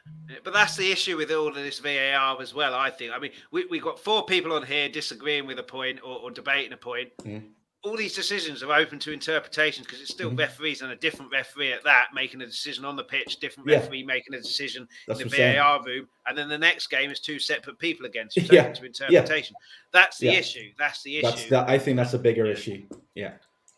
but 0.44 0.52
that's 0.52 0.76
the 0.76 0.92
issue 0.92 1.16
with 1.16 1.32
all 1.32 1.48
of 1.48 1.54
this 1.56 1.80
VAR 1.80 2.40
as 2.40 2.54
well. 2.54 2.74
I 2.74 2.90
think. 2.90 3.12
I 3.12 3.18
mean, 3.18 3.32
we 3.50 3.66
we 3.66 3.80
got 3.80 3.98
four 3.98 4.24
people 4.24 4.52
on 4.52 4.62
here 4.62 4.88
disagreeing 4.88 5.46
with 5.46 5.58
a 5.58 5.64
point 5.64 5.98
or, 6.04 6.18
or 6.20 6.30
debating 6.30 6.72
a 6.72 6.76
point. 6.76 7.10
Mm. 7.24 7.48
All 7.84 7.96
these 7.96 8.14
decisions 8.14 8.62
are 8.62 8.72
open 8.72 9.00
to 9.00 9.12
interpretations 9.12 9.84
because 9.86 10.00
it's 10.00 10.12
still 10.12 10.30
Mhm. 10.30 10.38
referees 10.38 10.82
and 10.82 10.92
a 10.92 10.96
different 10.96 11.32
referee 11.32 11.72
at 11.72 11.82
that 11.82 12.10
making 12.14 12.40
a 12.40 12.46
decision 12.46 12.84
on 12.84 12.94
the 12.94 13.02
pitch, 13.02 13.40
different 13.40 13.68
Yeah. 13.68 13.78
referee 13.78 14.04
making 14.04 14.34
a 14.34 14.40
decision 14.40 14.88
that's 15.08 15.18
in 15.20 15.26
the 15.28 15.34
I'm 15.34 15.36
saying. 15.36 15.56
VAR 15.56 15.82
room, 15.84 16.08
and 16.26 16.38
then 16.38 16.48
the 16.48 16.58
next 16.58 16.86
game 16.86 17.10
is 17.10 17.18
two 17.18 17.40
separate 17.40 17.80
people 17.80 18.06
again. 18.06 18.30
So 18.30 18.40
Yeah. 18.52 18.68
open 18.68 18.74
to 18.74 18.86
interpretation. 19.06 19.56
That's 19.92 20.18
the 20.18 20.26
Yeah. 20.26 20.32
issue. 20.34 20.72
That's 20.78 21.02
the 21.02 21.16
issue. 21.18 21.26
That's 21.26 21.44
that. 21.46 21.68
I 21.68 21.76
think 21.76 21.96
that's 21.96 22.14
a 22.14 22.18
bigger 22.20 22.46
Yeah. 22.46 22.52
issue. 22.52 22.86
Yeah. 23.16 23.32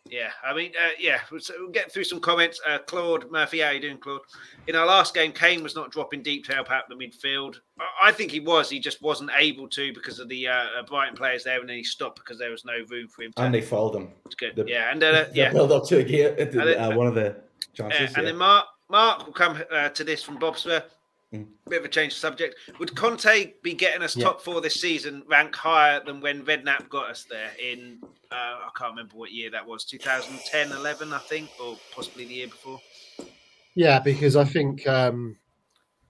Yeah, 0.07 0.29
I 0.43 0.53
mean, 0.53 0.71
uh, 0.79 0.89
yeah. 0.99 1.19
So 1.39 1.55
we'll 1.57 1.71
get 1.71 1.91
through 1.91 2.03
some 2.03 2.19
comments. 2.19 2.61
Uh, 2.65 2.77
Claude 2.77 3.29
Murphy, 3.31 3.59
how 3.61 3.69
are 3.69 3.73
you 3.73 3.79
doing, 3.79 3.97
Claude? 3.97 4.21
In 4.67 4.75
our 4.75 4.85
last 4.85 5.15
game, 5.15 5.31
Kane 5.31 5.63
was 5.63 5.73
not 5.75 5.91
dropping 5.91 6.21
deep 6.21 6.45
to 6.45 6.53
help 6.53 6.69
out 6.69 6.83
the 6.89 6.95
midfield. 6.95 7.55
I- 7.79 8.09
I 8.09 8.11
think 8.11 8.29
he 8.29 8.39
was. 8.39 8.69
He 8.69 8.79
just 8.79 9.01
wasn't 9.01 9.31
able 9.35 9.67
to 9.69 9.91
because 9.93 10.19
of 10.19 10.29
the 10.29 10.47
uh, 10.47 10.53
uh, 10.53 10.83
Brighton 10.83 11.15
players 11.15 11.43
there, 11.43 11.59
and 11.59 11.67
then 11.67 11.77
he 11.77 11.83
stopped 11.83 12.17
because 12.17 12.37
there 12.37 12.51
was 12.51 12.63
no 12.65 12.73
room 12.89 13.07
for 13.07 13.23
him. 13.23 13.33
To, 13.33 13.41
And 13.41 13.53
they 13.53 13.61
folled 13.61 13.95
him. 13.95 14.09
it's 14.27 14.35
good. 14.35 14.55
the- 14.55 14.65
yeah, 14.67 14.91
and 14.91 15.03
uh, 15.03 15.25
yeah, 15.33 15.51
build 15.51 15.71
up 15.71 15.85
to 15.87 15.97
a 15.99 16.03
then- 16.03 16.77
uh, 16.79 16.95
one 16.95 17.07
of 17.07 17.15
the 17.15 17.31
Uh, 17.31 17.33
chances. 17.73 17.99
and 18.15 18.17
yeah. 18.17 18.23
then 18.25 18.37
Mark 18.37 18.67
Mark 18.89 19.25
will 19.25 19.33
come 19.33 19.59
uh, 19.71 19.89
to 19.89 20.03
this 20.03 20.21
from 20.21 20.37
Bob 20.37 20.59
Spur. 20.59 20.83
Mm. 21.39 21.47
Bit 21.69 21.79
of 21.79 21.85
a 21.85 21.89
change 21.89 22.13
of 22.13 22.19
subject. 22.19 22.55
Would 22.79 22.95
Conte 22.95 23.53
be 23.61 23.73
getting 23.73 24.01
us 24.03 24.15
Yeah. 24.15 24.25
top 24.25 24.41
four 24.41 24.61
this 24.61 24.75
season, 24.79 25.23
rank 25.27 25.55
higher 25.55 26.01
than 26.03 26.21
when 26.21 26.45
Redknapp 26.45 26.89
got 26.89 27.09
us 27.09 27.25
there 27.29 27.51
in, 27.59 27.99
uh, 28.31 28.35
I 28.35 28.69
can't 28.77 28.91
remember 28.91 29.15
what 29.17 29.31
year 29.31 29.49
that 29.51 29.65
was, 29.65 29.83
2010, 29.85 30.71
11, 30.71 31.13
I 31.13 31.19
think, 31.19 31.49
or 31.59 31.77
possibly 31.93 32.25
the 32.25 32.33
year 32.33 32.47
before? 32.47 32.79
Yeah, 33.73 33.99
because 33.99 34.35
I 34.35 34.45
think 34.45 34.87
um, 34.87 35.37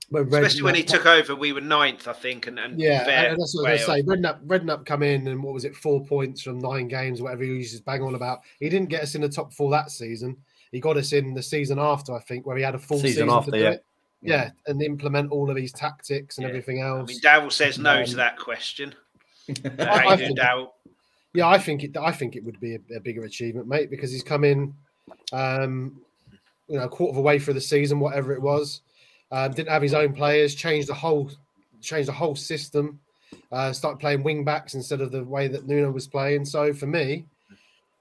when 0.10 0.28
Especially 0.28 0.62
when 0.62 0.76
he 0.76 0.84
took 0.84 1.06
over, 1.06 1.36
we 1.36 1.52
were 1.52 1.62
ninth, 1.62 2.08
I 2.08 2.14
think, 2.14 2.48
and, 2.48 2.60
and 2.60 2.80
Yeah, 2.80 3.08
and 3.10 3.40
that's 3.40 3.56
what 3.56 3.68
I 3.68 3.74
was 3.74 3.86
going 3.86 4.04
off. 4.04 4.06
to 4.06 4.14
say. 4.14 4.20
Redknapp, 4.22 4.46
Redknapp 4.46 4.86
come 4.86 5.04
in 5.04 5.28
and 5.28 5.42
what 5.44 5.54
was 5.54 5.66
it, 5.66 5.76
four 5.76 6.06
points 6.06 6.42
from 6.42 6.60
nine 6.60 6.88
games, 6.88 7.22
whatever 7.22 7.44
he 7.44 7.50
uses 7.50 7.82
bang 7.82 8.04
on 8.04 8.14
about. 8.14 8.42
He 8.60 8.70
didn't 8.70 8.90
get 8.90 9.02
us 9.02 9.16
in 9.16 9.22
the 9.22 9.30
top 9.30 9.52
four 9.54 9.72
that 9.72 9.90
season. 9.90 10.38
He 10.72 10.80
got 10.80 10.98
us 10.98 11.14
in 11.14 11.34
the 11.34 11.42
season 11.42 11.80
after, 11.80 12.14
I 12.14 12.20
think, 12.20 12.46
where 12.46 12.58
he 12.58 12.64
had 12.64 12.76
a 12.76 12.80
full 12.80 12.98
Season 12.98 13.12
season, 13.14 13.30
after, 13.30 13.52
to 13.52 13.58
do 13.58 13.64
yeah. 13.64 13.70
it. 13.72 13.86
Yeah, 14.22 14.52
and 14.68 14.82
implement 14.82 15.32
all 15.32 15.50
of 15.50 15.56
these 15.56 15.72
tactics 15.72 16.38
and 16.38 16.44
Yeah. 16.44 16.50
everything 16.50 16.82
I 16.84 16.88
else. 16.88 17.10
mean, 17.10 17.20
Darrell 17.22 17.52
says 17.52 17.78
no 17.78 18.04
to 18.04 18.10
Um, 18.12 18.18
that 18.18 18.38
question. 18.40 18.94
Uh, 19.48 19.54
I- 19.80 19.84
I 19.84 20.12
you 20.12 20.18
doing, 20.18 20.28
think- 20.30 20.38
Darrell? 20.40 20.74
Yeah, 21.34 21.48
I 21.48 21.58
think 21.60 21.84
it. 21.84 21.96
I 21.98 22.12
think 22.12 22.36
it 22.36 22.44
would 22.44 22.60
be 22.60 22.76
a, 22.76 22.80
a 22.96 23.00
bigger 23.00 23.26
achievement, 23.26 23.68
mate, 23.68 23.90
because 23.92 24.12
he's 24.12 24.24
come 24.24 24.44
in, 24.44 24.74
um, 25.34 26.02
you 26.68 26.78
know, 26.78 26.86
a 26.86 26.90
quarter 26.90 27.12
of 27.12 27.18
a 27.18 27.22
way 27.22 27.38
through 27.40 27.54
the 27.56 27.62
season, 27.62 28.00
whatever 28.00 28.34
it 28.34 28.42
was. 28.42 28.82
Um, 29.32 29.52
didn't 29.52 29.70
have 29.70 29.82
his 29.82 29.94
own 29.94 30.14
players. 30.14 30.56
Changed 30.56 30.88
the 30.88 30.94
whole, 30.94 31.30
changed 31.82 32.08
the 32.08 32.14
whole 32.14 32.36
system. 32.36 33.00
Uh, 33.52 33.72
started 33.74 34.00
playing 34.00 34.24
wing 34.24 34.44
backs 34.44 34.74
instead 34.76 35.02
of 35.02 35.12
the 35.12 35.24
way 35.24 35.48
that 35.48 35.68
Nuno 35.68 35.92
was 35.92 36.08
playing. 36.08 36.46
So 36.46 36.74
for 36.74 36.88
me, 36.88 37.26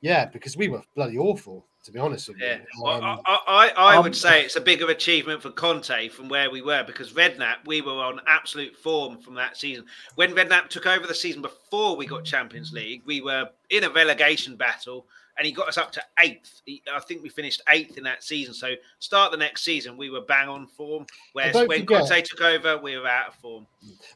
yeah, 0.01 0.27
because 0.27 0.57
we 0.57 0.69
were 0.69 0.83
bloody 0.95 1.19
awful, 1.19 1.67
to 1.85 1.93
be 1.93 1.99
honest 1.99 2.29
with 2.29 2.41
you. 2.41 2.47
Yeah, 2.47 2.59
Um, 2.83 3.21
I, 3.27 3.39
I, 3.47 3.73
I 3.77 3.97
um, 3.97 4.05
would 4.05 4.17
say 4.17 4.43
it's 4.43 4.57
a 4.57 4.61
bigger 4.61 4.89
achievement 4.89 5.43
for 5.43 5.51
Conte 5.51 6.09
from 6.09 6.29
where 6.29 6.51
we 6.51 6.63
were 6.63 6.83
because 6.83 7.13
Redknapp, 7.13 7.57
we 7.67 7.83
were 7.83 7.93
on 7.93 8.21
absolute 8.27 8.75
form 8.75 9.19
from 9.19 9.35
that 9.35 9.57
season. 9.57 9.85
When 10.15 10.35
Redknapp 10.35 10.69
took 10.69 10.87
over 10.87 11.07
the 11.07 11.15
season 11.15 11.43
before 11.43 11.97
we 11.97 12.07
got 12.07 12.25
Champions 12.25 12.73
League, 12.73 13.03
we 13.05 13.21
were 13.21 13.51
in 13.69 13.85
a 13.85 13.91
relegation 13.91 14.57
battle 14.57 15.07
and 15.37 15.47
he 15.47 15.53
got 15.53 15.69
us 15.69 15.77
up 15.77 15.93
to 15.93 16.03
eighth. 16.21 16.63
He, 16.65 16.83
I 16.91 17.01
think 17.01 17.23
we 17.23 17.29
finished 17.29 17.61
eighth 17.69 17.99
in 17.99 18.05
that 18.05 18.25
season. 18.25 18.55
So 18.55 18.75
start 18.99 19.31
the 19.31 19.37
next 19.37 19.63
season, 19.63 19.99
we 19.99 20.09
were 20.09 20.23
bang 20.23 20.49
on 20.49 20.67
form. 20.67 21.05
Whereas 21.35 21.55
when 21.55 21.81
forget- 21.81 22.09
Conte 22.09 22.23
took 22.23 22.41
over, 22.41 22.79
we 22.79 22.97
were 22.97 23.07
out 23.07 23.29
of 23.29 23.35
form. 23.35 23.67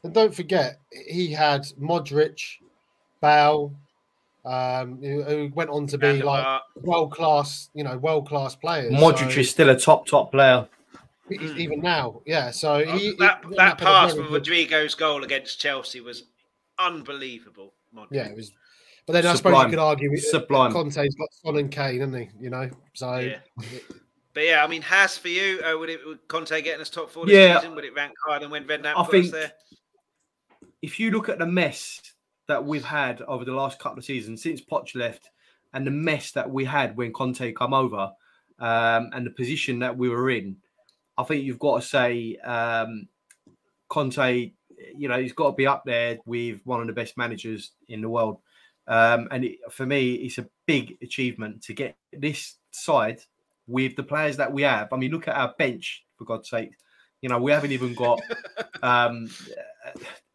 And 0.03 0.11
don't 0.11 0.33
forget, 0.33 0.79
he 0.91 1.31
had 1.31 1.65
Modric, 1.79 2.57
Bale, 3.21 3.71
um, 4.45 4.97
who, 5.01 5.23
who 5.23 5.51
went 5.53 5.69
on 5.69 5.85
to 5.87 5.97
be 5.97 6.07
Van 6.07 6.19
der 6.19 6.25
like 6.25 6.45
Vaart. 6.45 6.59
world 6.77 7.11
class, 7.11 7.69
you 7.73 7.83
know, 7.83 7.97
world 7.97 8.27
class 8.27 8.55
players. 8.55 8.91
Modric 8.93 9.33
So- 9.33 9.39
is 9.41 9.49
still 9.49 9.69
a 9.69 9.79
top 9.79 10.05
top 10.07 10.31
player. 10.31 10.67
even 11.29 11.79
now, 11.81 12.21
yeah. 12.25 12.49
So 12.51 12.75
Oh, 12.75 12.97
he, 12.97 13.15
that 13.19 13.43
he- 13.47 13.55
that 13.55 13.59
had 13.59 13.73
a 13.73 13.75
pass 13.75 14.13
very 14.13 14.23
for 14.25 14.29
good- 14.31 14.47
Rodrigo's 14.47 14.95
goal 14.95 15.23
against 15.23 15.59
Chelsea 15.59 16.01
was 16.01 16.23
unbelievable. 16.79 17.73
Modric. 17.95 18.07
yeah, 18.11 18.25
it 18.27 18.35
was. 18.35 18.51
But 19.05 19.13
then 19.13 19.25
I 19.25 19.33
suppose 19.35 19.51
Sublime. 19.51 19.67
you 19.67 19.69
could 19.71 19.79
argue 19.81 20.13
it- 20.13 20.21
Sublime. 20.23 20.71
Conte's 20.71 21.15
got 21.15 21.29
Son 21.43 21.57
and 21.57 21.71
Kane, 21.71 21.99
hasn't 21.99 22.17
he? 22.17 22.29
You 22.39 22.49
know, 22.51 22.69
so 22.93 23.17
Yeah. 23.17 23.39
But 24.33 24.43
yeah, 24.45 24.63
I 24.63 24.67
mean, 24.67 24.83
has 24.83 25.17
for 25.17 25.27
you, 25.27 25.59
uh, 25.63 25.75
would 25.77 25.89
it 25.89 26.05
would 26.05 26.27
Conte 26.27 26.61
getting 26.61 26.79
us 26.81 26.89
top 26.89 27.09
four 27.09 27.25
this 27.25 27.33
Yeah. 27.35 27.59
season? 27.59 27.75
Would 27.75 27.83
it 27.85 27.95
rank 27.95 28.13
higher 28.27 28.39
than 28.39 28.51
when 28.51 28.65
Redknapp 28.65 28.85
I 28.85 28.93
got 28.93 29.05
us 29.05 29.09
think- 29.11 29.31
there? 29.31 29.51
If 30.81 30.99
you 30.99 31.11
look 31.11 31.27
at 31.29 31.39
the 31.39 31.45
mess 31.47 32.01
that 32.49 32.65
we've 32.65 32.83
had 32.83 33.21
over 33.21 33.45
the 33.45 33.53
last 33.53 33.79
couple 33.79 33.99
of 33.99 34.05
seasons 34.05 34.43
since 34.43 34.59
Poch 34.59 34.95
left, 34.95 35.29
and 35.73 35.87
the 35.87 35.91
mess 35.91 36.31
that 36.31 36.49
we 36.49 36.65
had 36.65 36.97
when 36.97 37.13
Conte 37.13 37.53
come 37.53 37.73
over, 37.73 38.11
um, 38.59 39.09
and 39.13 39.25
the 39.25 39.31
position 39.31 39.79
that 39.79 39.97
we 39.97 40.09
were 40.09 40.29
in, 40.29 40.57
I 41.17 41.23
think 41.23 41.45
you've 41.45 41.59
got 41.59 41.81
to 41.81 41.87
say 41.87 42.35
um, 42.37 43.07
Conte. 43.87 44.51
You 44.95 45.09
know, 45.09 45.19
he's 45.19 45.33
got 45.33 45.51
to 45.51 45.55
be 45.55 45.67
up 45.67 45.83
there 45.85 46.19
with 46.25 46.61
one 46.63 46.81
of 46.81 46.87
the 46.87 46.93
best 46.93 47.17
managers 47.17 47.71
in 47.89 48.01
the 48.01 48.09
world. 48.09 48.39
Um, 48.87 49.27
and 49.29 49.45
it, 49.45 49.59
for 49.69 49.85
me, 49.85 50.13
it's 50.15 50.37
a 50.37 50.47
big 50.65 50.97
achievement 51.01 51.61
to 51.63 51.73
get 51.73 51.97
this 52.11 52.55
side 52.71 53.19
with 53.67 53.95
the 53.95 54.03
players 54.03 54.37
that 54.37 54.51
we 54.51 54.63
have. 54.63 54.91
I 54.91 54.97
mean, 54.97 55.11
look 55.11 55.27
at 55.27 55.35
our 55.35 55.53
bench, 55.57 56.05
for 56.17 56.25
God's 56.25 56.49
sake. 56.49 56.71
You 57.21 57.29
know, 57.29 57.39
we 57.39 57.51
haven't 57.51 57.71
even 57.71 57.93
got, 57.93 58.21
um, 58.81 59.29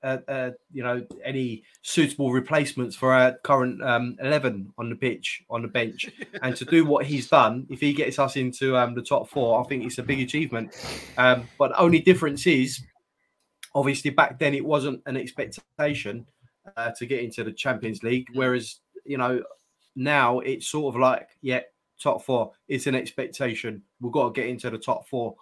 uh, 0.05 0.19
uh, 0.29 0.51
you 0.71 0.83
know, 0.83 1.05
any 1.25 1.65
suitable 1.83 2.31
replacements 2.31 2.95
for 2.95 3.13
our 3.13 3.33
current 3.43 3.83
um, 3.83 4.17
11 4.21 4.73
on 4.77 4.91
the 4.91 4.97
pitch, 4.97 5.43
on 5.49 5.63
the 5.63 5.69
bench. 5.69 6.11
And 6.43 6.55
to 6.57 6.65
do 6.67 6.85
what 6.85 7.07
he's 7.07 7.29
done, 7.29 7.67
if 7.71 7.81
he 7.81 7.95
gets 7.95 8.19
us 8.19 8.37
into 8.37 8.77
um, 8.77 8.95
the 8.95 9.03
top 9.03 9.29
four, 9.31 9.61
I 9.61 9.65
think 9.67 9.83
it's 9.85 9.99
a 9.99 10.03
big 10.03 10.21
achievement. 10.21 10.77
Um, 11.17 11.49
but 11.59 11.73
only 11.79 12.01
difference 12.01 12.47
is, 12.47 12.83
obviously, 13.75 14.11
back 14.11 14.39
then 14.39 14.55
it 14.55 14.65
wasn't 14.65 15.01
an 15.07 15.17
expectation 15.17 16.27
uh, 16.77 16.91
to 16.99 17.07
get 17.07 17.25
into 17.25 17.43
the 17.43 17.53
Champions 17.53 18.03
League, 18.03 18.29
whereas, 18.35 18.81
you 19.07 19.17
know, 19.17 19.43
now 19.97 20.41
it's 20.41 20.67
sort 20.67 20.95
of 20.95 21.01
like, 21.01 21.29
yeah, 21.41 21.61
top 21.99 22.23
four. 22.23 22.53
It's 22.69 22.87
an 22.87 22.95
expectation. 22.95 23.83
We've 24.01 24.13
got 24.13 24.35
to 24.35 24.41
get 24.41 24.51
into 24.51 24.69
the 24.69 24.79
top 24.79 25.09
four. 25.09 25.35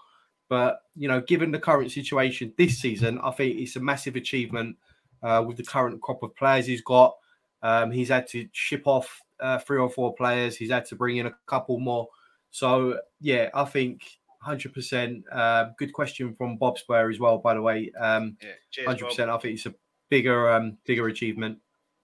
But 0.53 0.82
you 0.94 1.09
know, 1.09 1.22
given 1.22 1.50
the 1.50 1.59
current 1.59 1.90
situation 1.92 2.53
this 2.59 2.78
season, 2.78 3.18
I 3.24 3.30
think 3.30 3.59
it's 3.59 3.76
a 3.76 3.80
massive 3.80 4.16
achievement 4.16 4.76
uh, 5.22 5.42
with 5.46 5.57
the 5.57 5.62
current 5.62 6.03
crop 6.03 6.22
of 6.22 6.36
players 6.36 6.66
he's 6.66 6.82
got. 6.82 7.16
Um, 7.62 7.90
he's 7.90 8.11
had 8.11 8.26
to 8.32 8.46
ship 8.53 8.82
off 8.84 9.22
uh, 9.40 9.61
three 9.61 9.78
or 9.78 9.88
four 9.88 10.14
players. 10.14 10.55
He's 10.55 10.70
had 10.70 10.84
to 10.88 10.94
bring 10.94 11.16
in 11.16 11.24
a 11.24 11.34
couple 11.46 11.78
more. 11.78 12.07
So 12.50 12.98
yeah, 13.18 13.48
I 13.55 13.64
think 13.64 14.03
hundred 14.42 14.74
percent. 14.74 15.24
Uh, 15.32 15.70
good 15.78 15.94
question 15.94 16.34
from 16.34 16.59
Bob 16.59 16.76
Spur 16.76 17.11
as 17.11 17.18
well, 17.18 17.38
by 17.38 17.55
the 17.55 17.62
way. 17.62 17.90
Um, 17.98 18.36
hundred 18.84 19.07
percent. 19.07 19.30
I 19.30 19.38
think 19.38 19.55
it's 19.55 19.64
a 19.64 19.74
bigger, 20.11 20.53
um, 20.53 20.76
bigger 20.84 21.09
achievement, 21.09 21.61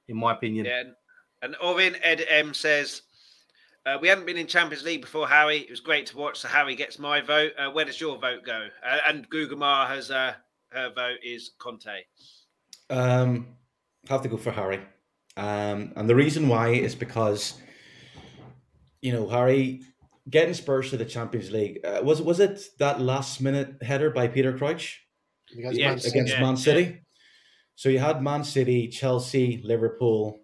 in 0.08 0.16
my 0.16 0.32
opinion. 0.32 0.64
Yeah, 0.64 0.84
and 1.42 1.54
Orin 1.62 1.96
Ed 2.02 2.24
M 2.30 2.54
says 2.54 3.02
uh, 3.88 3.98
we 4.00 4.08
hadn't 4.08 4.26
been 4.26 4.36
in 4.36 4.46
Champions 4.46 4.84
League 4.84 5.00
before, 5.00 5.26
Harry. 5.28 5.58
It 5.58 5.70
was 5.70 5.80
great 5.80 6.06
to 6.06 6.16
watch. 6.16 6.38
So 6.40 6.48
Harry 6.48 6.74
gets 6.74 6.98
my 6.98 7.20
vote. 7.20 7.52
Uh, 7.58 7.70
where 7.70 7.84
does 7.84 8.00
your 8.00 8.18
vote 8.18 8.44
go? 8.44 8.68
Uh, 8.84 8.98
and 9.06 9.28
Gugamar 9.30 9.88
has 9.88 10.10
uh, 10.10 10.34
her 10.70 10.90
vote 10.94 11.18
is 11.24 11.52
Conte. 11.58 12.02
Um, 12.90 13.46
have 14.08 14.22
to 14.22 14.28
go 14.28 14.36
for 14.36 14.50
Harry. 14.50 14.80
Um, 15.36 15.92
and 15.96 16.08
the 16.08 16.14
reason 16.14 16.48
why 16.48 16.70
is 16.70 16.94
because, 16.94 17.54
you 19.00 19.12
know, 19.12 19.28
Harry 19.28 19.82
getting 20.28 20.54
Spurs 20.54 20.90
to 20.90 20.96
the 20.96 21.04
Champions 21.04 21.50
League 21.50 21.80
uh, 21.84 22.00
was 22.02 22.20
was 22.20 22.40
it 22.40 22.60
that 22.78 23.00
last 23.00 23.40
minute 23.40 23.82
header 23.82 24.10
by 24.10 24.28
Peter 24.28 24.56
Crouch 24.56 25.00
Against 25.52 25.78
Yeah, 25.78 25.88
Man 25.88 25.98
City. 25.98 26.10
against 26.18 26.32
Yeah, 26.34 26.42
Man 26.42 26.56
City? 26.56 26.82
yeah. 26.82 26.96
So 27.76 27.88
you 27.88 28.00
had 28.00 28.22
Man 28.22 28.44
City, 28.44 28.88
Chelsea, 28.88 29.62
Liverpool. 29.64 30.40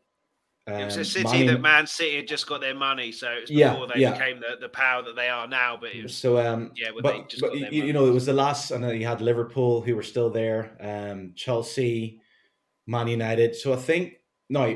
It 0.66 0.84
was 0.84 0.96
a 0.96 1.00
um, 1.00 1.04
city 1.04 1.46
that 1.46 1.60
Man 1.60 1.86
City 1.86 2.16
had 2.16 2.26
just 2.26 2.46
got 2.46 2.62
their 2.62 2.74
money, 2.74 3.12
so 3.12 3.30
it 3.30 3.40
was 3.42 3.50
Yeah, 3.50 3.72
before 3.72 3.88
they 3.88 4.00
yeah. 4.00 4.12
became 4.12 4.40
the, 4.40 4.56
the 4.58 4.68
power 4.70 5.02
that 5.02 5.14
they 5.14 5.28
are 5.28 5.46
now. 5.46 5.76
But 5.78 5.94
it 5.94 6.04
was 6.04 6.16
So 6.16 6.38
um, 6.38 6.70
yeah, 6.74 6.88
but, 7.02 7.28
just 7.28 7.42
but 7.42 7.54
you, 7.54 7.80
money. 7.82 7.92
know, 7.92 8.06
it 8.06 8.12
was 8.12 8.24
the 8.24 8.32
last, 8.32 8.70
and 8.70 8.82
then 8.82 8.98
you 8.98 9.06
had 9.06 9.20
Liverpool 9.20 9.82
who 9.82 9.94
were 9.94 10.02
still 10.02 10.30
there, 10.30 10.76
um, 10.80 11.32
Chelsea, 11.36 12.22
Man 12.86 13.08
United. 13.08 13.54
So 13.54 13.74
I 13.74 13.76
think 13.76 14.14
now 14.48 14.74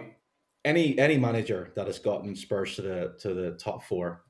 any 0.65 0.99
any 0.99 1.17
manager 1.17 1.73
that 1.75 1.87
has 1.87 1.99
gotten 1.99 2.37
Spurs 2.37 2.77
to 2.77 2.83
the 2.83 3.15
to 3.21 3.33
the 3.33 3.53
top 3.53 3.83
four, 3.83 4.25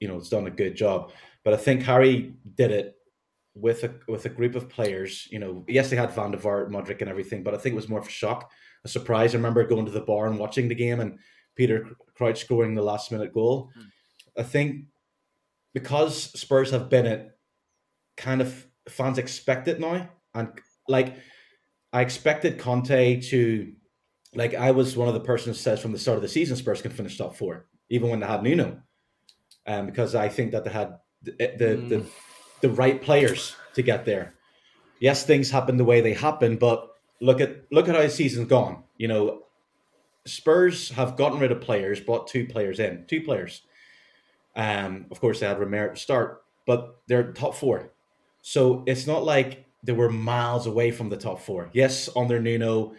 you 0.00 0.08
know, 0.08 0.14
has 0.14 0.30
done 0.30 0.46
a 0.46 0.50
good 0.50 0.74
job. 0.76 1.12
But 1.44 1.52
I 1.52 1.58
think 1.58 1.82
Harry 1.82 2.36
did 2.54 2.70
it 2.70 2.96
with 3.54 3.84
a 3.84 3.92
with 4.08 4.24
a 4.24 4.30
group 4.30 4.54
of 4.54 4.70
players. 4.70 5.28
You 5.30 5.40
know, 5.40 5.64
yes, 5.68 5.90
they 5.90 5.96
had 5.96 6.12
Van 6.12 6.30
der 6.30 6.38
Vaart, 6.38 6.70
Modric, 6.70 7.02
and 7.02 7.10
everything, 7.10 7.42
but 7.42 7.52
I 7.54 7.58
think 7.58 7.74
it 7.74 7.76
was 7.76 7.88
more 7.90 8.00
of 8.00 8.06
a 8.06 8.10
shock, 8.10 8.50
a 8.84 8.88
surprise. 8.88 9.34
I 9.34 9.38
remember 9.38 9.66
going 9.66 9.86
to 9.86 9.92
the 9.92 10.00
bar 10.00 10.26
and 10.26 10.38
watching 10.38 10.68
the 10.68 10.74
game 10.74 11.00
and 11.00 11.18
Peter 11.54 11.88
Crouch 12.14 12.40
scoring 12.40 12.74
the 12.74 12.82
last 12.82 13.12
minute 13.12 13.32
goal. 13.32 13.70
Hmm. 13.74 13.82
I 14.38 14.42
think 14.42 14.86
because 15.74 16.24
Spurs 16.38 16.70
have 16.70 16.88
been 16.88 17.06
it, 17.06 17.30
kind 18.16 18.40
of 18.40 18.66
fans 18.88 19.18
expect 19.18 19.68
it 19.68 19.80
now, 19.80 20.08
and 20.34 20.48
like 20.88 21.16
I 21.92 22.00
expected 22.00 22.58
Conte 22.58 23.20
to, 23.20 23.72
like 24.34 24.54
I 24.54 24.70
was 24.70 24.96
one 24.96 25.08
of 25.08 25.14
the 25.14 25.20
persons 25.20 25.56
who 25.56 25.62
says 25.62 25.80
from 25.80 25.92
the 25.92 25.98
start 25.98 26.16
of 26.16 26.22
the 26.22 26.28
season 26.28 26.56
Spurs 26.56 26.82
can 26.82 26.90
finish 26.90 27.18
top 27.18 27.36
four, 27.36 27.66
even 27.90 28.10
when 28.10 28.20
they 28.20 28.26
had 28.26 28.42
Nuno, 28.42 28.80
um, 29.66 29.86
because 29.86 30.14
I 30.14 30.28
think 30.28 30.52
that 30.52 30.64
they 30.64 30.70
had 30.70 30.98
the 31.22 31.36
eh, 31.40 31.56
the, 31.56 31.76
the 31.76 31.98
hmm. 32.00 32.08
the 32.60 32.70
right 32.70 33.00
players 33.00 33.54
to 33.74 33.82
get 33.82 34.04
there. 34.04 34.34
Yes, 35.00 35.26
things 35.26 35.50
happen 35.50 35.76
the 35.76 35.84
way 35.84 36.00
they 36.00 36.14
happen, 36.14 36.56
but 36.56 36.91
look 37.22 37.40
at 37.40 37.64
look 37.70 37.88
at 37.88 37.94
how 37.94 38.02
the 38.02 38.10
season's 38.10 38.48
gone. 38.48 38.82
You 38.98 39.08
know, 39.08 39.42
Spurs 40.26 40.90
have 40.90 41.16
gotten 41.16 41.38
rid 41.38 41.52
of 41.52 41.60
players, 41.60 42.00
brought 42.00 42.26
two 42.26 42.46
players 42.46 42.78
in, 42.78 43.04
two 43.06 43.22
players. 43.22 43.62
Um, 44.54 45.06
of 45.10 45.20
course, 45.20 45.40
they 45.40 45.46
had 45.46 45.58
Romero 45.58 45.94
to 45.94 45.96
start, 45.96 46.42
but 46.66 47.00
they're 47.06 47.32
top 47.32 47.54
four. 47.54 47.92
So 48.42 48.82
it's 48.86 49.06
not 49.06 49.24
like 49.24 49.66
they 49.82 49.92
were 49.92 50.10
miles 50.10 50.66
away 50.66 50.90
from 50.90 51.08
the 51.08 51.16
top 51.16 51.40
four. 51.40 51.70
Yes, 51.72 52.08
under 52.14 52.40
Nuno, 52.40 52.94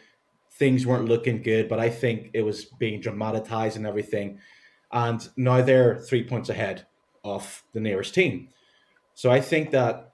things 0.53 0.85
weren't 0.85 1.05
looking 1.05 1.43
good, 1.43 1.69
but 1.69 1.79
I 1.79 1.89
think 1.89 2.31
it 2.33 2.41
was 2.41 2.65
being 2.65 3.01
dramatized 3.01 3.77
and 3.77 3.85
everything. 3.85 4.39
And 4.91 5.27
now 5.35 5.61
they're 5.61 5.99
three 5.99 6.23
points 6.23 6.49
ahead 6.49 6.85
of 7.23 7.63
the 7.73 7.79
nearest 7.79 8.13
team. 8.13 8.49
So 9.13 9.29
I 9.29 9.41
think 9.41 9.71
that 9.71 10.12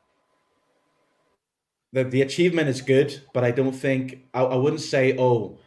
the, 1.91 2.03
the 2.03 2.21
achievement 2.21 2.69
is 2.69 2.81
good, 2.81 3.21
but 3.33 3.43
I 3.43 3.51
don't 3.51 3.73
think, 3.73 4.25
I, 4.33 4.41
I 4.43 4.55
wouldn't 4.55 4.81
say, 4.81 5.15
oh, 5.17 5.59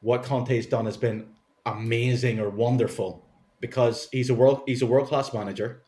what 0.00 0.22
Conte's 0.22 0.66
done 0.66 0.86
has 0.86 0.96
been 0.96 1.28
amazing 1.66 2.38
or 2.40 2.48
wonderful 2.50 3.24
because 3.60 4.08
he's 4.12 4.30
a 4.30 4.34
world 4.34 4.62
he's 4.66 4.82
a 4.82 4.86
world 4.86 5.08
class 5.08 5.32
manager, 5.34 5.82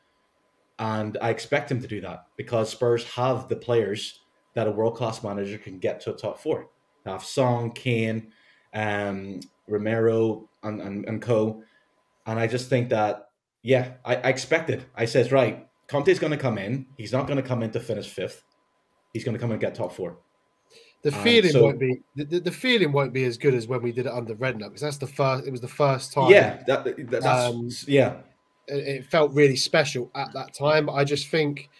and 0.79 1.17
I 1.21 1.31
expect 1.31 1.71
him 1.71 1.81
to 1.81 1.87
do 1.87 2.01
that 2.01 2.27
because 2.37 2.71
Spurs 2.71 3.05
have 3.15 3.49
the 3.49 3.57
players 3.57 4.21
that 4.55 4.67
a 4.67 4.71
world 4.71 4.97
class 4.97 5.23
manager 5.23 5.59
can 5.59 5.79
get 5.79 6.01
to 6.01 6.13
a 6.13 6.17
top 6.17 6.41
four. 6.41 6.69
They 7.05 7.11
have 7.11 7.25
Son, 7.25 7.71
Kane, 7.71 8.33
um, 8.75 9.41
Romero, 9.69 10.49
and, 10.63 10.81
and 10.81 11.07
and 11.07 11.23
co, 11.23 11.63
and 12.27 12.39
I 12.39 12.47
just 12.47 12.69
think 12.69 12.89
that 12.91 13.29
yeah, 13.63 13.93
I, 14.05 14.17
I 14.17 14.29
expected. 14.29 14.85
I 14.95 15.05
says 15.05 15.31
right, 15.33 15.69
Conte's 15.87 16.19
going 16.19 16.33
to 16.33 16.39
come 16.39 16.59
in. 16.59 16.87
He's 16.97 17.13
not 17.13 17.27
going 17.27 17.37
to 17.41 17.49
come 17.49 17.63
in 17.63 17.71
to 17.73 17.81
finish 17.81 18.09
fifth. 18.09 18.43
He's 19.13 19.25
going 19.25 19.35
to 19.35 19.41
come 19.41 19.51
and 19.51 19.61
get 19.61 19.75
top 19.75 19.93
four. 19.93 20.19
The 21.03 21.15
Um, 21.15 21.23
feeling 21.25 21.51
so- 21.53 21.63
won't 21.65 21.81
be 21.81 22.01
the, 22.15 22.25
the, 22.25 22.41
the 22.41 22.51
feeling 22.53 22.93
won't 22.93 23.13
be 23.13 23.25
as 23.25 23.39
good 23.39 23.55
as 23.55 23.67
when 23.67 23.83
we 23.83 23.91
did 23.93 24.07
it 24.07 24.13
under 24.13 24.35
Redknapp 24.35 24.69
because 24.69 24.83
that's 24.83 24.99
the 24.99 25.07
first. 25.07 25.47
It 25.47 25.51
was 25.51 25.61
the 25.63 25.69
first 25.69 26.13
time. 26.13 26.31
Yeah, 26.31 26.63
that, 26.67 26.85
that- 26.85 27.11
that's 27.11 27.27
Um, 27.27 27.71
yeah. 27.87 28.17
it, 28.69 28.87
it 28.87 29.07
felt 29.07 29.33
really 29.33 29.57
special 29.57 30.11
at 30.15 30.33
that 30.35 30.55
time. 30.55 30.91
I 30.91 31.05
just 31.05 31.29
think 31.29 31.71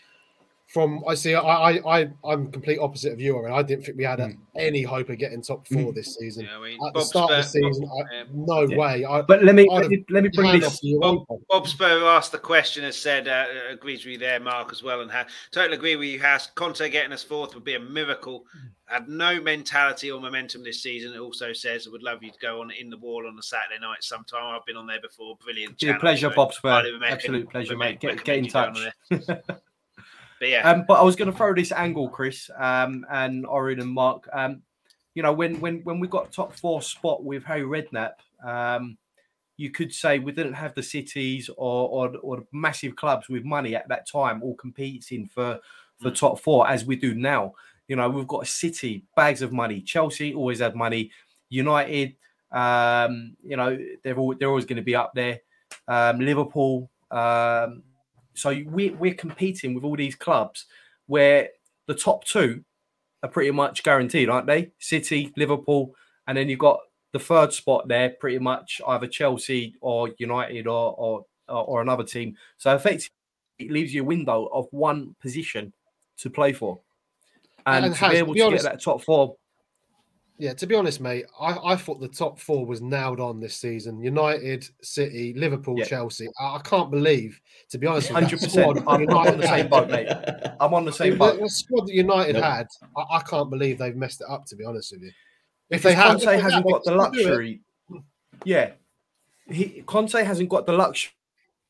from 0.73 1.03
I 1.09 1.15
see, 1.15 1.35
I 1.35 1.41
I, 1.41 1.99
I 2.01 2.11
I'm 2.25 2.51
complete 2.53 2.79
opposite 2.79 3.13
of 3.13 3.21
you, 3.21 3.39
I 3.39 3.43
mean, 3.43 3.53
I 3.53 3.63
didn't 3.63 3.85
think 3.85 3.99
we 3.99 4.05
had 4.05 4.21
Mm. 4.21 4.39
any 4.57 4.83
hope 4.83 5.09
of 5.09 5.19
getting 5.19 5.43
top 5.43 5.67
four 5.67 5.91
Mm. 5.93 5.95
this 5.95 6.15
season. 6.17 6.45
Yeah, 6.45 6.59
I 6.59 6.63
mean, 6.63 6.79
At 6.87 6.93
the 6.95 7.01
Bob 7.01 7.07
start 7.09 7.31
of 7.33 7.37
the 7.39 7.43
Spur- 7.43 7.61
season, 7.73 7.91
I, 7.93 8.15
yeah. 8.15 8.23
no 8.33 8.61
Yeah. 8.63 8.77
way. 8.77 9.05
I, 9.05 9.23
But 9.23 9.43
let 9.43 9.55
me 9.57 9.67
I'd 9.71 9.83
let 9.83 9.91
me, 9.91 10.05
let 10.11 10.23
me 10.23 10.31
bring 10.33 10.61
this. 10.61 10.67
off 10.69 11.01
Bob, 11.01 11.27
Bob. 11.29 11.39
Bob 11.49 11.69
Spur 11.69 12.05
asked 12.05 12.31
the 12.33 12.39
question 12.39 12.85
and 12.85 12.95
said, 12.95 13.27
uh, 13.27 13.47
agrees 13.71 14.05
with 14.05 14.13
you 14.13 14.19
there, 14.19 14.39
Mark, 14.39 14.71
as 14.71 14.83
well. 14.83 15.01
And 15.01 15.11
had, 15.11 15.27
totally 15.51 15.77
agree 15.77 15.97
with 15.97 16.09
you, 16.09 16.21
Has 16.21 16.47
Conte 16.55 16.89
getting 16.89 17.13
us 17.13 17.25
fourth 17.25 17.55
would 17.55 17.65
be 17.65 17.75
a 17.75 17.81
miracle. 17.81 18.45
Had 18.87 19.09
no 19.09 19.41
mentality 19.41 20.11
or 20.11 20.21
momentum 20.21 20.63
this 20.65 20.83
season. 20.83 21.15
It 21.15 21.19
also 21.19 21.53
says, 21.53 21.87
I 21.87 21.91
would 21.91 22.03
love 22.03 22.23
you 22.23 22.31
to 22.31 22.39
go 22.39 22.61
on 22.61 22.71
in 22.73 22.91
the 22.91 22.99
wall 22.99 23.27
on 23.27 23.37
a 23.39 23.43
Saturday 23.43 23.81
night 23.81 24.03
sometime. 24.03 24.55
I've 24.55 24.67
been 24.67 24.77
on 24.77 24.87
there 24.87 25.01
before. 25.01 25.37
Brilliant. 25.45 25.75
It's 25.75 25.83
a 25.83 25.87
channel, 25.87 26.01
pleasure, 26.01 26.31
so 26.31 26.35
Bob 26.37 26.53
Spur. 26.55 26.83
Absolute 27.05 27.49
pleasure, 27.51 27.77
mate. 27.77 27.99
Get, 28.01 28.23
get 28.25 28.39
in 28.39 28.45
recommend 28.45 28.77
you 29.11 29.19
go 29.19 29.27
touch. 29.35 29.47
But 30.41 30.49
yeah, 30.49 30.69
Um, 30.69 30.85
but 30.89 30.95
I 30.95 31.03
was 31.03 31.17
going 31.17 31.31
to 31.31 31.37
throw 31.37 31.55
this 31.55 31.71
angle, 31.71 32.09
Chris, 32.09 32.51
um, 32.59 33.07
and 33.11 33.47
Orin 33.47 33.79
and 33.79 33.91
Mark. 33.91 34.27
Um, 34.33 34.63
you 35.15 35.23
know, 35.23 35.33
when 35.33 35.61
when 35.61 35.81
when 35.85 36.01
we 36.01 36.09
got 36.09 36.33
top 36.33 36.55
four 36.55 36.81
spot 36.83 37.23
with 37.23 37.45
Harry 37.45 37.63
Redknapp, 37.63 38.15
um, 38.45 38.97
you 39.59 39.71
could 39.71 39.93
say 39.93 40.19
we 40.19 40.33
didn't 40.33 40.55
have 40.55 40.75
the 40.75 40.83
cities 40.83 41.51
or 41.57 41.89
or, 41.89 42.17
or 42.23 42.37
the 42.39 42.47
massive 42.53 42.97
clubs 42.97 43.29
with 43.29 43.45
money 43.45 43.77
at 43.77 43.87
that 43.89 44.09
time 44.09 44.43
all 44.43 44.55
competing 44.55 45.27
for 45.27 45.61
for 46.01 46.11
top 46.11 46.41
four 46.41 46.67
as 46.67 46.87
we 46.87 46.97
do 46.97 47.15
now. 47.15 47.53
You 47.87 47.97
know, 47.97 48.09
we've 48.09 48.27
got 48.27 48.45
a 48.45 48.47
City, 48.47 49.05
bags 49.17 49.43
of 49.43 49.53
money. 49.53 49.83
Chelsea 49.83 50.33
always 50.33 50.61
had 50.61 50.75
money. 50.75 51.11
United, 51.51 52.17
um, 52.53 53.37
you 53.45 53.57
know, 53.57 53.77
they're 54.03 54.17
all, 54.17 54.35
they're 54.39 54.49
always 54.49 54.65
going 54.65 54.77
to 54.77 54.83
be 54.83 54.95
up 54.95 55.13
there. 55.15 55.41
Um, 55.89 56.21
Liverpool. 56.21 56.89
Um, 57.11 57.83
so 58.41 58.63
we, 58.67 58.91
we're 58.91 59.15
competing 59.15 59.75
with 59.75 59.85
all 59.85 59.97
these 59.97 60.15
clubs 60.15 60.67
where 61.07 61.49
the 61.87 61.95
top 61.95 62.25
two 62.25 62.65
are 63.23 63.29
pretty 63.29 63.51
much 63.51 63.83
guaranteed, 63.83 64.29
aren't 64.29 64.47
they? 64.47 64.71
City, 64.79 65.33
Liverpool, 65.37 65.95
and 66.27 66.37
then 66.39 66.49
you've 66.49 66.59
got 66.59 66.81
the 67.13 67.19
third 67.19 67.53
spot 67.53 67.89
there, 67.89 68.11
pretty 68.11 68.39
much 68.39 68.81
either 68.87 69.07
Chelsea 69.07 69.75
or 69.81 70.11
United 70.19 70.67
or 70.67 70.95
or 70.97 71.27
or 71.49 71.83
another 71.83 72.05
team. 72.05 72.37
So 72.57 72.75
effectively, 72.75 73.11
it 73.59 73.71
leaves 73.71 73.93
you 73.93 74.03
a 74.03 74.05
window 74.05 74.49
of 74.53 74.69
one 74.71 75.17
position 75.21 75.73
to 76.19 76.31
play 76.31 76.53
for, 76.53 76.79
and, 77.67 77.87
and 77.87 77.95
to 77.95 78.01
has, 78.01 78.13
be 78.13 78.19
able 78.19 78.35
to, 78.35 78.35
be 78.35 78.43
honest, 78.43 78.65
get 78.65 78.73
that 78.73 78.83
top 78.83 79.03
four. 79.03 79.37
Yeah, 80.41 80.55
to 80.55 80.67
be 80.67 80.75
honest, 80.75 81.03
mate, 81.03 81.27
I, 81.39 81.73
I 81.73 81.77
thought 81.77 82.01
the 82.01 82.09
top 82.09 82.41
four 82.41 82.65
was 82.65 82.81
nailed 82.81 83.21
on 83.21 83.41
this 83.41 83.55
season. 83.55 84.01
United, 84.01 84.67
City, 84.81 85.35
Liverpool, 85.35 85.79
yeah. 85.79 85.85
Chelsea. 85.85 86.29
I, 86.41 86.57
I, 86.57 86.61
can't 86.65 86.91
believe, 86.91 87.39
to 87.69 87.77
be 87.77 87.87
honest, 87.87 88.09
hundred 88.09 88.41
percent. 88.41 88.79
I'm 88.89 89.07
on 89.07 89.39
the 89.39 89.47
same 89.47 89.69
boat, 89.69 89.91
mate. 89.91 90.09
I'm 90.59 90.73
on 90.73 90.87
the 90.87 90.95
same 90.95 91.19
boat. 91.19 91.37
The, 91.37 91.43
the 91.43 91.51
squad 91.51 91.89
that 91.89 91.93
United 91.93 92.37
had, 92.37 92.69
I, 92.97 93.17
I, 93.17 93.21
can't 93.21 93.51
believe 93.51 93.77
they've 93.77 93.95
messed 93.95 94.23
it 94.23 94.29
up. 94.31 94.47
To 94.47 94.57
be 94.57 94.65
honest 94.65 94.93
with 94.93 95.03
you, 95.03 95.13
if 95.69 95.83
they 95.83 95.93
have, 95.93 96.23
Conte 96.23 96.41
hasn't 96.41 96.67
got 96.67 96.85
the 96.85 96.95
luxury. 96.95 97.61
Yeah, 98.47 98.71
he 99.47 99.83
Conte 99.85 100.25
hasn't 100.25 100.49
got 100.49 100.65
the 100.65 100.73
luxury 100.73 101.13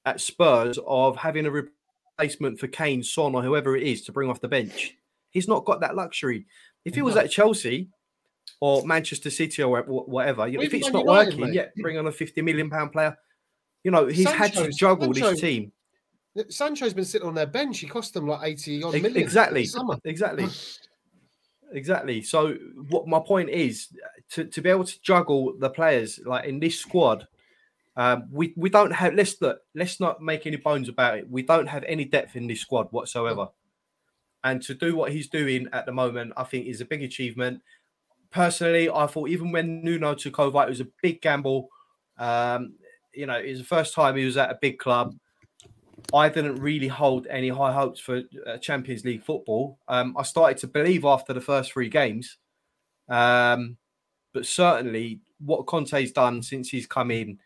at 0.04 0.20
Spurs 0.20 0.78
of 0.86 1.16
having 1.16 1.44
a 1.44 1.50
replacement 1.50 2.60
for 2.60 2.68
Kane, 2.68 3.02
Son, 3.02 3.34
or 3.34 3.42
whoever 3.42 3.76
it 3.76 3.82
is 3.82 4.02
to 4.02 4.12
bring 4.12 4.30
off 4.30 4.40
the 4.40 4.46
bench. 4.46 4.96
He's 5.30 5.48
not 5.48 5.64
got 5.64 5.80
that 5.80 5.96
luxury. 5.96 6.46
If 6.84 6.94
he 6.94 7.02
was 7.02 7.16
at 7.16 7.32
Chelsea 7.32 7.88
or 8.60 8.86
Manchester 8.86 9.30
City 9.30 9.62
or 9.62 9.82
whatever, 9.82 10.46
if 10.48 10.74
it's 10.74 10.90
not 10.90 11.04
United, 11.04 11.34
working, 11.34 11.40
mate. 11.40 11.54
yeah, 11.54 11.66
bring 11.76 11.98
on 11.98 12.06
a 12.06 12.12
fifty 12.12 12.42
million 12.42 12.70
pound 12.70 12.92
player. 12.92 13.16
You 13.84 13.90
know, 13.90 14.06
he's 14.06 14.26
Sancho's, 14.26 14.56
had 14.56 14.64
to 14.64 14.70
juggle 14.72 15.14
Sancho, 15.14 15.30
this 15.30 15.40
team. 15.40 15.72
Sancho's 16.48 16.94
been 16.94 17.04
sitting 17.04 17.26
on 17.26 17.34
their 17.34 17.46
bench. 17.46 17.78
He 17.78 17.86
cost 17.86 18.14
them 18.14 18.26
like 18.26 18.46
eighty 18.46 18.82
odd 18.82 18.94
million. 18.94 19.16
Exactly. 19.16 19.66
Exactly. 20.04 20.46
exactly. 21.72 22.22
So 22.22 22.54
what 22.88 23.06
my 23.06 23.20
point 23.20 23.50
is 23.50 23.88
to, 24.30 24.44
to 24.44 24.60
be 24.60 24.68
able 24.68 24.84
to 24.84 25.00
juggle 25.02 25.54
the 25.58 25.70
players 25.70 26.20
like 26.24 26.44
in 26.44 26.60
this 26.60 26.78
squad 26.78 27.26
um, 27.96 28.28
we 28.30 28.54
we 28.56 28.70
don't 28.70 28.92
have 28.92 29.14
let's 29.14 29.40
look, 29.42 29.60
let's 29.74 30.00
not 30.00 30.22
make 30.22 30.46
any 30.46 30.56
bones 30.56 30.88
about 30.88 31.18
it. 31.18 31.28
We 31.28 31.42
don't 31.42 31.66
have 31.66 31.84
any 31.84 32.04
depth 32.04 32.36
in 32.36 32.46
this 32.46 32.60
squad 32.60 32.88
whatsoever. 32.92 33.48
And 34.42 34.62
to 34.62 34.74
do 34.74 34.96
what 34.96 35.12
he's 35.12 35.28
doing 35.28 35.68
at 35.72 35.84
the 35.84 35.92
moment, 35.92 36.32
I 36.36 36.44
think 36.44 36.66
is 36.66 36.80
a 36.80 36.86
big 36.86 37.02
achievement. 37.02 37.60
Personally, 38.30 38.88
I 38.88 39.06
thought 39.06 39.28
even 39.28 39.50
when 39.52 39.82
Nuno 39.82 40.14
took 40.14 40.38
over, 40.38 40.62
it 40.62 40.68
was 40.68 40.80
a 40.80 40.88
big 41.02 41.20
gamble. 41.20 41.68
Um, 42.18 42.74
you 43.12 43.26
know, 43.26 43.38
it 43.38 43.50
was 43.50 43.58
the 43.58 43.64
first 43.64 43.94
time 43.94 44.16
he 44.16 44.24
was 44.24 44.36
at 44.36 44.50
a 44.50 44.58
big 44.60 44.78
club. 44.78 45.14
I 46.14 46.28
didn't 46.28 46.56
really 46.56 46.88
hold 46.88 47.26
any 47.28 47.48
high 47.48 47.72
hopes 47.72 48.00
for 48.00 48.22
uh, 48.46 48.58
Champions 48.58 49.04
League 49.04 49.24
football. 49.24 49.78
Um, 49.88 50.16
I 50.16 50.22
started 50.22 50.58
to 50.58 50.66
believe 50.66 51.04
after 51.04 51.32
the 51.32 51.40
first 51.40 51.72
three 51.72 51.88
games, 51.88 52.38
um, 53.08 53.76
but 54.32 54.46
certainly 54.46 55.20
what 55.38 55.66
Conte's 55.66 56.12
done 56.12 56.42
since 56.42 56.68
he's 56.68 56.86
come 56.86 57.10
in 57.10 57.38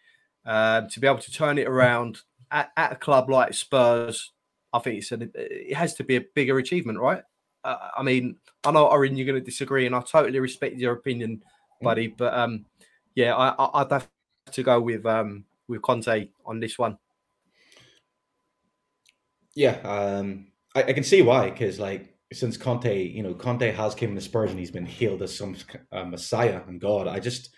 um, 0.47 0.89
to 0.89 1.01
be 1.01 1.07
able 1.07 1.19
to 1.19 1.33
turn 1.33 1.59
it 1.59 1.67
around 1.67 2.21
at, 2.51 2.71
at, 2.77 2.93
a 2.93 2.97
club 2.97 3.31
like 3.31 3.55
Spurs, 3.55 4.33
I 4.73 4.79
think 4.79 4.99
it's 4.99 5.13
it 5.13 5.75
has 5.75 5.95
to 5.95 6.05
be 6.05 6.17
a 6.17 6.25
bigger 6.35 6.59
achievement, 6.59 6.99
right? 6.99 7.23
Uh, 7.65 7.91
I 7.97 8.03
mean, 8.03 8.37
I 8.65 8.71
know 8.71 8.87
Oren, 8.87 9.17
you're 9.17 9.27
going 9.27 9.41
to 9.41 9.45
disagree, 9.45 9.87
and 9.87 9.95
I 9.95 10.01
totally 10.03 10.39
respect 10.41 10.77
your 10.77 10.95
opinion, 10.95 11.39
mm. 11.39 11.85
buddy. 11.85 12.09
Mm. 12.09 12.17
But 12.17 12.35
um, 12.35 12.67
yeah, 13.15 13.35
I, 13.35 13.83
would 13.83 13.93
have 13.93 14.09
to 14.53 14.63
go 14.63 14.81
with 14.81 15.07
um, 15.07 15.45
with 15.69 15.83
Conte 15.83 16.29
on 16.45 16.61
this 16.61 16.79
one. 16.79 16.99
Yeah, 19.55 19.77
um, 19.85 20.49
I, 20.75 20.83
I 20.83 20.93
can 20.93 21.05
see 21.05 21.23
why 21.23 21.51
because 21.51 21.79
like 21.79 22.15
since 22.33 22.57
Conte, 22.57 23.03
you 23.07 23.23
know, 23.23 23.35
Conte 23.35 23.71
has 23.71 23.95
came 23.95 24.15
to 24.15 24.21
Spurs 24.21 24.51
and 24.51 24.59
he's 24.59 24.71
been 24.71 24.87
hailed 24.87 25.23
as 25.23 25.37
some 25.37 25.57
uh, 25.93 26.05
messiah 26.05 26.63
and 26.67 26.81
God. 26.81 27.07
I 27.07 27.21
just, 27.21 27.55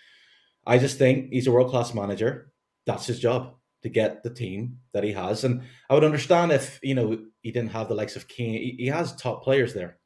I 0.66 0.76
just 0.76 0.98
think 0.98 1.32
he's 1.32 1.46
a 1.46 1.50
world 1.50 1.70
class 1.70 1.94
manager 1.94 2.52
that's 2.86 3.06
his 3.06 3.18
job 3.18 3.54
to 3.82 3.88
get 3.88 4.22
the 4.22 4.30
team 4.30 4.78
that 4.92 5.04
he 5.04 5.12
has. 5.12 5.44
And 5.44 5.62
I 5.88 5.94
would 5.94 6.04
understand 6.04 6.52
if 6.52 6.80
you 6.82 6.94
know 6.94 7.18
he 7.42 7.52
didn't 7.52 7.72
have 7.72 7.88
the 7.88 7.94
likes 7.94 8.16
of 8.16 8.28
Kane. 8.28 8.76
He, 8.78 8.86
has 8.86 9.14
top 9.14 9.44
players 9.44 9.74
there, 9.74 9.98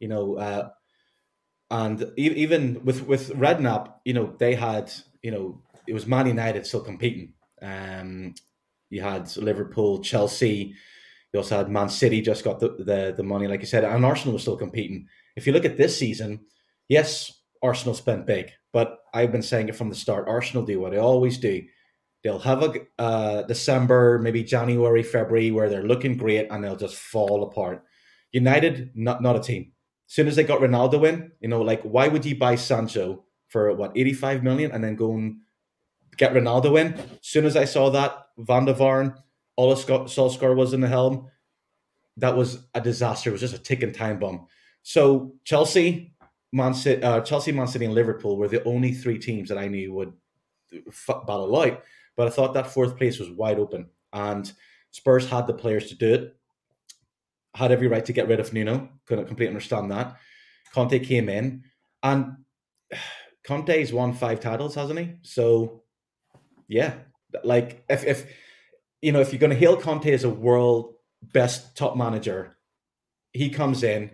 you 0.00 0.08
know, 0.08 0.36
uh, 0.36 0.68
and 1.70 2.12
even 2.16 2.84
with 2.84 3.06
with 3.06 3.30
Redknapp, 3.30 3.94
you 4.04 4.14
know, 4.14 4.34
they 4.38 4.54
had 4.54 4.92
you 5.22 5.30
know 5.30 5.62
it 5.86 5.94
was 5.94 6.06
Man 6.06 6.26
United 6.26 6.66
still 6.66 6.80
competing. 6.80 7.34
Um, 7.60 8.34
you 8.90 9.02
had 9.02 9.34
Liverpool, 9.36 10.02
Chelsea. 10.02 10.74
You 11.32 11.40
also 11.40 11.58
had 11.58 11.68
Man 11.68 11.88
City 11.88 12.22
just 12.22 12.44
got 12.44 12.60
the, 12.60 12.68
the 12.78 13.14
the 13.16 13.22
money, 13.22 13.48
like 13.48 13.60
you 13.60 13.66
said, 13.66 13.84
and 13.84 14.04
Arsenal 14.04 14.34
was 14.34 14.42
still 14.42 14.56
competing. 14.56 15.08
If 15.36 15.46
you 15.46 15.52
look 15.52 15.64
at 15.64 15.76
this 15.76 15.98
season, 15.98 16.40
yes, 16.88 17.40
Arsenal 17.62 17.94
spent 17.94 18.26
big, 18.26 18.52
but 18.72 19.00
I've 19.12 19.32
been 19.32 19.42
saying 19.42 19.68
it 19.68 19.76
from 19.76 19.90
the 19.90 19.94
start. 19.94 20.28
Arsenal 20.28 20.64
do 20.64 20.80
what 20.80 20.92
they 20.92 20.98
always 20.98 21.36
do 21.38 21.62
they'll 22.26 22.40
have 22.40 22.64
a 22.64 22.74
uh, 22.98 23.42
December, 23.42 24.18
maybe 24.18 24.42
January, 24.42 25.04
February, 25.04 25.52
where 25.52 25.68
they're 25.68 25.84
looking 25.84 26.16
great 26.16 26.48
and 26.50 26.64
they'll 26.64 26.74
just 26.74 26.96
fall 26.96 27.44
apart. 27.44 27.84
United, 28.32 28.90
not 28.96 29.22
not 29.22 29.36
a 29.36 29.40
team. 29.40 29.70
As 30.08 30.14
soon 30.14 30.26
as 30.26 30.34
they 30.34 30.42
got 30.42 30.60
Ronaldo 30.60 31.06
in, 31.06 31.30
you 31.38 31.46
know, 31.46 31.62
like 31.62 31.82
why 31.82 32.08
would 32.08 32.24
you 32.24 32.36
buy 32.36 32.56
Sancho 32.56 33.22
for 33.46 33.72
what 33.74 33.96
eighty 33.96 34.12
five 34.12 34.42
million 34.42 34.72
and 34.72 34.82
then 34.82 34.96
go 34.96 35.12
and 35.12 35.36
get 36.16 36.34
Ronaldo 36.34 36.80
in? 36.80 36.94
As 36.94 37.18
soon 37.22 37.46
as 37.46 37.56
I 37.56 37.64
saw 37.64 37.90
that 37.90 38.26
Van 38.38 38.64
der 38.64 38.74
Vaart, 38.74 39.16
Ole 39.56 39.76
Solskjaer 39.76 40.56
was 40.56 40.72
in 40.72 40.80
the 40.80 40.88
helm. 40.88 41.30
That 42.16 42.36
was 42.36 42.66
a 42.74 42.80
disaster. 42.80 43.30
It 43.30 43.34
was 43.34 43.40
just 43.40 43.54
a 43.54 43.58
ticking 43.58 43.92
time 43.92 44.18
bomb. 44.18 44.48
So 44.82 45.34
Chelsea, 45.44 46.12
Man 46.52 46.74
City, 46.74 47.04
uh, 47.04 47.20
Chelsea, 47.20 47.52
Man 47.52 47.68
City, 47.68 47.84
and 47.84 47.94
Liverpool 47.94 48.36
were 48.36 48.48
the 48.48 48.64
only 48.64 48.92
three 48.94 49.18
teams 49.18 49.48
that 49.48 49.58
I 49.58 49.68
knew 49.68 49.92
would 49.92 50.12
battle 51.06 51.56
out. 51.60 51.82
But 52.16 52.26
I 52.26 52.30
thought 52.30 52.54
that 52.54 52.70
fourth 52.70 52.96
place 52.96 53.18
was 53.18 53.30
wide 53.30 53.58
open, 53.58 53.90
and 54.12 54.50
Spurs 54.90 55.28
had 55.28 55.46
the 55.46 55.54
players 55.54 55.88
to 55.88 55.94
do 55.94 56.14
it. 56.14 56.36
Had 57.54 57.72
every 57.72 57.88
right 57.88 58.04
to 58.04 58.12
get 58.12 58.28
rid 58.28 58.40
of 58.40 58.52
Nuno. 58.52 58.88
Couldn't 59.06 59.26
completely 59.26 59.54
understand 59.54 59.90
that. 59.90 60.16
Conte 60.72 60.98
came 61.00 61.28
in, 61.28 61.64
and 62.02 62.36
Conte's 63.44 63.92
won 63.92 64.12
five 64.12 64.40
titles, 64.40 64.74
hasn't 64.74 64.98
he? 64.98 65.14
So, 65.22 65.82
yeah, 66.68 66.94
like 67.44 67.84
if 67.88 68.04
if 68.04 68.32
you 69.00 69.12
know 69.12 69.20
if 69.20 69.32
you're 69.32 69.40
going 69.40 69.50
to 69.50 69.56
hail 69.56 69.76
Conte 69.76 70.10
as 70.12 70.24
a 70.24 70.30
world 70.30 70.94
best 71.22 71.76
top 71.76 71.96
manager, 71.96 72.56
he 73.32 73.50
comes 73.50 73.82
in. 73.82 74.10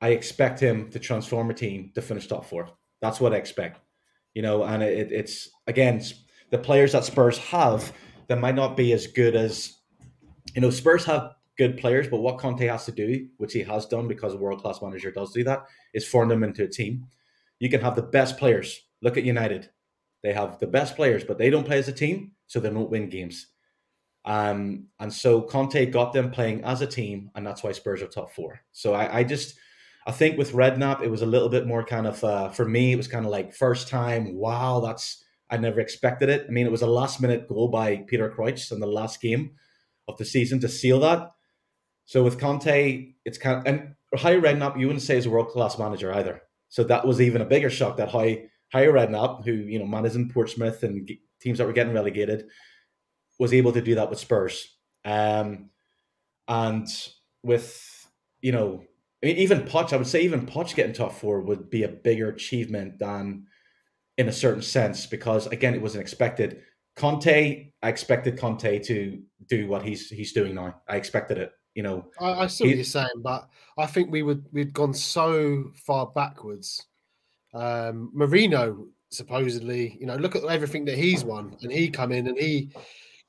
I 0.00 0.10
expect 0.10 0.60
him 0.60 0.90
to 0.90 1.00
transform 1.00 1.50
a 1.50 1.54
team 1.54 1.90
to 1.96 2.02
finish 2.02 2.28
top 2.28 2.46
four. 2.46 2.68
That's 3.00 3.20
what 3.20 3.34
I 3.34 3.36
expect. 3.36 3.80
You 4.32 4.42
know, 4.42 4.62
and 4.62 4.82
it, 4.82 5.10
it's 5.10 5.48
again 5.66 6.00
the 6.50 6.58
players 6.58 6.92
that 6.92 7.04
Spurs 7.04 7.38
have 7.38 7.92
that 8.28 8.38
might 8.38 8.54
not 8.54 8.76
be 8.76 8.92
as 8.92 9.06
good 9.06 9.36
as 9.36 9.74
you 10.54 10.60
know. 10.60 10.70
Spurs 10.70 11.04
have 11.04 11.34
good 11.56 11.76
players, 11.76 12.08
but 12.08 12.20
what 12.20 12.38
Conte 12.38 12.66
has 12.66 12.84
to 12.86 12.92
do, 12.92 13.28
which 13.38 13.52
he 13.52 13.62
has 13.62 13.86
done 13.86 14.08
because 14.08 14.34
a 14.34 14.38
world 14.38 14.62
class 14.62 14.80
manager 14.80 15.10
does 15.10 15.32
do 15.32 15.44
that, 15.44 15.64
is 15.92 16.06
form 16.06 16.28
them 16.28 16.44
into 16.44 16.64
a 16.64 16.68
team. 16.68 17.06
You 17.58 17.68
can 17.68 17.80
have 17.80 17.96
the 17.96 18.02
best 18.02 18.38
players. 18.38 18.80
Look 19.02 19.16
at 19.16 19.24
United; 19.24 19.70
they 20.22 20.32
have 20.32 20.58
the 20.58 20.66
best 20.66 20.96
players, 20.96 21.24
but 21.24 21.38
they 21.38 21.50
don't 21.50 21.66
play 21.66 21.78
as 21.78 21.88
a 21.88 21.92
team, 21.92 22.32
so 22.46 22.60
they 22.60 22.70
don't 22.70 22.90
win 22.90 23.08
games. 23.08 23.48
Um, 24.24 24.88
and 25.00 25.12
so 25.12 25.40
Conte 25.40 25.86
got 25.86 26.12
them 26.12 26.30
playing 26.30 26.62
as 26.64 26.82
a 26.82 26.86
team, 26.86 27.30
and 27.34 27.46
that's 27.46 27.62
why 27.62 27.72
Spurs 27.72 28.02
are 28.02 28.08
top 28.08 28.32
four. 28.32 28.60
So 28.72 28.92
I, 28.92 29.20
I 29.20 29.24
just, 29.24 29.56
I 30.06 30.12
think 30.12 30.36
with 30.36 30.52
Redknapp, 30.52 31.02
it 31.02 31.10
was 31.10 31.22
a 31.22 31.26
little 31.26 31.48
bit 31.48 31.66
more 31.66 31.82
kind 31.84 32.06
of 32.06 32.22
uh, 32.22 32.48
for 32.50 32.66
me. 32.66 32.92
It 32.92 32.96
was 32.96 33.08
kind 33.08 33.24
of 33.24 33.30
like 33.30 33.54
first 33.54 33.88
time. 33.88 34.34
Wow, 34.34 34.80
that's 34.80 35.24
I 35.50 35.56
never 35.56 35.80
expected 35.80 36.28
it. 36.28 36.46
I 36.48 36.50
mean, 36.50 36.66
it 36.66 36.72
was 36.72 36.82
a 36.82 36.86
last 36.86 37.20
minute 37.20 37.48
goal 37.48 37.68
by 37.68 38.04
Peter 38.06 38.28
Crouch 38.28 38.70
in 38.70 38.80
the 38.80 38.86
last 38.86 39.20
game 39.20 39.52
of 40.06 40.16
the 40.18 40.24
season 40.24 40.60
to 40.60 40.68
seal 40.68 41.00
that. 41.00 41.30
So 42.04 42.22
with 42.22 42.40
Conte, 42.40 43.12
it's 43.24 43.38
kind 43.38 43.58
of, 43.58 43.66
and 43.66 43.94
Harry 44.16 44.40
Redknapp, 44.40 44.78
you 44.78 44.86
wouldn't 44.86 45.02
say 45.02 45.16
is 45.16 45.26
a 45.26 45.30
world 45.30 45.48
class 45.48 45.78
manager 45.78 46.12
either. 46.12 46.42
So 46.68 46.84
that 46.84 47.06
was 47.06 47.20
even 47.20 47.42
a 47.42 47.46
bigger 47.46 47.70
shock 47.70 47.96
that 47.96 48.10
Harry, 48.10 48.50
Harry 48.70 48.92
Redknapp, 48.92 49.44
who, 49.44 49.52
you 49.52 49.78
know, 49.78 49.86
managed 49.86 50.16
in 50.16 50.30
Portsmouth 50.30 50.82
and 50.82 51.10
teams 51.40 51.58
that 51.58 51.66
were 51.66 51.72
getting 51.72 51.94
relegated, 51.94 52.46
was 53.38 53.52
able 53.54 53.72
to 53.72 53.80
do 53.80 53.94
that 53.94 54.10
with 54.10 54.18
Spurs. 54.18 54.76
Um, 55.04 55.70
and 56.46 56.86
with, 57.42 58.08
you 58.40 58.52
know, 58.52 58.84
even 59.22 59.62
Poch, 59.62 59.92
I 59.92 59.96
would 59.96 60.06
say 60.06 60.22
even 60.22 60.46
Poch 60.46 60.74
getting 60.74 60.92
top 60.94 61.12
four 61.12 61.40
would 61.40 61.70
be 61.70 61.82
a 61.82 61.88
bigger 61.88 62.28
achievement 62.28 62.98
than 62.98 63.46
in 64.18 64.28
a 64.28 64.32
certain 64.32 64.62
sense 64.62 65.06
because 65.06 65.46
again 65.46 65.74
it 65.74 65.80
wasn't 65.80 66.02
expected. 66.02 66.62
Conte, 66.96 67.72
I 67.82 67.88
expected 67.88 68.38
Conte 68.38 68.78
to 68.80 69.22
do 69.48 69.68
what 69.68 69.82
he's 69.82 70.10
he's 70.10 70.32
doing 70.32 70.54
now. 70.54 70.80
I 70.88 70.96
expected 70.96 71.38
it. 71.38 71.52
You 71.74 71.84
know, 71.84 72.06
I, 72.20 72.30
I 72.42 72.46
see 72.48 72.64
he, 72.64 72.70
what 72.70 72.76
you're 72.76 72.84
saying, 72.84 73.22
but 73.22 73.48
I 73.78 73.86
think 73.86 74.10
we 74.10 74.22
would 74.22 74.44
we'd 74.52 74.72
gone 74.72 74.92
so 74.92 75.70
far 75.86 76.06
backwards. 76.06 76.84
Um, 77.54 78.12
Mourinho 78.14 78.88
supposedly, 79.10 79.96
you 79.98 80.06
know, 80.06 80.16
look 80.16 80.36
at 80.36 80.44
everything 80.44 80.84
that 80.86 80.98
he's 80.98 81.24
won, 81.24 81.56
and 81.62 81.72
he 81.72 81.88
come 81.88 82.12
in 82.12 82.26
and 82.26 82.36
he 82.36 82.70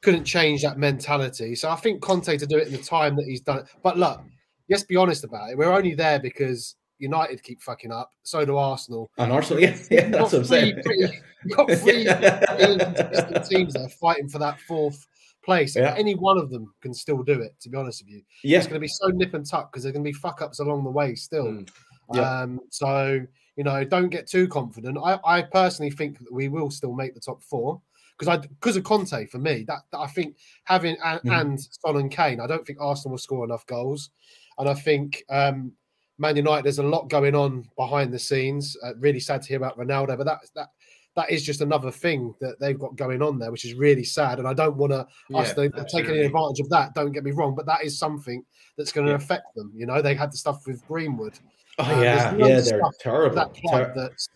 couldn't 0.02 0.26
change 0.26 0.64
that 0.64 0.80
mentality. 0.80 1.56
So 1.56 1.70
I 1.70 1.76
think 1.76 2.02
Conte 2.02 2.38
to 2.38 2.48
do 2.48 2.58
it 2.58 2.68
in 2.68 2.74
the 2.74 2.80
time 2.80 3.16
that 3.18 3.26
he's 3.26 3.42
done. 3.42 3.60
It. 3.60 3.68
But 3.84 3.98
look, 3.98 4.22
let's 4.68 4.84
be 4.84 4.96
honest 4.96 5.24
about 5.24 5.52
it. 5.52 5.58
We're 5.58 5.72
only 5.72 5.94
there 5.94 6.20
because 6.20 6.76
United 7.00 7.42
keep 7.44 7.62
fucking 7.62 7.92
up. 7.92 8.12
So 8.24 8.46
do 8.46 8.58
Arsenal. 8.58 9.10
And 9.18 9.32
Arsenal, 9.32 9.62
yeah, 9.64 9.76
yeah 9.90 10.10
that's 10.10 10.34
what 10.34 10.40
I'm 10.40 10.46
saying. 10.46 10.82
Pretty, 10.84 11.20
got 11.56 11.72
three 11.72 12.04
teams 13.50 13.74
that 13.74 13.82
are 13.84 13.90
fighting 13.90 14.30
for 14.30 14.40
that 14.40 14.60
fourth 14.62 15.08
place. 15.44 15.76
Yeah. 15.76 15.96
Any 15.98 16.16
one 16.16 16.38
of 16.38 16.50
them 16.50 16.74
can 16.82 16.94
still 16.94 17.24
do 17.24 17.42
it. 17.42 17.54
To 17.62 17.70
be 17.70 17.78
honest 17.78 18.04
with 18.04 18.14
you, 18.14 18.22
Yeah, 18.44 18.60
it's 18.60 18.68
going 18.68 18.76
to 18.76 18.80
be 18.82 18.88
so 18.88 19.08
nip 19.08 19.34
and 19.34 19.46
tuck 19.46 19.72
because 19.72 19.84
there's 19.84 19.94
going 19.94 20.04
to 20.04 20.10
be 20.10 20.14
fuck 20.14 20.42
ups 20.42 20.60
along 20.60 20.84
the 20.84 20.92
way 20.92 21.16
still. 21.16 21.46
Mm. 21.46 21.70
Yeah. 22.14 22.42
Um, 22.42 22.60
so 22.70 23.26
you 23.56 23.64
know, 23.66 23.84
don't 23.84 24.08
get 24.08 24.26
too 24.26 24.48
confident. 24.48 24.98
I, 25.04 25.20
I 25.26 25.42
personally 25.42 25.92
think 25.92 26.20
that 26.20 26.32
we 26.32 26.48
will 26.48 26.72
still 26.72 26.94
make 26.94 27.14
the 27.14 27.20
top 27.20 27.44
four 27.44 27.82
because 28.18 28.30
I 28.34 28.38
because 28.38 28.78
of 28.78 28.84
Conte 28.84 29.28
for 29.28 29.38
me. 29.38 29.66
That, 29.68 29.80
that 29.92 29.98
I 29.98 30.08
think 30.08 30.38
having 30.64 30.96
and, 31.04 31.20
Mhm. 31.22 31.42
and 31.42 31.60
Son 31.60 31.98
and 31.98 32.12
Kane, 32.12 32.40
I 32.40 32.48
don't 32.48 32.66
think 32.66 32.80
Arsenal 32.82 33.12
will 33.12 33.18
score 33.18 33.44
enough 33.44 33.66
goals, 33.66 34.12
and 34.58 34.70
I 34.70 34.74
think 34.74 35.24
um, 35.30 35.74
Man 36.20 36.36
United 36.36 36.64
there's 36.66 36.80
a 36.80 36.84
lot 36.84 37.10
going 37.10 37.34
on 37.34 37.68
behind 37.76 38.14
the 38.14 38.20
scenes. 38.20 38.78
Uh, 38.84 38.96
really 38.98 39.20
sad 39.20 39.42
to 39.42 39.48
hear 39.48 39.58
about 39.58 39.78
Ronaldo, 39.78 40.18
but 40.18 40.26
that 40.26 40.40
that. 40.56 40.68
That 41.16 41.32
is 41.32 41.44
just 41.44 41.60
another 41.60 41.92
thing 41.92 42.34
that 42.40 42.60
they've 42.62 42.78
got 42.80 42.96
going 42.96 43.22
on 43.22 43.40
there, 43.40 43.52
which 43.52 43.66
is 43.66 43.74
really 43.74 44.06
sad. 44.06 44.38
And 44.40 44.48
I 44.48 44.54
don't 44.54 44.78
want 44.78 44.94
to 44.94 45.00
us 45.36 45.54
Yeah, 45.58 45.68
to 45.68 45.86
take 45.92 46.08
any 46.08 46.20
advantage 46.20 46.60
of 46.62 46.70
that. 46.70 46.94
Don't 46.94 47.12
get 47.12 47.24
me 47.24 47.32
wrong, 47.32 47.56
but 47.56 47.66
that 47.66 47.84
is 47.84 47.98
something 47.98 48.46
that's 48.78 48.92
going 48.94 49.06
to 49.08 49.14
Yeah. 49.14 49.18
affect 49.18 49.54
them. 49.56 49.74
You 49.76 49.86
know, 49.88 50.02
they 50.04 50.14
had 50.14 50.32
the 50.32 50.38
stuff 50.38 50.66
with 50.68 50.86
Greenwood, 50.88 51.38
oh, 51.80 51.84
um, 51.84 52.02
yeah, 52.04 52.36
yeah, 52.36 52.62
they're 52.62 52.82
terrible. 53.02 53.36
that 53.36 53.54
Ter- 53.70 53.92
that's 53.96 54.30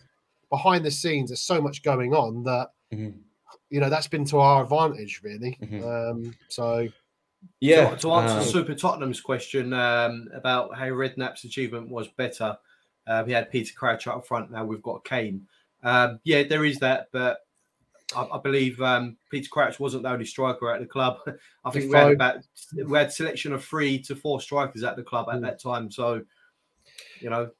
behind 0.50 0.84
the 0.84 0.90
scenes. 0.90 1.30
There's 1.30 1.42
so 1.42 1.60
much 1.60 1.82
going 1.84 2.12
on 2.12 2.42
that 2.42 2.70
Mhm. 2.92 3.14
you 3.70 3.80
know 3.80 3.88
that's 3.88 4.08
been 4.08 4.24
to 4.26 4.40
our 4.40 4.64
advantage, 4.64 5.20
really. 5.22 5.56
Mhm. 5.62 6.10
Um, 6.10 6.34
so 6.48 6.88
Yeah, 7.60 7.90
To, 7.90 7.96
to 7.96 8.12
answer 8.12 8.38
uh, 8.38 8.42
Super 8.42 8.74
Tottenham's 8.74 9.20
question 9.20 9.72
um, 9.72 10.28
about 10.34 10.76
how 10.76 10.86
Redknapp's 10.86 11.44
achievement 11.44 11.88
was 11.88 12.08
better, 12.08 12.56
uh, 13.06 13.22
we 13.26 13.32
had 13.32 13.50
Peter 13.50 13.72
Crouch 13.76 14.06
up 14.06 14.26
front. 14.26 14.50
Now 14.50 14.64
we've 14.64 14.82
got 14.82 15.04
Kane. 15.04 15.46
Um, 15.82 16.20
yeah, 16.24 16.42
there 16.44 16.64
is 16.64 16.78
that, 16.78 17.08
but 17.12 17.38
I, 18.16 18.26
I 18.32 18.38
believe 18.38 18.80
um, 18.80 19.16
Peter 19.30 19.48
Crouch 19.50 19.78
wasn't 19.80 20.02
the 20.04 20.10
only 20.10 20.24
striker 20.24 20.70
at 20.72 20.80
the 20.80 20.86
club. 20.86 21.18
I 21.64 21.70
think 21.70 21.90
we 21.90 21.96
had 21.98 22.12
about 22.12 22.36
we 22.86 22.98
had 22.98 23.12
selection 23.12 23.52
of 23.52 23.64
three 23.64 23.98
to 24.02 24.14
four 24.16 24.40
strikers 24.40 24.82
at 24.82 24.96
the 24.96 25.02
club 25.02 25.26
at 25.30 25.36
Mm. 25.38 25.42
that 25.42 25.60
time. 25.60 25.90
So, 25.90 26.22
you 27.20 27.30
know, 27.30 27.50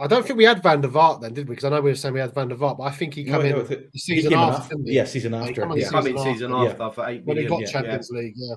I 0.00 0.06
don't 0.06 0.26
think 0.26 0.36
we 0.36 0.44
had 0.44 0.62
Van 0.62 0.80
der 0.82 0.88
Vaart 0.88 1.20
then, 1.22 1.32
did 1.34 1.48
we? 1.48 1.54
Because 1.54 1.64
I 1.64 1.70
know 1.70 1.80
we 1.80 1.90
were 1.90 1.96
saying 1.96 2.12
we 2.14 2.20
had 2.20 2.34
Van 2.34 2.48
der 2.48 2.56
Vaart, 2.56 2.76
but 2.78 2.84
I 2.84 2.90
think 2.90 3.14
he 3.14 3.24
came 3.24 3.32
no, 3.32 3.38
in 3.60 3.66
th- 3.66 3.88
the 3.92 3.98
season 3.98 4.30
came 4.30 4.38
after, 4.38 4.62
af- 4.62 4.68
didn't? 4.68 4.86
Yeah, 4.88 5.04
season 5.04 5.32
Yeah, 5.32 5.42
he 5.44 5.48
after. 5.50 5.60
come 5.62 5.76
yeah. 5.78 5.88
coming 5.88 6.16
season 6.18 6.32
season 6.34 6.52
after. 6.52 6.82
after 6.82 6.94
for 7.02 7.08
eight 7.08 7.24
when 7.24 7.36
he 7.38 7.44
got 7.46 7.60
yeah. 7.60 7.66
Champions 7.66 8.10
League. 8.10 8.34
Yeah, 8.36 8.54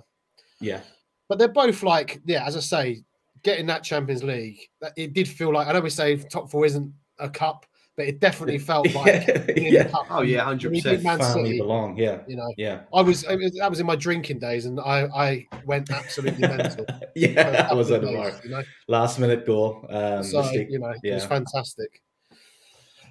yeah, 0.60 0.82
but 1.28 1.38
they're 1.40 1.48
both 1.48 1.84
like, 1.84 2.22
yeah, 2.26 2.46
as 2.46 2.56
I 2.58 2.60
say, 2.60 3.04
getting 3.44 3.66
that 3.68 3.84
Champions 3.84 4.24
League, 4.24 4.60
it 4.98 5.14
did 5.14 5.28
feel 5.28 5.54
like. 5.54 5.68
I 5.68 5.74
know 5.74 5.82
we 5.82 5.90
say 5.90 6.18
top 6.18 6.50
four 6.50 6.66
isn't 6.66 6.94
a 7.20 7.30
cup, 7.30 7.66
but 7.96 8.08
it 8.08 8.20
definitely 8.20 8.58
felt 8.72 8.94
like 8.94 9.28
yeah. 9.58 9.90
Oh 10.10 10.22
yeah, 10.22 10.42
hundred 10.44 10.74
percent. 10.74 10.98
beat 11.00 11.04
Man 11.06 11.22
City, 11.22 11.58
belong. 11.60 11.98
Yeah, 11.98 12.20
you 12.28 12.36
know, 12.36 12.52
yeah, 12.58 12.82
I 12.94 13.02
was 13.02 13.26
I 13.26 13.36
was- 13.36 13.54
that 13.54 13.70
was 13.70 13.80
in 13.80 13.86
my 13.86 13.96
drinking 13.96 14.40
days, 14.40 14.66
and 14.66 14.80
I 14.80 15.04
I 15.16 15.48
went 15.66 15.90
absolutely 15.92 16.48
mental. 16.48 16.86
yeah. 17.16 17.50
That 17.52 17.76
was 17.76 17.90
of 17.92 18.04
at 18.04 18.08
the 18.10 18.12
mark. 18.18 18.44
you 18.44 18.50
know. 18.52 18.64
Last 18.88 19.20
minute 19.20 19.46
goal. 19.46 19.86
Um, 19.90 20.24
so 20.24 20.42
mistake. 20.42 20.68
you 20.70 20.80
know, 20.80 20.94
it 21.04 21.14
was 21.14 21.26
fantastic. 21.26 22.02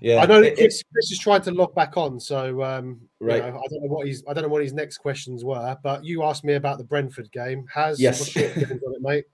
Yeah, 0.00 0.22
I 0.22 0.26
know 0.26 0.40
it- 0.40 0.50
that 0.50 0.56
Chris, 0.56 0.82
Chris 0.92 1.10
is 1.12 1.18
trying 1.18 1.42
to 1.42 1.50
log 1.50 1.74
back 1.74 1.96
on, 1.96 2.18
so 2.20 2.62
um, 2.62 3.00
Right. 3.20 3.44
You 3.44 3.50
know, 3.50 3.58
I 3.58 3.66
don't 3.68 3.82
know 3.82 3.88
what 3.94 4.06
he's 4.06 4.22
I 4.28 4.32
don't 4.34 4.42
know 4.42 4.48
what 4.48 4.62
his 4.62 4.72
next 4.72 4.98
questions 4.98 5.44
were, 5.44 5.76
but 5.82 6.04
you 6.04 6.22
asked 6.22 6.44
me 6.44 6.54
about 6.54 6.78
the 6.78 6.84
Brentford 6.84 7.30
game. 7.32 7.66
Has 7.72 8.00
Yes. 8.00 8.20
what's 8.20 8.36
your 8.36 8.48
on 8.50 8.94
it, 8.94 9.02
mate? 9.02 9.24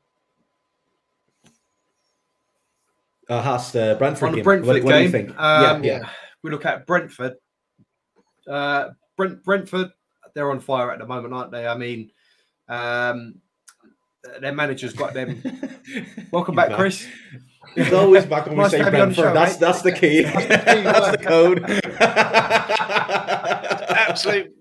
Uh, 3.28 3.40
Haas, 3.40 3.72
the 3.72 3.96
Brentford 3.98 4.26
on 4.26 4.32
the 4.32 4.36
game. 4.38 4.44
Brentford 4.44 4.66
what, 4.66 4.84
what 4.84 4.92
do 4.92 5.02
you 5.02 5.10
think? 5.10 5.30
Um, 5.38 5.82
yeah, 5.82 5.98
yeah. 6.00 6.08
We 6.42 6.50
look 6.50 6.66
at 6.66 6.86
Brentford. 6.86 7.34
Uh, 8.46 8.90
Brent, 9.16 9.42
Brentford, 9.44 9.90
they're 10.34 10.50
on 10.50 10.60
fire 10.60 10.90
at 10.90 10.98
the 10.98 11.06
moment, 11.06 11.32
aren't 11.32 11.50
they? 11.50 11.66
I 11.66 11.76
mean, 11.76 12.10
um, 12.68 13.36
their 14.40 14.52
manager's 14.52 14.92
got 14.92 15.14
them. 15.14 15.42
Welcome 16.32 16.54
back, 16.54 16.72
Chris. 16.72 17.06
He's 17.74 17.92
always 17.92 18.26
back 18.26 18.46
when 18.46 18.56
we 18.56 18.62
Nice 18.62 18.70
say 18.72 18.78
to 18.78 18.84
have 18.84 18.94
you 18.94 19.00
on 19.00 19.08
the 19.10 19.14
Brentford. 19.14 19.32
show, 19.32 19.34
That's 19.34 19.52
mate. 19.54 19.60
that's 19.66 19.82
the 19.82 19.92
key. 19.92 20.22
that's 20.22 21.10
the 21.10 21.18
code. 21.18 21.64
Absolute. 23.96 24.54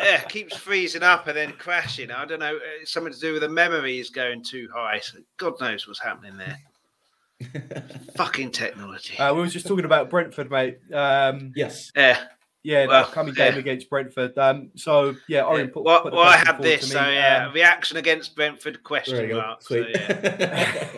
Yeah, 0.00 0.20
keeps 0.22 0.56
freezing 0.56 1.02
up 1.02 1.26
and 1.26 1.36
then 1.36 1.52
crashing. 1.52 2.10
I 2.10 2.24
don't 2.26 2.40
know. 2.40 2.58
It's 2.80 2.92
something 2.92 3.12
to 3.12 3.18
do 3.18 3.32
with 3.32 3.42
the 3.42 3.48
memories 3.48 4.10
going 4.10 4.42
too 4.42 4.68
high. 4.74 5.00
So 5.00 5.18
God 5.38 5.54
knows 5.60 5.86
what's 5.88 6.00
happening 6.02 6.36
there. 6.36 6.58
Fucking 8.16 8.50
technology. 8.50 9.16
Uh, 9.18 9.32
we 9.34 9.40
were 9.40 9.46
just 9.46 9.66
talking 9.66 9.84
about 9.86 10.10
Brentford, 10.10 10.50
mate. 10.50 10.78
Um, 10.92 11.52
yes. 11.56 11.92
yeah. 11.96 12.24
Yeah, 12.66 12.82
the 12.82 12.88
Well, 12.88 13.04
upcoming 13.04 13.34
yeah. 13.36 13.50
game 13.50 13.58
against 13.60 13.88
Brentford. 13.88 14.36
Um, 14.36 14.70
so 14.74 15.10
yeah, 15.10 15.14
yeah. 15.28 15.44
Orion 15.44 15.68
put, 15.68 15.84
Well, 15.84 16.02
put 16.02 16.12
well, 16.12 16.22
I 16.24 16.36
have 16.36 16.60
this. 16.60 16.90
So 16.90 17.00
yeah, 17.08 17.46
Um, 17.46 17.54
reaction 17.54 17.96
against 17.96 18.34
Brentford? 18.34 18.82
Question 18.82 19.16
There 19.28 19.36
mark. 19.36 19.62
Sweet. 19.62 19.94
So, 19.94 20.00
yeah, 20.00 20.96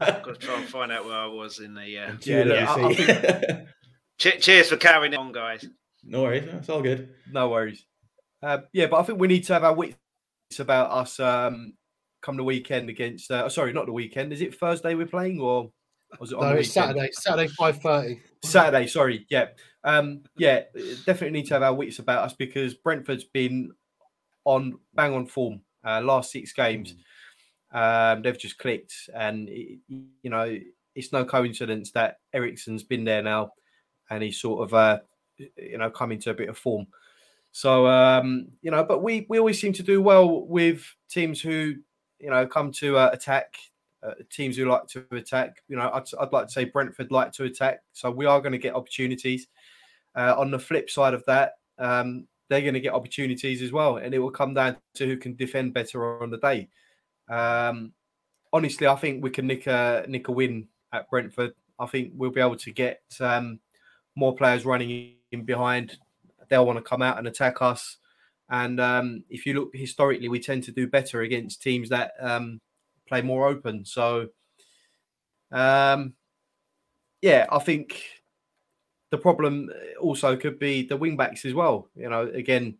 I've 0.00 0.22
got 0.22 0.24
to 0.24 0.34
try 0.34 0.58
and 0.58 0.68
find 0.68 0.90
out 0.92 1.04
where 1.04 1.14
I 1.14 1.26
was 1.26 1.60
in 1.60 1.74
the. 1.74 1.98
Uh... 1.98 2.12
Yeah, 2.22 2.42
look, 2.44 2.58
I- 2.68 2.88
I 2.88 2.94
think... 2.94 3.68
Che- 4.18 4.38
cheers 4.38 4.68
for 4.68 4.76
carrying 4.76 5.14
on, 5.14 5.32
guys. 5.32 5.64
no 6.04 6.22
worries. 6.22 6.44
It's 6.52 6.68
all 6.68 6.82
good. 6.82 7.08
no 7.30 7.48
worries. 7.48 7.84
Uh, 8.42 8.58
yeah, 8.72 8.86
but 8.86 8.98
I 8.98 9.02
think 9.04 9.18
we 9.20 9.28
need 9.28 9.44
to 9.44 9.52
have 9.52 9.64
our 9.64 9.74
wits 9.74 9.96
about 10.58 10.90
us 10.90 11.18
um, 11.20 11.74
come 12.22 12.36
the 12.36 12.44
weekend 12.44 12.88
against. 12.90 13.30
Uh, 13.30 13.48
sorry, 13.48 13.72
not 13.72 13.86
the 13.86 13.92
weekend. 13.92 14.32
Is 14.32 14.40
it 14.40 14.54
Thursday 14.54 14.94
we're 14.94 15.06
playing 15.06 15.40
or 15.40 15.70
was 16.20 16.32
it 16.32 16.36
on 16.38 16.42
No, 16.42 16.52
the 16.54 16.58
it's 16.60 16.68
weekend? 16.74 16.88
Saturday. 16.96 17.10
Saturday 17.12 17.48
five 17.56 17.80
thirty. 17.80 18.20
Saturday, 18.44 18.86
sorry. 18.86 19.26
Yeah. 19.30 19.48
Um, 19.84 20.22
yeah, 20.36 20.62
definitely 21.06 21.30
need 21.30 21.46
to 21.46 21.54
have 21.54 21.62
our 21.62 21.74
wits 21.74 21.98
about 21.98 22.24
us 22.24 22.34
because 22.34 22.74
Brentford's 22.74 23.24
been 23.24 23.72
on 24.44 24.78
bang 24.94 25.14
on 25.14 25.26
form 25.26 25.60
uh, 25.84 26.00
last 26.00 26.30
six 26.32 26.52
games. 26.52 26.94
Um, 27.72 28.22
they've 28.22 28.38
just 28.38 28.58
clicked, 28.58 28.94
and 29.14 29.48
it, 29.48 29.78
you 29.88 30.30
know 30.30 30.58
it's 30.94 31.12
no 31.12 31.24
coincidence 31.24 31.90
that 31.92 32.18
Eriksen's 32.32 32.82
been 32.82 33.04
there 33.04 33.22
now, 33.22 33.52
and 34.10 34.22
he's 34.22 34.40
sort 34.40 34.62
of 34.62 34.74
uh, 34.74 34.98
you 35.56 35.78
know 35.78 35.90
come 35.90 36.12
into 36.12 36.30
a 36.30 36.34
bit 36.34 36.48
of 36.48 36.58
form. 36.58 36.86
So 37.52 37.86
um, 37.86 38.48
you 38.60 38.70
know, 38.70 38.84
but 38.84 39.02
we 39.02 39.26
we 39.28 39.38
always 39.38 39.60
seem 39.60 39.72
to 39.74 39.82
do 39.82 40.00
well 40.02 40.46
with 40.46 40.84
teams 41.08 41.40
who 41.40 41.74
you 42.18 42.30
know 42.30 42.46
come 42.46 42.72
to 42.72 42.98
uh, 42.98 43.10
attack. 43.12 43.56
Uh, 44.02 44.14
teams 44.30 44.56
who 44.56 44.64
like 44.64 44.86
to 44.88 45.04
attack, 45.12 45.62
you 45.68 45.76
know, 45.76 45.90
I'd, 45.92 46.02
I'd 46.20 46.32
like 46.32 46.46
to 46.46 46.52
say 46.52 46.64
Brentford 46.64 47.12
like 47.12 47.32
to 47.32 47.44
attack, 47.44 47.82
so 47.92 48.10
we 48.10 48.26
are 48.26 48.40
going 48.40 48.52
to 48.52 48.58
get 48.58 48.74
opportunities. 48.74 49.46
Uh, 50.14 50.34
on 50.36 50.50
the 50.50 50.58
flip 50.58 50.90
side 50.90 51.14
of 51.14 51.24
that, 51.26 51.52
um, 51.78 52.26
they're 52.48 52.60
going 52.60 52.74
to 52.74 52.80
get 52.80 52.94
opportunities 52.94 53.62
as 53.62 53.72
well, 53.72 53.96
and 53.96 54.12
it 54.12 54.18
will 54.18 54.30
come 54.30 54.54
down 54.54 54.76
to 54.94 55.06
who 55.06 55.16
can 55.16 55.36
defend 55.36 55.72
better 55.72 56.22
on 56.22 56.30
the 56.30 56.38
day. 56.38 56.68
Um, 57.30 57.92
honestly, 58.52 58.86
I 58.86 58.96
think 58.96 59.22
we 59.22 59.30
can 59.30 59.46
nick 59.46 59.66
a 59.66 60.04
nick 60.08 60.28
a 60.28 60.32
win 60.32 60.68
at 60.92 61.08
Brentford. 61.08 61.52
I 61.78 61.86
think 61.86 62.12
we'll 62.14 62.30
be 62.30 62.40
able 62.40 62.56
to 62.56 62.70
get 62.70 63.02
um, 63.20 63.60
more 64.14 64.34
players 64.34 64.66
running 64.66 65.14
in 65.30 65.44
behind. 65.44 65.96
They'll 66.48 66.66
want 66.66 66.78
to 66.78 66.82
come 66.82 67.02
out 67.02 67.18
and 67.18 67.26
attack 67.26 67.62
us. 67.62 67.96
And 68.50 68.80
um, 68.80 69.24
if 69.30 69.46
you 69.46 69.54
look 69.54 69.70
historically, 69.72 70.28
we 70.28 70.38
tend 70.38 70.64
to 70.64 70.72
do 70.72 70.86
better 70.86 71.22
against 71.22 71.62
teams 71.62 71.88
that 71.88 72.12
um, 72.20 72.60
play 73.06 73.22
more 73.22 73.48
open. 73.48 73.84
So, 73.84 74.28
um, 75.50 76.14
yeah, 77.20 77.46
I 77.50 77.58
think 77.58 78.02
the 79.10 79.18
problem 79.18 79.70
also 80.00 80.36
could 80.36 80.58
be 80.58 80.86
the 80.86 80.96
wing 80.96 81.16
backs 81.16 81.44
as 81.44 81.54
well. 81.54 81.88
You 81.94 82.08
know, 82.08 82.22
again, 82.22 82.78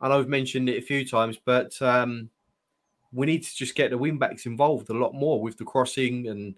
I 0.00 0.08
know 0.08 0.20
I've 0.20 0.28
mentioned 0.28 0.68
it 0.68 0.78
a 0.78 0.86
few 0.86 1.06
times, 1.06 1.38
but 1.44 1.80
um, 1.82 2.30
we 3.12 3.26
need 3.26 3.42
to 3.44 3.56
just 3.56 3.74
get 3.74 3.90
the 3.90 3.98
wing 3.98 4.18
backs 4.18 4.46
involved 4.46 4.90
a 4.90 4.94
lot 4.94 5.14
more 5.14 5.40
with 5.40 5.56
the 5.56 5.64
crossing 5.64 6.28
and 6.28 6.54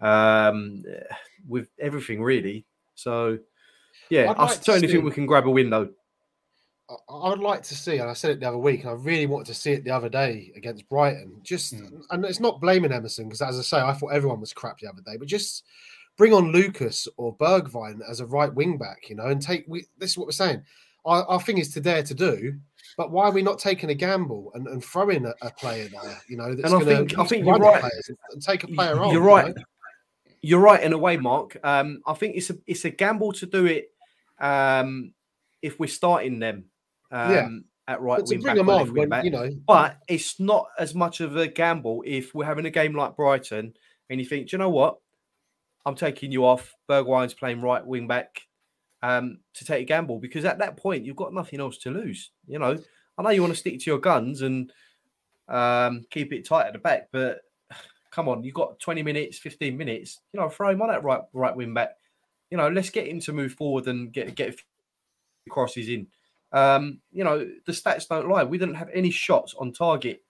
um, 0.00 0.84
with 1.48 1.68
everything 1.78 2.22
really. 2.22 2.64
So, 2.94 3.38
yeah, 4.10 4.30
I'd 4.30 4.36
I 4.36 4.46
like 4.46 4.58
to 4.58 4.64
certainly 4.64 4.88
think 4.88 5.04
we 5.04 5.10
can 5.10 5.26
grab 5.26 5.46
a 5.46 5.50
win 5.50 5.70
though. 5.70 5.90
I 6.90 6.94
I 7.08 7.28
would 7.30 7.40
like 7.40 7.62
to 7.62 7.74
see, 7.74 7.98
and 7.98 8.08
I 8.08 8.12
said 8.14 8.30
it 8.32 8.40
the 8.40 8.48
other 8.48 8.58
week, 8.58 8.80
and 8.82 8.90
I 8.90 8.94
really 8.94 9.26
wanted 9.26 9.46
to 9.48 9.54
see 9.54 9.72
it 9.72 9.84
the 9.84 9.90
other 9.90 10.08
day 10.08 10.52
against 10.56 10.88
Brighton. 10.88 11.40
Just, 11.42 11.74
Mm. 11.74 12.02
and 12.10 12.24
it's 12.24 12.40
not 12.40 12.60
blaming 12.60 12.92
Emerson 12.92 13.24
because, 13.24 13.42
as 13.42 13.58
I 13.58 13.62
say, 13.62 13.78
I 13.80 13.92
thought 13.92 14.08
everyone 14.12 14.40
was 14.40 14.52
crap 14.52 14.78
the 14.78 14.88
other 14.88 15.02
day, 15.02 15.16
but 15.16 15.26
just 15.28 15.64
bring 16.16 16.32
on 16.32 16.52
Lucas 16.52 17.08
or 17.16 17.36
Bergwijn 17.36 18.00
as 18.08 18.20
a 18.20 18.26
right 18.26 18.52
wing 18.54 18.78
back, 18.78 19.08
you 19.10 19.16
know, 19.16 19.26
and 19.26 19.40
take. 19.42 19.64
We, 19.68 19.86
this 19.98 20.10
is 20.12 20.18
what 20.18 20.26
we're 20.26 20.32
saying. 20.32 20.62
Our, 21.04 21.24
our 21.26 21.40
thing 21.40 21.58
is 21.58 21.72
to 21.74 21.80
dare 21.80 22.02
to 22.02 22.14
do, 22.14 22.54
but 22.96 23.10
why 23.12 23.26
are 23.26 23.32
we 23.32 23.42
not 23.42 23.58
taking 23.58 23.90
a 23.90 23.94
gamble 23.94 24.50
and, 24.54 24.66
and 24.66 24.82
throwing 24.84 25.24
a, 25.26 25.34
a 25.42 25.50
player 25.50 25.88
there? 25.88 26.20
You 26.28 26.36
know, 26.36 26.54
that's 26.54 26.72
I 26.72 26.78
going 26.82 26.84
think- 27.08 27.18
I 27.18 27.24
think 27.26 27.44
you're 27.46 27.58
right. 27.58 27.84
and 28.32 28.42
take 28.42 28.64
a 28.64 28.68
player 28.68 28.96
Y- 28.96 29.02
on. 29.06 29.12
You're 29.12 29.22
you 29.22 29.28
right. 29.28 29.54
know? 29.56 29.62
You're 30.42 30.60
right 30.60 30.82
in 30.82 30.92
a 30.92 30.98
way, 30.98 31.16
Mark. 31.16 31.56
Um, 31.64 32.00
I 32.06 32.14
think 32.14 32.36
it's 32.36 32.50
a 32.50 32.56
it's 32.66 32.84
a 32.84 32.90
gamble 32.90 33.32
to 33.34 33.46
do 33.46 33.66
it 33.66 33.92
um, 34.38 35.12
if 35.62 35.78
we're 35.80 35.86
starting 35.88 36.38
them 36.38 36.64
um, 37.10 37.30
Yeah. 37.32 37.48
at 37.94 38.00
right 38.00 38.18
But 38.18 38.28
wing 38.28 38.40
bring 38.40 38.56
back 38.56 38.56
them 38.56 38.70
on 38.70 38.92
when 38.94 39.08
back. 39.08 39.24
you 39.24 39.30
know, 39.30 39.50
But 39.66 39.98
it's 40.08 40.38
not 40.40 40.66
as 40.78 40.94
much 40.94 41.20
of 41.20 41.36
a 41.36 41.46
gamble 41.46 42.02
if 42.06 42.34
we're 42.34 42.44
having 42.44 42.66
a 42.66 42.70
game 42.70 42.94
like 42.94 43.16
Brighton 43.16 43.74
and 44.10 44.20
you 44.20 44.26
think, 44.26 44.48
do 44.48 44.54
you 44.56 44.58
know 44.58 44.70
what? 44.70 44.98
I'm 45.84 45.94
taking 45.94 46.32
you 46.32 46.44
off. 46.44 46.74
Bergwijn's 46.88 47.34
playing 47.34 47.60
right 47.60 47.84
wing 47.86 48.06
back. 48.08 48.42
um, 49.02 49.38
to 49.54 49.64
take 49.64 49.82
a 49.82 49.84
gamble 49.84 50.18
because 50.18 50.44
at 50.44 50.58
that 50.58 50.76
point 50.76 51.04
you've 51.04 51.14
got 51.16 51.32
nothing 51.32 51.60
else 51.60 51.78
to 51.78 51.90
lose. 51.90 52.32
You 52.48 52.58
know, 52.58 52.76
I 53.16 53.22
know 53.22 53.30
you 53.30 53.40
want 53.42 53.52
to 53.52 53.58
stick 53.58 53.78
to 53.80 53.90
your 53.90 53.98
guns 54.00 54.42
and 54.42 54.72
um, 55.48 56.04
keep 56.10 56.32
it 56.32 56.44
tight 56.46 56.66
at 56.66 56.72
the 56.72 56.78
back, 56.80 57.08
but 57.12 57.40
come 58.10 58.28
on, 58.28 58.42
you've 58.42 58.54
got 58.54 58.80
20 58.80 59.02
minutes, 59.04 59.38
15 59.38 59.76
minutes. 59.76 60.20
You 60.32 60.40
know, 60.40 60.48
throw 60.48 60.70
him 60.70 60.82
on 60.82 60.88
that 60.88 61.04
right 61.04 61.20
right 61.32 61.54
wing 61.54 61.72
back. 61.74 61.90
You 62.50 62.56
know, 62.56 62.68
let's 62.68 62.90
get 62.90 63.06
him 63.06 63.20
to 63.20 63.32
move 63.32 63.52
forward 63.52 63.86
and 63.86 64.12
get 64.12 64.34
get 64.34 64.58
crosses 65.50 65.88
in. 65.88 66.08
Um, 66.56 67.00
you 67.12 67.22
know, 67.22 67.46
the 67.66 67.72
stats 67.72 68.08
don't 68.08 68.30
lie. 68.30 68.42
We 68.42 68.56
didn't 68.56 68.76
have 68.76 68.88
any 68.94 69.10
shots 69.10 69.54
on 69.58 69.72
target 69.72 70.22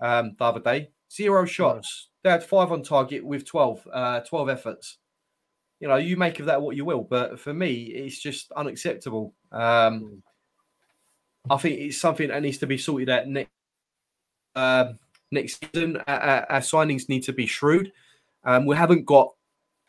um, 0.00 0.36
the 0.38 0.44
other 0.44 0.60
day. 0.60 0.90
Zero 1.10 1.46
shots. 1.46 2.10
They 2.22 2.28
had 2.28 2.44
five 2.44 2.70
on 2.70 2.82
target 2.82 3.24
with 3.24 3.46
12, 3.46 3.88
uh, 3.90 4.20
12 4.20 4.50
efforts. 4.50 4.98
You 5.80 5.88
know, 5.88 5.96
you 5.96 6.18
make 6.18 6.40
of 6.40 6.46
that 6.46 6.60
what 6.60 6.76
you 6.76 6.84
will, 6.84 7.00
but 7.00 7.40
for 7.40 7.54
me, 7.54 7.84
it's 7.84 8.20
just 8.20 8.52
unacceptable. 8.52 9.34
Um, 9.50 10.22
I 11.48 11.56
think 11.56 11.80
it's 11.80 11.98
something 11.98 12.28
that 12.28 12.42
needs 12.42 12.58
to 12.58 12.66
be 12.66 12.76
sorted 12.76 13.08
out 13.08 13.26
next 13.26 13.50
uh, 14.54 14.92
next 15.30 15.64
season. 15.74 15.96
Our, 16.06 16.46
our, 16.50 16.60
signings 16.60 17.08
need 17.08 17.22
to 17.22 17.32
be 17.32 17.46
shrewd. 17.46 17.90
Um, 18.44 18.66
we 18.66 18.76
haven't 18.76 19.06
got 19.06 19.32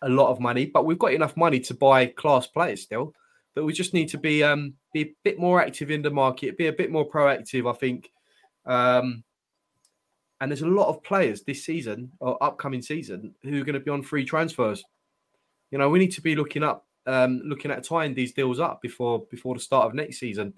a 0.02 0.08
lot 0.08 0.30
of 0.32 0.40
money, 0.40 0.66
but 0.66 0.86
we've 0.86 0.98
got 0.98 1.14
enough 1.14 1.36
money 1.36 1.60
to 1.60 1.74
buy 1.74 2.06
class 2.06 2.48
players 2.48 2.82
still. 2.82 3.14
But 3.56 3.66
we 3.66 3.74
just 3.74 3.94
need 3.94 4.10
to 4.10 4.18
be 4.18 4.44
um, 4.44 4.74
be 4.94 5.02
a 5.02 5.16
bit 5.24 5.40
more 5.40 5.62
active 5.62 5.92
in 5.92 6.02
the 6.02 6.10
market, 6.10 6.58
be 6.58 6.68
a 6.68 6.74
bit 6.74 6.92
more 6.92 7.10
proactive. 7.10 7.70
I 7.70 7.78
think. 7.78 8.12
Um, 8.66 9.24
and 10.42 10.52
there's 10.52 10.62
a 10.62 10.68
lot 10.68 10.90
of 10.90 11.02
players 11.04 11.44
this 11.44 11.64
season 11.64 12.12
or 12.20 12.42
upcoming 12.44 12.82
season 12.82 13.34
who 13.44 13.62
are 13.62 13.64
going 13.64 13.76
to 13.76 13.80
be 13.80 13.92
on 13.92 14.04
free 14.04 14.26
transfers. 14.26 14.84
You 15.72 15.78
know, 15.78 15.90
we 15.90 16.00
need 16.00 16.12
to 16.14 16.22
be 16.22 16.36
looking 16.36 16.64
up, 16.64 16.86
um, 17.06 17.42
looking 17.46 17.72
at 17.72 17.86
tying 17.86 18.14
these 18.14 18.34
deals 18.34 18.60
up 18.60 18.82
before 18.82 19.26
before 19.32 19.56
the 19.56 19.62
start 19.62 19.86
of 19.86 19.94
next 19.94 20.20
season. 20.20 20.54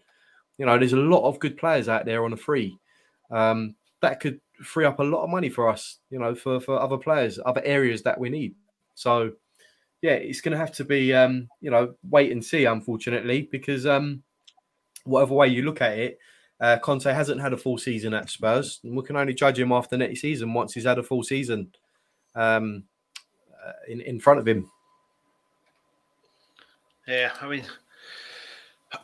You 0.58 0.66
know, 0.66 0.80
there's 0.80 0.94
a 0.94 0.98
lot 0.98 1.28
of 1.28 1.40
good 1.40 1.58
players 1.58 1.88
out 1.88 2.06
there 2.06 2.26
on 2.26 2.34
a 2.34 2.38
free. 2.38 2.80
Um, 3.30 3.76
that 4.02 4.20
could 4.20 4.40
free 4.64 4.86
up 4.86 5.00
a 5.00 5.04
lot 5.04 5.24
of 5.24 5.30
money 5.30 5.50
for 5.50 5.70
us, 5.70 6.00
you 6.10 6.20
know, 6.20 6.36
for, 6.36 6.60
for 6.60 6.80
other 6.80 6.98
players, 6.98 7.40
other 7.46 7.62
areas 7.64 8.04
that 8.04 8.20
we 8.20 8.30
need. 8.30 8.56
So, 8.96 9.34
yeah, 10.06 10.12
it's 10.12 10.40
going 10.40 10.52
to 10.52 10.60
have 10.60 10.72
to 10.74 10.86
be, 10.86 11.16
um, 11.16 11.50
you 11.62 11.72
know, 11.72 11.96
wait 12.08 12.32
and 12.32 12.46
see, 12.46 12.66
unfortunately, 12.66 13.50
because 13.52 13.88
um, 13.88 14.22
whatever 15.04 15.34
way 15.34 15.48
you 15.48 15.64
look 15.64 15.82
at 15.82 15.98
it, 15.98 16.20
uh, 16.62 16.78
Conte 16.78 17.12
hasn't 17.12 17.42
had 17.42 17.54
a 17.54 17.58
full 17.58 17.80
season 17.80 18.14
at 18.14 18.30
Spurs, 18.30 18.82
and 18.84 18.96
we 18.96 19.02
can 19.02 19.16
only 19.16 19.34
judge 19.34 19.58
him 19.58 19.72
after 19.72 19.98
next 19.98 20.22
season 20.22 20.54
once 20.54 20.76
he's 20.76 20.84
had 20.84 21.00
a 21.00 21.04
full 21.04 21.24
season 21.24 21.72
um, 22.36 22.84
uh, 23.66 23.72
in 23.88 24.00
in 24.02 24.20
front 24.20 24.40
of 24.40 24.48
him. 24.48 24.70
Yeah, 27.08 27.32
I 27.42 27.50
mean, 27.50 27.64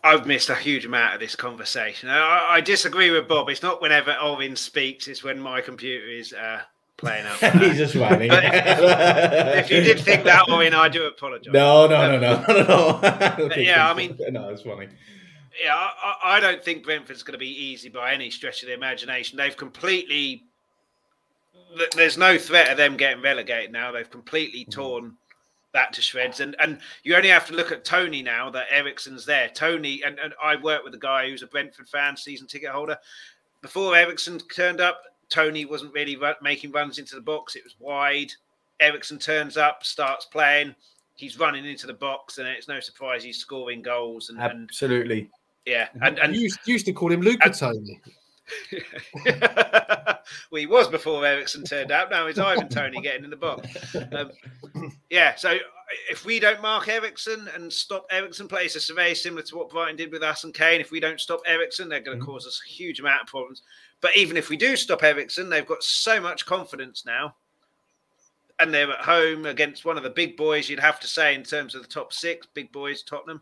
I've 0.04 0.28
missed 0.28 0.52
a 0.52 0.56
huge 0.56 0.86
amount 0.86 1.16
of 1.16 1.20
this 1.20 1.36
conversation. 1.36 2.10
I, 2.10 2.46
I 2.52 2.62
disagree 2.62 3.10
with 3.10 3.28
Bob. 3.28 3.50
It's 3.50 3.64
not 3.64 3.82
whenever 3.82 4.14
Ovin 4.22 4.56
speaks; 4.56 5.08
it's 5.08 5.24
when 5.24 5.40
my 5.40 5.62
computer 5.62 6.06
is 6.06 6.32
uh, 6.32 6.62
playing 7.02 7.26
up. 7.26 7.38
He's 7.56 7.78
just 7.78 7.96
whining. 7.96 8.32
if, 8.32 9.66
if, 9.66 9.72
you 9.72 9.82
did 9.82 10.00
think 10.00 10.24
that, 10.24 10.48
Ovin, 10.48 10.74
I 10.74 10.88
do 10.88 11.06
apologise. 11.06 11.52
No, 11.52 11.88
no, 11.88 12.18
no, 12.18 12.20
no, 12.20 12.46
no, 12.64 13.48
no. 13.48 13.56
yeah, 13.58 13.90
I 13.90 13.94
mean, 13.94 14.18
no, 14.30 14.50
it's 14.50 14.62
funny. 14.62 14.88
Yeah, 15.62 15.76
I, 15.76 16.38
I 16.38 16.40
don't 16.40 16.64
think 16.64 16.84
Brentford's 16.84 17.24
going 17.24 17.34
to 17.34 17.40
be 17.40 17.50
easy 17.50 17.90
by 17.90 18.14
any 18.14 18.30
stretch 18.30 18.62
of 18.62 18.68
the 18.68 18.74
imagination. 18.74 19.38
They've 19.38 19.58
completely. 19.58 20.44
There's 21.96 22.18
no 22.18 22.38
threat 22.38 22.70
of 22.70 22.78
them 22.78 22.98
getting 22.98 23.24
relegated 23.24 23.72
now. 23.72 23.92
They've 23.92 24.10
completely 24.10 24.62
mm-hmm. 24.62 24.72
torn 24.72 25.18
that 25.74 25.94
to 25.94 26.02
shreds. 26.02 26.40
And 26.40 26.56
and 26.60 26.80
you 27.04 27.16
only 27.16 27.30
have 27.30 27.48
to 27.48 27.54
look 27.54 27.72
at 27.72 27.84
Toney 27.84 28.22
now 28.22 28.50
that 28.52 28.68
Eriksen's 28.70 29.26
there. 29.26 29.50
Toney 29.50 30.02
and, 30.06 30.20
and 30.20 30.34
I 30.42 30.56
worked 30.58 30.86
with 30.86 30.94
a 30.94 31.00
guy 31.00 31.30
who's 31.30 31.44
a 31.44 31.48
Brentford 31.48 31.90
fan, 31.90 32.16
season 32.16 32.48
ticket 32.48 32.70
holder. 32.70 32.98
Before 33.62 33.96
Eriksen 33.96 34.40
turned 34.54 34.82
up, 34.82 35.02
Toney 35.32 35.66
wasn't 35.66 35.94
really 35.94 36.20
making 36.42 36.72
runs 36.72 37.00
into 37.00 37.16
the 37.16 37.22
box. 37.22 37.56
It 37.56 37.64
was 37.64 37.76
wide. 37.80 38.32
Eriksen 38.80 39.18
turns 39.18 39.58
up, 39.58 39.84
starts 39.84 40.26
playing. 40.26 40.76
He's 41.16 41.40
running 41.40 41.66
into 41.66 41.88
the 41.88 41.94
box, 41.94 42.38
and 42.38 42.48
it's 42.48 42.68
no 42.68 42.80
surprise 42.80 43.24
he's 43.24 43.38
scoring 43.38 43.82
goals. 43.82 44.30
And 44.30 44.40
absolutely, 44.40 45.20
and, 45.20 45.30
yeah. 45.66 45.88
And 46.02 46.20
and 46.20 46.36
you 46.36 46.50
used, 46.66 46.86
to 46.86 46.94
call 46.94 47.12
him 47.12 47.22
Luca 47.22 47.50
Toni. 47.50 48.02
well, 49.26 50.60
he 50.60 50.66
was 50.66 50.88
before 50.88 51.26
Eriksen 51.26 51.64
turned 51.64 51.92
up. 51.92 52.10
Now 52.10 52.28
it's 52.28 52.40
Ivan 52.40 52.70
Toney 52.70 53.02
getting 53.02 53.24
in 53.24 53.30
the 53.30 53.36
box. 53.38 53.96
Um, 54.14 54.32
yeah, 55.10 55.36
so 55.36 55.58
if 56.10 56.26
we 56.26 56.40
don't 56.40 56.62
mark 56.62 56.88
Eriksen 56.88 57.48
and 57.56 57.72
stop 57.72 58.06
Eriksen 58.12 58.48
plays, 58.48 58.76
it's 58.76 58.90
very 58.90 59.16
similar 59.16 59.44
to 59.44 59.58
what 59.58 59.70
Brighton 59.70 59.96
did 59.96 60.12
with 60.12 60.24
us 60.24 60.44
and 60.44 60.54
Kane. 60.54 60.82
If 60.82 60.92
we 60.92 61.00
don't 61.00 61.20
stop 61.20 61.42
Eriksen, 61.46 61.90
they're 61.90 62.00
going 62.00 62.18
to 62.18 62.24
mm-hmm. 62.24 62.32
cause 62.32 62.48
us 62.48 62.62
a 62.66 62.70
huge 62.70 63.00
amount 63.00 63.22
of 63.22 63.28
problems. 63.28 63.62
But 64.02 64.18
even 64.18 64.36
if 64.36 64.50
we 64.50 64.58
do 64.58 64.76
stop 64.76 65.04
Eriksen, 65.04 65.50
they've 65.50 65.66
got 65.66 65.84
so 65.84 66.20
much 66.20 66.46
confidence 66.46 67.06
now. 67.06 67.36
And 68.60 68.74
they're 68.74 68.92
at 68.92 69.06
home 69.06 69.46
against 69.46 69.86
one 69.86 69.98
of 69.98 70.04
the 70.04 70.10
big 70.10 70.38
boys, 70.38 70.70
you'd 70.70 70.80
have 70.80 71.00
to 71.00 71.08
say, 71.08 71.34
in 71.34 71.44
terms 71.44 71.74
of 71.74 71.82
the 71.82 71.88
top 71.88 72.14
six, 72.14 72.48
big 72.54 72.72
boys, 72.72 73.02
Tottenham 73.02 73.42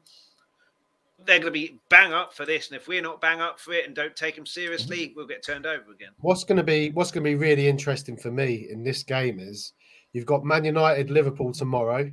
they're 1.25 1.39
going 1.39 1.51
to 1.53 1.59
be 1.59 1.79
bang 1.89 2.13
up 2.13 2.33
for 2.33 2.45
this, 2.45 2.69
and 2.69 2.77
if 2.77 2.87
we're 2.87 3.01
not 3.01 3.21
bang 3.21 3.41
up 3.41 3.59
for 3.59 3.73
it 3.73 3.85
and 3.85 3.95
don't 3.95 4.15
take 4.15 4.35
them 4.35 4.45
seriously, 4.45 5.07
mm-hmm. 5.07 5.15
we'll 5.15 5.27
get 5.27 5.43
turned 5.43 5.65
over 5.65 5.91
again. 5.91 6.09
What's 6.19 6.43
going 6.43 6.57
to 6.57 6.63
be 6.63 6.91
What's 6.91 7.11
going 7.11 7.23
to 7.23 7.29
be 7.29 7.35
really 7.35 7.67
interesting 7.67 8.17
for 8.17 8.31
me 8.31 8.67
in 8.69 8.83
this 8.83 9.03
game 9.03 9.39
is 9.39 9.73
you've 10.13 10.25
got 10.25 10.43
Man 10.43 10.65
United, 10.65 11.09
Liverpool 11.09 11.51
tomorrow, 11.51 12.11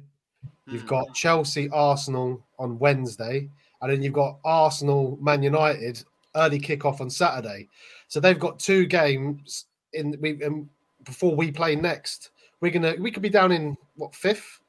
you've 0.66 0.84
mm. 0.84 0.88
got 0.88 1.14
Chelsea, 1.14 1.68
Arsenal 1.70 2.44
on 2.58 2.78
Wednesday, 2.78 3.48
and 3.80 3.92
then 3.92 4.02
you've 4.02 4.12
got 4.12 4.38
Arsenal, 4.44 5.18
Man 5.20 5.42
United 5.42 6.02
early 6.34 6.60
kickoff 6.60 7.00
on 7.00 7.08
Saturday. 7.08 7.68
So 8.08 8.20
they've 8.20 8.38
got 8.38 8.58
two 8.58 8.86
games 8.86 9.66
in 9.92 10.16
we 10.20 10.42
um, 10.44 10.68
before 11.04 11.34
we 11.34 11.50
play 11.50 11.76
next. 11.76 12.30
We're 12.60 12.72
gonna 12.72 12.94
we 12.98 13.10
could 13.10 13.22
be 13.22 13.30
down 13.30 13.52
in 13.52 13.76
what 13.96 14.14
fifth 14.14 14.60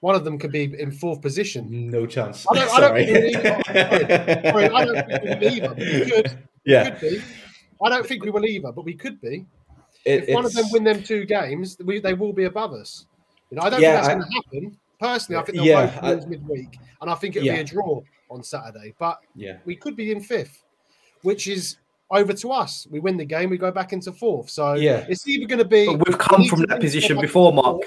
one 0.00 0.14
of 0.14 0.24
them 0.24 0.38
could 0.38 0.52
be 0.52 0.74
in 0.78 0.92
fourth 0.92 1.20
position. 1.20 1.90
No 1.90 2.06
chance. 2.06 2.46
I 2.50 2.54
don't, 2.54 2.70
Sorry. 2.70 3.02
I 3.02 3.06
don't 3.06 3.22
think 3.22 3.26
we 3.26 4.50
Sorry, 4.50 4.68
I 4.68 4.84
don't 4.84 5.06
think 5.06 5.22
we 5.22 5.28
will 5.28 5.52
either. 5.52 5.74
Could. 6.04 6.38
Yeah. 6.64 6.90
Could 6.90 7.00
be. 7.00 7.22
I 7.82 7.88
don't 7.88 8.06
think 8.06 8.24
we 8.24 8.30
will 8.30 8.44
either, 8.44 8.72
but 8.72 8.84
we 8.84 8.94
could 8.94 9.20
be. 9.20 9.46
It, 10.04 10.28
if 10.28 10.34
one 10.34 10.44
of 10.44 10.52
them 10.52 10.66
win 10.70 10.84
them 10.84 11.02
two 11.02 11.24
games, 11.24 11.76
we, 11.84 12.00
they 12.00 12.14
will 12.14 12.32
be 12.32 12.44
above 12.44 12.72
us. 12.72 13.06
You 13.50 13.56
know, 13.56 13.62
I 13.62 13.70
don't 13.70 13.80
yeah, 13.80 14.02
think 14.02 14.20
that's 14.20 14.30
going 14.30 14.30
to 14.30 14.60
happen. 14.60 14.78
Personally, 15.00 15.40
I 15.40 15.44
think 15.44 15.56
they'll 15.58 15.66
yeah, 15.66 16.00
both 16.00 16.16
lose 16.16 16.26
midweek, 16.26 16.78
and 17.00 17.10
I 17.10 17.14
think 17.14 17.36
it'll 17.36 17.46
yeah. 17.46 17.54
be 17.56 17.60
a 17.60 17.64
draw 17.64 18.02
on 18.30 18.42
Saturday. 18.42 18.94
But 18.98 19.20
yeah, 19.34 19.58
we 19.64 19.76
could 19.76 19.96
be 19.96 20.10
in 20.10 20.20
fifth, 20.20 20.64
which 21.22 21.46
is 21.46 21.76
over 22.10 22.32
to 22.32 22.52
us. 22.52 22.86
We 22.90 23.00
win 23.00 23.16
the 23.16 23.24
game, 23.24 23.50
we 23.50 23.58
go 23.58 23.70
back 23.70 23.92
into 23.92 24.12
fourth. 24.12 24.50
So 24.50 24.74
yeah, 24.74 25.06
it's 25.08 25.26
either 25.26 25.46
going 25.46 25.58
to 25.58 25.64
be. 25.64 25.86
But 25.86 26.06
we've 26.06 26.18
come 26.18 26.42
we 26.42 26.48
from 26.48 26.62
that 26.62 26.80
position 26.80 27.20
before, 27.20 27.52
Mark. 27.52 27.82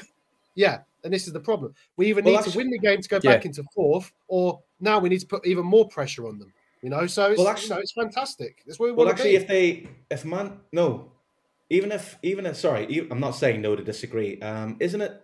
Yeah, 0.56 0.80
and 1.03 1.14
this 1.14 1.27
is 1.27 1.34
the 1.34 1.39
problem. 1.39 1.73
We 1.98 2.07
either 2.07 2.22
well, 2.22 2.35
need 2.35 2.52
to 2.52 2.57
win 2.57 2.69
the 2.69 2.80
game 2.80 3.02
to 3.02 3.10
go 3.10 3.19
yeah. 3.23 3.34
back 3.34 3.45
into 3.45 3.64
fourth, 3.73 4.11
or 4.27 4.61
now 4.80 4.99
we 4.99 5.10
need 5.10 5.22
to 5.22 5.27
put 5.27 5.45
even 5.45 5.65
more 5.65 5.88
pressure 5.88 6.27
on 6.27 6.39
them. 6.39 6.53
You 6.81 6.89
know, 6.89 7.06
so 7.06 7.30
it's, 7.30 7.38
well, 7.38 7.48
actually, 7.48 7.68
you 7.68 7.76
know, 7.76 7.81
it's 7.81 7.91
fantastic. 7.91 8.64
That's 8.65 8.80
where 8.80 8.91
we 8.91 8.98
well, 8.98 9.10
actually, 9.10 9.31
be. 9.31 9.35
if 9.35 9.48
they, 9.48 9.88
if 10.10 10.26
man, 10.26 10.60
no, 10.72 11.11
even 11.69 11.91
if, 11.91 12.18
even 12.23 12.48
if, 12.48 12.57
sorry, 12.57 13.07
I'm 13.11 13.19
not 13.19 13.35
saying 13.35 13.61
no 13.61 13.76
to 13.76 13.84
disagree. 13.84 14.41
Um, 14.41 14.77
isn't 14.80 14.99
it? 14.99 15.22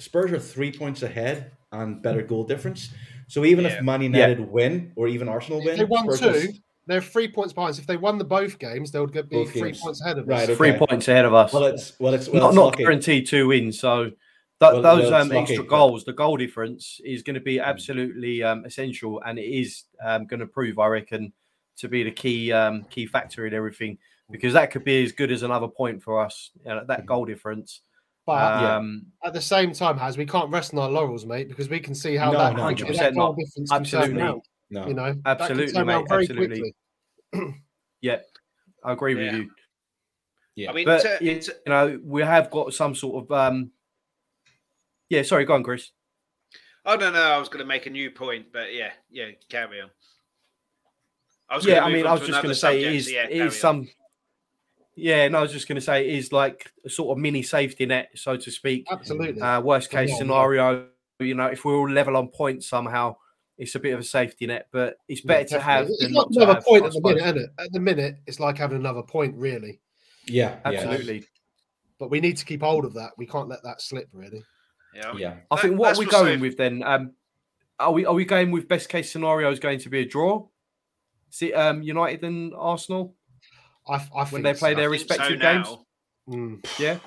Spurs 0.00 0.32
are 0.32 0.38
three 0.38 0.72
points 0.72 1.02
ahead 1.02 1.52
and 1.72 2.00
better 2.00 2.22
goal 2.22 2.44
difference. 2.44 2.90
So 3.26 3.44
even 3.44 3.64
yeah. 3.66 3.72
if 3.72 3.82
Man 3.82 4.00
United 4.00 4.38
yeah. 4.38 4.44
win 4.46 4.92
or 4.96 5.08
even 5.08 5.28
Arsenal 5.28 5.58
win, 5.58 5.68
if 5.68 5.76
they 5.76 5.84
won 5.84 6.04
Spurs 6.04 6.20
two. 6.20 6.46
Just, 6.46 6.60
they're 6.88 7.02
three 7.02 7.28
points 7.28 7.52
behind. 7.52 7.76
So 7.76 7.80
if 7.80 7.86
they 7.86 7.96
won 7.96 8.18
the 8.18 8.24
both 8.24 8.58
games, 8.58 8.90
they 8.90 8.98
would 8.98 9.12
be 9.12 9.22
both 9.22 9.52
three 9.52 9.60
games. 9.60 9.80
points 9.80 10.00
ahead 10.00 10.18
of 10.18 10.24
us. 10.24 10.28
Right, 10.28 10.44
okay. 10.44 10.54
Three 10.56 10.72
points 10.72 11.06
ahead 11.06 11.24
of 11.24 11.34
us. 11.34 11.52
Well, 11.52 11.66
it's 11.66 11.92
well, 12.00 12.14
it's 12.14 12.28
well, 12.28 12.42
not, 12.42 12.48
it's 12.48 12.56
not 12.56 12.76
guaranteed 12.76 13.28
two 13.28 13.48
wins. 13.48 13.78
So 13.78 14.04
Th- 14.60 14.72
well, 14.72 14.82
those 14.82 15.12
um, 15.12 15.30
extra 15.30 15.62
goals, 15.62 16.04
the 16.04 16.12
goal 16.12 16.36
difference 16.36 17.00
is 17.04 17.22
going 17.22 17.34
to 17.34 17.40
be 17.40 17.60
absolutely 17.60 18.42
um, 18.42 18.64
essential, 18.64 19.22
and 19.24 19.38
it 19.38 19.42
is 19.42 19.84
um, 20.04 20.26
going 20.26 20.40
to 20.40 20.46
prove, 20.46 20.80
I 20.80 20.88
reckon, 20.88 21.32
to 21.76 21.88
be 21.88 22.02
the 22.02 22.10
key 22.10 22.50
um, 22.50 22.84
key 22.90 23.06
factor 23.06 23.46
in 23.46 23.54
everything 23.54 23.98
because 24.30 24.52
that 24.54 24.70
could 24.70 24.82
be 24.82 25.04
as 25.04 25.12
good 25.12 25.30
as 25.30 25.44
another 25.44 25.68
point 25.68 26.02
for 26.02 26.20
us. 26.20 26.50
You 26.64 26.74
know, 26.74 26.84
that 26.88 27.06
goal 27.06 27.24
difference. 27.24 27.82
But 28.26 28.64
um, 28.64 29.06
at 29.24 29.32
the 29.32 29.40
same 29.40 29.72
time, 29.72 29.96
has 29.96 30.18
we 30.18 30.26
can't 30.26 30.50
rest 30.50 30.74
on 30.74 30.80
our 30.80 30.90
laurels, 30.90 31.24
mate, 31.24 31.48
because 31.48 31.68
we 31.68 31.80
can 31.80 31.94
see 31.94 32.16
how 32.16 32.32
no, 32.32 32.38
that 32.38 32.58
hundred 32.58 32.88
percent 32.88 33.16
goal 33.16 33.34
difference 33.34 33.72
absolutely, 33.72 34.20
out, 34.20 34.42
no, 34.70 34.86
you 34.86 34.94
know, 34.94 35.14
absolutely, 35.24 35.82
mate, 35.84 36.06
absolutely. 36.10 36.74
yeah, 38.00 38.18
I 38.84 38.92
agree 38.92 39.14
yeah. 39.14 39.32
with 39.32 39.40
you. 39.40 39.50
Yeah, 40.56 40.70
I 40.70 40.72
mean, 40.72 40.86
but, 40.86 41.02
to, 41.02 41.18
you 41.20 41.40
know, 41.66 42.00
we 42.02 42.22
have 42.22 42.50
got 42.50 42.74
some 42.74 42.94
sort 42.94 43.24
of 43.24 43.32
um, 43.32 43.70
yeah, 45.08 45.22
sorry, 45.22 45.44
go 45.44 45.54
on, 45.54 45.62
Chris. 45.62 45.90
Oh 46.84 46.96
no, 46.96 47.10
no, 47.10 47.20
I 47.20 47.38
was 47.38 47.48
going 47.48 47.60
to 47.60 47.66
make 47.66 47.86
a 47.86 47.90
new 47.90 48.10
point, 48.10 48.46
but 48.52 48.74
yeah, 48.74 48.90
yeah, 49.10 49.26
carry 49.48 49.80
on. 49.80 49.90
I 51.50 51.56
was 51.56 51.66
yeah, 51.66 51.84
I 51.84 51.92
mean, 51.92 52.06
I 52.06 52.12
was 52.12 52.22
just 52.22 52.42
going 52.42 52.48
to 52.48 52.54
say 52.54 52.82
it 52.82 52.94
is, 52.94 53.10
yeah, 53.10 53.26
it 53.28 53.46
is 53.46 53.58
some. 53.58 53.88
Yeah, 54.94 55.28
no, 55.28 55.38
I 55.38 55.42
was 55.42 55.52
just 55.52 55.68
going 55.68 55.76
to 55.76 55.82
say 55.82 56.08
it 56.08 56.14
is 56.14 56.32
like 56.32 56.72
a 56.84 56.90
sort 56.90 57.16
of 57.16 57.22
mini 57.22 57.42
safety 57.42 57.86
net, 57.86 58.10
so 58.16 58.36
to 58.36 58.50
speak. 58.50 58.86
Absolutely. 58.90 59.40
Uh, 59.40 59.60
worst 59.60 59.90
case 59.90 60.10
yeah, 60.10 60.16
scenario, 60.16 60.86
yeah. 61.20 61.26
you 61.26 61.34
know, 61.34 61.46
if 61.46 61.64
we're 61.64 61.76
all 61.76 61.88
level 61.88 62.16
on 62.16 62.28
points 62.28 62.68
somehow, 62.68 63.16
it's 63.58 63.74
a 63.74 63.80
bit 63.80 63.92
of 63.92 64.00
a 64.00 64.04
safety 64.04 64.46
net, 64.46 64.68
but 64.72 64.98
it's 65.08 65.24
Yeah, 65.24 65.28
better 65.28 65.48
to 65.50 65.60
have 65.60 65.86
It's 65.88 66.08
not 66.10 66.30
like 66.30 66.36
another 66.36 66.54
have, 66.54 66.64
point 66.64 66.84
I 66.84 66.86
at 66.86 66.92
the 66.92 67.00
minute, 67.00 67.22
isn't 67.24 67.38
it? 67.38 67.50
At 67.58 67.72
the 67.72 67.80
minute, 67.80 68.16
it's 68.26 68.40
like 68.40 68.58
having 68.58 68.78
another 68.78 69.02
point, 69.02 69.34
really. 69.36 69.80
Yeah, 70.26 70.58
Absolutely. 70.64 71.24
But 71.98 72.10
we 72.10 72.20
need 72.20 72.36
to 72.36 72.44
keep 72.44 72.62
hold 72.62 72.84
of 72.84 72.94
that. 72.94 73.10
We 73.18 73.26
can't 73.26 73.48
let 73.48 73.62
that 73.64 73.82
slip, 73.82 74.08
really. 74.12 74.44
Yeah, 74.94 75.10
I 75.10 75.16
yeah. 75.18 75.34
I 75.50 75.56
That- 75.56 75.62
think 75.62 75.78
what 75.78 75.88
that's 75.88 75.98
we're 75.98 76.04
what's 76.06 76.16
so- 76.16 76.24
going 76.24 76.40
with 76.40 76.56
then, 76.56 76.82
um, 76.84 77.12
are 77.80 77.92
we 77.92 78.06
are 78.06 78.14
we 78.14 78.24
going 78.24 78.50
with 78.50 78.66
best 78.68 78.88
case 78.88 79.10
scenario 79.12 79.50
is 79.50 79.58
going 79.60 79.78
to 79.80 79.88
be 79.88 80.00
a 80.00 80.04
draw? 80.04 80.46
See, 81.30 81.52
um, 81.52 81.82
United 81.82 82.24
and 82.24 82.52
Arsenal 82.56 83.14
I, 83.88 83.94
I 83.94 83.98
think 84.24 84.32
when 84.32 84.42
they 84.42 84.54
play 84.54 84.72
so. 84.72 84.76
their 84.76 84.92
I 84.92 84.96
think 84.96 85.08
so 85.08 85.14
respective 85.16 85.40
games. 85.40 85.68
Mm. 86.28 86.78
Yeah, 86.78 86.98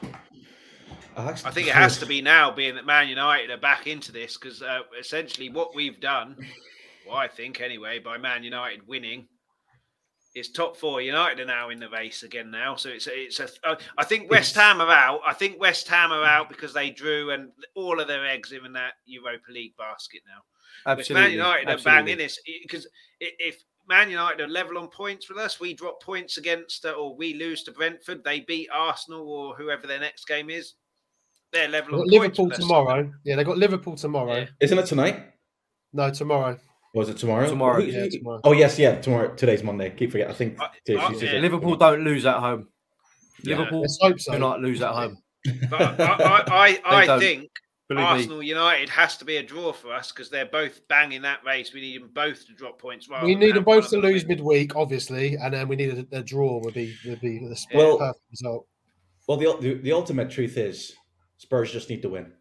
I, 1.18 1.30
I 1.30 1.52
think 1.52 1.68
it 1.68 1.74
has 1.74 1.98
to 2.00 2.06
be 2.06 2.22
now, 2.22 2.52
being 2.52 2.76
that 2.76 2.86
Man 2.86 3.10
United 3.10 3.50
are 3.50 3.58
back 3.58 3.88
into 3.88 4.12
this, 4.12 4.38
because 4.38 4.62
uh, 4.62 4.82
essentially 5.00 5.50
what 5.50 5.76
we've 5.76 6.00
done, 6.00 6.36
well, 7.08 7.18
I 7.18 7.28
think 7.28 7.62
anyway, 7.62 8.00
by 8.00 8.18
Man 8.18 8.44
United 8.44 8.88
winning, 8.88 9.28
is 10.34 10.50
top 10.50 10.78
four. 10.78 11.02
United 11.02 11.42
are 11.42 11.46
now 11.46 11.70
in 11.70 11.80
the 11.80 11.90
race 11.90 12.24
again 12.24 12.50
now, 12.50 12.76
so 12.76 12.90
it's 12.90 13.08
a, 13.08 13.12
it's 13.14 13.40
a. 13.40 13.50
Uh, 13.64 13.76
I 13.98 14.06
think 14.06 14.32
West 14.32 14.56
Ham 14.56 14.80
are 14.80 14.90
out. 14.90 15.20
I 15.26 15.34
think 15.34 15.60
West 15.60 15.88
Ham 15.90 16.12
are 16.12 16.24
out 16.24 16.48
because 16.48 16.74
they 16.74 16.90
drew, 16.90 17.32
and 17.32 17.52
all 17.76 18.00
of 18.00 18.08
their 18.08 18.26
eggs 18.26 18.54
are 18.54 18.66
in 18.66 18.74
that 18.74 18.94
Europa 19.06 19.52
League 19.52 19.76
basket 19.78 20.22
now. 20.26 20.42
Absolutely. 20.90 21.22
Man 21.22 21.32
United 21.32 21.68
are 21.68 21.74
absolutely. 21.74 22.02
banging 22.02 22.18
this 22.18 22.40
because 22.64 22.88
if 23.20 23.64
Man 23.90 24.10
United 24.10 24.42
are 24.42 24.48
level 24.48 24.78
on 24.78 24.88
points 24.88 25.28
with 25.28 25.38
us, 25.38 25.60
we 25.60 25.74
drop 25.74 26.02
points 26.02 26.38
against, 26.38 26.86
uh, 26.86 26.92
or 26.92 27.16
we 27.16 27.34
lose 27.34 27.64
to 27.64 27.72
Brentford, 27.72 28.24
they 28.24 28.40
beat 28.42 28.70
Arsenal 28.74 29.28
or 29.30 29.56
whoever 29.56 29.86
their 29.86 30.00
next 30.00 30.26
game 30.26 30.50
is. 30.50 30.76
They're 31.54 31.68
level 31.68 32.00
They've 32.00 32.10
got 32.10 32.22
Liverpool 32.22 32.46
with 32.46 32.54
us. 32.54 32.60
tomorrow. 32.60 33.12
Yeah, 33.26 33.36
they 33.36 33.44
got 33.44 33.58
Liverpool 33.58 33.96
tomorrow. 33.96 34.36
Yeah. 34.38 34.46
Isn't 34.60 34.78
it 34.78 34.86
tonight? 34.86 35.26
No, 35.94 36.10
tomorrow. 36.12 36.58
Was 36.94 37.10
it 37.10 37.18
tomorrow? 37.18 37.48
Tomorrow, 37.48 37.82
Who- 37.82 37.88
yeah, 37.92 38.08
tomorrow. 38.10 38.42
Oh 38.44 38.52
yes, 38.54 38.78
yeah, 38.80 39.00
tomorrow. 39.00 39.34
Today's 39.36 39.64
Monday. 39.64 39.90
Keep 39.92 40.12
forgetting. 40.12 40.32
I 40.34 40.36
think 40.36 40.62
I- 40.62 40.70
today's 40.86 41.04
I- 41.04 41.08
Tuesday. 41.12 41.34
yeah. 41.36 41.40
Liverpool 41.42 41.76
don't 41.76 42.04
lose 42.04 42.26
at 42.26 42.38
home. 42.38 42.68
Yeah. 43.44 43.58
Liverpool 43.58 43.82
Let's 43.82 43.98
hope 44.02 44.20
so. 44.20 44.34
do 44.34 44.40
not 44.40 44.62
lose 44.62 44.82
at 44.82 44.92
home. 44.92 45.18
But 45.70 46.00
I, 46.00 46.44
I, 46.48 46.80
I, 46.86 47.08
I 47.16 47.20
think 47.20 47.50
Believe 47.90 48.04
me. 48.06 48.10
Arsenal 48.10 48.44
United 48.44 48.88
has 48.90 49.18
to 49.18 49.26
be 49.26 49.38
a 49.38 49.44
draw 49.44 49.74
for 49.74 49.92
us 49.94 50.12
because 50.12 50.30
they're 50.30 50.46
both 50.46 50.88
banging 50.88 51.24
that 51.24 51.40
race. 51.46 51.74
We 51.74 51.82
need 51.82 52.02
them 52.02 52.12
both 52.14 52.46
to 52.48 52.54
drop 52.54 52.80
points. 52.80 53.10
We 53.24 53.36
need 53.36 53.56
them 53.56 53.64
both 53.66 53.90
to 53.90 53.98
lose 53.98 54.24
win. 54.26 54.38
midweek, 54.38 54.76
obviously, 54.78 55.36
and 55.36 55.54
then 55.54 55.68
we 55.68 55.76
need 55.76 56.08
a, 56.12 56.18
a 56.20 56.24
draw 56.24 56.60
would 56.64 56.74
be 56.74 56.96
would 57.06 57.20
be 57.20 57.40
the 57.46 57.56
sp- 57.58 57.74
Well- 57.76 57.98
perfect 57.98 58.24
result. 58.32 58.68
Well, 59.28 59.38
the, 59.38 59.58
the 59.60 59.74
the 59.76 59.92
ultimate 59.94 60.30
truth 60.30 60.58
is 60.58 60.94
Spurs 61.42 61.72
just 61.72 61.90
need 61.90 62.04
to 62.04 62.10
win. 62.10 62.32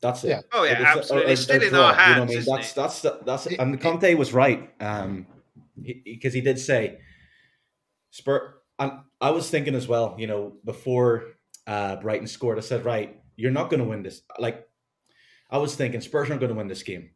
That's 0.00 0.24
it. 0.24 0.30
Yeah. 0.30 0.40
Oh 0.52 0.64
yeah, 0.64 0.72
it's- 0.72 0.96
absolutely. 0.96 1.28
or- 1.28 1.32
it's 1.32 1.40
or 1.42 1.44
still 1.44 1.62
in 1.62 1.68
draw, 1.70 1.80
our 1.82 2.08
you 2.08 2.14
know 2.16 2.20
what 2.22 2.30
I 2.30 2.34
mean? 2.34 2.44
That's 2.44 2.70
it? 2.72 2.74
that's 2.74 3.02
the- 3.02 3.20
that's 3.24 3.46
It- 3.46 3.60
and 3.60 3.80
Conte 3.80 4.14
was 4.14 4.32
right. 4.32 4.70
Um, 4.82 5.26
because 5.80 6.34
he, 6.34 6.40
did 6.40 6.58
say 6.58 6.98
Spur, 8.10 8.54
and 8.80 8.92
I 9.20 9.30
was 9.30 9.48
thinking 9.48 9.74
as 9.76 9.86
well. 9.88 10.16
You 10.18 10.26
know, 10.26 10.54
before 10.64 11.24
uh, 11.66 11.96
Brighton 11.96 12.26
scored, 12.26 12.58
I 12.58 12.62
said, 12.62 12.84
right, 12.84 13.20
you're 13.36 13.52
not 13.52 13.70
going 13.70 13.80
to 13.82 13.88
win 13.88 14.02
this. 14.02 14.22
Like, 14.38 14.68
I 15.50 15.58
was 15.58 15.74
thinking 15.76 16.00
Spurs 16.00 16.28
aren't 16.28 16.40
going 16.40 16.52
to 16.52 16.58
win 16.58 16.66
this 16.68 16.82
game. 16.82 17.10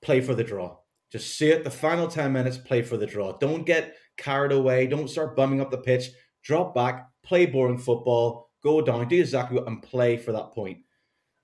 Play 0.00 0.22
for 0.22 0.34
the 0.34 0.42
draw. 0.44 0.78
Just 1.12 1.36
see 1.36 1.50
it. 1.50 1.62
The 1.64 1.70
final 1.70 2.08
ten 2.08 2.32
minutes, 2.32 2.56
play 2.56 2.82
for 2.82 2.96
the 2.96 3.06
draw. 3.06 3.36
Don't 3.38 3.64
get 3.66 3.96
carried 4.16 4.52
away. 4.52 4.86
Don't 4.86 5.08
start 5.10 5.36
bumming 5.36 5.60
up 5.60 5.70
the 5.70 5.78
pitch. 5.78 6.08
Drop 6.42 6.74
back. 6.74 7.08
Play 7.22 7.46
boring 7.46 7.78
football. 7.78 8.49
Go 8.62 8.80
down. 8.82 9.08
Do 9.08 9.18
exactly 9.18 9.58
what 9.58 9.66
and 9.66 9.82
play 9.82 10.16
for 10.16 10.32
that 10.32 10.52
point. 10.52 10.78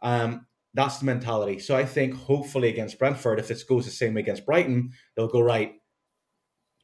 Um, 0.02 0.46
that's 0.74 0.98
the 0.98 1.06
mentality. 1.06 1.58
So 1.58 1.74
I 1.74 1.84
think 1.86 2.14
hopefully 2.14 2.68
against 2.68 2.98
Brentford, 2.98 3.38
if 3.38 3.50
it 3.50 3.62
goes 3.68 3.86
the 3.86 3.90
same 3.90 4.14
way 4.14 4.20
against 4.20 4.44
Brighton, 4.44 4.92
they'll 5.16 5.28
go 5.28 5.40
right. 5.40 5.74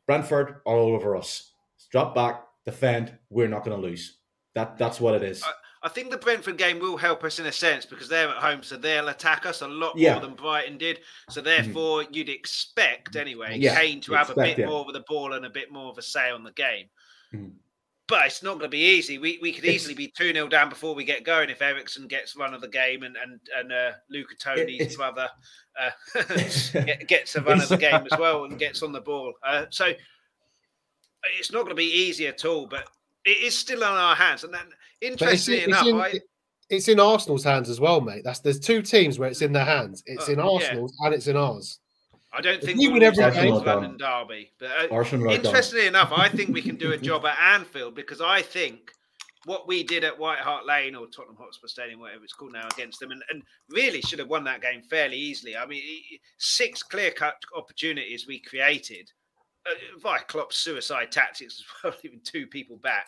Brentford 0.07 0.61
are 0.67 0.77
all 0.77 0.95
over 0.95 1.17
us. 1.17 1.53
Drop 1.91 2.15
back, 2.15 2.43
defend. 2.65 3.17
We're 3.29 3.49
not 3.49 3.65
going 3.65 3.77
to 3.81 3.87
lose. 3.87 4.19
That 4.55 4.79
that's 4.79 5.01
what 5.01 5.15
it 5.15 5.23
is. 5.23 5.43
I 5.85 5.89
think 5.89 6.11
the 6.11 6.17
Brentford 6.17 6.59
game 6.59 6.79
will 6.79 6.97
help 6.97 7.25
us 7.25 7.39
in 7.41 7.47
a 7.47 7.53
sense 7.53 7.85
because 7.85 8.09
they're 8.09 8.29
at 8.29 8.37
home, 8.37 8.63
so 8.63 8.77
they'll 8.77 9.09
attack 9.09 9.47
us 9.47 9.63
a 9.63 9.69
lot 9.69 9.97
Yeah. 9.97 10.13
more 10.13 10.23
than 10.23 10.35
Brighton 10.35 10.79
did. 10.79 11.01
So 11.29 11.41
therefore, 11.41 12.05
you'd 12.11 12.29
expect 12.29 13.17
anyway 13.17 13.59
Yeah, 13.59 13.79
Kane 13.81 14.01
to 14.03 14.13
have 14.13 14.31
a 14.31 14.35
bit 14.35 14.59
more 14.65 14.85
with 14.85 14.95
the 14.95 15.05
ball 15.09 15.33
and 15.33 15.45
a 15.45 15.51
bit 15.51 15.73
more 15.73 15.91
of 15.91 15.99
a 15.99 16.03
say 16.03 16.31
on 16.31 16.45
the 16.45 16.53
game. 16.53 16.89
Mhm. 17.35 17.55
But 18.13 18.27
it's 18.27 18.43
not 18.43 18.59
going 18.59 18.65
to 18.65 18.69
be 18.69 18.85
easy. 18.85 19.17
We, 19.17 19.39
we 19.41 19.53
could 19.53 19.65
easily 19.65 19.95
be 19.95 20.07
2 20.07 20.35
0 20.35 20.47
down 20.47 20.69
before 20.69 20.95
we 20.95 21.03
get 21.03 21.25
going 21.25 21.49
if 21.49 21.63
Eriksen 21.63 22.07
gets 22.07 22.37
run 22.37 22.53
of 22.53 22.61
the 22.61 22.69
game 22.69 23.05
and 23.05 23.17
and, 23.17 23.41
and 23.57 23.73
uh, 23.73 23.93
Luca 24.11 24.35
Toni's 24.35 24.97
brother 24.97 25.31
uh, 25.81 25.91
gets 27.09 27.37
a 27.37 27.41
run 27.41 27.63
of 27.63 27.71
the 27.71 27.79
game 27.79 28.07
as 28.13 28.19
well 28.19 28.45
and 28.45 28.59
gets 28.59 28.83
on 28.83 28.93
the 28.93 29.01
ball. 29.01 29.33
Uh, 29.43 29.65
so 29.71 29.93
it's 31.39 31.51
not 31.53 31.61
going 31.61 31.71
to 31.71 31.75
be 31.75 31.87
easy 31.87 32.27
at 32.27 32.45
all, 32.45 32.67
but 32.67 32.87
it 33.25 33.39
is 33.43 33.59
still 33.59 33.83
on 33.83 33.97
our 33.97 34.15
hands. 34.15 34.45
And 34.45 34.53
then, 34.53 34.67
interestingly 35.01 35.65
enough, 35.65 35.87
in, 35.87 35.97
I, 35.97 36.21
it's 36.69 36.89
in 36.89 37.01
Arsenal's 37.01 37.45
hands 37.45 37.71
as 37.71 37.81
well, 37.81 38.03
mate. 38.03 38.25
That's 38.25 38.41
there's 38.41 38.61
two 38.61 38.83
teams 38.83 39.19
where 39.19 39.31
it's 39.31 39.41
in 39.41 39.53
their 39.53 39.65
hands. 39.65 40.03
It's 40.05 40.29
Uh, 40.29 40.33
in 40.33 40.39
yeah. 40.39 40.49
Arsenal's 40.49 40.93
and 41.01 41.15
it's 41.15 41.29
in 41.29 41.37
ours. 41.39 41.79
I 42.35 42.41
don't 42.41 42.63
think 42.63 42.79
we 42.79 42.89
win 42.89 43.03
lose 43.03 43.19
every 43.19 43.51
London 43.51 43.97
Derby. 43.99 44.53
But 44.59 44.71
uh, 44.71 44.95
Arsenal 44.95 45.31
interestingly 45.31 45.87
enough, 45.87 46.13
I 46.15 46.29
think 46.29 46.51
we 46.51 46.63
can 46.63 46.77
do 46.77 46.93
a 46.93 46.97
job 47.11 47.27
at 47.27 47.39
Anfield 47.39 47.95
because 47.95 48.21
I 48.21 48.43
think 48.43 48.93
what 49.45 49.67
we 49.67 49.83
did 49.83 50.05
at 50.05 50.19
White 50.19 50.39
Hart 50.39 50.67
Lane 50.67 50.95
or 50.95 51.07
Tottenham 51.07 51.37
Hotspur 51.37 51.67
Stadium, 51.67 52.01
whatever 52.01 52.25
it's 52.25 52.33
called 52.33 52.53
now, 52.53 52.67
against 52.73 53.01
them, 53.01 53.11
and, 53.11 53.23
and 53.31 53.43
really 53.71 54.01
should 54.03 54.19
have 54.19 54.29
won 54.29 54.45
that 54.45 54.63
game 54.63 54.83
fairly 54.83 55.17
easily. 55.17 55.57
I 55.57 55.67
mean, 55.67 55.83
six 56.39 56.83
clear 56.83 57.11
cut 57.11 57.35
opportunities 57.57 58.27
we 58.27 58.39
created 58.39 59.11
uh, 59.67 59.75
via 60.01 60.21
Klopp's 60.25 60.57
suicide 60.57 61.13
tactics 61.13 61.61
as 61.61 61.65
well, 61.85 61.95
even 62.05 62.21
two 62.25 62.47
people 62.47 62.77
back. 62.77 63.07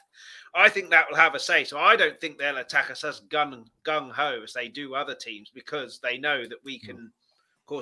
I 0.55 0.69
think 0.69 0.91
that 0.91 1.07
will 1.09 1.17
have 1.17 1.35
a 1.35 1.41
say. 1.41 1.65
So 1.65 1.79
I 1.79 1.97
don't 1.97 2.21
think 2.21 2.39
they'll 2.39 2.59
attack 2.59 2.91
us 2.91 3.05
as 3.05 3.21
gun 3.21 3.65
gung 3.85 4.13
ho 4.13 4.41
as 4.43 4.53
they 4.53 4.69
do 4.69 4.95
other 4.95 5.15
teams 5.15 5.51
because 5.53 5.99
they 5.99 6.19
know 6.19 6.47
that 6.47 6.65
we 6.65 6.79
can 6.79 6.97
cause 6.97 7.11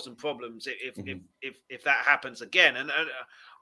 them 0.04 0.16
problems 0.16 0.66
if 0.66 0.98
if, 0.98 1.06
if, 1.06 1.18
if 1.40 1.56
if 1.68 1.84
that 1.84 2.04
happens 2.04 2.40
again. 2.40 2.76
And, 2.76 2.90
uh, 2.90 3.04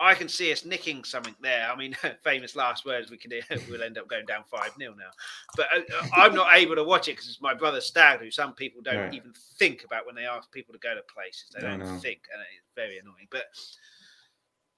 I 0.03 0.15
can 0.15 0.29
see 0.29 0.51
us 0.51 0.65
nicking 0.65 1.05
something 1.05 1.35
there. 1.43 1.71
I 1.71 1.77
mean, 1.77 1.95
famous 2.25 2.57
last 2.57 2.87
words. 2.87 3.11
We 3.11 3.19
can 3.19 3.33
we'll 3.69 3.83
end 3.83 3.99
up 3.99 4.09
going 4.09 4.25
down 4.25 4.45
five 4.51 4.73
0 4.79 4.95
now. 4.99 5.11
But 5.57 5.67
uh, 5.77 5.81
uh, 5.81 6.07
I'm 6.15 6.35
not 6.35 6.57
able 6.57 6.75
to 6.77 6.85
watch 6.85 7.09
it 7.09 7.13
because 7.13 7.29
it's 7.29 7.43
my 7.43 7.53
brother 7.53 7.83
Stag, 7.83 8.21
who 8.21 8.31
some 8.31 8.55
people 8.55 8.81
don't 8.83 8.97
Right. 8.97 9.15
even 9.15 9.33
think 9.59 9.85
about 9.85 10.07
when 10.07 10.15
they 10.15 10.25
ask 10.25 10.51
people 10.51 10.73
to 10.73 10.79
go 10.81 10.95
to 10.95 11.03
places. 11.15 11.51
They 11.53 11.67
I 11.67 11.77
don't 11.77 12.01
think, 12.01 12.23
and 12.33 12.43
it's 12.57 12.71
very 12.75 12.99
annoying. 12.99 13.29
But 13.31 13.45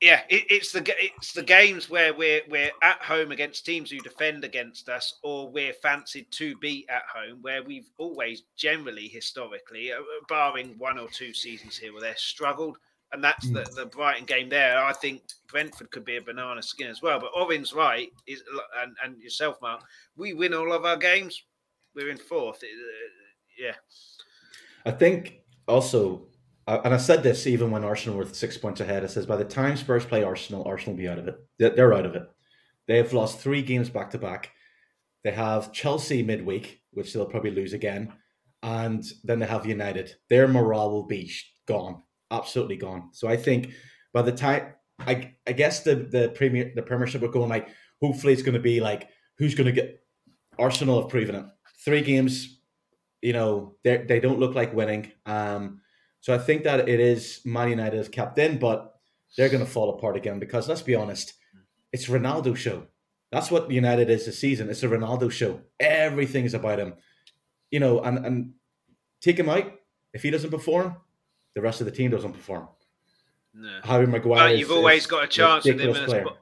yeah, 0.02 0.22
it, 0.28 0.44
it's 0.50 0.72
the 0.72 0.84
it's 0.98 1.32
the 1.32 1.44
games 1.44 1.88
where 1.88 2.12
we're 2.12 2.40
we're 2.50 2.72
at 2.82 3.00
home 3.00 3.30
against 3.30 3.64
teams 3.64 3.88
who 3.88 3.98
defend 4.00 4.42
against 4.42 4.88
us, 4.88 5.20
or 5.22 5.48
we're 5.48 5.72
fancied 5.72 6.26
to 6.32 6.56
be 6.56 6.84
at 6.88 7.04
home, 7.14 7.38
where 7.40 7.62
we've 7.62 7.88
always 7.98 8.42
generally 8.56 9.06
historically, 9.06 9.92
uh, 9.92 10.00
barring 10.28 10.74
one 10.76 10.98
or 10.98 11.06
two 11.08 11.32
seasons 11.32 11.78
here 11.78 11.92
where 11.92 12.02
they've 12.02 12.18
struggled, 12.18 12.78
and 13.12 13.22
that's 13.22 13.48
the, 13.50 13.64
the 13.76 13.86
Brighton 13.86 14.24
game 14.24 14.48
there. 14.48 14.84
I 14.84 14.92
think 14.92 15.22
Brentford 15.46 15.92
could 15.92 16.04
be 16.04 16.16
a 16.16 16.20
banana 16.20 16.64
skin 16.64 16.88
as 16.88 17.00
well. 17.00 17.20
But 17.20 17.30
Owen's 17.36 17.72
right, 17.72 18.10
is 18.26 18.42
and, 18.82 18.96
and 19.04 19.22
yourself, 19.22 19.62
Mark. 19.62 19.82
We 20.16 20.34
win 20.34 20.52
all 20.52 20.72
of 20.72 20.84
our 20.84 20.96
games, 20.96 21.40
we're 21.94 22.10
in 22.10 22.18
fourth. 22.18 22.64
Uh, 22.64 22.66
yeah, 23.56 23.74
I 24.84 24.90
think 24.90 25.42
also, 25.68 26.26
uh, 26.66 26.80
and 26.84 26.94
I 26.94 26.96
said 26.96 27.22
this 27.22 27.46
even 27.46 27.70
when 27.70 27.84
Arsenal 27.84 28.18
were 28.18 28.26
six 28.26 28.56
points 28.56 28.80
ahead. 28.80 29.04
I 29.04 29.06
says 29.08 29.26
by 29.26 29.36
the 29.36 29.44
time 29.44 29.76
Spurs 29.76 30.04
play 30.04 30.22
Arsenal, 30.22 30.64
Arsenal 30.66 30.94
will 30.94 31.02
be 31.02 31.08
out 31.08 31.18
of 31.18 31.28
it. 31.28 31.36
They're 31.58 31.94
out 31.94 32.06
of 32.06 32.14
it. 32.14 32.22
They've 32.86 33.12
lost 33.12 33.38
three 33.38 33.62
games 33.62 33.88
back 33.88 34.10
to 34.10 34.18
back. 34.18 34.50
They 35.24 35.32
have 35.32 35.72
Chelsea 35.72 36.22
midweek, 36.22 36.80
which 36.92 37.12
they'll 37.12 37.26
probably 37.26 37.52
lose 37.52 37.72
again, 37.72 38.12
and 38.62 39.04
then 39.24 39.38
they 39.38 39.46
have 39.46 39.66
United. 39.66 40.14
Their 40.28 40.48
morale 40.48 40.90
will 40.90 41.06
be 41.06 41.30
gone, 41.66 42.02
absolutely 42.30 42.76
gone. 42.76 43.10
So 43.12 43.28
I 43.28 43.36
think 43.36 43.70
by 44.12 44.22
the 44.22 44.32
time 44.32 44.74
I 44.98 45.34
I 45.46 45.52
guess 45.52 45.82
the 45.82 45.94
the 45.94 46.32
premier 46.34 46.72
the 46.74 46.82
Premiership 46.82 47.22
are 47.22 47.28
going 47.28 47.48
like 47.48 47.68
hopefully 48.00 48.32
it's 48.32 48.42
going 48.42 48.54
to 48.54 48.60
be 48.60 48.80
like 48.80 49.08
who's 49.38 49.54
going 49.54 49.66
to 49.66 49.72
get 49.72 50.02
Arsenal 50.58 51.00
have 51.00 51.10
proven 51.10 51.34
it. 51.34 51.46
Three 51.84 52.02
games 52.02 52.60
you 53.20 53.32
know 53.32 53.76
they 53.84 53.98
they 53.98 54.20
don't 54.20 54.40
look 54.40 54.54
like 54.54 54.74
winning. 54.74 55.10
Um, 55.26 55.80
so 56.22 56.32
I 56.32 56.38
think 56.38 56.62
that 56.62 56.88
it 56.88 57.00
is 57.00 57.40
Man 57.44 57.68
United 57.68 57.96
have 57.96 58.12
kept 58.12 58.38
in, 58.38 58.58
but 58.58 58.94
they're 59.36 59.48
going 59.48 59.64
to 59.64 59.70
fall 59.70 59.90
apart 59.90 60.16
again 60.16 60.38
because 60.38 60.68
let's 60.68 60.80
be 60.80 60.94
honest, 60.94 61.34
it's 61.92 62.06
Ronaldo 62.06 62.56
show. 62.56 62.86
That's 63.32 63.50
what 63.50 63.68
United 63.70 64.08
is 64.08 64.26
this 64.26 64.38
season. 64.38 64.70
It's 64.70 64.84
a 64.84 64.88
Ronaldo 64.88 65.32
show. 65.32 65.62
Everything's 65.80 66.54
about 66.54 66.78
him. 66.78 66.94
You 67.72 67.80
know, 67.80 68.00
and 68.02 68.24
and 68.24 68.52
take 69.20 69.36
him 69.36 69.48
out. 69.48 69.72
If 70.14 70.22
he 70.22 70.30
doesn't 70.30 70.50
perform, 70.50 70.96
the 71.54 71.60
rest 71.60 71.80
of 71.80 71.86
the 71.86 71.92
team 71.92 72.12
doesn't 72.12 72.34
perform. 72.34 72.68
no. 73.52 73.80
Harry 73.82 74.06
Maguire. 74.06 74.50
But 74.50 74.58
you've 74.58 74.70
always 74.70 75.02
is 75.02 75.06
got 75.08 75.24
a 75.24 75.26
chance 75.26 75.64
with 75.64 75.80
him. 75.80 75.88
ridiculous 75.88 75.98
And 75.98 76.06
as 76.06 76.22
player. 76.24 76.36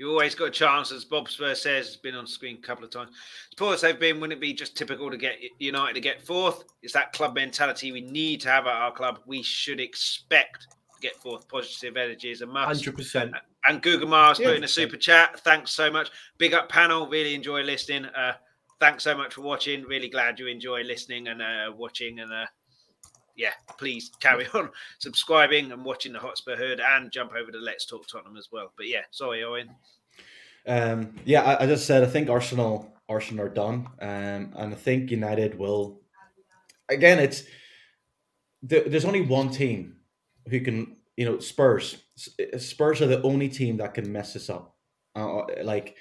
You 0.00 0.08
always 0.08 0.34
got 0.34 0.46
a 0.46 0.50
chance, 0.50 0.92
as 0.92 1.04
Bob 1.04 1.28
Spurs 1.28 1.60
says, 1.60 1.88
has 1.88 1.96
been 1.96 2.14
on 2.14 2.26
screen 2.26 2.56
a 2.56 2.66
couple 2.66 2.86
of 2.86 2.90
times. 2.90 3.10
As 3.10 3.54
poor 3.54 3.74
as 3.74 3.82
they've 3.82 4.00
been, 4.00 4.18
wouldn't 4.18 4.38
it 4.38 4.40
be 4.40 4.54
just 4.54 4.74
typical 4.74 5.10
to 5.10 5.18
get 5.18 5.36
United 5.58 5.92
to 5.92 6.00
get 6.00 6.22
fourth? 6.22 6.64
It's 6.82 6.94
that 6.94 7.12
club 7.12 7.34
mentality 7.34 7.92
we 7.92 8.00
need 8.00 8.40
to 8.40 8.48
have 8.48 8.66
at 8.66 8.72
our 8.72 8.92
club. 8.92 9.18
We 9.26 9.42
should 9.42 9.78
expect 9.78 10.68
to 10.94 11.00
get 11.02 11.16
forth. 11.16 11.46
Positive 11.48 11.98
energy 11.98 12.30
is 12.30 12.40
a 12.40 12.46
must. 12.46 12.82
Hundred 12.82 12.96
percent. 12.96 13.34
And 13.66 13.82
Google 13.82 14.08
Mars 14.08 14.38
put 14.38 14.56
in 14.56 14.64
a 14.64 14.68
super 14.68 14.96
chat. 14.96 15.38
Thanks 15.40 15.72
so 15.72 15.90
much. 15.90 16.08
Big 16.38 16.54
up 16.54 16.70
panel. 16.70 17.06
Really 17.06 17.34
enjoy 17.34 17.60
listening. 17.60 18.06
Uh, 18.06 18.32
thanks 18.80 19.04
so 19.04 19.14
much 19.14 19.34
for 19.34 19.42
watching. 19.42 19.82
Really 19.82 20.08
glad 20.08 20.38
you 20.38 20.46
enjoy 20.46 20.82
listening 20.82 21.28
and 21.28 21.42
uh, 21.42 21.72
watching. 21.76 22.20
And 22.20 22.32
uh, 22.32 22.46
yeah, 23.40 23.52
please 23.78 24.10
carry 24.20 24.46
on 24.54 24.70
subscribing 24.98 25.72
and 25.72 25.84
watching 25.84 26.12
the 26.12 26.18
Hotspur 26.18 26.56
Herd 26.56 26.80
and 26.80 27.10
jump 27.10 27.32
over 27.34 27.50
to 27.50 27.58
Let's 27.58 27.86
Talk 27.86 28.06
Tottenham 28.06 28.36
as 28.36 28.48
well. 28.52 28.72
But 28.76 28.88
yeah, 28.88 29.02
sorry, 29.10 29.42
Owen. 29.42 29.70
Um, 30.66 31.14
yeah, 31.24 31.42
I, 31.42 31.64
I 31.64 31.66
just 31.66 31.86
said 31.86 32.02
I 32.02 32.06
think 32.06 32.28
Arsenal 32.28 32.92
Arsenal 33.08 33.46
are 33.46 33.48
done, 33.48 33.88
um, 34.00 34.52
and 34.56 34.72
I 34.72 34.74
think 34.74 35.10
United 35.10 35.58
will. 35.58 36.00
Again, 36.90 37.18
it's 37.18 37.44
there, 38.62 38.82
there's 38.86 39.04
only 39.04 39.22
one 39.22 39.50
team 39.50 39.96
who 40.48 40.60
can, 40.60 40.96
you 41.16 41.24
know, 41.24 41.38
Spurs. 41.38 41.96
Spurs 42.58 43.00
are 43.00 43.06
the 43.06 43.22
only 43.22 43.48
team 43.48 43.78
that 43.78 43.94
can 43.94 44.12
mess 44.12 44.34
this 44.34 44.50
up. 44.50 44.76
Uh, 45.16 45.42
like, 45.62 45.96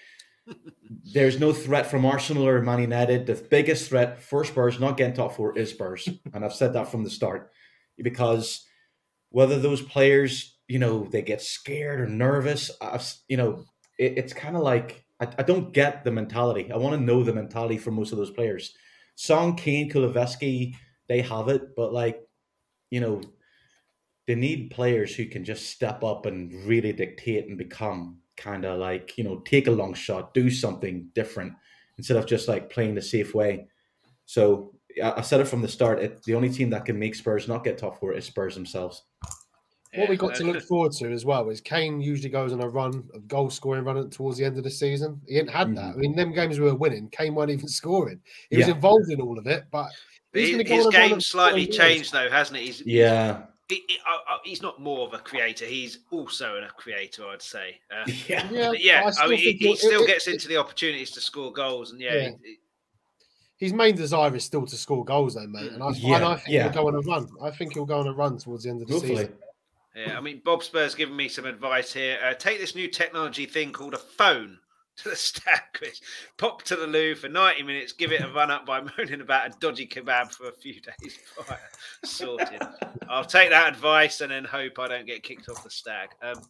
there's 1.13 1.39
no 1.39 1.53
threat 1.53 1.87
from 1.87 2.05
Arsenal 2.05 2.47
or 2.47 2.61
Man 2.61 2.81
United. 2.81 3.25
The 3.25 3.35
biggest 3.35 3.89
threat 3.89 4.21
for 4.21 4.43
Spurs 4.43 4.79
not 4.79 4.97
getting 4.97 5.15
top 5.15 5.35
four 5.35 5.57
is 5.57 5.71
Spurs, 5.71 6.07
and 6.33 6.43
I've 6.45 6.53
said 6.53 6.73
that 6.73 6.89
from 6.89 7.03
the 7.03 7.09
start 7.09 7.51
because 7.97 8.65
whether 9.29 9.59
those 9.59 9.81
players, 9.81 10.57
you 10.67 10.79
know, 10.79 11.07
they 11.11 11.21
get 11.21 11.41
scared 11.41 12.01
or 12.01 12.07
nervous, 12.07 12.71
I've, 12.81 13.13
you 13.27 13.37
know, 13.37 13.65
it, 13.97 14.17
it's 14.17 14.33
kind 14.33 14.55
of 14.55 14.63
like 14.63 15.05
I, 15.19 15.27
I 15.37 15.43
don't 15.43 15.73
get 15.73 16.03
the 16.03 16.11
mentality. 16.11 16.71
I 16.71 16.77
want 16.77 16.95
to 16.95 17.01
know 17.05 17.23
the 17.23 17.33
mentality 17.33 17.77
for 17.77 17.91
most 17.91 18.11
of 18.11 18.17
those 18.17 18.31
players. 18.31 18.73
Son, 19.15 19.55
Kane, 19.55 19.91
Kulusevski, 19.91 20.75
they 21.07 21.21
have 21.21 21.49
it, 21.49 21.75
but 21.75 21.91
like, 21.91 22.21
you 22.89 23.01
know, 23.01 23.21
they 24.27 24.35
need 24.35 24.71
players 24.71 25.15
who 25.15 25.25
can 25.25 25.43
just 25.43 25.69
step 25.71 26.03
up 26.03 26.25
and 26.25 26.53
really 26.65 26.93
dictate 26.93 27.47
and 27.47 27.57
become 27.57 28.19
kind 28.39 28.65
of 28.65 28.79
like, 28.79 29.17
you 29.17 29.23
know, 29.23 29.39
take 29.39 29.67
a 29.67 29.71
long 29.71 29.93
shot, 29.93 30.33
do 30.33 30.49
something 30.49 31.09
different 31.13 31.53
instead 31.97 32.17
of 32.17 32.25
just 32.25 32.47
like 32.47 32.69
playing 32.69 32.95
the 32.95 33.01
safe 33.01 33.35
way. 33.35 33.67
So 34.25 34.73
I 35.03 35.11
I 35.17 35.21
said 35.21 35.41
it 35.41 35.47
from 35.47 35.61
the 35.61 35.67
start. 35.67 35.99
It, 35.99 36.23
the 36.23 36.35
only 36.35 36.49
team 36.49 36.69
that 36.71 36.85
can 36.85 36.97
make 36.97 37.15
Spurs 37.15 37.47
not 37.47 37.63
get 37.63 37.77
top 37.77 37.99
four 37.99 38.13
is 38.13 38.25
Spurs 38.25 38.55
themselves. 38.55 39.03
What 39.95 40.07
we 40.07 40.17
got 40.17 40.35
to 40.35 40.43
look 40.43 40.61
forward 40.61 40.91
to 40.93 41.11
as 41.11 41.25
well 41.25 41.49
is 41.49 41.61
Kane 41.61 41.99
usually 41.99 42.29
goes 42.29 42.53
on 42.53 42.61
a 42.61 42.69
run 42.69 43.09
of 43.13 43.27
goal 43.27 43.49
scoring 43.49 43.83
run 43.83 44.07
towards 44.11 44.37
the 44.37 44.45
end 44.45 44.55
of 44.57 44.63
the 44.63 44.69
season. 44.69 45.19
He 45.27 45.35
hadn't 45.35 45.51
had 45.51 45.75
that. 45.75 45.81
Mm-hmm. 45.81 45.97
I 45.97 46.01
mean, 46.01 46.15
them 46.15 46.31
games 46.31 46.59
we 46.59 46.65
were 46.65 46.75
winning, 46.75 47.09
Kane 47.09 47.33
weren't 47.33 47.49
even 47.49 47.67
scoring. 47.81 48.19
He 48.51 48.57
was 48.57 48.67
involved 48.67 49.11
in 49.11 49.19
all 49.19 49.39
of 49.39 49.47
it, 49.47 49.65
but 49.71 49.89
But 50.31 50.41
he's 50.41 50.49
his 50.49 50.57
going 50.57 50.67
go 50.67 50.75
his 50.75 50.85
on 50.85 50.95
a 50.95 50.97
run 50.99 51.09
game 51.09 51.21
slightly 51.21 51.63
scoring 51.63 51.65
goals. 51.65 51.77
changed 51.77 52.13
though, 52.13 52.29
hasn't 52.29 52.59
it? 52.59 52.63
He's 52.65 52.85
Yeah, 52.85 53.41
he, 53.69 53.83
he- 53.87 53.97
uh, 54.07 54.33
uh, 54.33 54.37
he's 54.43 54.61
not 54.61 54.81
more 54.81 55.07
of 55.07 55.13
a 55.13 55.19
creator. 55.19 55.65
He's 55.65 55.99
also 56.11 56.55
a 56.57 56.67
creator, 56.69 57.25
I'd 57.27 57.41
say. 57.41 57.79
Uh, 57.91 58.03
yeah, 58.27 58.47
Yeah, 58.51 58.71
yeah, 58.73 59.03
but 59.05 59.19
I 59.19 59.25
I, 59.25 59.27
mean, 59.29 59.39
he, 59.39 59.53
he 59.53 59.75
still 59.75 60.03
it- 60.03 60.07
gets 60.07 60.27
into 60.27 60.47
the 60.47 60.57
opportunities 60.57 61.11
to 61.11 61.21
score 61.21 61.51
goals, 61.53 61.91
and 61.91 62.01
yeah, 62.01 62.15
Yeah. 62.15 62.29
he- 62.43 62.57
his 63.57 63.73
main 63.73 63.93
desire 63.93 64.33
is 64.35 64.45
still 64.45 64.65
to 64.65 64.75
score 64.77 65.03
goals, 65.03 65.35
though, 65.35 65.45
mate. 65.45 65.73
And 65.73 65.83
I, 65.83 65.89
Yeah, 65.91 66.15
and 66.15 66.25
I 66.25 66.35
think 66.37 66.47
yeah. 66.47 66.63
he'll 66.63 66.71
go 66.81 66.87
on 66.87 66.95
a 66.95 67.01
run. 67.01 67.27
I 67.43 67.51
think 67.51 67.73
he'll 67.73 67.85
go 67.85 67.99
on 67.99 68.07
a 68.07 68.13
run 68.13 68.37
towards 68.37 68.63
the 68.63 68.69
end 68.69 68.81
of 68.81 68.87
the 68.87 68.93
hopefully. 68.93 69.15
season. 69.17 69.33
Yeah, 69.95 70.17
I 70.17 70.21
mean, 70.21 70.41
Bob 70.45 70.63
Spur's 70.63 70.95
given 70.95 71.15
me 71.17 71.27
some 71.27 71.43
advice 71.45 71.91
here. 71.91 72.17
Uh, 72.23 72.33
take 72.35 72.59
this 72.59 72.73
new 72.73 72.87
technology 72.87 73.45
thing 73.45 73.73
called 73.73 73.93
a 73.93 73.97
phone 73.97 74.59
to 75.03 75.09
the 75.09 75.15
stag 75.15 75.61
quiz. 75.77 76.01
Pop 76.37 76.63
to 76.63 76.75
the 76.75 76.87
loo 76.87 77.15
for 77.15 77.29
90 77.29 77.63
minutes, 77.63 77.93
give 77.93 78.11
it 78.11 78.21
a 78.21 78.27
run 78.29 78.51
up 78.51 78.65
by 78.65 78.81
moaning 78.97 79.21
about 79.21 79.47
a 79.47 79.59
dodgy 79.59 79.87
kebab 79.87 80.31
for 80.33 80.49
a 80.49 80.51
few 80.53 80.73
days 81.01 81.17
prior. 81.37 81.59
Sorted. 82.03 82.61
I'll 83.09 83.25
take 83.25 83.49
that 83.49 83.69
advice 83.73 84.21
and 84.21 84.31
then 84.31 84.43
hope 84.45 84.79
I 84.79 84.87
don't 84.87 85.05
get 85.07 85.23
kicked 85.23 85.49
off 85.49 85.63
the 85.63 85.69
stag. 85.69 86.09
Um, 86.21 86.41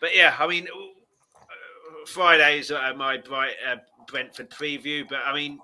but 0.00 0.14
yeah, 0.14 0.34
I 0.38 0.46
mean, 0.46 0.66
uh, 0.68 2.06
Friday's 2.06 2.70
uh, 2.70 2.92
my 2.96 3.16
Bright, 3.18 3.54
uh, 3.68 3.76
Brentford 4.06 4.50
preview, 4.50 5.08
but 5.08 5.18
I 5.24 5.34
mean, 5.34 5.58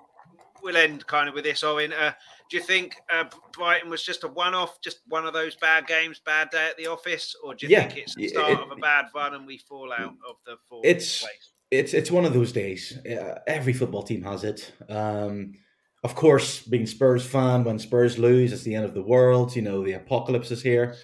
we'll 0.61 0.77
end 0.77 1.05
kind 1.07 1.27
of 1.29 1.35
with 1.35 1.43
this, 1.43 1.63
Owen. 1.63 1.93
Uh, 1.93 2.11
do 2.49 2.57
you 2.57 2.63
think 2.63 2.95
uh, 3.11 3.25
Brighton 3.53 3.89
was 3.89 4.03
just 4.03 4.23
a 4.23 4.27
one-off, 4.27 4.79
just 4.81 4.99
one 5.07 5.25
of 5.25 5.33
those 5.33 5.55
bad 5.55 5.87
games, 5.87 6.21
bad 6.25 6.49
day 6.51 6.67
at 6.69 6.77
the 6.77 6.87
office, 6.87 7.35
or 7.43 7.55
do 7.55 7.65
you 7.67 7.71
Yeah, 7.73 7.87
think 7.87 7.99
it's 7.99 8.15
the 8.15 8.27
start 8.27 8.51
it- 8.51 8.59
of 8.59 8.71
a 8.71 8.75
bad 8.75 9.05
run 9.15 9.33
and 9.33 9.45
we 9.47 9.57
fall 9.57 9.91
out 9.91 10.13
of 10.27 10.35
the 10.45 10.57
fourth 10.69 10.85
It's- 10.85 11.21
place? 11.21 11.52
It's 11.73 11.93
it's 11.93 12.11
one 12.11 12.25
of 12.25 12.33
those 12.33 12.51
days. 12.51 12.97
Uh, 13.05 13.39
every 13.47 13.73
football 13.73 14.03
team 14.03 14.21
has 14.23 14.43
it. 14.43 14.71
Um, 14.89 15.53
of 16.03 16.15
course, 16.15 16.61
being 16.61 16.85
Spurs 16.85 17.25
fan, 17.25 17.63
when 17.63 17.79
Spurs 17.79 18.19
lose, 18.19 18.51
it's 18.53 18.63
the 18.63 18.75
end 18.75 18.85
of 18.85 18.93
the 18.93 19.01
world. 19.01 19.55
You 19.55 19.61
know, 19.61 19.83
the 19.83 19.93
apocalypse 19.93 20.51
is 20.51 20.61
here. 20.61 20.95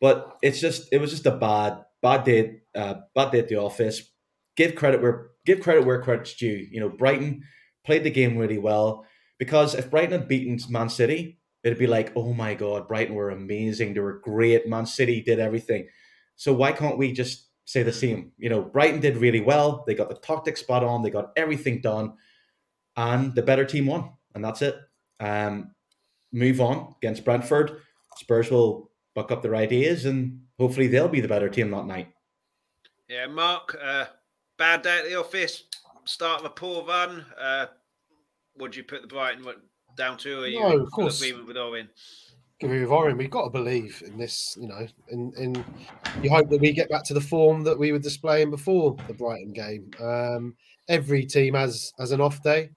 But 0.00 0.36
it's 0.42 0.60
just 0.60 0.88
it 0.92 1.00
was 1.00 1.10
just 1.10 1.26
a 1.26 1.36
bad 1.36 1.82
bad 2.02 2.24
day. 2.24 2.60
Uh, 2.74 2.94
bad 3.14 3.32
day 3.32 3.40
at 3.40 3.48
the 3.48 3.56
office. 3.56 4.02
Give 4.56 4.74
credit 4.74 5.02
where 5.02 5.30
give 5.44 5.60
credit 5.60 5.84
where 5.84 6.02
credit's 6.02 6.34
due. 6.34 6.66
You 6.70 6.80
know, 6.80 6.88
Brighton 6.88 7.42
played 7.84 8.04
the 8.04 8.10
game 8.10 8.36
really 8.36 8.58
well 8.58 9.04
because 9.38 9.74
if 9.74 9.90
Brighton 9.90 10.12
had 10.12 10.28
beaten 10.28 10.58
Man 10.70 10.88
City, 10.88 11.40
it'd 11.64 11.78
be 11.78 11.86
like, 11.86 12.12
oh 12.14 12.32
my 12.32 12.54
god, 12.54 12.86
Brighton 12.86 13.14
were 13.14 13.30
amazing. 13.30 13.94
They 13.94 14.00
were 14.00 14.20
great. 14.20 14.68
Man 14.68 14.86
City 14.86 15.20
did 15.20 15.40
everything. 15.40 15.88
So 16.36 16.52
why 16.52 16.72
can't 16.72 16.98
we 16.98 17.12
just 17.12 17.48
say 17.64 17.82
the 17.82 17.92
same? 17.92 18.32
You 18.38 18.50
know, 18.50 18.62
Brighton 18.62 19.00
did 19.00 19.16
really 19.16 19.40
well. 19.40 19.84
They 19.86 19.94
got 19.94 20.08
the 20.08 20.16
tactic 20.16 20.56
spot 20.56 20.84
on. 20.84 21.02
They 21.02 21.10
got 21.10 21.32
everything 21.36 21.80
done, 21.80 22.14
and 22.96 23.34
the 23.34 23.42
better 23.42 23.64
team 23.64 23.86
won, 23.86 24.12
and 24.34 24.44
that's 24.44 24.62
it. 24.62 24.76
Um, 25.20 25.74
move 26.32 26.60
on 26.60 26.94
against 27.02 27.24
Brentford. 27.24 27.80
Spurs 28.16 28.50
will 28.50 28.90
buck 29.14 29.30
up 29.30 29.42
their 29.42 29.56
ideas, 29.56 30.04
and 30.06 30.40
hopefully 30.58 30.86
they'll 30.86 31.08
be 31.08 31.20
the 31.20 31.28
better 31.28 31.48
team 31.48 31.70
that 31.70 31.86
night. 31.86 32.08
Yeah, 33.08 33.26
Mark, 33.26 33.76
uh, 33.82 34.06
bad 34.58 34.82
day 34.82 34.98
at 34.98 35.04
the 35.04 35.18
office, 35.18 35.64
start 36.04 36.40
of 36.40 36.46
a 36.46 36.50
poor 36.50 36.84
run. 36.86 37.24
Uh, 37.38 37.66
would 38.56 38.74
you 38.74 38.84
put 38.84 39.02
the 39.02 39.08
Brighton 39.08 39.44
one 39.44 39.56
down 39.96 40.16
to? 40.18 40.40
Or 40.40 40.42
are 40.44 40.48
you 40.48 40.60
No, 40.60 40.66
of 40.66 40.78
full 40.80 40.86
course. 40.90 41.20
agreement 41.20 41.46
with 41.46 41.56
Owen? 41.56 41.88
With 42.70 42.90
Oren. 42.90 43.16
We've 43.16 43.30
got 43.30 43.44
to 43.44 43.50
believe 43.50 44.02
in 44.06 44.16
this, 44.16 44.56
you 44.60 44.68
know, 44.68 44.86
in, 45.08 45.32
in 45.36 45.64
you 46.22 46.30
hope 46.30 46.48
that 46.50 46.60
we 46.60 46.72
get 46.72 46.88
back 46.88 47.04
to 47.04 47.14
the 47.14 47.20
form 47.20 47.62
that 47.64 47.78
we 47.78 47.92
were 47.92 47.98
displaying 47.98 48.50
before 48.50 48.96
the 49.08 49.14
Brighton 49.14 49.52
game. 49.52 49.90
Um, 50.00 50.54
every 50.88 51.24
team 51.24 51.54
has 51.54 51.92
has 51.98 52.12
an 52.12 52.20
off 52.20 52.42
day. 52.42 52.70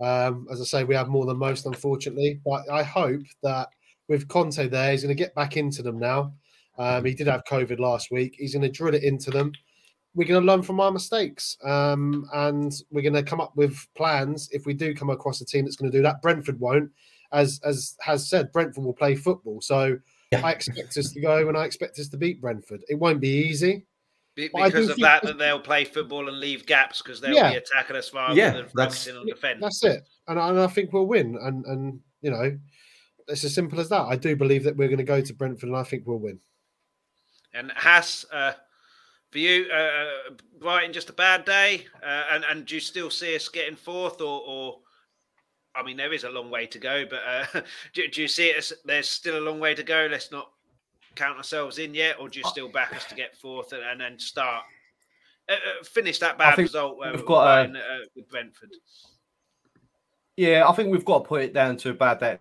Um, 0.00 0.46
as 0.50 0.60
I 0.60 0.64
say, 0.64 0.84
we 0.84 0.94
have 0.94 1.08
more 1.08 1.26
than 1.26 1.36
most, 1.36 1.66
unfortunately. 1.66 2.40
But 2.44 2.68
I 2.70 2.82
hope 2.82 3.22
that 3.42 3.68
with 4.08 4.28
Conte 4.28 4.68
there, 4.68 4.92
he's 4.92 5.02
going 5.02 5.16
to 5.16 5.22
get 5.22 5.34
back 5.34 5.56
into 5.56 5.82
them 5.82 5.98
now. 5.98 6.34
Um, 6.78 7.04
he 7.04 7.14
did 7.14 7.26
have 7.26 7.44
COVID 7.44 7.78
last 7.78 8.10
week. 8.10 8.36
He's 8.38 8.52
going 8.52 8.62
to 8.62 8.70
drill 8.70 8.94
it 8.94 9.04
into 9.04 9.30
them. 9.30 9.52
We're 10.14 10.28
going 10.28 10.42
to 10.42 10.46
learn 10.46 10.62
from 10.62 10.78
our 10.78 10.92
mistakes, 10.92 11.56
um, 11.64 12.28
and 12.32 12.72
we're 12.90 13.02
going 13.02 13.14
to 13.14 13.22
come 13.22 13.40
up 13.40 13.56
with 13.56 13.76
plans 13.96 14.48
if 14.52 14.64
we 14.64 14.74
do 14.74 14.94
come 14.94 15.10
across 15.10 15.40
a 15.40 15.44
team 15.44 15.64
that's 15.64 15.76
going 15.76 15.90
to 15.90 15.98
do 15.98 16.02
that. 16.02 16.22
Brentford 16.22 16.60
won't 16.60 16.90
as 17.34 17.60
as 17.64 17.96
has 18.00 18.28
said, 18.28 18.52
Brentford 18.52 18.84
will 18.84 18.94
play 18.94 19.14
football. 19.16 19.60
So 19.60 19.98
Yeah. 20.32 20.46
I 20.46 20.52
expect 20.52 20.96
us 20.96 21.12
to 21.12 21.20
go 21.20 21.48
and 21.48 21.56
I 21.58 21.64
expect 21.64 21.98
us 21.98 22.08
to 22.08 22.16
beat 22.16 22.40
Brentford. 22.40 22.82
It 22.88 22.94
won't 22.98 23.20
be 23.20 23.28
easy. 23.28 23.86
Be- 24.34 24.50
I 24.54 24.66
Because 24.66 24.88
of 24.88 24.96
think 24.96 25.00
that, 25.06 25.22
that- 25.22 25.28
that 25.28 25.38
they'll 25.38 25.60
play 25.60 25.84
football 25.84 26.28
and 26.28 26.40
leave 26.40 26.66
gaps 26.66 27.02
because 27.02 27.20
they'll 27.20 27.34
Yeah. 27.34 27.50
be 27.52 27.56
attacking 27.58 27.96
us 27.96 28.12
rather 28.12 28.34
Yeah, 28.34 28.50
than 28.50 28.66
that's- 28.74 29.04
focusing 29.04 29.16
on 29.16 29.26
defence. 29.26 29.60
That's 29.60 29.84
it. 29.84 30.08
And 30.26 30.40
I, 30.40 30.48
and 30.48 30.58
I 30.60 30.66
think 30.68 30.92
we'll 30.92 31.06
win. 31.06 31.36
And 31.40 31.64
and 31.66 32.00
you 32.22 32.30
know, 32.30 32.58
it's 33.28 33.44
as 33.44 33.54
simple 33.54 33.78
as 33.80 33.88
that. 33.90 34.02
I 34.02 34.16
do 34.16 34.34
believe 34.34 34.64
that 34.64 34.76
we're 34.76 34.88
going 34.88 34.98
to 34.98 35.04
go 35.04 35.20
to 35.20 35.34
Brentford 35.34 35.68
and 35.68 35.76
I 35.76 35.82
think 35.84 36.06
we'll 36.06 36.18
win. 36.18 36.40
And 37.52 37.70
Haas, 37.72 38.24
uh, 38.32 38.54
for 39.30 39.38
you, 39.38 39.70
uh, 39.70 40.30
Brighton, 40.58 40.92
just 40.92 41.10
a 41.10 41.12
bad 41.12 41.44
day, 41.44 41.86
uh, 42.02 42.24
and 42.32 42.44
and 42.44 42.66
do 42.66 42.74
you 42.76 42.80
still 42.80 43.10
see 43.10 43.36
us 43.36 43.48
getting 43.48 43.76
fourth, 43.76 44.20
or, 44.20 44.42
or 44.46 44.80
I 45.74 45.82
mean, 45.82 45.96
there 45.96 46.12
is 46.12 46.24
a 46.24 46.30
long 46.30 46.50
way 46.50 46.66
to 46.66 46.78
go, 46.78 47.04
but 47.08 47.20
uh, 47.26 47.60
do, 47.94 48.08
do 48.08 48.22
you 48.22 48.28
see 48.28 48.48
it 48.48 48.56
as 48.58 48.72
there's 48.84 49.08
still 49.08 49.38
a 49.38 49.44
long 49.44 49.60
way 49.60 49.74
to 49.74 49.82
go? 49.82 50.08
Let's 50.10 50.30
not 50.30 50.50
count 51.14 51.36
ourselves 51.36 51.78
in 51.78 51.94
yet, 51.94 52.16
or 52.20 52.28
do 52.28 52.40
you 52.40 52.44
still 52.46 52.68
back 52.68 52.94
us 52.94 53.04
to 53.06 53.14
get 53.14 53.36
fourth 53.36 53.72
and, 53.72 53.82
and 53.82 54.00
then 54.00 54.18
start 54.18 54.64
uh, 55.48 55.52
uh, 55.52 55.84
finish 55.84 56.18
that 56.18 56.38
bad 56.38 56.56
result 56.58 56.98
uh, 57.04 57.10
we've 57.12 57.26
got 57.26 57.44
Brighton, 57.44 57.76
uh, 57.76 57.98
with 58.16 58.28
Brentford? 58.28 58.70
Yeah, 60.36 60.68
I 60.68 60.72
think 60.72 60.90
we've 60.90 61.04
got 61.04 61.20
to 61.20 61.28
put 61.28 61.42
it 61.42 61.52
down 61.52 61.76
to 61.78 61.90
a 61.90 61.94
bad 61.94 62.18
day 62.20 62.38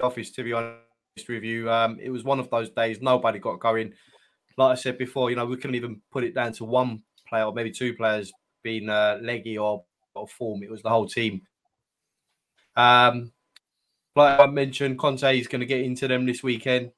office, 0.00 0.30
to 0.32 0.42
be 0.42 0.52
honest 0.52 0.78
with 1.28 1.44
you. 1.44 1.70
Um, 1.70 1.98
it 2.00 2.10
was 2.10 2.24
one 2.24 2.40
of 2.40 2.50
those 2.50 2.70
days, 2.70 3.00
nobody 3.00 3.38
got 3.38 3.60
going. 3.60 3.92
Like 4.56 4.72
I 4.72 4.74
said 4.74 4.98
before, 4.98 5.30
you 5.30 5.36
know, 5.36 5.46
we 5.46 5.56
couldn't 5.56 5.76
even 5.76 6.00
put 6.10 6.24
it 6.24 6.34
down 6.34 6.52
to 6.54 6.64
one 6.64 7.02
player 7.28 7.44
or 7.44 7.52
maybe 7.52 7.70
two 7.70 7.94
players 7.94 8.32
being 8.62 8.88
uh, 8.88 9.18
leggy 9.20 9.58
or, 9.58 9.84
or 10.14 10.26
form. 10.26 10.62
It 10.62 10.70
was 10.70 10.82
the 10.82 10.88
whole 10.88 11.06
team. 11.06 11.42
Um, 12.76 13.32
like 14.16 14.38
I 14.38 14.46
mentioned, 14.46 14.98
Conte 14.98 15.38
is 15.38 15.48
going 15.48 15.60
to 15.60 15.66
get 15.66 15.80
into 15.80 16.06
them 16.06 16.26
this 16.26 16.42
weekend. 16.42 16.92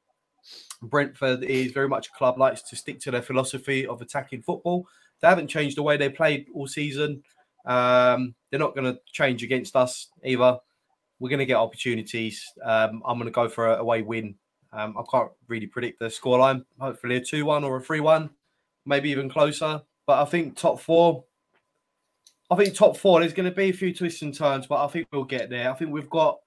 Brentford 0.83 1.43
is 1.43 1.73
very 1.73 1.89
much 1.89 2.09
a 2.09 2.13
club 2.13 2.39
likes 2.39 2.63
to 2.63 2.77
stick 2.77 3.01
to 3.01 3.11
their 3.11 3.23
philosophy 3.23 3.87
of 3.87 4.03
attacking 4.03 4.43
football. 4.43 4.87
They 5.21 5.29
haven't 5.29 5.49
changed 5.49 5.77
the 5.77 5.83
way 5.83 5.97
they 5.97 6.11
played 6.11 6.47
all 6.55 6.67
season. 6.67 7.23
Um, 7.65 8.35
they're 8.51 8.61
not 8.61 8.75
going 8.75 8.93
to 8.93 9.01
change 9.13 9.43
against 9.43 9.75
us 9.77 10.09
either. 10.25 10.59
We're 11.19 11.31
going 11.31 11.41
to 11.41 11.47
get 11.47 11.57
opportunities. 11.57 12.45
Um, 12.63 13.03
I'm 13.07 13.19
going 13.19 13.27
to 13.27 13.31
go 13.31 13.49
for 13.49 13.69
a 13.69 13.77
away 13.77 14.03
win. 14.03 14.35
Um, 14.73 14.97
I 14.99 15.03
can't 15.11 15.31
really 15.49 15.67
predict 15.67 15.99
the 15.99 16.07
scoreline. 16.07 16.65
Hopefully 16.79 17.17
a 17.17 17.21
2 17.21 17.47
1 17.47 17.65
or 17.65 17.79
a 17.79 17.81
3 17.81 18.01
1, 18.01 18.31
maybe 18.85 19.11
even 19.11 19.31
closer. 19.31 19.81
But 20.07 20.21
I 20.21 20.25
think 20.27 20.57
top 20.57 20.81
four, 20.81 21.25
I 22.51 22.57
think 22.57 22.75
top 22.75 22.97
four, 22.97 23.21
there's 23.21 23.33
going 23.33 23.49
to 23.49 23.55
be 23.55 23.71
a 23.71 23.73
few 23.73 23.93
twists 23.93 24.23
and 24.23 24.35
turns, 24.35 24.67
but 24.67 24.85
I 24.85 24.89
think 24.89 25.09
we'll 25.13 25.25
get 25.25 25.51
there. 25.51 25.71
I 25.71 25.75
think 25.75 25.91
we've 25.91 26.11
got 26.11 26.39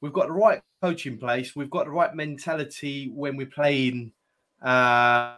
we've 0.00 0.12
got 0.12 0.28
the 0.28 0.32
right 0.32 0.62
coach 0.80 1.06
in 1.06 1.18
place. 1.18 1.56
We've 1.56 1.70
got 1.70 1.86
the 1.86 1.90
right 1.90 2.14
mentality 2.14 3.10
when 3.12 3.36
we're 3.36 3.46
playing, 3.46 4.12
um, 4.62 5.34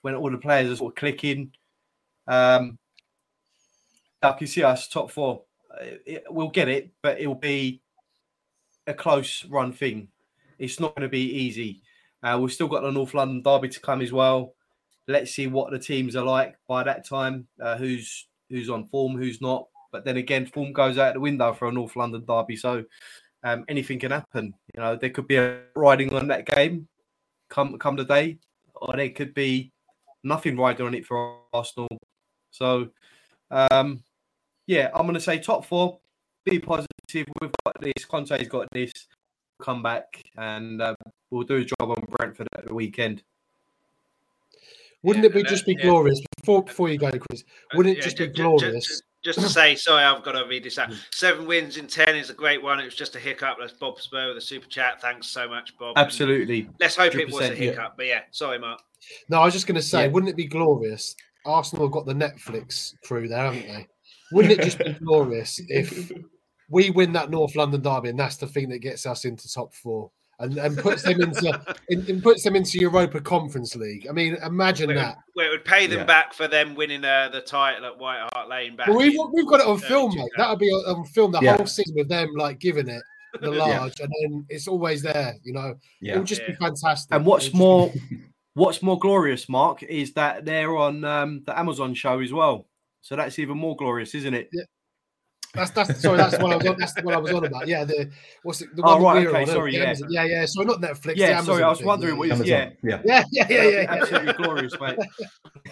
when 0.00 0.14
all 0.14 0.30
the 0.30 0.38
players 0.38 0.70
are 0.70 0.76
sort 0.76 0.92
of 0.92 0.96
clicking. 0.96 1.52
Um, 2.26 2.78
I 4.22 4.32
can 4.32 4.46
see 4.46 4.62
us 4.62 4.88
top 4.88 5.10
four. 5.10 5.42
It, 5.80 6.24
we'll 6.30 6.48
get 6.48 6.68
it, 6.68 6.90
but 7.02 7.20
it'll 7.20 7.34
be 7.34 7.82
a 8.86 8.94
close 8.94 9.44
run 9.44 9.72
thing. 9.72 10.08
It's 10.58 10.80
not 10.80 10.94
going 10.94 11.02
to 11.02 11.10
be 11.10 11.30
easy. 11.42 11.82
Uh, 12.22 12.38
we've 12.40 12.52
still 12.52 12.68
got 12.68 12.82
the 12.82 12.90
North 12.90 13.12
London 13.12 13.42
derby 13.42 13.68
to 13.68 13.80
come 13.80 14.00
as 14.00 14.12
well. 14.12 14.54
Let's 15.06 15.32
see 15.32 15.46
what 15.46 15.70
the 15.70 15.78
teams 15.78 16.16
are 16.16 16.24
like 16.24 16.56
by 16.66 16.82
that 16.84 17.06
time. 17.06 17.46
Uh, 17.60 17.76
who's 17.76 18.26
who's 18.54 18.70
on 18.70 18.86
form, 18.86 19.16
who's 19.16 19.40
not. 19.40 19.66
But 19.92 20.04
then 20.04 20.16
again, 20.16 20.46
form 20.46 20.72
goes 20.72 20.98
out 20.98 21.14
the 21.14 21.20
window 21.20 21.52
for 21.52 21.68
a 21.68 21.72
North 21.72 21.96
London 21.96 22.24
derby, 22.26 22.56
so 22.56 22.84
um, 23.42 23.64
anything 23.68 23.98
can 23.98 24.10
happen. 24.10 24.54
You 24.74 24.80
know, 24.80 24.96
there 24.96 25.10
could 25.10 25.28
be 25.28 25.36
a 25.36 25.60
riding 25.74 26.12
on 26.14 26.28
that 26.28 26.46
game 26.46 26.88
come 27.48 27.78
come 27.78 27.96
the 27.96 28.04
day, 28.04 28.38
or 28.74 28.96
there 28.96 29.10
could 29.10 29.34
be 29.34 29.72
nothing 30.22 30.56
riding 30.56 30.86
on 30.86 30.94
it 30.94 31.06
for 31.06 31.38
Arsenal. 31.52 31.88
So, 32.50 32.88
um, 33.50 34.02
yeah, 34.66 34.90
I'm 34.94 35.02
going 35.02 35.14
to 35.14 35.20
say 35.20 35.38
top 35.38 35.64
four. 35.64 35.98
Be 36.44 36.58
positive. 36.58 37.26
We've 37.40 37.52
got 37.64 37.80
this. 37.80 38.04
Conte's 38.04 38.48
got 38.48 38.68
this. 38.72 38.92
Come 39.62 39.82
back 39.82 40.22
and 40.36 40.82
uh, 40.82 40.94
we'll 41.30 41.44
do 41.44 41.56
a 41.56 41.64
job 41.64 41.90
on 41.90 42.04
Brentford 42.10 42.48
at 42.56 42.66
the 42.66 42.74
weekend. 42.74 43.22
Wouldn't 45.04 45.22
Yeah, 45.24 45.28
it 45.30 45.32
be 45.34 45.38
and, 45.40 45.46
uh, 45.46 45.50
just 45.50 45.66
be 45.66 45.76
yeah. 45.78 45.82
glorious 45.84 46.20
before 46.40 46.64
before 46.64 46.88
you 46.88 46.98
go, 46.98 47.10
Chris? 47.10 47.44
Wouldn't 47.74 47.94
it 47.94 47.98
Yeah, 47.98 48.04
just 48.04 48.16
ju- 48.16 48.24
be 48.26 48.32
ju- 48.32 48.36
ju- 48.36 48.42
glorious? 48.42 48.86
ju- 48.86 49.00
Just 49.22 49.40
to 49.40 49.48
say, 49.48 49.74
sorry, 49.74 50.04
I've 50.04 50.22
got 50.22 50.32
to 50.32 50.46
read 50.46 50.64
this 50.64 50.78
out. 50.78 50.92
Seven 51.12 51.46
wins 51.46 51.76
in 51.78 51.86
ten 51.86 52.14
is 52.16 52.28
a 52.28 52.34
great 52.34 52.62
one. 52.62 52.78
It 52.80 52.84
was 52.84 52.94
just 52.94 53.16
a 53.16 53.18
hiccup. 53.18 53.56
That's 53.58 53.72
Bob 53.72 53.98
Spur 54.00 54.28
with 54.28 54.36
a 54.36 54.40
super 54.40 54.66
chat. 54.66 55.00
Thanks 55.00 55.28
so 55.28 55.48
much, 55.48 55.76
Bob. 55.78 55.96
Absolutely. 55.96 56.68
Let's 56.78 56.96
hope 56.96 57.14
it 57.14 57.26
was 57.30 57.36
a 57.36 57.50
100%, 57.50 57.50
yeah. 57.50 57.54
hiccup. 57.70 57.94
But 57.96 58.06
yeah, 58.06 58.20
sorry, 58.32 58.58
Mark. 58.58 58.80
No, 59.30 59.40
I 59.40 59.44
was 59.46 59.54
just 59.54 59.66
going 59.66 59.76
to 59.76 59.82
say, 59.82 60.02
Yeah. 60.04 60.08
wouldn't 60.10 60.28
it 60.30 60.36
be 60.36 60.46
glorious? 60.46 61.14
Arsenal 61.46 61.86
have 61.86 61.92
got 61.92 62.04
the 62.06 62.12
Netflix 62.14 62.92
crew 63.04 63.26
there, 63.28 63.38
haven't 63.44 63.66
they? 63.66 63.86
Wouldn't 64.32 64.52
it 64.58 64.62
just 64.62 64.78
be 64.78 64.92
glorious 65.04 65.58
if 65.68 66.10
we 66.70 66.90
win 66.90 67.12
that 67.12 67.30
North 67.30 67.54
London 67.56 67.80
derby 67.82 68.08
and 68.10 68.18
that's 68.18 68.36
the 68.36 68.46
thing 68.46 68.68
that 68.70 68.78
gets 68.80 69.04
us 69.06 69.24
into 69.26 69.50
top 69.52 69.74
four 69.74 70.10
and, 70.40 70.56
and 70.58 70.76
puts 70.78 71.02
them 71.02 71.20
into 71.20 71.60
and, 71.88 72.08
and 72.08 72.22
puts 72.22 72.42
them 72.44 72.56
into 72.56 72.78
Europa 72.78 73.20
Conference 73.20 73.74
League? 73.76 74.06
I 74.08 74.12
mean, 74.12 74.36
imagine 74.44 74.88
Where 74.88 74.96
that. 74.96 75.16
would, 75.16 75.24
where 75.34 75.46
it 75.46 75.50
would 75.50 75.64
pay 75.64 75.86
them 75.86 76.00
Yeah. 76.00 76.04
back 76.04 76.34
for 76.34 76.48
them 76.48 76.74
winning 76.74 77.04
uh, 77.04 77.28
the 77.32 77.40
title 77.40 77.84
at 77.86 77.98
White 77.98 78.28
Hart 78.32 78.48
Lane 78.48 78.76
back. 78.76 78.88
Well, 78.88 78.98
we've, 78.98 79.12
in 79.14 79.30
we've 79.32 79.46
got 79.46 79.60
it 79.60 79.66
on 79.66 79.76
early 79.76 79.88
film, 79.88 80.14
mate. 80.14 80.30
That 80.36 80.50
would 80.50 80.58
be 80.58 80.70
on 80.70 80.96
on 80.96 81.04
film 81.06 81.32
the 81.32 81.40
Yeah. 81.42 81.56
whole 81.56 81.66
season 81.66 81.94
with 81.96 82.08
them 82.08 82.30
like 82.36 82.58
giving 82.58 82.88
it 82.88 83.02
the 83.40 83.50
large, 83.52 83.98
and 84.00 84.12
then 84.22 84.46
it's 84.48 84.68
always 84.68 85.02
there. 85.02 85.34
You 85.42 85.52
know, 85.54 85.68
it 85.70 85.78
Yeah. 86.00 86.18
would 86.18 86.26
just 86.26 86.46
be 86.46 86.54
fantastic. 86.54 87.12
And 87.14 87.24
what's 87.26 87.44
would 87.46 87.50
just 87.52 87.58
more, 87.58 87.90
be- 87.90 88.20
what's 88.54 88.82
more 88.82 88.98
glorious, 88.98 89.48
Mark, 89.48 89.82
is 89.82 90.12
that 90.14 90.44
they're 90.44 90.76
on 90.76 91.04
um, 91.04 91.42
the 91.46 91.58
Amazon 91.58 91.94
show 91.94 92.20
as 92.20 92.32
well. 92.32 92.66
So 93.02 93.16
that's 93.16 93.38
even 93.38 93.58
more 93.58 93.76
glorious, 93.76 94.14
isn't 94.14 94.32
it? 94.32 94.48
That's 95.54 95.70
that's 95.70 96.00
sorry. 96.00 96.16
That's 96.16 96.38
what 96.38 96.52
I 96.52 96.56
was 96.56 96.66
on. 96.66 96.76
That's 96.78 97.02
what 97.02 97.14
I 97.14 97.18
was 97.18 97.32
on 97.32 97.44
about. 97.44 97.68
Yeah, 97.68 97.84
the 97.84 98.10
what's 98.42 98.60
it? 98.60 98.74
The 98.74 98.82
Oh, 98.82 98.96
one 98.96 99.02
right, 99.02 99.24
we're 99.24 99.30
okay, 99.30 99.42
on, 99.42 99.46
sorry, 99.46 99.74
yeah. 99.74 99.82
Amazon- 99.84 100.08
yeah, 100.10 100.24
yeah. 100.24 100.46
Sorry, 100.46 100.66
not 100.66 100.80
Netflix. 100.80 101.16
Yeah, 101.16 101.40
the 101.40 101.46
sorry, 101.46 101.62
I 101.62 101.68
was 101.68 101.78
thing, 101.78 101.86
wondering 101.86 102.14
yeah, 102.14 102.18
what 102.18 102.26
you- 102.28 102.32
Amazon. 102.34 102.72
Yeah. 102.82 103.00
Yeah, 103.04 103.24
yeah, 103.30 103.46
yeah, 103.48 103.62
yeah. 103.62 103.80
yeah. 103.82 103.92
Absolutely 103.92 104.32
glorious, 104.34 104.80
mate. 104.80 104.98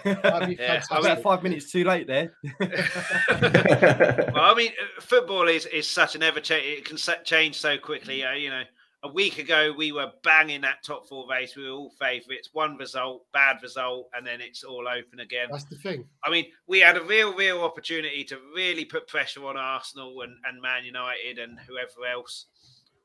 Yeah, 0.04 0.18
I 0.24 0.40
fantastic. 0.46 0.96
I 0.96 1.00
about 1.00 1.22
five 1.22 1.42
minutes 1.42 1.70
too 1.70 1.84
late 1.84 2.06
there. 2.06 2.32
well, 2.60 4.44
I 4.44 4.54
mean, 4.56 4.72
uh, 4.80 5.00
football 5.00 5.48
is, 5.48 5.66
is 5.66 5.86
such 5.86 6.14
an 6.14 6.22
ever 6.22 6.40
change. 6.40 6.64
It 6.78 6.84
can 6.84 6.96
sa- 6.96 7.22
change 7.24 7.58
so 7.58 7.76
quickly. 7.78 8.24
Uh, 8.24 8.32
you 8.32 8.50
know, 8.50 8.62
a 9.04 9.08
week 9.08 9.38
ago 9.38 9.72
we 9.76 9.92
were 9.92 10.12
banging 10.22 10.60
that 10.60 10.82
top 10.84 11.08
four 11.08 11.28
race. 11.28 11.56
We 11.56 11.64
were 11.64 11.70
all 11.70 11.90
favourites. 11.98 12.50
One 12.52 12.76
result, 12.76 13.24
bad 13.32 13.56
result, 13.62 14.08
and 14.14 14.26
then 14.26 14.40
it's 14.40 14.62
all 14.62 14.86
open 14.88 15.20
again. 15.20 15.48
That's 15.50 15.64
the 15.64 15.76
thing. 15.76 16.04
I 16.24 16.30
mean, 16.30 16.46
we 16.66 16.80
had 16.80 16.96
a 16.96 17.02
real, 17.02 17.34
real 17.34 17.62
opportunity 17.62 18.24
to 18.24 18.38
really 18.54 18.84
put 18.84 19.08
pressure 19.08 19.44
on 19.46 19.56
Arsenal 19.56 20.22
and, 20.22 20.36
and 20.44 20.60
Man 20.62 20.84
United 20.84 21.38
and 21.38 21.58
whoever 21.60 22.06
else. 22.10 22.46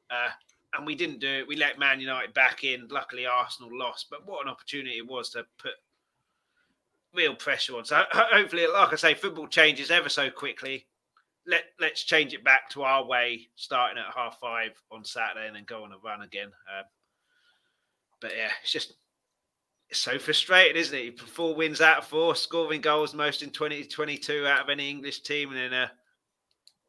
Uh, 0.09 0.29
and 0.75 0.85
we 0.85 0.95
didn't 0.95 1.19
do 1.19 1.27
it. 1.27 1.47
We 1.47 1.55
let 1.55 1.79
Man 1.79 1.99
United 1.99 2.33
back 2.33 2.63
in. 2.63 2.87
Luckily, 2.89 3.25
Arsenal 3.25 3.75
lost. 3.75 4.07
But 4.09 4.27
what 4.27 4.45
an 4.45 4.51
opportunity 4.51 4.97
it 4.97 5.07
was 5.07 5.31
to 5.31 5.45
put 5.57 5.73
real 7.13 7.35
pressure 7.35 7.75
on. 7.77 7.85
So 7.85 8.03
hopefully, 8.11 8.67
like 8.67 8.93
I 8.93 8.95
say, 8.97 9.13
football 9.15 9.47
changes 9.47 9.89
ever 9.89 10.09
so 10.09 10.29
quickly. 10.29 10.85
Let 11.47 11.63
Let's 11.79 12.03
change 12.03 12.33
it 12.33 12.43
back 12.43 12.69
to 12.71 12.83
our 12.83 13.05
way, 13.05 13.47
starting 13.55 13.97
at 13.97 14.13
half 14.13 14.37
five 14.39 14.71
on 14.91 15.03
Saturday 15.05 15.47
and 15.47 15.55
then 15.55 15.63
go 15.65 15.83
on 15.83 15.91
a 15.93 15.97
run 16.03 16.21
again. 16.21 16.47
Um, 16.47 16.83
but 18.21 18.31
yeah, 18.35 18.49
it's 18.61 18.71
just 18.71 18.93
it's 19.89 19.99
so 19.99 20.19
frustrating, 20.19 20.75
isn't 20.75 20.97
it? 20.97 21.19
Four 21.19 21.55
wins 21.55 21.79
out 21.79 21.99
of 21.99 22.05
four, 22.07 22.35
scoring 22.35 22.81
goals 22.81 23.13
most 23.13 23.41
in 23.41 23.51
2022 23.51 24.45
out 24.45 24.61
of 24.63 24.69
any 24.69 24.89
English 24.89 25.21
team, 25.21 25.49
and 25.49 25.57
then 25.57 25.73
a 25.73 25.91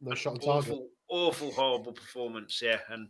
No 0.01 0.15
shot 0.17 0.33
on 0.35 0.41
target. 0.41 0.73
awful, 0.73 0.89
awful, 1.09 1.53
horrible 1.53 1.93
performance. 1.93 2.61
Yeah, 2.61 2.79
and 2.89 3.09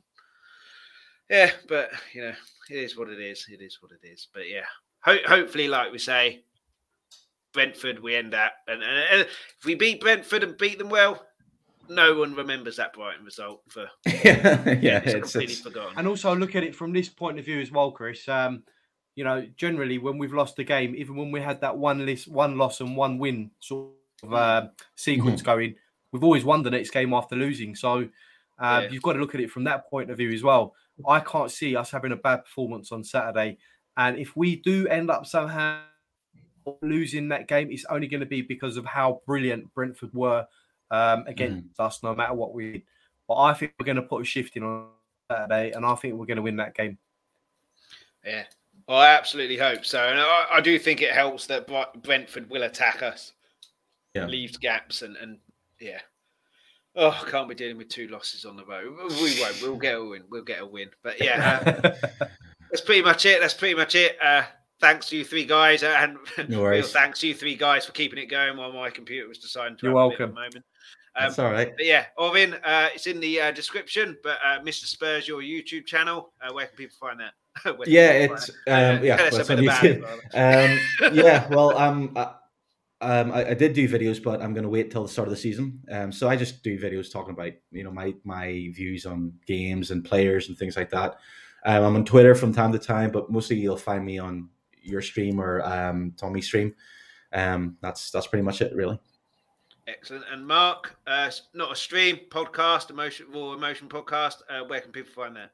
yeah, 1.31 1.53
but 1.69 1.91
you 2.12 2.20
know, 2.23 2.35
it 2.69 2.77
is 2.77 2.97
what 2.99 3.09
it 3.09 3.20
is. 3.20 3.47
It 3.51 3.62
is 3.62 3.79
what 3.81 3.93
it 3.93 4.07
is. 4.07 4.29
But 4.35 4.49
yeah, 4.51 4.65
ho- 5.01 5.27
hopefully, 5.27 5.69
like 5.69 5.91
we 5.93 5.99
say, 5.99 6.45
Brentford, 7.55 8.03
we 8.03 8.15
end 8.15 8.35
up, 8.35 8.53
and, 8.66 8.83
and, 8.83 8.99
and 9.11 9.20
if 9.23 9.65
we 9.65 9.75
beat 9.75 10.01
Brentford 10.03 10.43
and 10.43 10.59
beat 10.59 10.79
them 10.79 10.91
well, 10.91 11.25
no 11.89 12.15
one 12.19 12.35
remembers 12.35 12.77
that 12.77 12.93
Brighton 12.93 13.24
result 13.24 13.62
for 13.69 13.89
yeah, 14.06 14.12
yeah, 14.81 14.98
it's, 15.05 15.15
it's, 15.15 15.32
completely 15.32 15.55
it's 15.55 15.60
forgotten. 15.60 15.94
And 15.97 16.06
also 16.06 16.35
look 16.35 16.55
at 16.56 16.62
it 16.62 16.74
from 16.74 16.93
this 16.93 17.09
point 17.09 17.39
of 17.39 17.44
view 17.44 17.60
as 17.60 17.70
well, 17.70 17.90
Chris. 17.90 18.28
Um, 18.28 18.62
you 19.15 19.24
know, 19.24 19.47
generally 19.56 19.98
when 19.98 20.19
we've 20.19 20.32
lost 20.32 20.59
a 20.59 20.65
game, 20.65 20.94
even 20.94 21.16
when 21.16 21.32
we 21.32 21.40
had 21.40 21.60
that 21.62 21.77
one 21.77 22.06
list, 22.06 22.28
one 22.28 22.56
loss 22.56 22.81
and 22.81 22.97
one 22.97 23.19
win 23.19 23.51
sort 23.59 23.90
of 24.23 24.32
uh, 24.32 24.69
sequence 24.94 25.43
going, 25.43 25.74
we've 26.12 26.23
always 26.24 26.44
won 26.44 26.62
the 26.62 26.70
next 26.70 26.90
game 26.90 27.12
after 27.12 27.35
losing. 27.35 27.74
So 27.74 28.09
uh, 28.60 28.82
Yeah. 28.82 28.89
you've 28.90 29.02
got 29.02 29.15
to 29.15 29.19
look 29.19 29.35
at 29.35 29.40
it 29.40 29.51
from 29.51 29.65
that 29.65 29.90
point 29.90 30.10
of 30.10 30.19
view 30.19 30.31
as 30.31 30.43
well. 30.43 30.74
I 31.06 31.20
can't 31.20 31.51
see 31.51 31.74
us 31.77 31.90
having 31.90 32.12
a 32.12 32.16
bad 32.16 32.44
performance 32.44 32.93
on 32.93 33.05
Saturday, 33.05 33.59
and 33.97 34.19
if 34.19 34.36
we 34.36 34.56
do 34.56 34.86
end 34.89 35.10
up 35.10 35.27
somehow 35.27 35.81
losing 36.82 37.28
that 37.28 37.48
game, 37.48 37.70
it's 37.70 37.85
only 37.89 38.06
going 38.06 38.20
to 38.20 38.27
be 38.27 38.43
because 38.43 38.77
of 38.77 38.85
how 38.85 39.20
brilliant 39.27 39.73
Brentford 39.74 40.12
were 40.12 40.47
um, 40.90 41.24
against 41.27 41.78
us, 41.78 42.02
no 42.02 42.15
matter 42.15 42.35
what 42.35 42.55
we. 42.55 42.73
did. 42.73 42.82
But 43.27 43.36
I 43.36 43.55
think 43.55 43.74
we're 43.78 43.86
going 43.86 43.97
to 43.97 44.02
put 44.02 44.23
a 44.23 44.24
shift 44.24 44.56
in 44.56 44.62
on 44.62 44.86
Saturday, 45.31 45.73
and 45.73 45.85
I 45.85 45.94
think 45.97 46.15
we're 46.15 46.27
going 46.27 46.36
to 46.36 46.43
win 46.43 46.56
that 46.56 46.74
game. 46.74 46.97
Yeah. 48.24 48.44
Well, 48.86 48.98
I 48.98 49.09
absolutely 49.09 49.59
hope 49.59 49.85
so. 49.85 50.02
And 50.02 50.19
I, 50.19 50.47
I 50.52 50.60
do 50.60 50.78
think 50.78 51.02
it 51.02 51.12
helps 51.12 51.47
that 51.47 51.69
Brentford 52.02 52.48
will 52.48 52.62
attack 52.62 53.02
us, 53.02 53.32
Yeah. 54.15 54.27
leaves 54.27 54.56
gaps, 54.56 55.02
and, 55.02 55.16
and 55.16 55.39
yeah. 55.81 56.01
Oh, 56.97 57.24
can't 57.31 57.48
be 57.48 57.55
dealing 57.55 57.77
with 57.77 57.90
two 57.90 58.09
losses 58.09 58.44
on 58.44 58.56
the 58.56 58.65
road. 58.65 58.97
We 59.20 59.40
won't. 59.40 59.62
We'll 59.62 59.77
get 59.77 59.94
a 59.97 60.05
win. 60.05 60.23
We'll 60.31 60.43
get 60.43 60.62
a 60.62 60.66
win. 60.66 60.89
But 61.05 61.23
yeah, 61.23 61.60
uh, 61.65 62.27
that's 62.70 62.81
pretty 62.81 63.02
much 63.02 63.27
it. 63.27 63.40
That's 63.40 63.55
pretty 63.55 63.74
much 63.74 63.94
it. 63.94 64.16
Uh, 64.23 64.43
thanks 64.81 65.09
to 65.10 65.16
you 65.19 65.24
three 65.24 65.44
guys, 65.44 65.82
uh, 65.82 65.94
and 65.98 66.16
No 66.48 66.65
real 66.65 66.82
thanks 66.82 67.20
to 67.20 67.28
you 67.28 67.35
three 67.35 67.55
guys 67.56 67.85
for 67.86 67.93
keeping 67.93 68.19
it 68.19 68.27
going 68.27 68.56
while 68.56 68.73
my 68.73 68.90
computer 68.90 69.28
was 69.28 69.39
deciding 69.39 69.77
to. 69.78 69.86
You're 69.86 69.97
have 69.98 70.06
a 70.06 70.10
bit 70.10 70.19
welcome. 70.19 70.31
At 70.31 70.35
the 70.35 70.40
moment. 70.40 70.65
Um, 71.16 71.24
That's 71.24 71.39
all 71.39 71.51
right. 71.51 71.74
but 71.76 71.85
yeah, 71.85 72.06
Orvin, 72.18 72.55
uh, 72.64 72.89
it's 72.94 73.06
in 73.06 73.20
the 73.20 73.40
uh, 73.40 73.51
description. 73.51 74.16
But 74.22 74.39
uh, 74.44 74.60
Mr. 74.60 74.85
Spurs, 74.85 75.26
your 75.26 75.40
YouTube 75.40 75.86
channel, 75.86 76.32
uh, 76.40 76.52
where 76.52 76.66
can 76.66 76.76
people 76.76 76.97
find 77.01 77.20
that? 77.20 77.32
Yeah, 77.86 78.10
it's 78.10 78.51
um, 78.68 79.05
yeah, 79.05 79.16
well, 79.30 79.40
it's 79.40 79.51
on 79.51 79.59
it, 79.59 79.64
YouTube. 79.64 80.05
Um, 80.35 81.12
yeah, 81.14 81.48
well, 81.48 81.76
um, 81.76 82.12
I, 82.16 82.35
um, 83.01 83.32
I, 83.32 83.51
I 83.51 83.55
did 83.55 83.72
do 83.72 83.89
videos, 83.89 84.22
but 84.22 84.40
I'm 84.40 84.52
going 84.52 84.62
to 84.62 84.68
wait 84.68 84.93
till 84.93 85.02
the 85.02 85.09
start 85.09 85.26
of 85.26 85.30
the 85.30 85.40
season. 85.40 85.80
Um, 85.90 86.12
so 86.12 86.28
I 86.28 86.36
just 86.36 86.62
do 86.62 86.78
videos 86.78 87.12
talking 87.12 87.32
about 87.32 87.52
you 87.72 87.82
know 87.82 87.90
my 87.90 88.14
my 88.22 88.70
views 88.74 89.06
on 89.06 89.32
games 89.47 89.90
and 89.90 90.05
players 90.05 90.48
and 90.48 90.56
things 90.56 90.76
like 90.76 90.90
that. 90.90 91.18
Um, 91.64 91.85
I'm 91.85 91.97
on 91.97 92.05
Twitter 92.05 92.35
from 92.35 92.52
time 92.52 92.72
to 92.72 92.78
time, 92.78 93.10
but 93.10 93.30
mostly 93.30 93.56
you'll 93.56 93.76
find 93.76 94.05
me 94.05 94.18
on 94.18 94.48
your 94.80 95.02
stream 95.02 95.40
or 95.40 95.62
um, 95.62 96.12
Tommy's 96.16 96.47
stream. 96.47 96.74
Um, 97.32 97.76
that's 97.80 98.10
that's 98.10 98.26
pretty 98.26 98.43
much 98.43 98.60
it, 98.62 98.74
really. 98.74 98.98
Excellent. 99.89 100.24
And 100.31 100.47
Mark, 100.47 100.97
uh, 101.06 101.31
not 101.55 101.73
a 101.73 101.77
stream, 101.77 102.20
podcast, 102.28 102.90
emotion, 102.90 103.27
raw 103.32 103.55
emotion 103.55 103.89
podcast. 103.89 104.43
Uh, 104.51 104.65
where 104.66 104.82
can 104.82 104.93
people 104.93 105.10
find 105.15 105.35
that? 105.36 105.51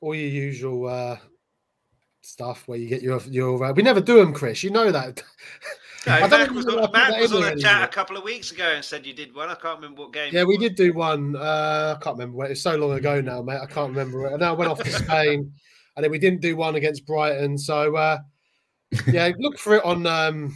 All 0.00 0.14
your 0.14 0.28
usual 0.28 0.88
uh, 0.88 1.18
stuff 2.22 2.66
where 2.66 2.78
you 2.78 2.88
get 2.88 3.02
your 3.02 3.20
your. 3.28 3.62
Uh, 3.62 3.72
we 3.74 3.82
never 3.82 4.00
do 4.00 4.16
them, 4.16 4.32
Chris. 4.32 4.62
You 4.62 4.70
know 4.70 4.90
that. 4.90 5.22
No, 6.06 6.12
I 6.14 6.42
even 6.42 6.54
was, 6.54 6.64
on, 6.66 6.90
Matt 6.90 7.20
was 7.20 7.34
on 7.34 7.44
a 7.44 7.56
chat 7.56 7.82
a 7.82 7.92
couple 7.92 8.16
of 8.16 8.24
weeks 8.24 8.50
ago 8.50 8.64
and 8.64 8.82
said 8.82 9.04
you 9.04 9.12
did 9.12 9.34
one. 9.34 9.50
I 9.50 9.56
can't 9.56 9.76
remember 9.76 10.02
what 10.02 10.14
game. 10.14 10.32
Yeah, 10.32 10.44
we 10.44 10.56
was. 10.56 10.68
did 10.68 10.76
do 10.76 10.94
one. 10.94 11.36
Uh, 11.36 11.96
I 11.98 12.02
can't 12.02 12.18
remember. 12.18 12.46
It's 12.46 12.62
so 12.62 12.76
long 12.76 12.92
ago 12.92 13.20
now, 13.20 13.42
mate. 13.42 13.60
I 13.60 13.66
can't 13.66 13.90
remember 13.90 14.24
it. 14.26 14.32
And 14.32 14.40
then 14.40 14.48
I 14.48 14.52
went 14.52 14.70
off 14.70 14.82
to 14.82 14.90
Spain, 14.90 15.52
and 15.96 16.04
then 16.04 16.10
we 16.10 16.18
didn't 16.18 16.40
do 16.40 16.56
one 16.56 16.76
against 16.76 17.04
Brighton. 17.04 17.58
So 17.58 17.94
uh, 17.94 18.18
yeah, 19.06 19.32
look 19.38 19.58
for 19.58 19.74
it 19.74 19.84
on 19.84 20.06
um, 20.06 20.54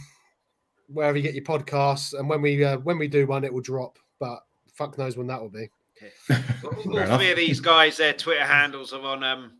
wherever 0.87 1.17
you 1.17 1.23
get 1.23 1.33
your 1.33 1.43
podcasts. 1.43 2.17
And 2.17 2.27
when 2.29 2.41
we 2.41 2.63
uh, 2.63 2.77
when 2.79 2.97
we 2.97 3.07
do 3.07 3.25
one, 3.27 3.43
it 3.43 3.53
will 3.53 3.61
drop. 3.61 3.97
But 4.19 4.39
fuck 4.73 4.97
knows 4.97 5.17
when 5.17 5.27
that 5.27 5.41
will 5.41 5.49
be. 5.49 5.69
All, 6.29 6.37
Fair 6.37 6.43
all 6.85 6.97
enough. 6.97 7.19
three 7.19 7.31
of 7.31 7.37
these 7.37 7.59
guys, 7.59 7.97
their 7.97 8.13
Twitter 8.13 8.43
handles 8.45 8.91
are 8.93 9.01
on 9.01 9.23
um 9.23 9.53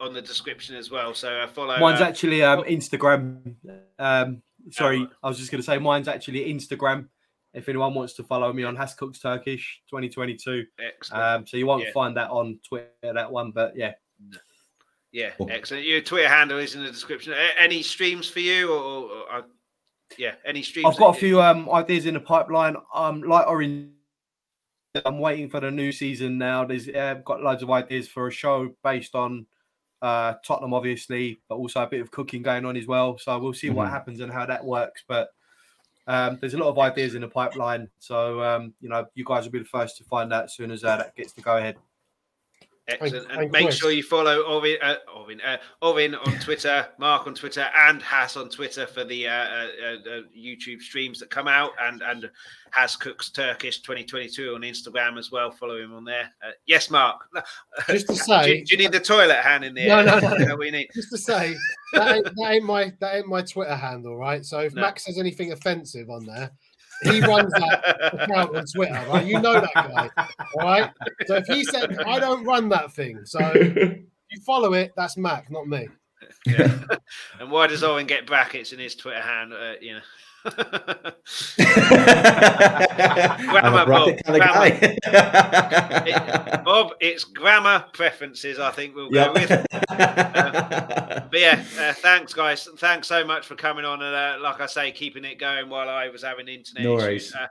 on 0.00 0.12
the 0.12 0.20
description 0.22 0.74
as 0.76 0.90
well. 0.90 1.14
So 1.14 1.30
uh, 1.40 1.46
follow. 1.46 1.78
Mine's 1.78 2.00
uh, 2.00 2.04
actually 2.04 2.42
um, 2.42 2.62
Instagram. 2.64 3.54
Um, 3.98 4.42
sorry, 4.70 5.06
I 5.22 5.28
was 5.28 5.38
just 5.38 5.50
going 5.50 5.60
to 5.60 5.66
say 5.66 5.78
mine's 5.78 6.08
actually 6.08 6.52
Instagram. 6.52 7.06
If 7.52 7.68
anyone 7.68 7.94
wants 7.94 8.14
to 8.14 8.24
follow 8.24 8.52
me 8.52 8.64
on 8.64 8.74
Has 8.74 8.94
Cooks 8.94 9.20
Turkish 9.20 9.80
2022, 9.88 10.64
excellent. 10.84 11.22
um, 11.22 11.46
so 11.46 11.56
you 11.56 11.66
won't 11.66 11.84
Yeah. 11.84 11.92
find 11.92 12.16
that 12.16 12.28
on 12.30 12.58
Twitter 12.68 12.88
that 13.02 13.30
one, 13.30 13.52
but 13.52 13.76
yeah, 13.76 13.92
yeah, 15.12 15.30
excellent. 15.48 15.84
Your 15.86 16.00
Twitter 16.00 16.28
handle 16.28 16.58
is 16.58 16.74
in 16.74 16.82
the 16.82 16.90
description. 16.90 17.32
A- 17.32 17.60
Any 17.60 17.82
streams 17.82 18.28
for 18.28 18.40
you, 18.40 18.72
or, 18.72 18.82
or, 18.82 19.10
or 19.10 19.32
uh, 19.32 19.42
yeah, 20.18 20.34
any 20.44 20.62
streams? 20.62 20.86
I've 20.86 20.96
got 20.98 21.16
a 21.16 21.18
few 21.18 21.40
um, 21.42 21.68
ideas 21.70 22.06
in 22.06 22.14
the 22.14 22.20
pipeline. 22.20 22.76
Um, 22.94 23.22
like 23.22 23.46
Orange, 23.46 23.90
I'm 25.04 25.18
waiting 25.18 25.48
for 25.48 25.60
the 25.60 25.70
new 25.70 25.92
season 25.92 26.38
now. 26.38 26.64
There's 26.64 26.88
uh, 26.88 27.20
got 27.24 27.42
loads 27.42 27.62
of 27.62 27.70
ideas 27.70 28.08
for 28.08 28.28
a 28.28 28.30
show 28.32 28.74
based 28.82 29.14
on 29.14 29.46
uh, 30.02 30.34
Tottenham, 30.44 30.74
obviously, 30.74 31.40
but 31.48 31.56
also 31.56 31.82
a 31.82 31.86
bit 31.86 32.00
of 32.00 32.10
cooking 32.10 32.42
going 32.42 32.64
on 32.64 32.76
as 32.76 32.86
well. 32.86 33.18
So 33.18 33.38
we'll 33.38 33.54
see 33.54 33.70
what 33.70 33.88
Mhm. 33.88 33.90
happens 33.90 34.20
and 34.20 34.30
how 34.30 34.46
that 34.46 34.64
works. 34.64 35.02
But 35.08 35.30
um, 36.06 36.36
there's 36.40 36.54
a 36.54 36.58
lot 36.58 36.68
of 36.68 36.78
ideas 36.78 37.14
in 37.14 37.22
the 37.22 37.28
pipeline. 37.28 37.88
So 37.98 38.42
um, 38.42 38.74
you 38.80 38.88
know, 38.88 39.06
you 39.14 39.24
guys 39.24 39.44
will 39.44 39.52
be 39.52 39.60
the 39.60 39.64
first 39.64 39.96
to 39.98 40.04
find 40.04 40.32
out 40.32 40.44
as 40.44 40.54
soon 40.54 40.70
as 40.70 40.84
uh, 40.84 40.96
that 40.98 41.16
gets 41.16 41.32
to 41.32 41.40
go 41.40 41.56
ahead. 41.56 41.76
Excellent. 42.86 43.30
And 43.30 43.50
make 43.50 43.64
Chris. 43.64 43.78
sure 43.78 43.90
you 43.90 44.02
follow 44.02 44.42
Orvin, 44.42 44.76
uh, 44.82 44.96
Orvin, 45.16 45.40
uh, 45.42 45.56
Orvin 45.82 46.14
on 46.26 46.38
Twitter, 46.40 46.86
Mark 46.98 47.26
on 47.26 47.34
Twitter, 47.34 47.66
and 47.74 48.02
Has 48.02 48.36
on 48.36 48.50
Twitter 48.50 48.86
for 48.86 49.04
the 49.04 49.26
uh, 49.26 49.32
uh, 49.32 49.66
uh, 50.10 50.20
YouTube 50.38 50.82
streams 50.82 51.18
that 51.20 51.30
come 51.30 51.48
out, 51.48 51.70
and 51.80 52.02
and 52.02 52.30
Has 52.72 52.94
Cooks 52.94 53.30
Turkish 53.30 53.80
2022 53.80 54.54
on 54.54 54.60
Instagram 54.60 55.18
as 55.18 55.30
well. 55.32 55.50
Follow 55.50 55.78
him 55.78 55.94
on 55.94 56.04
there. 56.04 56.30
Uh, 56.46 56.50
yes, 56.66 56.90
Mark. 56.90 57.22
Just 57.88 58.06
to 58.08 58.12
do, 58.12 58.18
say, 58.18 58.56
you- 58.58 58.64
do 58.66 58.76
you 58.76 58.82
need 58.82 58.92
the 58.92 59.00
toilet 59.00 59.36
hand 59.36 59.64
in 59.64 59.72
there? 59.74 59.88
No, 59.88 60.02
no, 60.04 60.18
no. 60.20 60.36
That 60.44 60.70
need? 60.70 60.88
just 60.94 61.10
to 61.10 61.18
say 61.18 61.54
that 61.94 62.16
ain't, 62.16 62.24
that 62.36 62.50
ain't 62.52 62.64
my 62.64 62.92
that 63.00 63.14
ain't 63.16 63.28
my 63.28 63.40
Twitter 63.40 63.74
handle, 63.76 64.14
right? 64.16 64.44
So 64.44 64.58
if 64.60 64.74
No. 64.74 64.82
Max 64.82 65.04
says 65.06 65.18
anything 65.18 65.52
offensive 65.52 66.10
on 66.10 66.26
there, 66.26 66.50
he 67.02 67.20
runs 67.20 67.52
that 67.52 68.14
account 68.14 68.56
on 68.56 68.64
Twitter, 68.66 69.04
right? 69.08 69.26
You 69.26 69.40
know 69.40 69.54
that 69.54 69.70
guy, 69.74 70.10
right? 70.56 70.90
So 71.26 71.36
if 71.36 71.46
he 71.46 71.64
said 71.64 71.98
I 72.06 72.18
don't 72.18 72.44
run 72.44 72.68
that 72.70 72.92
thing, 72.92 73.20
so 73.24 73.38
you 73.54 74.40
follow 74.44 74.74
it, 74.74 74.92
that's 74.96 75.16
Mac, 75.16 75.50
not 75.50 75.66
me. 75.66 75.88
Yeah. 76.46 76.84
and 77.40 77.50
why 77.50 77.66
does 77.66 77.82
Owen 77.82 78.06
get 78.06 78.26
brackets 78.26 78.72
in 78.72 78.78
his 78.78 78.94
Twitter 78.94 79.20
hand? 79.20 79.52
Uh, 79.52 79.74
you 79.80 79.94
know. 79.94 80.00
A 80.44 81.14
bracket 83.86 84.24
kind 84.24 84.36
of 84.36 84.40
guy. 84.40 84.96
Bob, 86.64 86.92
it's 87.00 87.24
grammar 87.24 87.84
preferences. 87.92 88.58
I 88.58 88.70
think 88.70 88.94
we'll 88.94 89.10
go 89.10 89.32
with. 89.32 89.50
yeah. 89.50 91.26
But 91.30 91.40
yeah, 91.40 91.64
uh, 91.80 91.92
thanks, 91.94 92.34
guys. 92.34 92.68
Thanks 92.78 93.08
so 93.08 93.24
much 93.24 93.46
for 93.46 93.54
coming 93.54 93.84
on 93.84 94.02
and, 94.02 94.14
uh, 94.14 94.38
like 94.42 94.60
I 94.60 94.66
say, 94.66 94.92
keeping 94.92 95.24
it 95.24 95.38
going 95.38 95.68
while 95.68 95.88
I 95.88 96.08
was 96.08 96.22
having 96.22 96.48
internet 96.48 96.84
No 96.84 96.98
issues. 96.98 97.34
Uh, 97.34 97.46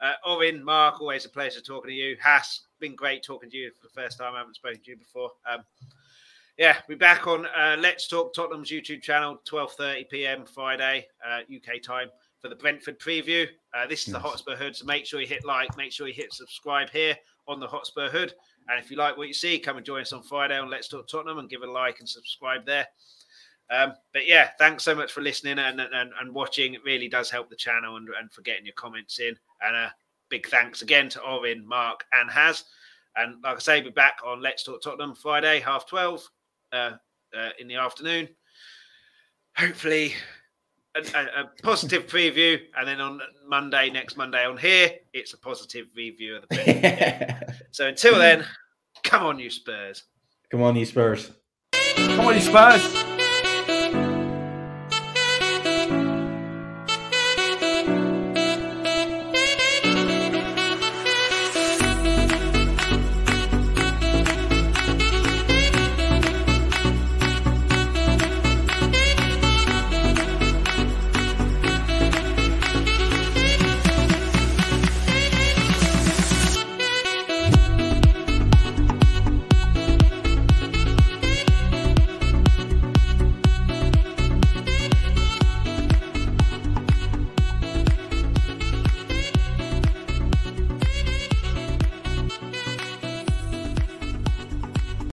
uh, 0.00 0.12
Owen, 0.26 0.62
Mark, 0.62 1.00
always 1.00 1.24
a 1.24 1.30
pleasure 1.30 1.60
talking 1.60 1.90
to 1.90 1.94
you. 1.94 2.16
Has 2.20 2.60
been 2.78 2.94
great 2.94 3.22
talking 3.22 3.50
to 3.50 3.56
you 3.56 3.70
for 3.70 3.86
the 3.86 4.02
first 4.02 4.18
time. 4.18 4.34
I 4.34 4.38
haven't 4.38 4.56
spoken 4.56 4.80
to 4.84 4.90
you 4.90 4.96
before. 4.98 5.30
Um, 5.50 5.60
yeah, 6.58 6.76
we're 6.88 6.98
back 6.98 7.26
on 7.26 7.46
uh, 7.46 7.76
Let's 7.78 8.06
Talk 8.06 8.34
Tottenham's 8.34 8.70
YouTube 8.70 9.02
channel, 9.02 9.40
12:30 9.48 10.08
p.m. 10.10 10.44
Friday 10.44 11.06
uh, 11.26 11.40
UK 11.52 11.82
time 11.82 12.08
for 12.44 12.50
the 12.50 12.56
Brentford 12.56 13.00
preview. 13.00 13.48
Uh, 13.72 13.86
this 13.86 14.06
is 14.06 14.12
the 14.12 14.18
Hotspur 14.18 14.54
Hood, 14.54 14.76
so 14.76 14.84
make 14.84 15.06
sure 15.06 15.18
you 15.18 15.26
hit 15.26 15.46
like, 15.46 15.74
make 15.78 15.90
sure 15.90 16.06
you 16.06 16.12
hit 16.12 16.30
subscribe 16.30 16.90
here 16.90 17.16
on 17.48 17.58
the 17.58 17.66
Hotspur 17.66 18.10
Hood. 18.10 18.34
And 18.68 18.78
if 18.78 18.90
you 18.90 18.98
like 18.98 19.16
what 19.16 19.28
you 19.28 19.32
see, 19.32 19.58
come 19.58 19.78
and 19.78 19.86
join 19.86 20.02
us 20.02 20.12
on 20.12 20.22
Friday 20.22 20.58
on 20.58 20.68
Let's 20.68 20.88
Talk 20.88 21.08
Tottenham 21.08 21.38
and 21.38 21.48
give 21.48 21.62
a 21.62 21.66
like 21.66 22.00
and 22.00 22.08
subscribe 22.08 22.66
there. 22.66 22.86
Um, 23.70 23.94
but 24.12 24.28
yeah, 24.28 24.50
thanks 24.58 24.84
so 24.84 24.94
much 24.94 25.10
for 25.10 25.22
listening 25.22 25.58
and, 25.58 25.80
and, 25.80 26.10
and 26.20 26.34
watching. 26.34 26.74
It 26.74 26.84
really 26.84 27.08
does 27.08 27.30
help 27.30 27.48
the 27.48 27.56
channel 27.56 27.96
and, 27.96 28.08
and 28.20 28.30
for 28.30 28.42
getting 28.42 28.66
your 28.66 28.74
comments 28.74 29.20
in. 29.20 29.34
And 29.66 29.74
a 29.74 29.94
big 30.28 30.46
thanks 30.46 30.82
again 30.82 31.08
to 31.10 31.22
Orin, 31.22 31.66
Mark, 31.66 32.04
and 32.12 32.30
Has. 32.30 32.64
And 33.16 33.42
like 33.42 33.56
I 33.56 33.60
say, 33.60 33.82
we're 33.82 33.90
back 33.90 34.18
on 34.22 34.42
Let's 34.42 34.64
Talk 34.64 34.82
Tottenham 34.82 35.14
Friday, 35.14 35.60
half 35.60 35.88
12 35.88 36.28
uh, 36.74 36.90
uh, 37.34 37.48
in 37.58 37.68
the 37.68 37.76
afternoon. 37.76 38.28
Hopefully, 39.56 40.12
a, 40.94 41.00
a, 41.00 41.42
a 41.42 41.50
positive 41.62 42.06
preview. 42.06 42.58
And 42.76 42.86
then 42.86 43.00
on 43.00 43.20
Monday, 43.46 43.90
next 43.90 44.16
Monday 44.16 44.44
on 44.44 44.56
here, 44.56 44.90
it's 45.12 45.32
a 45.32 45.38
positive 45.38 45.86
review 45.96 46.36
of 46.36 46.42
the 46.42 46.46
Brentford 46.54 46.82
game. 46.82 47.56
So 47.70 47.88
until 47.88 48.18
then, 48.18 48.44
come 49.02 49.24
on, 49.24 49.38
you 49.38 49.50
Spurs. 49.50 50.04
Come 50.50 50.62
on, 50.62 50.76
you 50.76 50.86
Spurs. 50.86 51.30
Come 51.72 52.20
on, 52.20 52.34
you 52.34 52.40
Spurs! 52.40 53.13